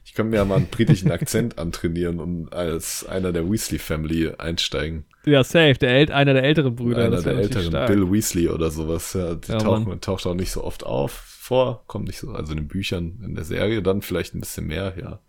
Ich 0.09 0.15
kann 0.15 0.31
mir 0.31 0.37
ja 0.37 0.47
mal 0.47 0.57
einen 0.57 0.69
britischen 0.69 1.13
Akzent 1.13 1.59
antrainieren 1.59 2.19
und 2.19 2.51
als 2.51 3.05
einer 3.05 3.31
der 3.31 3.49
Weasley 3.49 3.79
Family 3.79 4.33
einsteigen. 4.39 5.05
Ja, 5.27 5.45
safe, 5.45 5.75
der 5.75 5.91
El 5.91 6.11
einer 6.11 6.33
der 6.33 6.45
älteren 6.45 6.75
Brüder. 6.75 7.05
Einer 7.05 7.21
der 7.21 7.35
älteren, 7.35 7.87
Bill 7.87 8.11
Weasley 8.11 8.49
oder 8.49 8.71
sowas. 8.71 9.13
Ja, 9.13 9.35
die 9.35 9.53
ja, 9.53 9.59
tauchen, 9.59 10.01
taucht 10.01 10.27
auch 10.27 10.35
nicht 10.35 10.51
so 10.51 10.65
oft 10.65 10.87
auf 10.87 11.13
vor, 11.13 11.85
kommt 11.87 12.07
nicht 12.07 12.19
so, 12.19 12.31
also 12.31 12.53
in 12.53 12.59
den 12.59 12.69
Büchern, 12.69 13.21
in 13.23 13.35
der 13.35 13.45
Serie 13.45 13.83
dann 13.83 14.01
vielleicht 14.01 14.35
ein 14.35 14.41
bisschen 14.41 14.67
mehr, 14.67 14.95
ja. 14.99 15.21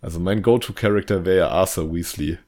Also 0.00 0.18
mein 0.18 0.42
Go-To-Character 0.42 1.24
wäre 1.24 1.38
ja 1.38 1.48
Arthur 1.48 1.94
Weasley. 1.94 2.38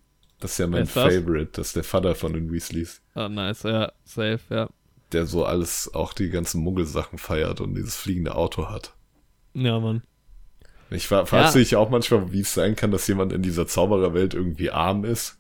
Das 0.40 0.52
ist 0.52 0.58
ja 0.58 0.66
mein 0.66 0.82
ist 0.82 0.92
Favorite, 0.92 1.46
das? 1.46 1.52
das 1.52 1.66
ist 1.68 1.76
der 1.76 1.84
Vater 1.84 2.16
von 2.16 2.32
den 2.32 2.50
Weasleys. 2.50 3.02
Ah, 3.14 3.26
oh, 3.26 3.28
nice, 3.28 3.62
ja, 3.62 3.92
safe, 4.02 4.40
ja. 4.50 4.68
Der 5.12 5.26
so 5.26 5.44
alles, 5.44 5.94
auch 5.94 6.12
die 6.12 6.28
ganzen 6.28 6.60
Muggelsachen 6.60 7.18
feiert 7.18 7.60
und 7.60 7.76
dieses 7.76 7.96
fliegende 7.96 8.34
Auto 8.34 8.68
hat. 8.68 8.94
Ja, 9.54 9.78
Mann. 9.78 10.02
Ich 10.90 11.06
frage 11.06 11.28
ja. 11.32 11.50
dich 11.50 11.76
auch 11.76 11.90
manchmal, 11.90 12.32
wie 12.32 12.40
es 12.40 12.52
sein 12.52 12.74
kann, 12.74 12.90
dass 12.90 13.06
jemand 13.06 13.32
in 13.32 13.42
dieser 13.42 13.66
Zaubererwelt 13.66 14.34
irgendwie 14.34 14.70
arm 14.70 15.04
ist. 15.04 15.38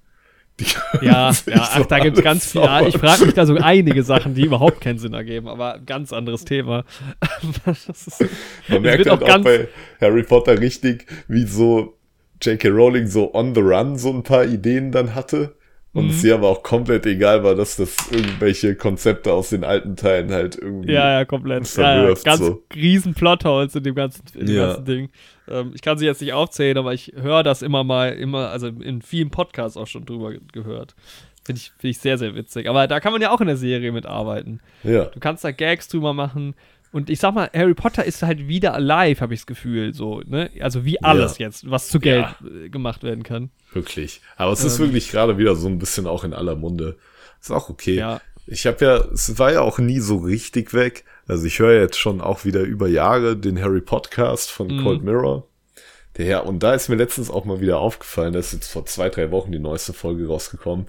Ja, 1.00 1.32
ja 1.46 1.68
ach, 1.72 1.86
da 1.86 1.98
gibt 2.00 2.18
es 2.18 2.24
ganz 2.24 2.52
viel. 2.52 2.60
Ja, 2.60 2.86
ich 2.86 2.96
frage 2.96 3.24
mich 3.24 3.34
da 3.34 3.46
so 3.46 3.54
einige 3.56 4.02
Sachen, 4.02 4.34
die 4.34 4.44
überhaupt 4.44 4.80
keinen 4.80 4.98
Sinn 4.98 5.14
ergeben, 5.14 5.48
aber 5.48 5.78
ganz 5.84 6.12
anderes 6.12 6.44
Thema. 6.44 6.84
ist, 7.88 8.24
Man 8.68 8.82
merkt 8.82 9.08
halt 9.08 9.22
auch, 9.22 9.28
auch 9.28 9.42
bei 9.42 9.68
Harry 10.00 10.22
Potter 10.22 10.60
richtig, 10.60 11.06
wie 11.28 11.46
so 11.46 11.96
J.K. 12.42 12.68
Rowling 12.68 13.06
so 13.06 13.34
on 13.34 13.54
the 13.54 13.60
run 13.60 13.98
so 13.98 14.10
ein 14.12 14.22
paar 14.22 14.44
Ideen 14.44 14.92
dann 14.92 15.14
hatte. 15.14 15.56
Und 15.92 16.04
mhm. 16.04 16.10
es 16.10 16.22
ihr 16.22 16.34
aber 16.34 16.48
auch 16.48 16.62
komplett 16.62 17.04
egal 17.06 17.42
war, 17.42 17.56
dass 17.56 17.76
das 17.76 17.96
irgendwelche 18.12 18.76
Konzepte 18.76 19.32
aus 19.32 19.50
den 19.50 19.64
alten 19.64 19.96
Teilen 19.96 20.30
halt 20.30 20.56
irgendwie. 20.56 20.92
Ja, 20.92 21.18
ja, 21.18 21.24
komplett. 21.24 21.66
Verwirft, 21.66 22.24
ja, 22.24 22.32
ganz 22.32 22.46
so. 22.46 22.62
riesen 22.72 23.14
Plotholes 23.14 23.74
in 23.74 23.82
dem 23.82 23.96
ganzen, 23.96 24.22
in 24.34 24.46
dem 24.46 24.54
ja. 24.54 24.66
ganzen 24.68 24.84
Ding. 24.84 25.10
Ähm, 25.48 25.72
ich 25.74 25.82
kann 25.82 25.98
sie 25.98 26.06
jetzt 26.06 26.20
nicht 26.20 26.32
aufzählen, 26.32 26.78
aber 26.78 26.94
ich 26.94 27.12
höre 27.16 27.42
das 27.42 27.62
immer 27.62 27.82
mal, 27.82 28.12
immer, 28.12 28.50
also 28.50 28.68
in 28.68 29.02
vielen 29.02 29.30
Podcasts 29.30 29.76
auch 29.76 29.88
schon 29.88 30.04
drüber 30.04 30.34
gehört. 30.52 30.94
Finde 31.44 31.58
ich, 31.58 31.72
find 31.78 31.90
ich 31.90 31.98
sehr, 31.98 32.18
sehr 32.18 32.36
witzig. 32.36 32.68
Aber 32.68 32.86
da 32.86 33.00
kann 33.00 33.12
man 33.12 33.20
ja 33.20 33.32
auch 33.32 33.40
in 33.40 33.48
der 33.48 33.56
Serie 33.56 33.90
mitarbeiten. 33.90 34.60
Ja. 34.84 35.06
Du 35.06 35.18
kannst 35.18 35.42
da 35.42 35.50
Gags 35.50 35.88
drüber 35.88 36.12
machen. 36.12 36.54
Und 36.92 37.08
ich 37.08 37.20
sag 37.20 37.34
mal, 37.34 37.48
Harry 37.54 37.74
Potter 37.74 38.04
ist 38.04 38.22
halt 38.22 38.48
wieder 38.48 38.74
alive, 38.74 39.20
habe 39.20 39.32
ich 39.32 39.40
das 39.40 39.46
Gefühl. 39.46 39.94
So, 39.94 40.22
ne? 40.26 40.50
Also 40.60 40.84
wie 40.84 41.00
alles 41.02 41.38
ja. 41.38 41.46
jetzt, 41.46 41.70
was 41.70 41.88
zu 41.88 42.00
Geld 42.00 42.26
ja. 42.40 42.64
Äh, 42.64 42.68
gemacht 42.68 43.02
werden 43.02 43.22
kann. 43.22 43.50
Wirklich. 43.72 44.20
Aber 44.36 44.52
es 44.52 44.62
ähm, 44.62 44.66
ist 44.66 44.78
wirklich 44.80 45.10
gerade 45.10 45.38
wieder 45.38 45.54
so 45.54 45.68
ein 45.68 45.78
bisschen 45.78 46.06
auch 46.06 46.24
in 46.24 46.34
aller 46.34 46.56
Munde. 46.56 46.96
Ist 47.40 47.52
auch 47.52 47.70
okay. 47.70 47.94
Ja. 47.94 48.20
Ich 48.46 48.66
habe 48.66 48.84
ja, 48.84 48.96
es 49.12 49.38
war 49.38 49.52
ja 49.52 49.60
auch 49.60 49.78
nie 49.78 50.00
so 50.00 50.16
richtig 50.16 50.74
weg. 50.74 51.04
Also 51.28 51.46
ich 51.46 51.60
höre 51.60 51.80
jetzt 51.80 51.98
schon 51.98 52.20
auch 52.20 52.44
wieder 52.44 52.62
über 52.62 52.88
Jahre 52.88 53.36
den 53.36 53.60
Harry 53.62 53.80
Podcast 53.80 54.50
von 54.50 54.66
mhm. 54.66 54.82
Cold 54.82 55.04
Mirror. 55.04 55.46
Der 56.16 56.44
und 56.44 56.60
da 56.62 56.74
ist 56.74 56.88
mir 56.88 56.96
letztens 56.96 57.30
auch 57.30 57.44
mal 57.44 57.60
wieder 57.60 57.78
aufgefallen, 57.78 58.32
da 58.32 58.40
ist 58.40 58.52
jetzt 58.52 58.72
vor 58.72 58.84
zwei, 58.84 59.08
drei 59.08 59.30
Wochen 59.30 59.52
die 59.52 59.60
neueste 59.60 59.92
Folge 59.92 60.26
rausgekommen, 60.26 60.88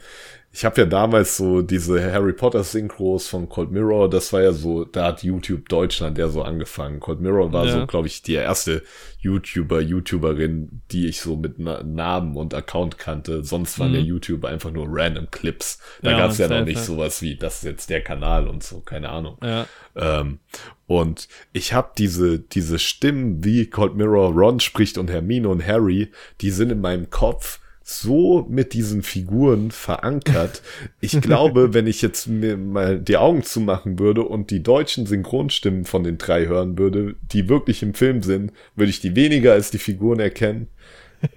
ich 0.54 0.66
habe 0.66 0.82
ja 0.82 0.86
damals 0.86 1.38
so 1.38 1.62
diese 1.62 2.12
Harry 2.12 2.34
Potter 2.34 2.66
Synchros 2.66 3.28
von 3.28 3.48
Cold 3.48 3.72
Mirror, 3.72 4.10
das 4.10 4.34
war 4.34 4.42
ja 4.42 4.52
so, 4.52 4.84
da 4.84 5.06
hat 5.06 5.24
YouTube 5.24 5.70
Deutschland 5.70 6.18
ja 6.18 6.28
so 6.28 6.44
angefangen. 6.44 7.00
Cold 7.00 7.22
Mirror 7.22 7.54
war 7.54 7.66
ja. 7.66 7.72
so, 7.72 7.88
glaube 7.88 8.08
ich, 8.08 8.22
die 8.22 8.34
erste 8.34 8.84
YouTuber, 9.20 9.80
YouTuberin, 9.80 10.82
die 10.92 11.08
ich 11.08 11.22
so 11.22 11.38
mit 11.38 11.58
Na 11.58 11.82
Namen 11.84 12.36
und 12.36 12.54
Account 12.54 12.98
kannte. 12.98 13.46
Sonst 13.46 13.80
waren 13.80 13.92
mhm. 13.92 13.96
ja 13.96 14.02
YouTube 14.02 14.44
einfach 14.44 14.72
nur 14.72 14.88
random 14.90 15.32
Clips. 15.32 15.80
Da 16.02 16.12
ja, 16.12 16.18
gab 16.18 16.32
es 16.32 16.38
ja 16.38 16.50
noch 16.50 16.66
nicht 16.66 16.80
ja. 16.80 16.84
sowas 16.84 17.22
wie, 17.22 17.38
das 17.38 17.60
ist 17.60 17.64
jetzt 17.64 17.90
der 17.90 18.02
Kanal 18.02 18.50
und 18.50 18.62
so, 18.62 18.82
keine 18.82 19.08
Ahnung. 19.08 19.38
Ja. 19.42 19.68
Ähm, 19.96 20.40
und 20.86 21.30
ich 21.54 21.72
habe 21.72 21.92
diese, 21.98 22.40
diese 22.40 22.78
Stimmen, 22.78 23.42
wie 23.46 23.68
Cold 23.68 23.96
Mirror 23.96 24.34
Ron 24.34 24.60
spricht 24.60 24.98
und 24.98 25.10
Hermine 25.10 25.48
und 25.48 25.66
Harry, 25.66 26.12
die 26.42 26.52
sind 26.52 26.74
in 26.74 26.82
meinem 26.82 27.10
Kopf 27.10 27.61
so 27.84 28.46
mit 28.50 28.74
diesen 28.74 29.04
Figuren 29.04 29.72
verankert. 29.72 30.62
Ich 31.00 31.20
glaube, 31.20 31.74
wenn 31.74 31.88
ich 31.88 32.02
jetzt 32.02 32.28
mir 32.28 32.58
mal 32.58 33.00
die 33.00 33.18
Augen 33.18 33.44
zumachen 33.44 34.00
würde 34.00 34.24
und 34.24 34.52
die 34.52 34.64
deutschen 34.64 35.06
Synchronstimmen 35.06 35.86
von 35.86 36.04
den 36.04 36.18
drei 36.18 36.46
hören 36.46 36.78
würde, 36.78 37.16
die 37.22 37.50
wirklich 37.50 37.82
im 37.84 37.94
Film 37.94 38.24
sind, 38.24 38.52
würde 38.76 38.92
ich 38.92 39.02
die 39.02 39.16
weniger 39.16 39.54
als 39.54 39.72
die 39.72 39.80
Figuren 39.80 40.20
erkennen 40.20 40.68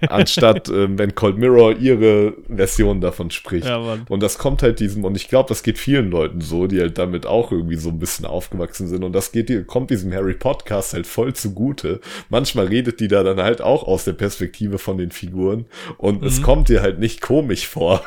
anstatt 0.09 0.69
äh, 0.69 0.97
wenn 0.97 1.15
Cold 1.15 1.37
Mirror 1.37 1.77
ihre 1.77 2.33
Version 2.47 3.01
davon 3.01 3.31
spricht. 3.31 3.67
Ja, 3.67 3.97
und 4.09 4.23
das 4.23 4.37
kommt 4.37 4.63
halt 4.63 4.79
diesem, 4.79 5.03
und 5.03 5.15
ich 5.15 5.27
glaube, 5.27 5.49
das 5.49 5.63
geht 5.63 5.77
vielen 5.77 6.09
Leuten 6.11 6.41
so, 6.41 6.67
die 6.67 6.79
halt 6.79 6.97
damit 6.97 7.25
auch 7.25 7.51
irgendwie 7.51 7.75
so 7.75 7.89
ein 7.89 7.99
bisschen 7.99 8.25
aufgewachsen 8.25 8.87
sind. 8.87 9.03
Und 9.03 9.13
das 9.13 9.31
geht, 9.31 9.67
kommt 9.67 9.89
diesem 9.89 10.13
Harry 10.13 10.33
Podcast 10.33 10.93
halt 10.93 11.07
voll 11.07 11.33
zugute. 11.33 11.99
Manchmal 12.29 12.67
redet 12.67 12.99
die 12.99 13.07
da 13.07 13.23
dann 13.23 13.41
halt 13.41 13.61
auch 13.61 13.83
aus 13.83 14.05
der 14.05 14.13
Perspektive 14.13 14.77
von 14.77 14.97
den 14.97 15.11
Figuren. 15.11 15.65
Und 15.97 16.21
mhm. 16.21 16.27
es 16.27 16.41
kommt 16.41 16.69
dir 16.69 16.81
halt 16.81 16.99
nicht 16.99 17.21
komisch 17.21 17.67
vor, 17.67 18.01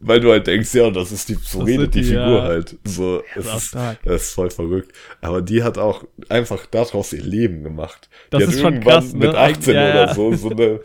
weil 0.00 0.18
du 0.18 0.30
halt 0.30 0.46
denkst, 0.46 0.74
ja, 0.74 0.90
das 0.90 1.12
ist 1.12 1.28
die, 1.28 1.34
so 1.34 1.60
das 1.60 1.68
redet 1.68 1.94
die, 1.94 2.00
die, 2.00 2.08
Figur 2.08 2.38
ja. 2.38 2.42
halt. 2.42 2.76
So, 2.84 3.22
ja, 3.36 3.40
es 3.40 3.64
ist, 3.64 3.74
das 3.74 4.22
ist 4.22 4.34
voll 4.34 4.50
verrückt. 4.50 4.92
Aber 5.20 5.42
die 5.42 5.62
hat 5.62 5.76
auch 5.76 6.04
einfach 6.30 6.64
daraus 6.66 7.12
ihr 7.12 7.22
Leben 7.22 7.62
gemacht. 7.62 8.08
Das 8.30 8.42
die 8.42 8.50
ist 8.50 8.64
hat 8.64 8.72
irgendwann 8.72 8.94
krass, 8.94 9.12
ne? 9.12 9.26
mit 9.26 9.34
18 9.36 9.74
ja, 9.74 9.90
oder 9.90 10.14
so 10.14 10.34
so 10.34 10.50
eine 10.50 10.80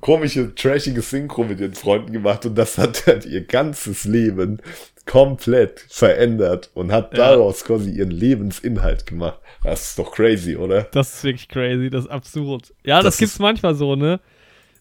komische, 0.00 0.52
trashige 0.54 1.00
Synchro 1.00 1.44
mit 1.44 1.60
ihren 1.60 1.74
Freunden 1.74 2.12
gemacht 2.12 2.44
und 2.44 2.56
das 2.56 2.76
hat 2.76 3.06
halt 3.06 3.24
ihr 3.24 3.42
ganzes 3.42 4.04
Leben 4.04 4.60
komplett 5.06 5.86
verändert 5.88 6.70
und 6.74 6.90
hat 6.90 7.16
ja. 7.16 7.28
daraus 7.30 7.64
quasi 7.64 7.92
ihren 7.92 8.10
Lebensinhalt 8.10 9.06
gemacht. 9.06 9.38
Das 9.62 9.90
ist 9.90 9.98
doch 10.00 10.10
crazy, 10.10 10.56
oder? 10.56 10.88
Das 10.90 11.14
ist 11.14 11.24
wirklich 11.24 11.48
crazy, 11.48 11.88
das 11.88 12.06
ist 12.06 12.10
absurd. 12.10 12.74
Ja, 12.84 12.96
das, 12.96 13.04
das 13.04 13.18
gibt's 13.18 13.38
manchmal 13.38 13.76
so, 13.76 13.94
ne? 13.94 14.18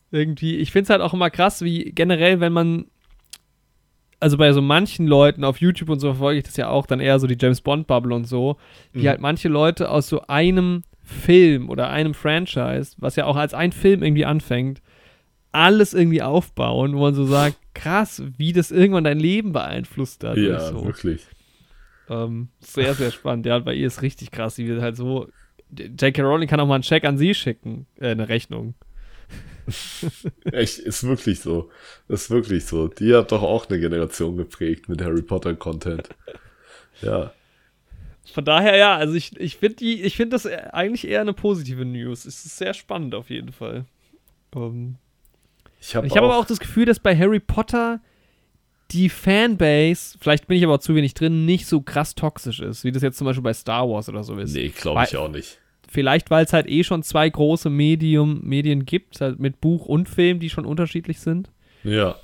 Irgendwie, 0.10 0.58
ich 0.58 0.72
find's 0.72 0.90
halt 0.90 1.02
auch 1.02 1.14
immer 1.14 1.30
krass, 1.30 1.62
wie 1.62 1.92
generell, 1.92 2.40
wenn 2.40 2.54
man 2.54 2.86
also 4.20 4.38
bei 4.38 4.52
so 4.54 4.62
manchen 4.62 5.08
Leuten 5.08 5.44
auf 5.44 5.60
YouTube 5.60 5.90
und 5.90 6.00
so 6.00 6.08
verfolge 6.08 6.40
ich 6.40 6.46
das 6.46 6.58
ja 6.58 6.70
auch, 6.70 6.86
dann 6.86 7.00
eher 7.00 7.20
so 7.20 7.28
die 7.28 7.38
James 7.40 7.62
Bond 7.62 7.88
Bubble 7.88 8.16
und 8.16 8.26
so, 8.26 8.58
wie 8.94 9.04
mhm. 9.04 9.08
halt 9.10 9.22
manche 9.22 9.50
Leute 9.50 9.90
aus 9.90 10.08
so 10.08 10.22
einem 10.28 10.84
Film 11.04 11.70
oder 11.70 11.90
einem 11.90 12.14
Franchise, 12.14 12.96
was 12.98 13.16
ja 13.16 13.26
auch 13.26 13.36
als 13.36 13.54
ein 13.54 13.72
Film 13.72 14.04
irgendwie 14.04 14.26
anfängt, 14.26 14.82
alles 15.52 15.94
irgendwie 15.94 16.22
aufbauen, 16.22 16.96
wo 16.96 17.02
man 17.02 17.14
so 17.14 17.26
sagt, 17.26 17.58
krass, 17.74 18.24
wie 18.38 18.54
das 18.54 18.72
irgendwann 18.72 19.04
dein 19.04 19.20
Leben 19.20 19.54
beeinflusst 19.54 20.24
hat. 20.24 20.38
Ja, 20.38 20.60
so. 20.60 20.86
wirklich. 20.86 21.26
Ähm, 22.10 22.50
sehr, 22.60 22.94
sehr 22.94 23.12
spannend. 23.12 23.46
Ja, 23.46 23.60
bei 23.60 23.74
ihr 23.74 23.88
ist 23.88 24.02
richtig 24.02 24.32
krass, 24.32 24.58
wie 24.58 24.68
wir 24.68 24.82
halt 24.82 24.96
so. 24.96 25.28
J.K. 25.72 26.22
Rowling 26.22 26.48
kann 26.48 26.60
auch 26.60 26.68
mal 26.68 26.76
einen 26.76 26.84
Check 26.84 27.06
an 27.06 27.18
sie 27.18 27.34
schicken, 27.34 27.88
äh, 28.00 28.10
eine 28.10 28.30
Rechnung. 28.30 28.76
Echt, 30.52 30.80
ist 30.80 31.04
wirklich 31.04 31.40
so. 31.40 31.70
Ist 32.08 32.30
wirklich 32.30 32.66
so. 32.66 32.88
Die 32.88 33.14
hat 33.16 33.32
doch 33.32 33.42
auch 33.42 33.70
eine 33.70 33.80
Generation 33.80 34.38
geprägt 34.38 34.90
mit 34.90 35.02
Harry 35.02 35.22
Potter 35.22 35.56
Content. 35.56 36.10
Ja. 37.02 37.32
Von 38.34 38.46
daher, 38.46 38.76
ja, 38.76 38.96
also 38.96 39.14
ich, 39.14 39.40
ich 39.40 39.58
finde 39.58 39.78
die, 39.78 40.02
ich 40.02 40.16
finde 40.16 40.36
das 40.36 40.46
eigentlich 40.46 41.08
eher 41.08 41.22
eine 41.22 41.34
positive 41.34 41.86
News. 41.86 42.26
Es 42.26 42.46
ist 42.46 42.58
sehr 42.58 42.74
spannend 42.74 43.16
auf 43.16 43.30
jeden 43.30 43.52
Fall. 43.52 43.86
Um, 44.54 44.64
ähm, 44.64 44.96
ich 45.82 45.96
habe 45.96 46.10
hab 46.10 46.18
aber 46.18 46.38
auch 46.38 46.46
das 46.46 46.60
Gefühl, 46.60 46.86
dass 46.86 47.00
bei 47.00 47.16
Harry 47.16 47.40
Potter 47.40 48.00
die 48.92 49.10
Fanbase, 49.10 50.18
vielleicht 50.20 50.48
bin 50.48 50.58
ich 50.58 50.64
aber 50.64 50.76
auch 50.76 50.80
zu 50.80 50.96
wenig 50.96 51.14
drin, 51.14 51.46
nicht 51.46 51.66
so 51.66 51.82
krass 51.82 52.16
toxisch 52.16 52.60
ist, 52.60 52.84
wie 52.84 52.92
das 52.92 53.04
jetzt 53.04 53.18
zum 53.18 53.26
Beispiel 53.26 53.44
bei 53.44 53.54
Star 53.54 53.88
Wars 53.90 54.10
oder 54.10 54.24
so 54.24 54.36
ist. 54.38 54.54
Nee, 54.54 54.70
glaube 54.70 55.04
ich 55.04 55.18
auch 55.18 55.30
nicht. 55.30 55.60
Vielleicht, 55.96 56.30
weil 56.30 56.44
es 56.44 56.52
halt 56.52 56.68
eh 56.68 56.84
schon 56.84 57.04
zwei 57.04 57.30
große 57.30 57.70
Medium, 57.70 58.42
Medien 58.44 58.86
gibt, 58.86 59.22
halt 59.22 59.40
mit 59.40 59.62
Buch 59.62 59.86
und 59.86 60.10
Film, 60.10 60.42
die 60.42 60.50
schon 60.50 60.66
unterschiedlich 60.66 61.22
sind. 61.22 61.50
Ja. 61.84 62.18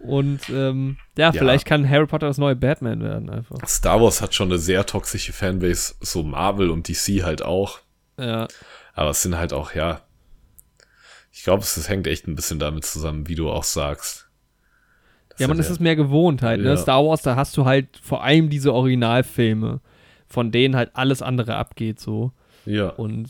Und 0.00 0.40
ähm, 0.50 0.96
ja, 1.16 1.26
ja, 1.26 1.32
vielleicht 1.32 1.66
kann 1.66 1.88
Harry 1.88 2.06
Potter 2.06 2.26
das 2.26 2.38
neue 2.38 2.56
Batman 2.56 3.00
werden 3.00 3.30
einfach. 3.30 3.58
Star 3.68 4.02
Wars 4.02 4.20
hat 4.20 4.34
schon 4.34 4.48
eine 4.48 4.58
sehr 4.58 4.86
toxische 4.86 5.32
Fanbase, 5.32 5.94
so 6.00 6.24
Marvel 6.24 6.68
und 6.68 6.88
DC 6.88 7.22
halt 7.22 7.42
auch. 7.42 7.78
Ja. 8.18 8.48
Aber 8.94 9.10
es 9.10 9.22
sind 9.22 9.36
halt 9.36 9.52
auch, 9.52 9.72
ja, 9.72 10.00
ich 11.30 11.44
glaube, 11.44 11.62
es 11.62 11.88
hängt 11.88 12.08
echt 12.08 12.26
ein 12.26 12.34
bisschen 12.34 12.58
damit 12.58 12.84
zusammen, 12.84 13.28
wie 13.28 13.36
du 13.36 13.50
auch 13.50 13.62
sagst. 13.62 14.28
Ja, 15.38 15.46
man 15.46 15.60
ist 15.60 15.70
es 15.70 15.78
mehr 15.78 15.94
gewohnt 15.94 16.42
halt, 16.42 16.60
ne? 16.60 16.70
Ja. 16.70 16.76
Star 16.76 17.06
Wars, 17.06 17.22
da 17.22 17.36
hast 17.36 17.56
du 17.56 17.66
halt 17.66 18.00
vor 18.02 18.24
allem 18.24 18.50
diese 18.50 18.74
Originalfilme, 18.74 19.80
von 20.26 20.50
denen 20.50 20.74
halt 20.74 20.90
alles 20.94 21.22
andere 21.22 21.54
abgeht, 21.54 22.00
so. 22.00 22.32
Ja. 22.66 22.90
Und, 22.90 23.28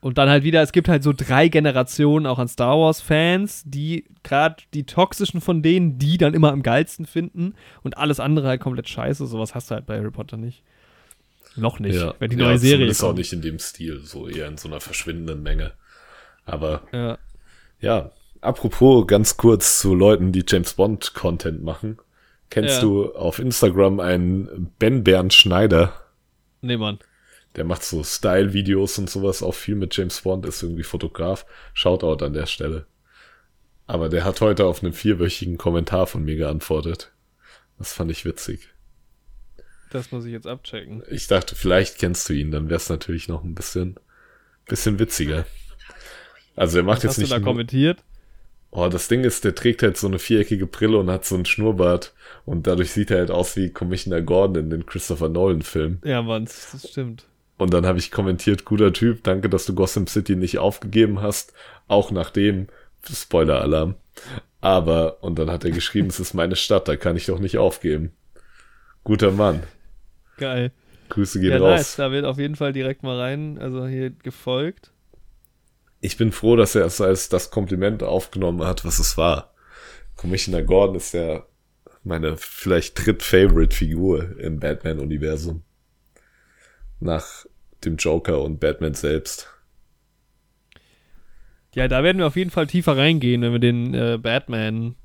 und 0.00 0.18
dann 0.18 0.28
halt 0.28 0.44
wieder, 0.44 0.62
es 0.62 0.72
gibt 0.72 0.88
halt 0.88 1.02
so 1.02 1.12
drei 1.12 1.48
Generationen 1.48 2.26
auch 2.26 2.38
an 2.38 2.48
Star 2.48 2.78
Wars-Fans, 2.78 3.62
die 3.66 4.04
gerade 4.22 4.56
die 4.74 4.84
toxischen 4.84 5.40
von 5.40 5.62
denen, 5.62 5.98
die 5.98 6.18
dann 6.18 6.34
immer 6.34 6.52
am 6.52 6.62
geilsten 6.62 7.06
finden 7.06 7.54
und 7.82 7.98
alles 7.98 8.20
andere 8.20 8.48
halt 8.48 8.60
komplett 8.60 8.88
scheiße. 8.88 9.26
Sowas 9.26 9.54
hast 9.54 9.70
du 9.70 9.74
halt 9.74 9.86
bei 9.86 9.98
Harry 9.98 10.10
Potter 10.10 10.36
nicht. 10.36 10.62
Noch 11.56 11.80
nicht, 11.80 11.96
ja. 11.96 12.14
wenn 12.18 12.30
die 12.30 12.36
neue 12.36 12.52
ja, 12.52 12.58
Serie 12.58 12.86
ist. 12.86 13.02
auch 13.02 13.14
nicht 13.14 13.32
in 13.32 13.42
dem 13.42 13.58
Stil, 13.58 14.00
so 14.04 14.28
eher 14.28 14.46
in 14.46 14.56
so 14.56 14.68
einer 14.68 14.80
verschwindenden 14.80 15.42
Menge. 15.42 15.72
Aber 16.44 16.82
ja. 16.92 17.18
ja, 17.80 18.12
apropos 18.40 19.06
ganz 19.06 19.36
kurz 19.36 19.80
zu 19.80 19.94
Leuten, 19.94 20.32
die 20.32 20.44
James 20.46 20.74
Bond 20.74 21.14
Content 21.14 21.62
machen. 21.62 21.98
Kennst 22.50 22.76
ja. 22.76 22.82
du 22.82 23.14
auf 23.14 23.38
Instagram 23.38 24.00
einen 24.00 24.72
Ben 24.78 25.04
Bernd 25.04 25.34
Schneider? 25.34 25.92
Nee, 26.62 26.76
Mann. 26.76 26.98
Der 27.58 27.64
macht 27.64 27.82
so 27.82 28.04
Style-Videos 28.04 28.98
und 28.98 29.10
sowas, 29.10 29.42
auch 29.42 29.54
viel 29.54 29.74
mit 29.74 29.96
James 29.96 30.20
Bond, 30.20 30.46
ist 30.46 30.62
irgendwie 30.62 30.84
Fotograf. 30.84 31.44
Shoutout 31.74 32.24
an 32.24 32.32
der 32.32 32.46
Stelle. 32.46 32.86
Aber 33.88 34.08
der 34.08 34.24
hat 34.24 34.40
heute 34.40 34.64
auf 34.64 34.84
einen 34.84 34.92
vierwöchigen 34.92 35.58
Kommentar 35.58 36.06
von 36.06 36.24
mir 36.24 36.36
geantwortet. 36.36 37.10
Das 37.76 37.92
fand 37.92 38.12
ich 38.12 38.24
witzig. 38.24 38.68
Das 39.90 40.12
muss 40.12 40.24
ich 40.24 40.30
jetzt 40.30 40.46
abchecken. 40.46 41.02
Ich 41.10 41.26
dachte, 41.26 41.56
vielleicht 41.56 41.98
kennst 41.98 42.28
du 42.28 42.32
ihn, 42.32 42.52
dann 42.52 42.70
wär's 42.70 42.90
natürlich 42.90 43.26
noch 43.26 43.42
ein 43.42 43.56
bisschen, 43.56 43.96
bisschen 44.66 45.00
witziger. 45.00 45.44
Also 46.54 46.78
er 46.78 46.84
macht 46.84 46.98
Was 46.98 47.02
jetzt 47.02 47.10
hast 47.10 47.18
nicht. 47.18 47.32
Hast 47.32 47.38
du 47.38 47.44
da 47.44 47.44
kommentiert? 47.44 48.04
Oh, 48.70 48.86
das 48.88 49.08
Ding 49.08 49.24
ist, 49.24 49.42
der 49.42 49.56
trägt 49.56 49.82
halt 49.82 49.96
so 49.96 50.06
eine 50.06 50.20
viereckige 50.20 50.68
Brille 50.68 50.98
und 50.98 51.10
hat 51.10 51.24
so 51.24 51.34
einen 51.34 51.44
Schnurrbart 51.44 52.14
und 52.44 52.68
dadurch 52.68 52.92
sieht 52.92 53.10
er 53.10 53.18
halt 53.18 53.32
aus 53.32 53.56
wie 53.56 53.70
Commissioner 53.70 54.22
Gordon 54.22 54.62
in 54.62 54.70
den 54.70 54.86
Christopher 54.86 55.28
Nolan 55.28 55.62
Film. 55.62 55.98
Ja, 56.04 56.22
Mann, 56.22 56.44
das 56.44 56.88
stimmt. 56.88 57.26
Und 57.58 57.74
dann 57.74 57.84
habe 57.84 57.98
ich 57.98 58.10
kommentiert, 58.10 58.64
guter 58.64 58.92
Typ, 58.92 59.24
danke, 59.24 59.48
dass 59.48 59.66
du 59.66 59.74
Gotham 59.74 60.06
City 60.06 60.36
nicht 60.36 60.58
aufgegeben 60.58 61.20
hast, 61.20 61.52
auch 61.88 62.10
nachdem 62.10 62.68
Spoiler-Alarm. 63.04 63.96
Aber, 64.60 65.22
und 65.22 65.38
dann 65.38 65.50
hat 65.50 65.64
er 65.64 65.70
geschrieben, 65.70 66.08
es 66.08 66.20
ist 66.20 66.34
meine 66.34 66.56
Stadt, 66.56 66.88
da 66.88 66.96
kann 66.96 67.16
ich 67.16 67.26
doch 67.26 67.38
nicht 67.38 67.58
aufgeben. 67.58 68.12
Guter 69.04 69.32
Mann. 69.32 69.62
Geil. 70.36 70.72
Grüße 71.08 71.40
gehen 71.40 71.52
ja, 71.52 71.58
raus. 71.58 71.78
Nice. 71.78 71.96
Da 71.96 72.10
wird 72.12 72.24
auf 72.24 72.38
jeden 72.38 72.56
Fall 72.56 72.72
direkt 72.72 73.02
mal 73.02 73.18
rein, 73.18 73.58
also 73.58 73.86
hier 73.86 74.10
gefolgt 74.10 74.92
ich 76.00 76.16
bin 76.16 76.32
froh, 76.32 76.56
dass 76.56 76.74
er 76.74 76.86
es 76.86 77.00
als 77.00 77.28
das 77.28 77.50
Kompliment 77.50 78.02
aufgenommen 78.02 78.64
hat, 78.64 78.84
was 78.84 78.98
es 78.98 79.16
war. 79.16 79.52
Commissioner 80.16 80.62
Gordon 80.62 80.96
ist 80.96 81.14
ja 81.14 81.44
meine 82.04 82.36
vielleicht 82.36 83.04
dritt-Favorite-Figur 83.04 84.38
im 84.38 84.60
Batman-Universum. 84.60 85.62
Nach 87.00 87.46
dem 87.84 87.96
Joker 87.96 88.42
und 88.42 88.60
Batman 88.60 88.94
selbst. 88.94 89.48
Ja, 91.74 91.86
da 91.86 92.02
werden 92.02 92.18
wir 92.18 92.26
auf 92.26 92.36
jeden 92.36 92.50
Fall 92.50 92.66
tiefer 92.66 92.96
reingehen, 92.96 93.42
wenn 93.42 93.52
wir 93.52 93.58
den 93.58 93.94
äh, 93.94 94.18
Batman 94.20 94.96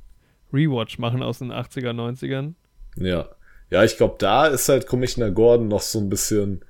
Rewatch 0.51 0.97
machen 0.97 1.21
aus 1.21 1.39
den 1.39 1.51
80er, 1.51 1.91
90ern. 1.91 2.53
Ja. 2.95 3.29
Ja, 3.69 3.83
ich 3.83 3.97
glaube, 3.97 4.15
da 4.19 4.47
ist 4.47 4.69
halt 4.69 4.87
Commissioner 4.87 5.31
Gordon 5.31 5.67
noch 5.67 5.81
so 5.81 5.99
ein 5.99 6.09
bisschen 6.09 6.63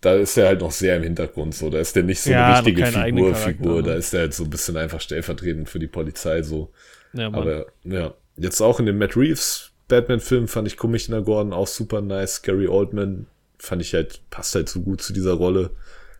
da 0.00 0.14
ist 0.14 0.36
er 0.36 0.48
halt 0.48 0.60
noch 0.60 0.70
sehr 0.70 0.96
im 0.96 1.02
Hintergrund 1.02 1.54
so. 1.54 1.70
Da 1.70 1.78
ist 1.78 1.96
der 1.96 2.02
nicht 2.02 2.20
so 2.20 2.30
ja, 2.30 2.58
eine 2.58 2.66
richtige 2.66 2.86
Figur, 2.86 3.34
Figur. 3.34 3.82
Da 3.82 3.94
ist 3.94 4.14
er 4.14 4.20
halt 4.20 4.34
so 4.34 4.44
ein 4.44 4.50
bisschen 4.50 4.76
einfach 4.76 5.00
stellvertretend 5.00 5.68
für 5.68 5.78
die 5.78 5.86
Polizei 5.86 6.42
so. 6.42 6.72
Ja, 7.12 7.26
Aber 7.28 7.66
ja, 7.82 8.14
jetzt 8.36 8.60
auch 8.60 8.78
in 8.78 8.86
dem 8.86 8.98
Matt 8.98 9.16
Reeves 9.16 9.72
Batman-Film 9.88 10.48
fand 10.48 10.68
ich 10.68 10.76
Commissioner 10.76 11.22
Gordon 11.22 11.52
auch 11.52 11.66
super 11.66 12.02
nice. 12.02 12.42
Gary 12.42 12.68
Oldman 12.68 13.26
fand 13.58 13.82
ich 13.82 13.94
halt, 13.94 14.20
passt 14.30 14.54
halt 14.54 14.68
so 14.68 14.80
gut 14.80 15.02
zu 15.02 15.12
dieser 15.12 15.34
Rolle. 15.34 15.70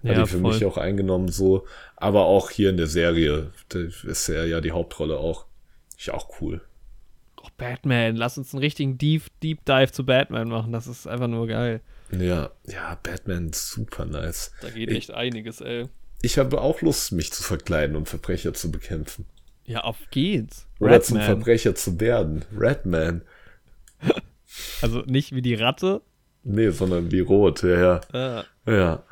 Hat 0.05 0.13
ja, 0.13 0.21
ihn 0.21 0.27
für 0.27 0.41
voll. 0.41 0.53
mich 0.53 0.65
auch 0.65 0.77
eingenommen 0.77 1.29
so. 1.29 1.67
Aber 1.97 2.27
auch 2.27 2.51
hier 2.51 2.71
in 2.71 2.77
der 2.77 2.87
Serie, 2.87 3.51
da 3.69 3.81
ist 3.81 4.29
er 4.29 4.47
ja 4.47 4.61
die 4.61 4.73
Hauptrolle 4.73 5.19
auch. 5.19 5.47
Ich 5.99 6.11
auch 6.11 6.41
cool. 6.41 6.61
Oh, 7.43 7.49
Batman, 7.57 8.17
lass 8.17 8.39
uns 8.39 8.53
einen 8.53 8.63
richtigen 8.63 8.99
Deep, 8.99 9.25
Deep 9.43 9.65
Dive 9.65 9.93
zu 9.93 10.05
Batman 10.05 10.49
machen. 10.49 10.73
Das 10.73 10.87
ist 10.87 11.07
einfach 11.07 11.29
nur 11.29 11.47
geil. 11.47 11.81
Ja, 12.11 12.51
ja, 12.67 12.99
Batman 13.03 13.53
super 13.53 14.05
nice. 14.05 14.53
Da 14.61 14.71
geht 14.71 14.91
echt 14.91 15.09
ich, 15.11 15.15
einiges, 15.15 15.61
ey. 15.61 15.89
Ich 16.23 16.39
habe 16.39 16.61
auch 16.61 16.83
Lust, 16.83 17.13
mich 17.13 17.33
zu 17.33 17.43
verkleiden 17.43 17.97
und 17.97 18.09
Verbrecher 18.09 18.55
zu 18.55 18.71
bekämpfen. 18.71 19.27
Ja, 19.65 19.81
auf 19.81 19.99
geht's. 20.11 20.67
Oder 20.79 20.93
Redman. 20.93 21.03
zum 21.03 21.21
Verbrecher 21.21 21.75
zu 21.75 22.01
werden. 22.01 22.45
Redman. 22.57 23.23
Also 24.81 25.01
nicht 25.01 25.35
wie 25.35 25.43
die 25.43 25.55
Ratte? 25.55 26.01
Nee, 26.49 26.71
sondern 26.71 27.11
wie 27.11 27.21
rot, 27.21 27.63
ja, 27.65 27.79
ja. 27.81 28.01
Ah. 28.13 28.45
Ja. 28.71 29.03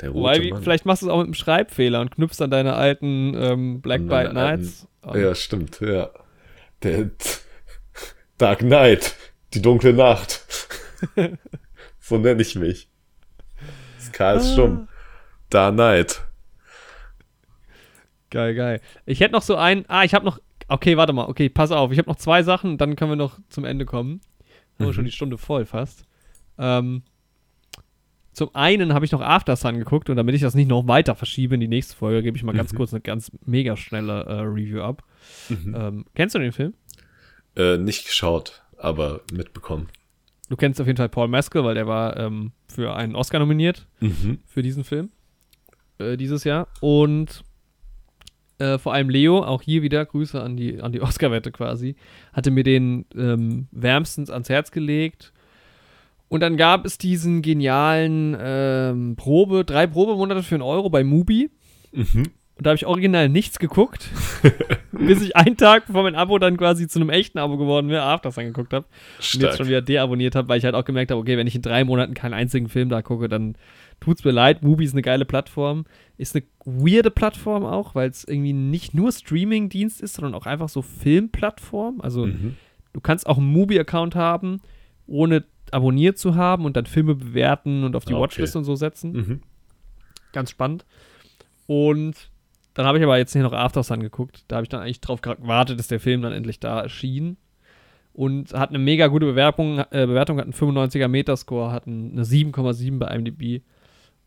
Der 0.00 0.10
rote 0.10 0.20
Wobei, 0.38 0.50
Mann. 0.50 0.62
vielleicht 0.62 0.84
machst 0.86 1.02
du 1.02 1.06
es 1.06 1.12
auch 1.12 1.16
mit 1.18 1.24
einem 1.26 1.34
Schreibfehler 1.34 2.00
und 2.00 2.10
knüpfst 2.12 2.40
an 2.40 2.50
deine 2.50 2.74
alten 2.74 3.34
ähm, 3.34 3.80
Black 3.80 4.02
Bite 4.02 4.14
alten- 4.16 4.34
Nights. 4.34 4.86
an. 5.02 5.20
Ja, 5.20 5.34
stimmt, 5.34 5.80
ja. 5.80 6.10
Der 6.82 7.10
Dark 8.38 8.60
Knight, 8.60 9.16
die 9.54 9.62
dunkle 9.62 9.92
Nacht. 9.92 10.44
so 11.98 12.18
nenne 12.18 12.42
ich 12.42 12.54
mich. 12.54 12.88
Das 13.98 14.12
K 14.12 14.32
ist 14.34 14.52
stumm. 14.52 14.88
Dark 15.50 15.74
Knight. 15.74 16.22
Geil, 18.30 18.54
geil. 18.54 18.80
Ich 19.06 19.20
hätte 19.20 19.32
noch 19.32 19.42
so 19.42 19.56
ein. 19.56 19.84
Ah, 19.88 20.04
ich 20.04 20.14
habe 20.14 20.24
noch. 20.24 20.38
Okay, 20.68 20.96
warte 20.96 21.12
mal. 21.12 21.26
Okay, 21.28 21.48
pass 21.48 21.70
auf. 21.70 21.92
Ich 21.92 21.98
habe 21.98 22.08
noch 22.08 22.16
zwei 22.16 22.42
Sachen, 22.42 22.76
dann 22.76 22.96
können 22.96 23.12
wir 23.12 23.16
noch 23.16 23.38
zum 23.48 23.64
Ende 23.64 23.84
kommen. 23.84 24.20
Haben 24.74 24.78
wir 24.78 24.86
Mhm. 24.88 24.92
schon 24.92 25.04
die 25.04 25.12
Stunde 25.12 25.38
voll 25.38 25.64
fast. 25.64 26.04
Ähm, 26.58 27.02
zum 28.32 28.54
einen 28.54 28.92
habe 28.92 29.04
ich 29.06 29.12
noch 29.12 29.22
After 29.22 29.56
Sun 29.56 29.78
geguckt 29.78 30.10
und 30.10 30.16
damit 30.16 30.34
ich 30.34 30.42
das 30.42 30.54
nicht 30.54 30.68
noch 30.68 30.86
weiter 30.86 31.14
verschiebe 31.14 31.54
in 31.54 31.60
die 31.60 31.68
nächste 31.68 31.96
Folge, 31.96 32.22
gebe 32.22 32.36
ich 32.36 32.42
mal 32.42 32.52
ganz 32.54 32.72
Mhm. 32.72 32.76
kurz 32.76 32.92
eine 32.92 33.00
ganz 33.00 33.32
mega 33.46 33.76
schnelle 33.76 34.24
äh, 34.24 34.40
Review 34.40 34.82
ab. 34.82 35.02
Mhm. 35.48 35.74
Ähm, 35.78 36.04
kennst 36.14 36.34
du 36.34 36.38
den 36.38 36.52
Film? 36.52 36.74
Äh, 37.56 37.78
nicht 37.78 38.04
geschaut, 38.06 38.62
aber 38.76 39.22
mitbekommen. 39.32 39.88
Du 40.50 40.56
kennst 40.56 40.80
auf 40.80 40.86
jeden 40.86 40.98
Fall 40.98 41.08
Paul 41.08 41.28
Mescal, 41.28 41.64
weil 41.64 41.74
der 41.74 41.86
war 41.86 42.16
ähm, 42.18 42.52
für 42.68 42.94
einen 42.94 43.16
Oscar 43.16 43.38
nominiert 43.38 43.86
Mhm. 44.00 44.38
für 44.46 44.62
diesen 44.62 44.84
Film 44.84 45.08
äh, 45.98 46.18
dieses 46.18 46.44
Jahr. 46.44 46.68
Und 46.80 47.42
äh, 48.58 48.76
vor 48.78 48.92
allem 48.92 49.08
Leo, 49.08 49.42
auch 49.42 49.62
hier 49.62 49.80
wieder 49.82 50.04
Grüße 50.04 50.40
an 50.40 50.56
die, 50.58 50.80
an 50.82 50.92
die 50.92 51.00
Oscar-Wette 51.02 51.52
quasi, 51.52 51.96
hatte 52.34 52.50
mir 52.50 52.64
den 52.64 53.06
ähm, 53.16 53.68
wärmstens 53.70 54.28
ans 54.30 54.50
Herz 54.50 54.70
gelegt. 54.70 55.32
Und 56.28 56.40
dann 56.40 56.56
gab 56.56 56.84
es 56.84 56.98
diesen 56.98 57.40
genialen 57.42 58.36
ähm, 58.40 59.16
Probe, 59.16 59.64
drei 59.64 59.86
Probemonate 59.86 60.42
für 60.42 60.56
einen 60.56 60.62
Euro 60.62 60.90
bei 60.90 61.04
Mubi. 61.04 61.50
Mhm. 61.92 62.24
Und 62.58 62.64
da 62.64 62.70
habe 62.70 62.76
ich 62.76 62.86
original 62.86 63.28
nichts 63.28 63.58
geguckt, 63.58 64.08
bis 64.92 65.20
ich 65.20 65.36
einen 65.36 65.58
Tag 65.58 65.86
bevor 65.86 66.02
mein 66.04 66.14
Abo 66.14 66.38
dann 66.38 66.56
quasi 66.56 66.88
zu 66.88 66.98
einem 66.98 67.10
echten 67.10 67.38
Abo 67.38 67.58
geworden 67.58 67.90
wäre, 67.90 68.02
Afters 68.02 68.38
angeguckt 68.38 68.72
habe. 68.72 68.86
und 69.34 69.42
jetzt 69.42 69.58
schon 69.58 69.68
wieder 69.68 69.82
deabonniert 69.82 70.34
habe, 70.34 70.48
weil 70.48 70.56
ich 70.58 70.64
halt 70.64 70.74
auch 70.74 70.86
gemerkt 70.86 71.10
habe, 71.10 71.20
okay, 71.20 71.36
wenn 71.36 71.46
ich 71.46 71.54
in 71.54 71.60
drei 71.60 71.84
Monaten 71.84 72.14
keinen 72.14 72.32
einzigen 72.32 72.68
Film 72.70 72.88
da 72.88 73.02
gucke, 73.02 73.28
dann 73.28 73.56
tut's 74.00 74.24
mir 74.24 74.30
leid. 74.30 74.62
Mubi 74.62 74.84
ist 74.84 74.94
eine 74.94 75.02
geile 75.02 75.26
Plattform. 75.26 75.84
Ist 76.16 76.34
eine 76.34 76.44
weirde 76.64 77.10
Plattform 77.10 77.64
auch, 77.66 77.94
weil 77.94 78.08
es 78.08 78.24
irgendwie 78.24 78.54
nicht 78.54 78.94
nur 78.94 79.12
Streaming-Dienst 79.12 80.00
ist, 80.00 80.14
sondern 80.14 80.34
auch 80.34 80.46
einfach 80.46 80.70
so 80.70 80.80
Filmplattform. 80.80 82.00
Also 82.00 82.26
Mhm. 82.26 82.56
du 82.94 83.00
kannst 83.02 83.26
auch 83.26 83.36
einen 83.36 83.52
Mubi-Account 83.52 84.14
haben, 84.14 84.60
ohne 85.06 85.44
abonniert 85.72 86.18
zu 86.18 86.34
haben 86.34 86.64
und 86.64 86.76
dann 86.76 86.86
Filme 86.86 87.14
bewerten 87.14 87.84
und 87.84 87.96
auf 87.96 88.04
die 88.04 88.14
okay. 88.14 88.22
Watchlist 88.22 88.56
und 88.56 88.64
so 88.64 88.74
setzen. 88.76 89.12
Mhm. 89.12 89.40
Ganz 90.32 90.50
spannend. 90.50 90.84
Und 91.66 92.14
dann 92.74 92.86
habe 92.86 92.98
ich 92.98 93.04
aber 93.04 93.16
jetzt 93.18 93.32
hier 93.32 93.42
noch 93.42 93.52
After 93.52 93.82
Sun 93.82 94.00
geguckt. 94.00 94.44
Da 94.48 94.56
habe 94.56 94.64
ich 94.64 94.68
dann 94.68 94.80
eigentlich 94.82 95.00
drauf 95.00 95.20
gewartet, 95.22 95.78
dass 95.78 95.88
der 95.88 96.00
Film 96.00 96.22
dann 96.22 96.32
endlich 96.32 96.60
da 96.60 96.80
erschien. 96.80 97.36
Und 98.12 98.54
hat 98.54 98.70
eine 98.70 98.78
mega 98.78 99.08
gute 99.08 99.26
Bewertung, 99.26 99.78
äh, 99.78 100.06
Bewertung, 100.06 100.38
hat 100.38 100.44
einen 100.44 100.52
95er 100.54 101.08
Metascore, 101.08 101.70
hat 101.72 101.86
ein- 101.86 102.12
eine 102.12 102.24
7,7 102.24 102.98
bei 102.98 103.08
IMDb. 103.14 103.62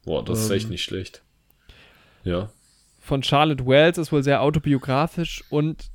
Boah, 0.06 0.24
das 0.24 0.42
ist 0.44 0.50
Ähm, 0.52 0.56
echt 0.58 0.70
nicht 0.70 0.84
schlecht. 0.84 1.24
Ja. 2.24 2.50
Von 3.00 3.24
Charlotte 3.24 3.66
Wells 3.66 3.98
ist 3.98 4.12
wohl 4.12 4.22
sehr 4.24 4.42
autobiografisch 4.44 5.44
und 5.50 5.90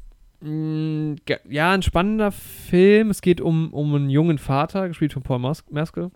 ja, 1.49 1.72
ein 1.72 1.82
spannender 1.82 2.30
Film. 2.32 3.11
Es 3.11 3.22
geht 3.22 3.40
um, 3.40 3.72
um 3.72 3.95
einen 3.95 4.11
jungen 4.11 4.38
Vater, 4.38 4.88
gespielt 4.88 5.12
von 5.12 5.22
Paul 5.22 5.38
Mas 5.38 5.64
Mescal, 5.70 6.11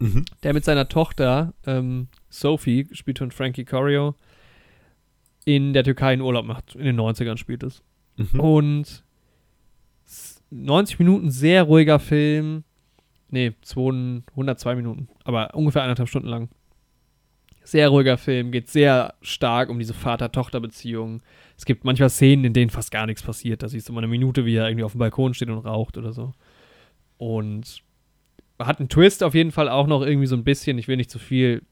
Mhm. 0.00 0.24
der 0.44 0.54
mit 0.54 0.64
seiner 0.64 0.88
Tochter 0.88 1.54
ähm, 1.66 2.08
Sophie, 2.28 2.84
gespielt 2.84 3.18
von 3.18 3.30
Frankie 3.32 3.64
Corio, 3.64 4.14
in 5.44 5.72
der 5.72 5.82
Türkei 5.84 6.12
einen 6.12 6.22
Urlaub 6.22 6.44
macht. 6.46 6.74
In 6.76 6.84
den 6.84 6.96
90ern 7.00 7.36
spielt 7.36 7.62
es. 7.62 7.82
Mhm. 8.16 8.40
Und 8.40 9.04
s- 10.06 10.42
90 10.50 10.98
Minuten 10.98 11.30
sehr 11.30 11.64
ruhiger 11.64 11.98
Film. 11.98 12.64
Nee, 13.30 13.52
200, 13.62 14.24
102 14.32 14.74
Minuten, 14.76 15.08
aber 15.24 15.54
ungefähr 15.54 15.82
eineinhalb 15.82 16.08
Stunden 16.08 16.28
lang. 16.28 16.48
Sehr 17.64 17.88
ruhiger 17.90 18.16
Film, 18.16 18.50
geht 18.52 18.68
sehr 18.70 19.14
stark 19.20 19.68
um 19.68 19.78
diese 19.78 19.92
Vater-Tochter-Beziehung. 19.94 21.22
Es 21.58 21.64
gibt 21.64 21.84
manchmal 21.84 22.08
Szenen, 22.08 22.44
in 22.44 22.52
denen 22.52 22.70
fast 22.70 22.92
gar 22.92 23.04
nichts 23.04 23.22
passiert. 23.22 23.64
Da 23.64 23.68
siehst 23.68 23.88
du 23.88 23.92
mal 23.92 23.98
eine 23.98 24.06
Minute, 24.06 24.46
wie 24.46 24.54
er 24.54 24.68
irgendwie 24.68 24.84
auf 24.84 24.92
dem 24.92 25.00
Balkon 25.00 25.34
steht 25.34 25.50
und 25.50 25.58
raucht 25.58 25.98
oder 25.98 26.12
so. 26.12 26.32
Und 27.18 27.82
hat 28.60 28.78
einen 28.78 28.88
Twist 28.88 29.24
auf 29.24 29.34
jeden 29.34 29.50
Fall 29.50 29.68
auch 29.68 29.88
noch 29.88 30.02
irgendwie 30.02 30.28
so 30.28 30.36
ein 30.36 30.44
bisschen. 30.44 30.78
Ich 30.78 30.86
will 30.86 30.96
nicht 30.96 31.10
zu 31.10 31.18
viel 31.18 31.62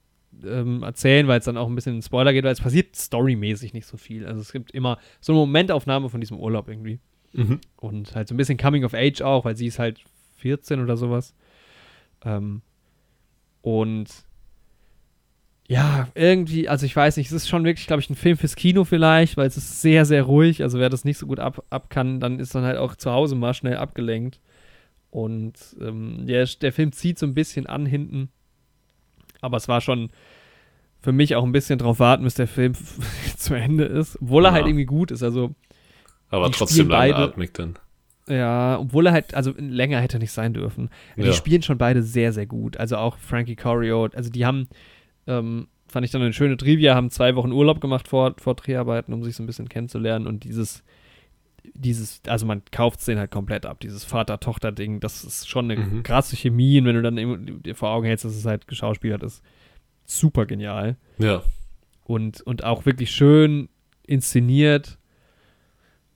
ähm, 0.44 0.82
erzählen, 0.82 1.28
weil 1.28 1.38
es 1.38 1.44
dann 1.44 1.56
auch 1.56 1.68
ein 1.68 1.76
bisschen 1.76 1.94
in 1.94 2.02
Spoiler 2.02 2.32
geht, 2.32 2.42
weil 2.42 2.52
es 2.52 2.60
passiert 2.60 2.96
storymäßig 2.96 3.74
nicht 3.74 3.86
so 3.86 3.96
viel. 3.96 4.26
Also 4.26 4.40
es 4.40 4.50
gibt 4.50 4.72
immer 4.72 4.98
so 5.20 5.32
eine 5.32 5.40
Momentaufnahme 5.40 6.08
von 6.08 6.20
diesem 6.20 6.38
Urlaub 6.38 6.68
irgendwie. 6.68 6.98
Mhm. 7.32 7.60
Und 7.76 8.14
halt 8.16 8.26
so 8.26 8.34
ein 8.34 8.38
bisschen 8.38 8.58
Coming 8.58 8.84
of 8.84 8.92
Age 8.92 9.22
auch, 9.22 9.44
weil 9.44 9.56
sie 9.56 9.66
ist 9.66 9.78
halt 9.78 10.02
14 10.38 10.80
oder 10.80 10.96
sowas. 10.96 11.32
Ähm, 12.24 12.62
und 13.62 14.08
ja, 15.68 16.08
irgendwie, 16.14 16.68
also 16.68 16.86
ich 16.86 16.94
weiß 16.94 17.16
nicht, 17.16 17.26
es 17.26 17.32
ist 17.32 17.48
schon 17.48 17.64
wirklich, 17.64 17.86
glaube 17.86 18.00
ich, 18.00 18.08
ein 18.10 18.14
Film 18.14 18.36
fürs 18.36 18.54
Kino 18.56 18.84
vielleicht, 18.84 19.36
weil 19.36 19.46
es 19.48 19.56
ist 19.56 19.80
sehr, 19.82 20.04
sehr 20.04 20.22
ruhig. 20.22 20.62
Also 20.62 20.78
wer 20.78 20.88
das 20.90 21.04
nicht 21.04 21.18
so 21.18 21.26
gut 21.26 21.40
ab, 21.40 21.64
ab 21.70 21.90
kann, 21.90 22.20
dann 22.20 22.38
ist 22.38 22.54
dann 22.54 22.64
halt 22.64 22.78
auch 22.78 22.94
zu 22.94 23.10
Hause 23.10 23.34
mal 23.34 23.52
schnell 23.54 23.76
abgelenkt. 23.76 24.40
Und 25.10 25.54
ähm, 25.80 26.26
der, 26.26 26.46
der 26.46 26.72
Film 26.72 26.92
zieht 26.92 27.18
so 27.18 27.26
ein 27.26 27.34
bisschen 27.34 27.66
an 27.66 27.86
hinten. 27.86 28.28
Aber 29.40 29.56
es 29.56 29.66
war 29.68 29.80
schon 29.80 30.10
für 31.00 31.12
mich 31.12 31.34
auch 31.36 31.44
ein 31.44 31.52
bisschen 31.52 31.78
drauf 31.78 31.98
warten, 32.00 32.24
bis 32.24 32.34
der 32.34 32.48
Film 32.48 32.74
zu 33.36 33.54
Ende 33.54 33.84
ist. 33.84 34.20
Obwohl 34.20 34.44
er 34.44 34.48
Ja. 34.50 34.54
halt 34.54 34.66
irgendwie 34.66 34.84
gut 34.86 35.10
ist. 35.10 35.22
Also 35.22 35.54
Aber 36.30 36.46
Die 36.46 36.52
trotzdem 36.52 36.88
langatmig 36.88 37.52
dann. 37.54 37.76
ja, 38.28 38.78
obwohl 38.78 39.06
er 39.06 39.12
halt, 39.12 39.34
also 39.34 39.52
länger 39.56 40.00
hätte 40.00 40.18
er 40.18 40.20
nicht 40.20 40.32
sein 40.32 40.52
dürfen. 40.54 40.90
Die 41.16 41.22
Ja. 41.22 41.32
spielen 41.32 41.62
schon 41.62 41.78
beide 41.78 42.02
sehr, 42.02 42.32
sehr 42.32 42.46
gut. 42.46 42.76
Also 42.76 42.96
auch 42.98 43.18
Frankie 43.18 43.56
Corio, 43.56 44.08
also 44.14 44.30
die 44.30 44.44
haben, 44.46 44.68
ähm, 45.26 45.68
fand 45.88 46.04
ich 46.04 46.10
dann 46.12 46.22
eine 46.22 46.32
schöne 46.32 46.56
Trivia, 46.56 46.94
haben 46.94 47.10
zwei 47.10 47.34
Wochen 47.36 47.52
Urlaub 47.52 47.80
gemacht 47.80 48.08
vor, 48.08 48.34
vor 48.38 48.54
Dreharbeiten, 48.54 49.12
um 49.12 49.22
sich 49.22 49.36
so 49.36 49.42
ein 49.42 49.46
bisschen 49.46 49.68
kennenzulernen 49.68 50.26
und 50.26 50.44
dieses, 50.44 50.82
dieses, 51.74 52.20
also 52.26 52.46
man 52.46 52.62
kauft 52.70 53.00
es 53.00 53.06
den 53.06 53.18
halt 53.18 53.30
komplett 53.30 53.66
ab, 53.66 53.80
dieses 53.80 54.04
Vater-Tochter-Ding, 54.04 55.00
das 55.00 55.24
ist 55.24 55.48
schon 55.48 55.70
eine 55.70 55.80
Mhm. 55.80 56.02
krasse 56.02 56.36
Chemie 56.36 56.78
und 56.80 56.86
wenn 56.86 56.96
du 56.96 57.02
dann 57.02 57.62
dir 57.62 57.74
vor 57.74 57.90
Augen 57.90 58.06
hältst, 58.06 58.24
dass 58.24 58.34
es 58.36 58.44
halt 58.46 58.66
geschauspielert 58.68 59.22
ist, 59.22 59.42
super 60.04 60.46
genial 60.46 60.96
Ja. 61.18 61.42
und, 62.04 62.40
und 62.42 62.64
auch 62.64 62.86
wirklich 62.86 63.10
schön 63.10 63.68
inszeniert. 64.06 64.98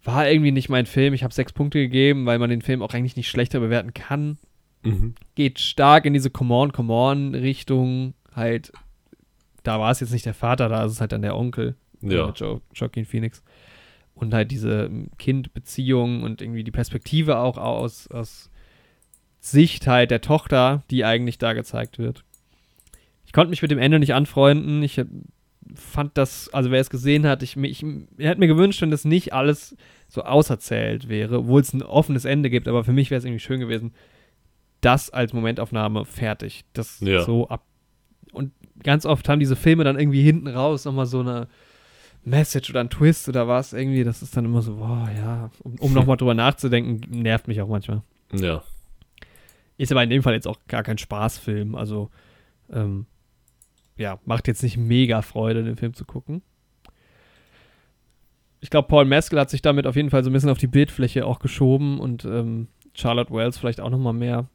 War 0.03 0.31
irgendwie 0.31 0.53
nicht 0.53 0.69
mein 0.71 0.87
Film. 0.87 1.13
Ich 1.13 1.23
habe 1.25 1.35
sechs 1.35 1.53
Punkte 1.53 1.79
gegeben, 1.79 2.25
weil 2.25 2.39
man 2.39 2.49
den 2.49 2.63
Film 2.63 2.81
auch 2.83 2.95
eigentlich 2.95 3.17
nicht 3.17 3.29
schlechter 3.29 3.61
bewerten 3.61 3.93
kann. 3.93 4.39
Mhm. 4.83 5.15
Geht 5.35 5.59
stark 5.59 6.07
in 6.07 6.15
diese 6.15 6.31
Come 6.31 6.55
on, 6.55 6.73
Come 6.73 6.93
on 6.93 7.35
Richtung. 7.35 8.15
Halt, 8.35 8.73
da 9.63 9.79
war 9.81 9.91
es 9.91 10.01
jetzt 10.01 10.13
nicht 10.13 10.27
der 10.27 10.35
Vater, 10.35 10.69
da 10.69 10.85
ist 10.85 10.93
es 10.93 11.01
halt 11.01 11.13
dann 11.13 11.23
der 11.23 11.37
Onkel. 11.37 11.75
Ja. 12.01 12.33
Jo 12.37 12.61
Joaquin 12.75 13.05
Phoenix. 13.05 13.43
Und 14.15 14.35
halt 14.35 14.51
diese 14.51 14.91
Kind-Beziehung 15.19 16.23
und 16.23 16.43
irgendwie 16.43 16.65
die 16.65 16.71
Perspektive 16.71 17.39
auch 17.39 17.57
aus, 17.57 18.07
aus 18.09 18.51
Sicht 19.39 19.87
halt 19.87 20.11
der 20.11 20.21
Tochter, 20.21 20.83
die 20.91 21.05
eigentlich 21.05 21.39
da 21.39 21.53
gezeigt 21.55 21.99
wird. 21.99 22.25
Ich 23.25 23.33
konnte 23.33 23.51
mich 23.51 23.63
mit 23.63 23.71
dem 23.71 23.79
Ende 23.79 23.99
nicht 23.99 24.13
anfreunden. 24.15 24.83
Ich 24.83 25.01
fand 25.75 26.19
das, 26.19 26.53
also 26.53 26.71
wer 26.71 26.81
es 26.81 26.91
gesehen 26.91 27.27
hat, 27.27 27.43
ich, 27.43 27.57
ich, 27.57 27.83
ich 27.83 28.27
hätte 28.27 28.41
mir 28.41 28.49
gewünscht, 28.49 28.83
wenn 28.83 28.91
das 28.91 29.05
nicht 29.05 29.33
alles 29.33 29.77
so 30.09 30.23
auserzählt 30.23 31.09
wäre, 31.09 31.39
obwohl 31.39 31.61
es 31.61 31.73
ein 31.73 31.83
offenes 31.83 32.25
Ende 32.25 32.51
gibt, 32.51 32.67
aber 32.67 32.85
für 32.85 32.93
mich 32.93 33.11
wäre 33.11 33.19
es 33.19 33.25
irgendwie 33.25 33.41
schön 33.41 33.61
gewesen, 33.61 33.95
das 34.81 35.11
als 35.11 35.33
Momentaufnahme 35.33 36.05
fertig. 36.05 36.65
Das 36.73 37.01
Ja. 37.01 37.23
so 37.23 37.49
ab. 37.49 37.65
Ganz 38.83 39.07
oft 39.07 39.29
haben 39.29 39.41
diese 39.41 39.57
Filme 39.57 39.85
dann 39.85 39.99
irgendwie 39.99 40.23
hinten 40.23 40.49
raus 40.49 40.85
nochmal 40.85 41.07
so 41.07 41.21
eine 41.21 41.49
Message 42.25 42.71
oder 42.71 42.81
ein 42.81 42.91
Twist 42.91 43.29
oder 43.29 43.49
was 43.49 43.73
irgendwie. 43.73 44.05
Das 44.05 44.23
ist 44.23 44.37
dann 44.37 44.45
immer 44.45 44.63
so, 44.63 44.77
boah, 44.77 45.09
ja, 45.17 45.51
um, 45.63 45.77
um 45.79 45.93
nochmal 45.93 46.17
drüber 46.17 46.35
nachzudenken, 46.35 47.01
nervt 47.23 47.49
mich 47.49 47.61
auch 47.61 47.69
manchmal. 47.69 48.03
Ja. 48.33 48.63
Ist 49.77 49.93
aber 49.93 50.03
in 50.03 50.11
dem 50.11 50.23
Fall 50.23 50.35
jetzt 50.35 50.47
auch 50.47 50.59
gar 50.69 50.83
kein 50.83 50.99
Spaßfilm. 50.99 51.75
Also, 51.75 52.11
ähm, 52.71 53.07
ja, 53.97 54.19
macht 54.25 54.49
jetzt 54.49 54.63
nicht 54.63 54.77
mega 54.77 55.23
Freude, 55.23 55.65
den 55.65 55.77
Film 55.77 55.95
zu 55.95 56.05
gucken. 56.05 56.43
Ich 58.61 58.69
glaube, 58.69 58.89
Paul 58.89 59.07
Mescal 59.07 59.41
hat 59.41 59.51
sich 59.51 59.63
damit 59.63 59.87
auf 59.87 59.97
jeden 59.97 60.11
Fall 60.11 60.23
so 60.23 60.29
ein 60.31 60.35
bisschen 60.35 60.51
auf 60.51 60.59
die 60.59 60.67
Bildfläche 60.67 61.25
auch 61.25 61.39
geschoben 61.39 61.99
und 61.99 62.27
ähm, 62.27 62.69
Charlotte 62.93 63.33
Wells 63.33 63.57
vielleicht 63.57 63.81
auch 63.81 63.89
noch 63.91 63.99
mal 63.99 64.13
mehr. 64.13 64.49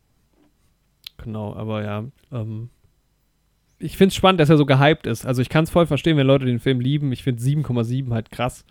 Genau, 1.18 1.56
aber 1.56 1.84
ja, 1.84 2.06
ähm, 2.32 2.70
ich 3.80 3.98
finde 3.98 4.10
es 4.10 4.16
spannend, 4.16 4.40
dass 4.40 4.50
er 4.50 4.58
so 4.58 4.66
gehypt 4.66 5.08
ist. 5.08 5.26
Also 5.26 5.42
ich 5.42 5.50
kann 5.50 5.64
es 5.66 5.70
voll 5.70 5.86
verstehen, 5.86 6.18
wenn 6.18 6.28
Leute 6.28 6.46
den 6.46 6.60
Film 6.60 6.80
lieben. 6.80 7.12
Ich 7.12 7.24
finde 7.24 7.42
7,7 7.44 8.12
halt 8.14 8.32
krass. 8.32 8.66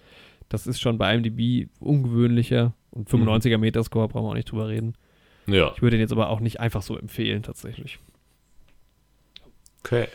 Das 0.49 0.67
ist 0.67 0.81
schon 0.81 0.99
bei 0.99 1.15
IMDb 1.15 1.69
ungewöhnlicher. 1.81 2.73
Und 2.91 3.09
95er 3.11 3.59
Metascore 3.59 4.09
brauchen 4.09 4.27
wir 4.27 4.31
auch 4.31 4.35
nicht 4.35 4.51
drüber 4.51 4.69
reden. 4.69 4.95
Ja. 5.47 5.73
Ich 5.75 5.83
würde 5.83 5.97
den 5.97 6.01
jetzt 6.01 6.13
aber 6.13 6.29
auch 6.31 6.41
nicht 6.41 6.61
einfach 6.61 6.83
so 6.83 6.97
empfehlen, 6.97 7.43
tatsächlich. 7.43 7.99
Okay. 9.81 10.07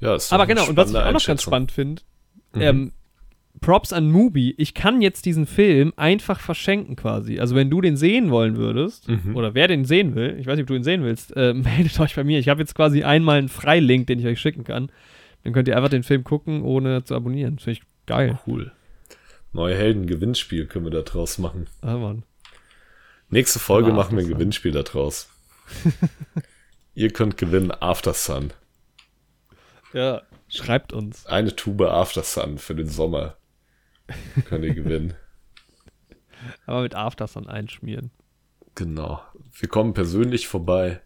Ja, 0.00 0.14
ist 0.14 0.32
Aber 0.32 0.46
genau, 0.46 0.68
und 0.68 0.76
was 0.76 0.90
ich 0.90 0.96
auch 0.96 1.12
noch 1.12 1.24
ganz 1.24 1.42
spannend 1.42 1.72
finde, 1.72 2.02
Mhm. 2.54 2.60
ähm, 2.60 2.92
Props 3.60 3.92
an 3.92 4.10
Mubi, 4.10 4.54
ich 4.58 4.74
kann 4.74 5.00
jetzt 5.00 5.24
diesen 5.26 5.46
Film 5.46 5.92
einfach 5.96 6.40
verschenken 6.40 6.96
quasi. 6.96 7.38
Also 7.40 7.54
wenn 7.54 7.70
du 7.70 7.80
den 7.80 7.96
sehen 7.96 8.30
wollen 8.30 8.56
würdest, 8.56 9.08
Mhm. 9.08 9.36
oder 9.36 9.54
wer 9.54 9.68
den 9.68 9.84
sehen 9.84 10.14
will, 10.14 10.36
ich 10.38 10.46
weiß 10.46 10.56
nicht, 10.56 10.64
ob 10.64 10.68
du 10.68 10.74
ihn 10.74 10.84
sehen 10.84 11.02
willst, 11.02 11.34
äh, 11.36 11.54
meldet 11.54 11.98
euch 12.00 12.14
bei 12.14 12.24
mir. 12.24 12.38
Ich 12.38 12.48
habe 12.48 12.60
jetzt 12.60 12.74
quasi 12.74 13.04
einmal 13.04 13.38
einen 13.38 13.48
Freilink, 13.48 14.06
den 14.08 14.18
ich 14.18 14.26
euch 14.26 14.40
schicken 14.40 14.64
kann. 14.64 14.90
Dann 15.44 15.52
könnt 15.52 15.68
ihr 15.68 15.76
einfach 15.76 15.88
den 15.90 16.02
Film 16.02 16.24
gucken, 16.24 16.62
ohne 16.62 17.04
zu 17.04 17.14
abonnieren. 17.14 17.58
Finde 17.58 17.78
ich 17.80 17.82
geil. 18.06 18.38
Cool. 18.46 18.72
Neue 19.52 19.76
Helden-Gewinnspiel 19.76 20.66
können 20.66 20.84
wir 20.86 20.90
da 20.90 21.02
draus 21.02 21.38
machen. 21.38 21.66
Ah, 21.80 21.96
Mann. 21.96 22.24
Nächste 23.30 23.58
Folge 23.60 23.92
Ah, 23.92 23.94
machen 23.94 24.16
wir 24.16 24.18
ein 24.18 24.24
After 24.24 24.28
Sun. 24.30 24.38
Gewinnspiel 24.38 24.72
da 24.72 24.82
draus. 24.82 25.28
Ihr 26.94 27.10
könnt 27.10 27.36
gewinnen 27.36 27.70
After 27.72 28.14
Sun. 28.14 28.52
Ja, 29.92 30.22
schreibt 30.48 30.92
uns. 30.92 31.26
Eine 31.26 31.54
Tube 31.54 31.82
After 31.82 32.22
Sun 32.22 32.58
für 32.58 32.74
den 32.74 32.88
Sommer. 32.88 33.36
Könnt 34.46 34.64
ihr 34.64 34.74
gewinnen. 34.74 35.14
Aber 36.66 36.82
mit 36.82 36.94
Aftersun 36.94 37.48
einschmieren. 37.48 38.10
Genau. 38.74 39.22
Wir 39.52 39.68
kommen 39.68 39.94
persönlich 39.94 40.48
vorbei 40.48 41.00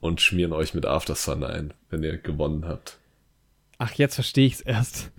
und 0.00 0.20
schmieren 0.20 0.52
euch 0.52 0.74
mit 0.74 0.86
After 0.86 1.14
Sun 1.14 1.42
ein, 1.42 1.74
wenn 1.90 2.02
ihr 2.02 2.18
gewonnen 2.18 2.66
habt. 2.66 2.98
Ach, 3.78 3.92
jetzt 3.94 4.14
verstehe 4.14 4.46
ich 4.46 4.54
es 4.54 4.60
erst. 4.60 5.10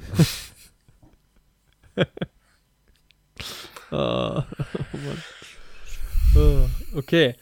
Oh 3.92 3.96
Mann. 3.96 5.24
Ah, 6.36 6.70
okay. 6.96 7.36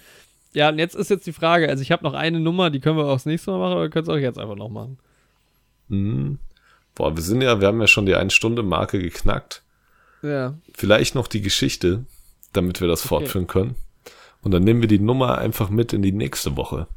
Ja, 0.53 0.69
und 0.69 0.79
jetzt 0.79 0.95
ist 0.95 1.09
jetzt 1.09 1.27
die 1.27 1.33
Frage, 1.33 1.67
also 1.69 1.81
ich 1.81 1.91
habe 1.91 2.03
noch 2.03 2.13
eine 2.13 2.39
Nummer, 2.39 2.69
die 2.69 2.79
können 2.79 2.97
wir 2.97 3.05
auch 3.05 3.15
das 3.15 3.25
nächste 3.25 3.51
Mal 3.51 3.59
machen, 3.59 3.77
oder 3.77 3.89
könnt 3.89 4.07
ihr 4.07 4.13
auch 4.13 4.17
jetzt 4.17 4.39
einfach 4.39 4.55
noch 4.55 4.69
machen? 4.69 4.97
Mhm. 5.89 6.39
Boah, 6.95 7.15
wir 7.15 7.21
sind 7.21 7.41
ja, 7.41 7.59
wir 7.59 7.67
haben 7.67 7.81
ja 7.81 7.87
schon 7.87 8.05
die 8.05 8.15
Ein-Stunden-Marke 8.15 8.99
geknackt. 8.99 9.61
Ja. 10.21 10.57
Vielleicht 10.73 11.15
noch 11.15 11.27
die 11.27 11.41
Geschichte, 11.41 12.05
damit 12.53 12.81
wir 12.81 12.87
das 12.87 13.01
fortführen 13.01 13.47
können. 13.47 13.75
Und 14.41 14.51
dann 14.51 14.63
nehmen 14.63 14.81
wir 14.81 14.87
die 14.87 14.99
Nummer 14.99 15.37
einfach 15.37 15.69
mit 15.69 15.93
in 15.93 16.01
die 16.01 16.11
nächste 16.11 16.55
Woche. 16.57 16.87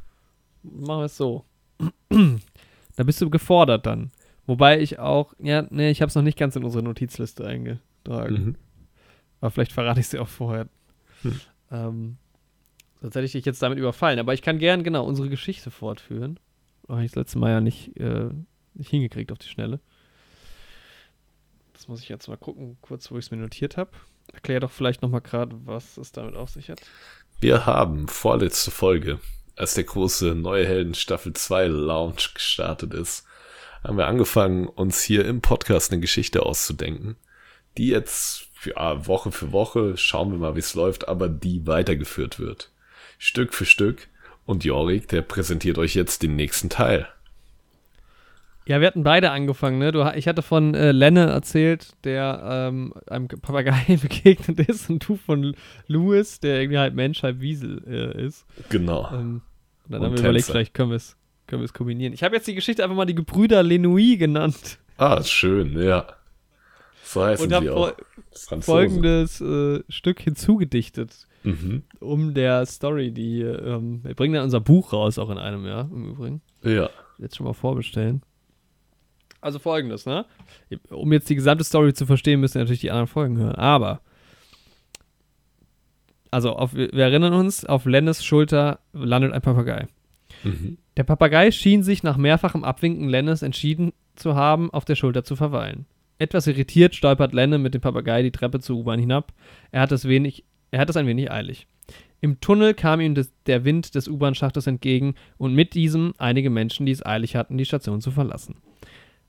Machen 0.63 1.01
wir 1.01 1.05
es 1.05 1.17
so. 1.17 1.45
da 2.09 3.03
bist 3.03 3.21
du 3.21 3.29
gefordert 3.29 3.85
dann. 3.85 4.11
Wobei 4.47 4.79
ich 4.79 4.99
auch, 4.99 5.33
ja, 5.39 5.65
nee, 5.69 5.91
ich 5.91 6.01
habe 6.01 6.09
es 6.09 6.15
noch 6.15 6.23
nicht 6.23 6.37
ganz 6.37 6.55
in 6.55 6.63
unsere 6.63 6.83
Notizliste 6.83 7.45
eingetragen. 7.45 8.33
Mhm. 8.33 8.55
Aber 9.39 9.51
vielleicht 9.51 9.71
verrate 9.71 9.99
ich 9.99 10.07
sie 10.07 10.19
auch 10.19 10.27
vorher. 10.27 10.67
Ähm, 11.71 12.17
sonst 13.01 13.15
hätte 13.15 13.25
ich 13.25 13.31
dich 13.31 13.45
jetzt 13.45 13.61
damit 13.61 13.79
überfallen. 13.79 14.19
Aber 14.19 14.33
ich 14.33 14.41
kann 14.41 14.59
gern, 14.59 14.83
genau, 14.83 15.05
unsere 15.05 15.29
Geschichte 15.29 15.71
fortführen. 15.71 16.39
Habe 16.87 17.03
ich 17.03 17.11
das 17.11 17.15
letzte 17.15 17.39
Mal 17.39 17.51
ja 17.51 17.61
nicht, 17.61 17.97
äh, 17.97 18.29
nicht 18.73 18.89
hingekriegt 18.89 19.31
auf 19.31 19.37
die 19.37 19.47
Schnelle. 19.47 19.79
Das 21.73 21.87
muss 21.87 22.01
ich 22.01 22.09
jetzt 22.09 22.27
mal 22.27 22.37
gucken, 22.37 22.77
kurz, 22.81 23.11
wo 23.11 23.17
ich 23.17 23.25
es 23.25 23.31
mir 23.31 23.37
notiert 23.37 23.77
habe. 23.77 23.91
Erklär 24.33 24.59
doch 24.59 24.71
vielleicht 24.71 25.01
nochmal 25.01 25.21
gerade, 25.21 25.55
was 25.65 25.97
es 25.97 26.11
damit 26.11 26.35
auf 26.35 26.49
sich 26.49 26.69
hat. 26.69 26.81
Wir 27.39 27.65
haben 27.65 28.07
vorletzte 28.07 28.71
Folge, 28.71 29.19
als 29.55 29.73
der 29.73 29.83
große 29.83 30.35
Neue 30.35 30.65
Helden 30.65 30.93
Staffel 30.93 31.33
2 31.33 31.67
Launch 31.67 32.33
gestartet 32.33 32.93
ist, 32.93 33.25
haben 33.83 33.97
wir 33.97 34.07
angefangen, 34.07 34.67
uns 34.67 35.01
hier 35.01 35.25
im 35.25 35.41
Podcast 35.41 35.91
eine 35.91 36.01
Geschichte 36.01 36.43
auszudenken, 36.43 37.15
die 37.77 37.87
jetzt 37.87 38.47
ja, 38.63 39.07
Woche 39.07 39.31
für 39.31 39.51
Woche, 39.51 39.97
schauen 39.97 40.31
wir 40.31 40.37
mal, 40.37 40.55
wie 40.55 40.59
es 40.59 40.75
läuft, 40.75 41.07
aber 41.07 41.29
die 41.29 41.65
weitergeführt 41.65 42.39
wird. 42.39 42.71
Stück 43.17 43.53
für 43.53 43.65
Stück. 43.65 44.07
Und 44.45 44.65
Jorik, 44.65 45.07
der 45.07 45.21
präsentiert 45.21 45.77
euch 45.77 45.93
jetzt 45.93 46.23
den 46.23 46.35
nächsten 46.35 46.69
Teil. 46.69 47.07
Ja, 48.67 48.79
wir 48.79 48.87
hatten 48.87 49.03
beide 49.03 49.31
angefangen, 49.31 49.79
ne? 49.79 49.91
Du, 49.91 50.03
ich 50.15 50.27
hatte 50.27 50.41
von 50.43 50.75
äh, 50.75 50.91
Lenne 50.91 51.25
erzählt, 51.27 51.91
der 52.03 52.41
ähm, 52.69 52.93
einem 53.07 53.27
Papagei 53.27 53.97
begegnet 54.01 54.59
ist 54.59 54.89
und 54.89 55.07
du 55.07 55.15
von 55.15 55.55
Louis, 55.87 56.39
der 56.39 56.59
irgendwie 56.61 56.77
halb 56.77 56.93
Mensch, 56.93 57.23
halb 57.23 57.41
Wiesel 57.41 57.83
äh, 57.87 58.23
ist. 58.25 58.45
Genau. 58.69 59.09
Ähm, 59.11 59.41
und 59.85 59.91
dann 59.93 60.01
Und 60.01 60.05
haben 60.07 60.13
wir 60.15 60.19
überlegt, 60.21 60.45
vielleicht 60.45 60.73
können 60.73 60.91
wir 60.91 60.97
es 60.97 61.17
können 61.47 61.61
wir 61.63 61.65
es 61.65 61.73
kombinieren. 61.73 62.13
Ich 62.13 62.23
habe 62.23 62.35
jetzt 62.35 62.47
die 62.47 62.55
Geschichte 62.55 62.83
einfach 62.83 62.95
mal 62.95 63.05
die 63.05 63.15
Gebrüder 63.15 63.61
Lenouis 63.63 64.17
genannt 64.17 64.79
Ah, 64.97 65.21
schön, 65.23 65.77
ja. 65.81 66.05
So 67.03 67.23
heißen 67.25 67.51
und 67.51 67.61
sie 67.63 67.69
auch. 67.71 67.87
fol 67.87 67.95
Franzosen. 68.31 68.61
folgendes 68.61 69.41
äh, 69.41 69.83
Stück 69.89 70.19
hinzugedichtet, 70.21 71.27
Mhm. 71.43 71.81
um 71.99 72.35
der 72.35 72.65
Story, 72.67 73.11
die 73.11 73.41
ähm, 73.41 74.01
wir 74.03 74.13
bringen 74.13 74.35
dann 74.35 74.43
unser 74.43 74.59
Buch 74.61 74.93
raus, 74.93 75.17
auch 75.17 75.31
in 75.31 75.39
einem 75.39 75.65
Jahr 75.65 75.89
im 75.91 76.11
Übrigen. 76.11 76.41
Ja. 76.63 76.89
Jetzt 77.17 77.35
schon 77.37 77.47
mal 77.47 77.53
vorbestellen. 77.53 78.21
Also 79.41 79.57
folgendes, 79.57 80.05
ne? 80.05 80.25
Um 80.89 81.11
jetzt 81.11 81.29
die 81.29 81.35
gesamte 81.35 81.63
Story 81.63 81.93
zu 81.93 82.05
verstehen, 82.05 82.39
müssen 82.39 82.55
wir 82.55 82.61
natürlich 82.61 82.81
die 82.81 82.91
anderen 82.91 83.07
Folgen 83.07 83.37
hören. 83.37 83.55
Aber, 83.55 84.01
also 86.29 86.55
auf, 86.55 86.75
wir 86.75 86.93
erinnern 86.93 87.33
uns, 87.33 87.65
auf 87.65 87.85
Lennes 87.85 88.23
Schulter 88.23 88.79
landet 88.93 89.33
ein 89.33 89.41
Papagei. 89.41 89.87
Mhm. 90.43 90.77
Der 90.95 91.03
Papagei 91.03 91.51
schien 91.51 91.83
sich 91.83 92.03
nach 92.03 92.17
mehrfachem 92.17 92.63
Abwinken 92.63 93.09
Lennes 93.09 93.41
entschieden 93.41 93.93
zu 94.15 94.35
haben, 94.35 94.71
auf 94.71 94.85
der 94.85 94.95
Schulter 94.95 95.23
zu 95.23 95.35
verweilen. 95.35 95.85
Etwas 96.19 96.45
irritiert 96.45 96.93
stolpert 96.93 97.33
Lenne 97.33 97.57
mit 97.57 97.73
dem 97.73 97.81
Papagei 97.81 98.21
die 98.21 98.31
Treppe 98.31 98.59
zur 98.59 98.77
U-Bahn 98.77 98.99
hinab. 98.99 99.33
Er 99.71 99.81
hat 99.81 99.91
es 99.91 100.07
wenig, 100.07 100.45
er 100.69 100.79
hat 100.79 100.89
es 100.89 100.97
ein 100.97 101.07
wenig 101.07 101.31
eilig. 101.31 101.67
Im 102.19 102.39
Tunnel 102.39 102.75
kam 102.75 103.01
ihm 103.01 103.15
des, 103.15 103.33
der 103.47 103.65
Wind 103.65 103.95
des 103.95 104.07
U-Bahn-Schachtes 104.07 104.67
entgegen 104.67 105.15
und 105.39 105.55
mit 105.55 105.73
diesem 105.73 106.13
einige 106.19 106.51
Menschen, 106.51 106.85
die 106.85 106.91
es 106.91 107.03
eilig 107.03 107.35
hatten, 107.35 107.57
die 107.57 107.65
Station 107.65 108.01
zu 108.01 108.11
verlassen. 108.11 108.57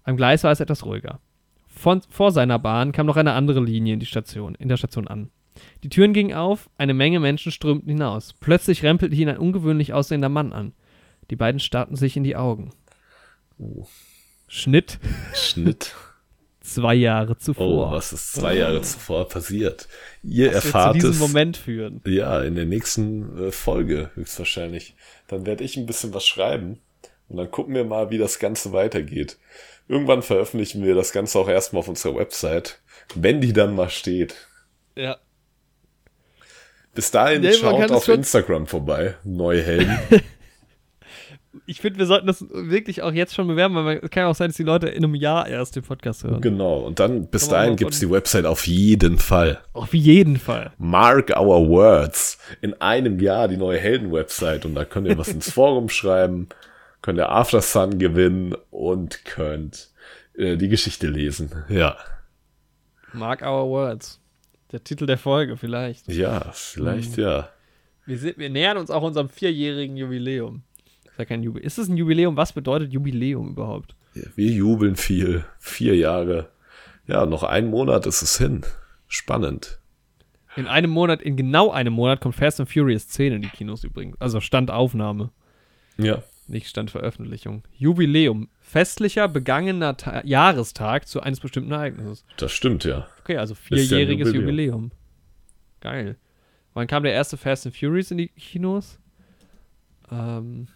Am 0.05 0.17
Gleis 0.17 0.45
war 0.45 0.53
es 0.53 0.61
etwas 0.61 0.85
ruhiger. 0.85 1.21
Von, 1.69 2.03
vor 2.09 2.33
seiner 2.33 2.59
Bahn 2.59 2.93
kam 2.93 3.07
noch 3.07 3.17
eine 3.17 3.33
andere 3.33 3.61
Linie 3.61 3.95
in, 3.95 4.01
die 4.01 4.07
Station, 4.07 4.55
in 4.55 4.69
der 4.69 4.77
Station 4.77 5.09
an. 5.09 5.31
Die 5.83 5.89
Türen 5.89 6.13
gingen 6.13 6.35
auf, 6.35 6.71
eine 6.79 6.95
Menge 6.95 7.21
Menschen 7.21 7.53
strömten 7.53 7.89
hinaus. 7.89 8.33
Plötzlich 8.41 8.83
rempelte 8.83 9.15
ihn 9.17 9.29
ein 9.29 9.39
ungewöhnlich 9.39 9.93
aussehender 9.93 10.29
Mann 10.29 10.53
an. 10.53 10.73
Die 11.31 11.37
beiden 11.37 11.61
starrten 11.61 11.97
sich 11.97 12.17
in 12.17 12.25
die 12.25 12.37
Augen. 12.37 12.71
Oh. 13.59 13.87
Schnitt 14.49 14.99
Schnitt. 15.35 15.95
zwei 16.61 16.95
Jahre 16.95 17.33
Oh, 17.33 17.37
zuvor. 17.37 17.93
was 17.93 18.13
ist 18.13 18.33
zwei 18.35 18.57
Jahre 18.57 18.83
zuvor 18.83 19.29
passiert? 19.29 19.89
Ihr 20.23 20.47
wird 20.47 20.55
erfahrt 20.55 21.01
zu 21.01 21.09
diesem 21.09 21.13
es. 21.13 21.19
Moment 21.33 21.57
führen. 21.57 22.01
Ja, 22.07 22.41
in 22.43 22.55
der 22.55 22.67
nächsten 22.67 23.49
äh, 23.49 23.51
Folge 23.53 24.11
höchstwahrscheinlich. 24.15 24.95
Dann 25.27 25.47
werde 25.47 25.65
ich 25.65 25.77
ein 25.77 25.87
bisschen 25.87 26.15
was 26.15 26.27
schreiben 26.27 26.79
und 27.33 27.39
dann 27.39 27.51
gucken 27.51 27.75
wir 27.75 27.85
mal, 27.85 28.11
wie 28.11 28.19
das 28.19 28.39
Ganze 28.39 28.73
weitergeht. 28.73 29.39
Irgendwann 29.89 30.23
veröffentlichen 30.23 30.85
wir 30.85 30.95
das 30.95 31.13
Ganze 31.13 31.39
auch 31.39 31.49
erstmal 31.49 31.81
auf 31.81 31.89
unserer 31.89 32.15
Website, 32.17 32.79
wenn 33.17 33.41
die 33.41 33.53
dann 33.53 33.75
mal 33.75 33.91
steht. 33.91 34.37
Ja. 34.95 35.17
Bis 36.95 37.11
dahin 37.11 37.41
Nee, 37.41 37.53
schaut 37.55 37.83
es 37.85 37.91
auf 37.91 38.07
Instagram 38.09 38.67
vorbei, 38.67 39.17
neue 39.25 39.63
Helden. 39.63 39.99
Ich 41.67 41.83
finde, 41.83 41.99
wir 41.99 42.07
sollten 42.07 42.27
das 42.27 42.43
wirklich 42.51 43.03
auch 43.03 43.13
jetzt 43.13 43.35
schon 43.35 43.47
bewerben, 43.47 43.75
weil 43.85 44.01
es 44.03 44.11
kann 44.11 44.23
ja 44.23 44.29
auch 44.31 44.35
sein, 44.35 44.49
dass 44.49 44.57
die 44.57 44.63
Leute 44.63 44.89
in 44.89 45.05
einem 45.05 45.15
Jahr 45.15 45.47
erst 45.47 45.77
den 45.77 45.83
Podcast 45.83 46.25
hören. 46.25 46.41
genau. 46.41 46.79
Und 46.79 46.99
dann 46.99 47.27
bis 47.29 47.43
man 47.43 47.51
dahin 47.51 47.77
gibt's 47.77 47.99
von- 47.99 48.09
die 48.09 48.15
Website 48.15 48.47
auf 48.47 48.67
jeden 48.67 49.19
Fall. 49.19 49.61
Auf 49.75 49.93
jeden 49.93 50.39
Fall. 50.39 50.73
Mark 50.79 51.31
our 51.39 51.69
words. 51.69 52.39
In 52.63 52.81
einem 52.81 53.21
Jahr 53.21 53.49
die 53.49 53.59
neue 53.59 53.79
Helden-Website 53.79 54.65
und 54.65 54.75
da 54.75 54.87
könnt 54.87 55.07
ihr 55.07 55.19
was 55.19 55.29
ins 55.29 55.51
Forum 55.53 55.91
schreiben, 55.91 56.49
könnt 57.03 57.19
ihr 57.19 57.31
After 57.31 57.61
Sun 57.61 57.99
gewinnen 57.99 58.55
und 58.71 59.25
könnt 59.25 59.91
äh, 60.35 60.57
die 60.57 60.69
Geschichte 60.69 61.07
lesen. 61.09 61.51
Ja. 61.69 61.97
Mark 63.13 63.43
our 63.43 63.69
words. 63.69 64.21
Der 64.73 64.83
Titel 64.83 65.05
der 65.07 65.19
Folge 65.19 65.57
vielleicht. 65.59 66.09
Ja, 66.09 66.51
vielleicht 66.53 67.17
Hm. 67.17 67.23
ja. 67.23 67.49
Wir, 68.07 68.19
sind, 68.19 68.39
wir 68.39 68.49
nähern 68.51 68.79
uns 68.79 68.91
auch 68.91 69.03
unserem 69.03 69.29
vierjährigen 69.29 69.97
Jubiläum. 69.97 70.63
Ist 71.05 71.19
ja 71.19 71.25
kein 71.27 71.43
Jubiläum. 71.43 71.67
Ist 71.67 71.79
es 71.79 71.89
ein 71.89 71.97
Jubiläum? 71.99 72.37
Was 72.37 72.53
bedeutet 72.55 72.91
Jubiläum 72.93 73.51
überhaupt? 73.51 73.95
Wir 74.15 74.51
jubeln 74.51 74.97
viel. 74.97 75.45
Vier 75.59 75.95
Jahre. 75.97 76.49
Ja, 77.07 77.27
noch 77.27 77.43
ein 77.43 77.67
Monat 77.69 78.07
ist 78.07 78.23
es 78.23 78.39
hin. 78.39 78.63
Spannend. 79.09 79.79
In 80.57 80.67
einem 80.67 80.91
Monat, 80.91 81.21
in 81.23 81.37
genau 81.37 81.71
einem 81.71 81.93
Monat 81.93 82.21
kommt 82.21 82.35
Fast 82.35 82.61
and 82.61 82.71
Furious 82.71 83.09
10 83.09 83.33
in 83.35 83.43
die 83.43 83.49
Kinos 83.49 83.85
übrigens. 83.85 84.19
Also 84.21 84.41
Standaufnahme, 84.41 85.31
Ja. 85.99 86.23
Nicht 86.49 86.69
Standveröffentlichung. 86.69 87.63
Jubiläum. 87.77 88.49
Festlicher, 88.61 89.29
begangener 89.29 89.97
Ta 89.97 90.23
Jahrestag 90.25 91.07
zu 91.07 91.21
eines 91.21 91.41
bestimmten 91.41 91.73
Ereignisses. 91.73 92.25
Das 92.37 92.53
stimmt 92.53 92.85
ja. 92.85 93.07
Okay, 93.21 93.37
also 93.37 93.55
Ist 93.55 93.61
ja 93.71 93.77
vierjähriges 93.77 94.29
Jubiläum. 94.29 94.47
Jubiläum. 94.47 94.93
Geil. 95.81 96.17
Wann 96.75 96.87
kam 96.87 97.03
der 97.03 97.13
erste 97.13 97.37
Fast 97.37 97.67
and 97.67 97.77
Furious 97.77 98.11
in 98.11 98.19
die 98.19 98.29
Kinos? 98.29 98.99
Ähm. 100.11 100.69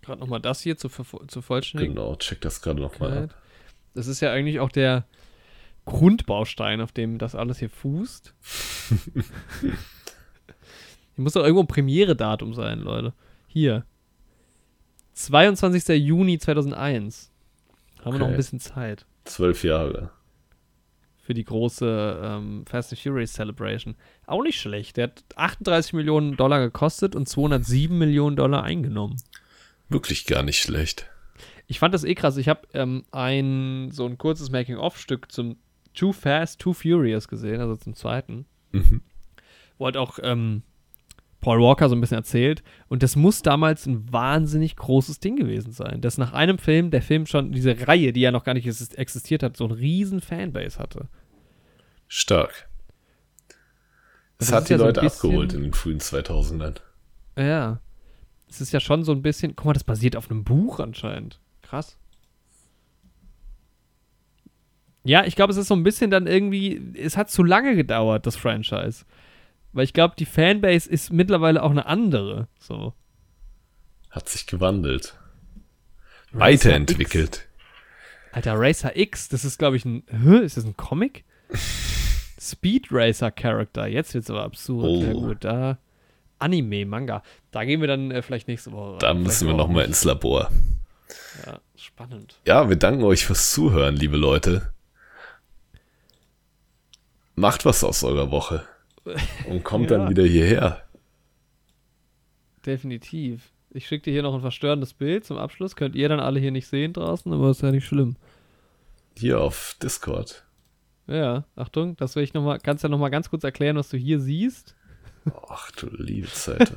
Gerade 0.00 0.20
nochmal 0.20 0.40
das 0.40 0.60
hier 0.62 0.76
zur, 0.76 0.90
Ver- 0.90 1.28
zur 1.28 1.42
Vollständigkeit. 1.42 1.94
Genau, 1.96 2.16
check 2.16 2.40
das 2.40 2.60
gerade 2.62 2.80
nochmal 2.80 3.24
ab. 3.24 3.42
Das 3.94 4.06
ist 4.06 4.20
ja 4.20 4.32
eigentlich 4.32 4.58
auch 4.60 4.70
der 4.70 5.06
Grundbaustein, 5.84 6.80
auf 6.80 6.90
dem 6.92 7.18
das 7.18 7.34
alles 7.34 7.58
hier 7.58 7.70
fußt. 7.70 8.34
muss 11.22 11.32
doch 11.34 11.42
irgendwo 11.42 11.62
ein 11.62 11.68
Premiere-Datum 11.68 12.54
sein, 12.54 12.80
Leute. 12.80 13.12
Hier. 13.48 13.84
22. 15.14 15.88
Juni 16.04 16.38
2001. 16.38 17.30
Haben 18.04 18.12
wir 18.14 18.18
noch 18.18 18.26
Okay. 18.26 18.34
ein 18.34 18.36
bisschen 18.36 18.60
Zeit 18.60 19.06
Zwölf 19.24 19.62
Jahre. 19.62 20.10
für 21.22 21.34
die 21.34 21.44
große 21.44 22.20
ähm, 22.22 22.64
Fast 22.66 22.92
and 22.92 23.00
Furious 23.00 23.32
Celebration. 23.34 23.94
Auch 24.26 24.42
nicht 24.42 24.60
schlecht. 24.60 24.96
Der 24.96 25.04
hat 25.04 25.24
38 25.36 25.92
Millionen 25.92 26.36
Dollar 26.36 26.58
gekostet 26.60 27.14
und 27.14 27.28
207 27.28 27.96
Millionen 27.96 28.34
Dollar 28.36 28.64
eingenommen. 28.64 29.16
Wirklich 29.88 30.24
gar 30.26 30.42
nicht 30.42 30.60
schlecht. 30.60 31.06
Ich 31.68 31.78
fand 31.78 31.94
das 31.94 32.02
eh 32.04 32.14
krass. 32.16 32.36
Ich 32.38 32.48
habe 32.48 32.62
ähm, 32.74 33.04
ein 33.12 33.90
so 33.92 34.04
ein 34.06 34.18
kurzes 34.18 34.50
Making-of-Stück 34.50 35.30
zum 35.30 35.56
Too 35.94 36.12
Fast, 36.12 36.58
Too 36.60 36.72
Furious 36.72 37.28
gesehen, 37.28 37.60
also 37.60 37.76
zum 37.76 37.94
zweiten. 37.94 38.46
Mhm. 38.72 39.02
Wo 39.78 39.84
halt 39.84 39.96
auch 39.96 40.18
ähm, 40.22 40.62
Paul 41.42 41.60
Walker 41.60 41.90
so 41.90 41.94
ein 41.94 42.00
bisschen 42.00 42.16
erzählt. 42.16 42.62
Und 42.88 43.02
das 43.02 43.14
muss 43.16 43.42
damals 43.42 43.84
ein 43.84 44.10
wahnsinnig 44.10 44.76
großes 44.76 45.20
Ding 45.20 45.36
gewesen 45.36 45.72
sein. 45.72 46.00
Dass 46.00 46.16
nach 46.16 46.32
einem 46.32 46.56
Film, 46.56 46.90
der 46.90 47.02
Film 47.02 47.26
schon, 47.26 47.52
diese 47.52 47.86
Reihe, 47.86 48.14
die 48.14 48.20
ja 48.22 48.30
noch 48.30 48.44
gar 48.44 48.54
nicht 48.54 48.66
exist- 48.66 48.96
existiert 48.96 49.42
hat, 49.42 49.56
so 49.58 49.64
ein 49.66 49.72
riesen 49.72 50.20
Fanbase 50.22 50.78
hatte. 50.78 51.08
Stark. 52.08 52.68
Es 54.38 54.46
Das 54.48 54.52
hat 54.52 54.68
die 54.68 54.72
ja 54.72 54.78
so 54.78 54.84
Leute 54.86 55.00
bisschen- 55.02 55.28
abgeholt 55.30 55.52
in 55.52 55.62
den 55.62 55.72
frühen 55.74 56.00
2000ern. 56.00 56.76
Ja. 57.36 57.80
Es 58.48 58.60
ist 58.60 58.72
ja 58.72 58.80
schon 58.80 59.02
so 59.04 59.12
ein 59.12 59.22
bisschen, 59.22 59.54
guck 59.56 59.66
mal, 59.66 59.72
das 59.72 59.84
basiert 59.84 60.14
auf 60.16 60.30
einem 60.30 60.44
Buch 60.44 60.78
anscheinend. 60.80 61.40
Krass. 61.62 61.98
Ja, 65.04 65.24
ich 65.24 65.34
glaube, 65.34 65.50
es 65.52 65.56
ist 65.56 65.68
so 65.68 65.74
ein 65.74 65.82
bisschen 65.82 66.10
dann 66.10 66.26
irgendwie, 66.28 66.80
es 66.96 67.16
hat 67.16 67.30
zu 67.30 67.42
lange 67.42 67.74
gedauert, 67.74 68.26
das 68.26 68.36
Franchise. 68.36 69.04
Weil 69.72 69.84
ich 69.84 69.92
glaube, 69.92 70.14
die 70.18 70.26
Fanbase 70.26 70.88
ist 70.88 71.12
mittlerweile 71.12 71.62
auch 71.62 71.70
eine 71.70 71.86
andere. 71.86 72.48
So. 72.58 72.94
Hat 74.10 74.28
sich 74.28 74.46
gewandelt. 74.46 75.16
Racer 76.32 76.40
Weiterentwickelt. 76.40 77.36
X. 77.36 77.46
Alter, 78.32 78.54
Racer 78.56 78.96
X, 78.96 79.28
das 79.28 79.44
ist, 79.44 79.58
glaube 79.58 79.76
ich, 79.76 79.84
ein. 79.84 80.04
Hä, 80.08 80.38
ist 80.38 80.56
das 80.56 80.64
ein 80.64 80.76
Comic? 80.76 81.24
Speed 82.40 82.88
Racer 82.90 83.30
Character. 83.30 83.86
Jetzt 83.86 84.14
wird's 84.14 84.30
aber 84.30 84.42
absurd. 84.42 84.86
Oh. 84.86 85.02
Ja, 85.02 85.12
gut, 85.12 85.44
da. 85.44 85.78
Anime, 86.38 86.84
Manga. 86.86 87.22
Da 87.50 87.64
gehen 87.64 87.80
wir 87.80 87.88
dann 87.88 88.10
äh, 88.10 88.20
vielleicht 88.20 88.48
nächste 88.48 88.72
Woche. 88.72 88.98
Da 88.98 89.14
müssen 89.14 89.46
wir 89.46 89.54
nochmal 89.54 89.84
ins 89.84 90.02
Labor. 90.04 90.50
Ja, 91.46 91.60
spannend. 91.76 92.36
Ja, 92.46 92.68
wir 92.68 92.76
danken 92.76 93.04
euch 93.04 93.24
fürs 93.24 93.52
Zuhören, 93.52 93.96
liebe 93.96 94.16
Leute. 94.16 94.72
Macht 97.36 97.64
was 97.64 97.84
aus 97.84 98.02
eurer 98.02 98.30
Woche. 98.30 98.66
Und 99.48 99.64
kommt 99.64 99.90
Ja. 99.90 99.98
dann 99.98 100.10
wieder 100.10 100.24
hierher. 100.24 100.82
Definitiv. 102.64 103.50
Ich 103.70 103.86
schicke 103.86 104.04
dir 104.04 104.12
hier 104.12 104.22
noch 104.22 104.34
ein 104.34 104.40
verstörendes 104.40 104.92
Bild 104.94 105.24
zum 105.24 105.38
Abschluss. 105.38 105.76
Könnt 105.76 105.94
ihr 105.96 106.08
dann 106.08 106.20
alle 106.20 106.38
hier 106.40 106.50
nicht 106.50 106.66
sehen 106.68 106.92
draußen, 106.92 107.32
aber 107.32 107.50
ist 107.50 107.62
ja 107.62 107.70
nicht 107.70 107.86
schlimm. 107.86 108.16
Hier 109.16 109.40
auf 109.40 109.76
Discord. 109.82 110.44
Ja, 111.06 111.44
Achtung, 111.56 111.96
das 111.96 112.14
will 112.14 112.22
ich 112.22 112.34
noch 112.34 112.44
mal, 112.44 112.58
kannst 112.58 112.84
ja 112.84 112.88
noch 112.88 112.98
mal 112.98 113.08
ganz 113.08 113.30
kurz 113.30 113.44
erklären, 113.44 113.76
was 113.76 113.88
du 113.88 113.96
hier 113.96 114.20
siehst. 114.20 114.76
Ach 115.48 115.70
du 115.72 115.88
liebe 115.90 116.28
Zeit. 116.28 116.72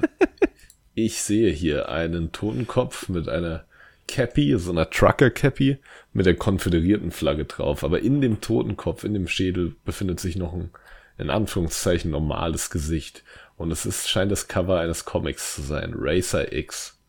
ich 0.96 1.22
sehe 1.22 1.52
hier 1.52 1.90
einen 1.90 2.32
Totenkopf 2.32 3.10
mit 3.10 3.30
einer 3.30 3.66
Cappy, 4.08 4.58
so 4.58 4.72
einer 4.72 4.90
Trucker-Cappy 4.90 5.78
mit 6.14 6.26
der 6.26 6.36
konföderierten 6.36 7.12
Flagge 7.12 7.46
drauf. 7.46 7.84
Aber 7.84 8.02
in 8.02 8.22
dem 8.22 8.40
Totenkopf, 8.42 9.04
in 9.04 9.14
dem 9.14 9.28
Schädel 9.28 9.76
befindet 9.84 10.20
sich 10.20 10.36
noch 10.38 10.54
ein, 10.54 10.70
in 11.18 11.30
Anführungszeichen, 11.30 12.12
normales 12.12 12.70
Gesicht. 12.70 13.24
Und 13.58 13.72
es 13.72 13.86
ist, 13.86 14.10
scheint 14.10 14.32
das 14.32 14.48
Cover 14.48 14.80
eines 14.80 15.06
Comics 15.06 15.56
zu 15.56 15.62
sein. 15.62 15.94
Racer 15.96 16.52
X. 16.52 17.00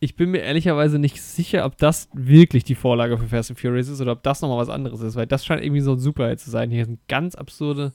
Ich 0.00 0.16
bin 0.16 0.32
mir 0.32 0.42
ehrlicherweise 0.42 0.98
nicht 0.98 1.22
sicher, 1.22 1.64
ob 1.64 1.78
das 1.78 2.10
wirklich 2.12 2.64
die 2.64 2.74
Vorlage 2.74 3.16
für 3.16 3.28
Fast 3.28 3.50
and 3.50 3.58
Furious 3.58 3.88
ist 3.88 4.02
oder 4.02 4.12
ob 4.12 4.22
das 4.22 4.42
nochmal 4.42 4.58
was 4.58 4.68
anderes 4.68 5.00
ist, 5.00 5.16
weil 5.16 5.26
das 5.26 5.46
scheint 5.46 5.64
irgendwie 5.64 5.80
so 5.80 5.92
ein 5.92 5.98
Superheld 5.98 6.40
zu 6.40 6.50
sein. 6.50 6.70
Hier 6.70 6.84
sind 6.84 7.00
ganz 7.08 7.34
absurde. 7.34 7.92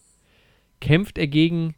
Kämpft 0.81 1.19
er 1.19 1.27
gegen. 1.27 1.75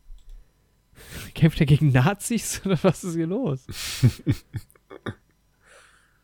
Kämpft 1.36 1.60
er 1.60 1.66
gegen 1.66 1.92
Nazis 1.92 2.62
oder 2.66 2.78
was 2.82 3.04
ist 3.04 3.16
hier 3.16 3.28
los? 3.28 3.68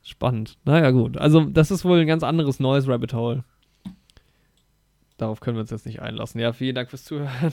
Spannend. 0.03 0.57
Naja, 0.63 0.91
gut. 0.91 1.17
Also, 1.17 1.43
das 1.43 1.69
ist 1.69 1.83
wohl 1.83 1.99
ein 1.99 2.07
ganz 2.07 2.23
anderes 2.23 2.61
neues 2.61 2.87
Rabbit 2.87 3.13
Hole. 3.13 3.43
Darauf 5.17 5.39
können 5.39 5.57
wir 5.57 5.61
uns 5.61 5.71
jetzt 5.71 5.85
nicht 5.85 6.01
einlassen. 6.01 6.39
Ja, 6.39 6.53
vielen 6.53 6.75
Dank 6.75 6.89
fürs 6.89 7.03
Zuhören. 7.03 7.29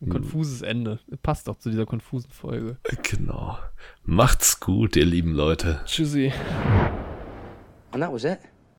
ein 0.00 0.08
konfuses 0.08 0.62
Ende. 0.62 0.98
Passt 1.22 1.48
doch 1.48 1.58
zu 1.58 1.70
dieser 1.70 1.86
konfusen 1.86 2.30
Folge. 2.30 2.76
Genau. 3.02 3.58
Macht's 4.04 4.60
gut, 4.60 4.96
ihr 4.96 5.04
lieben 5.04 5.34
Leute. 5.34 5.80
Tschüssi. 5.84 6.32
And 7.92 8.02
that 8.02 8.12
was 8.12 8.24
it. 8.24 8.38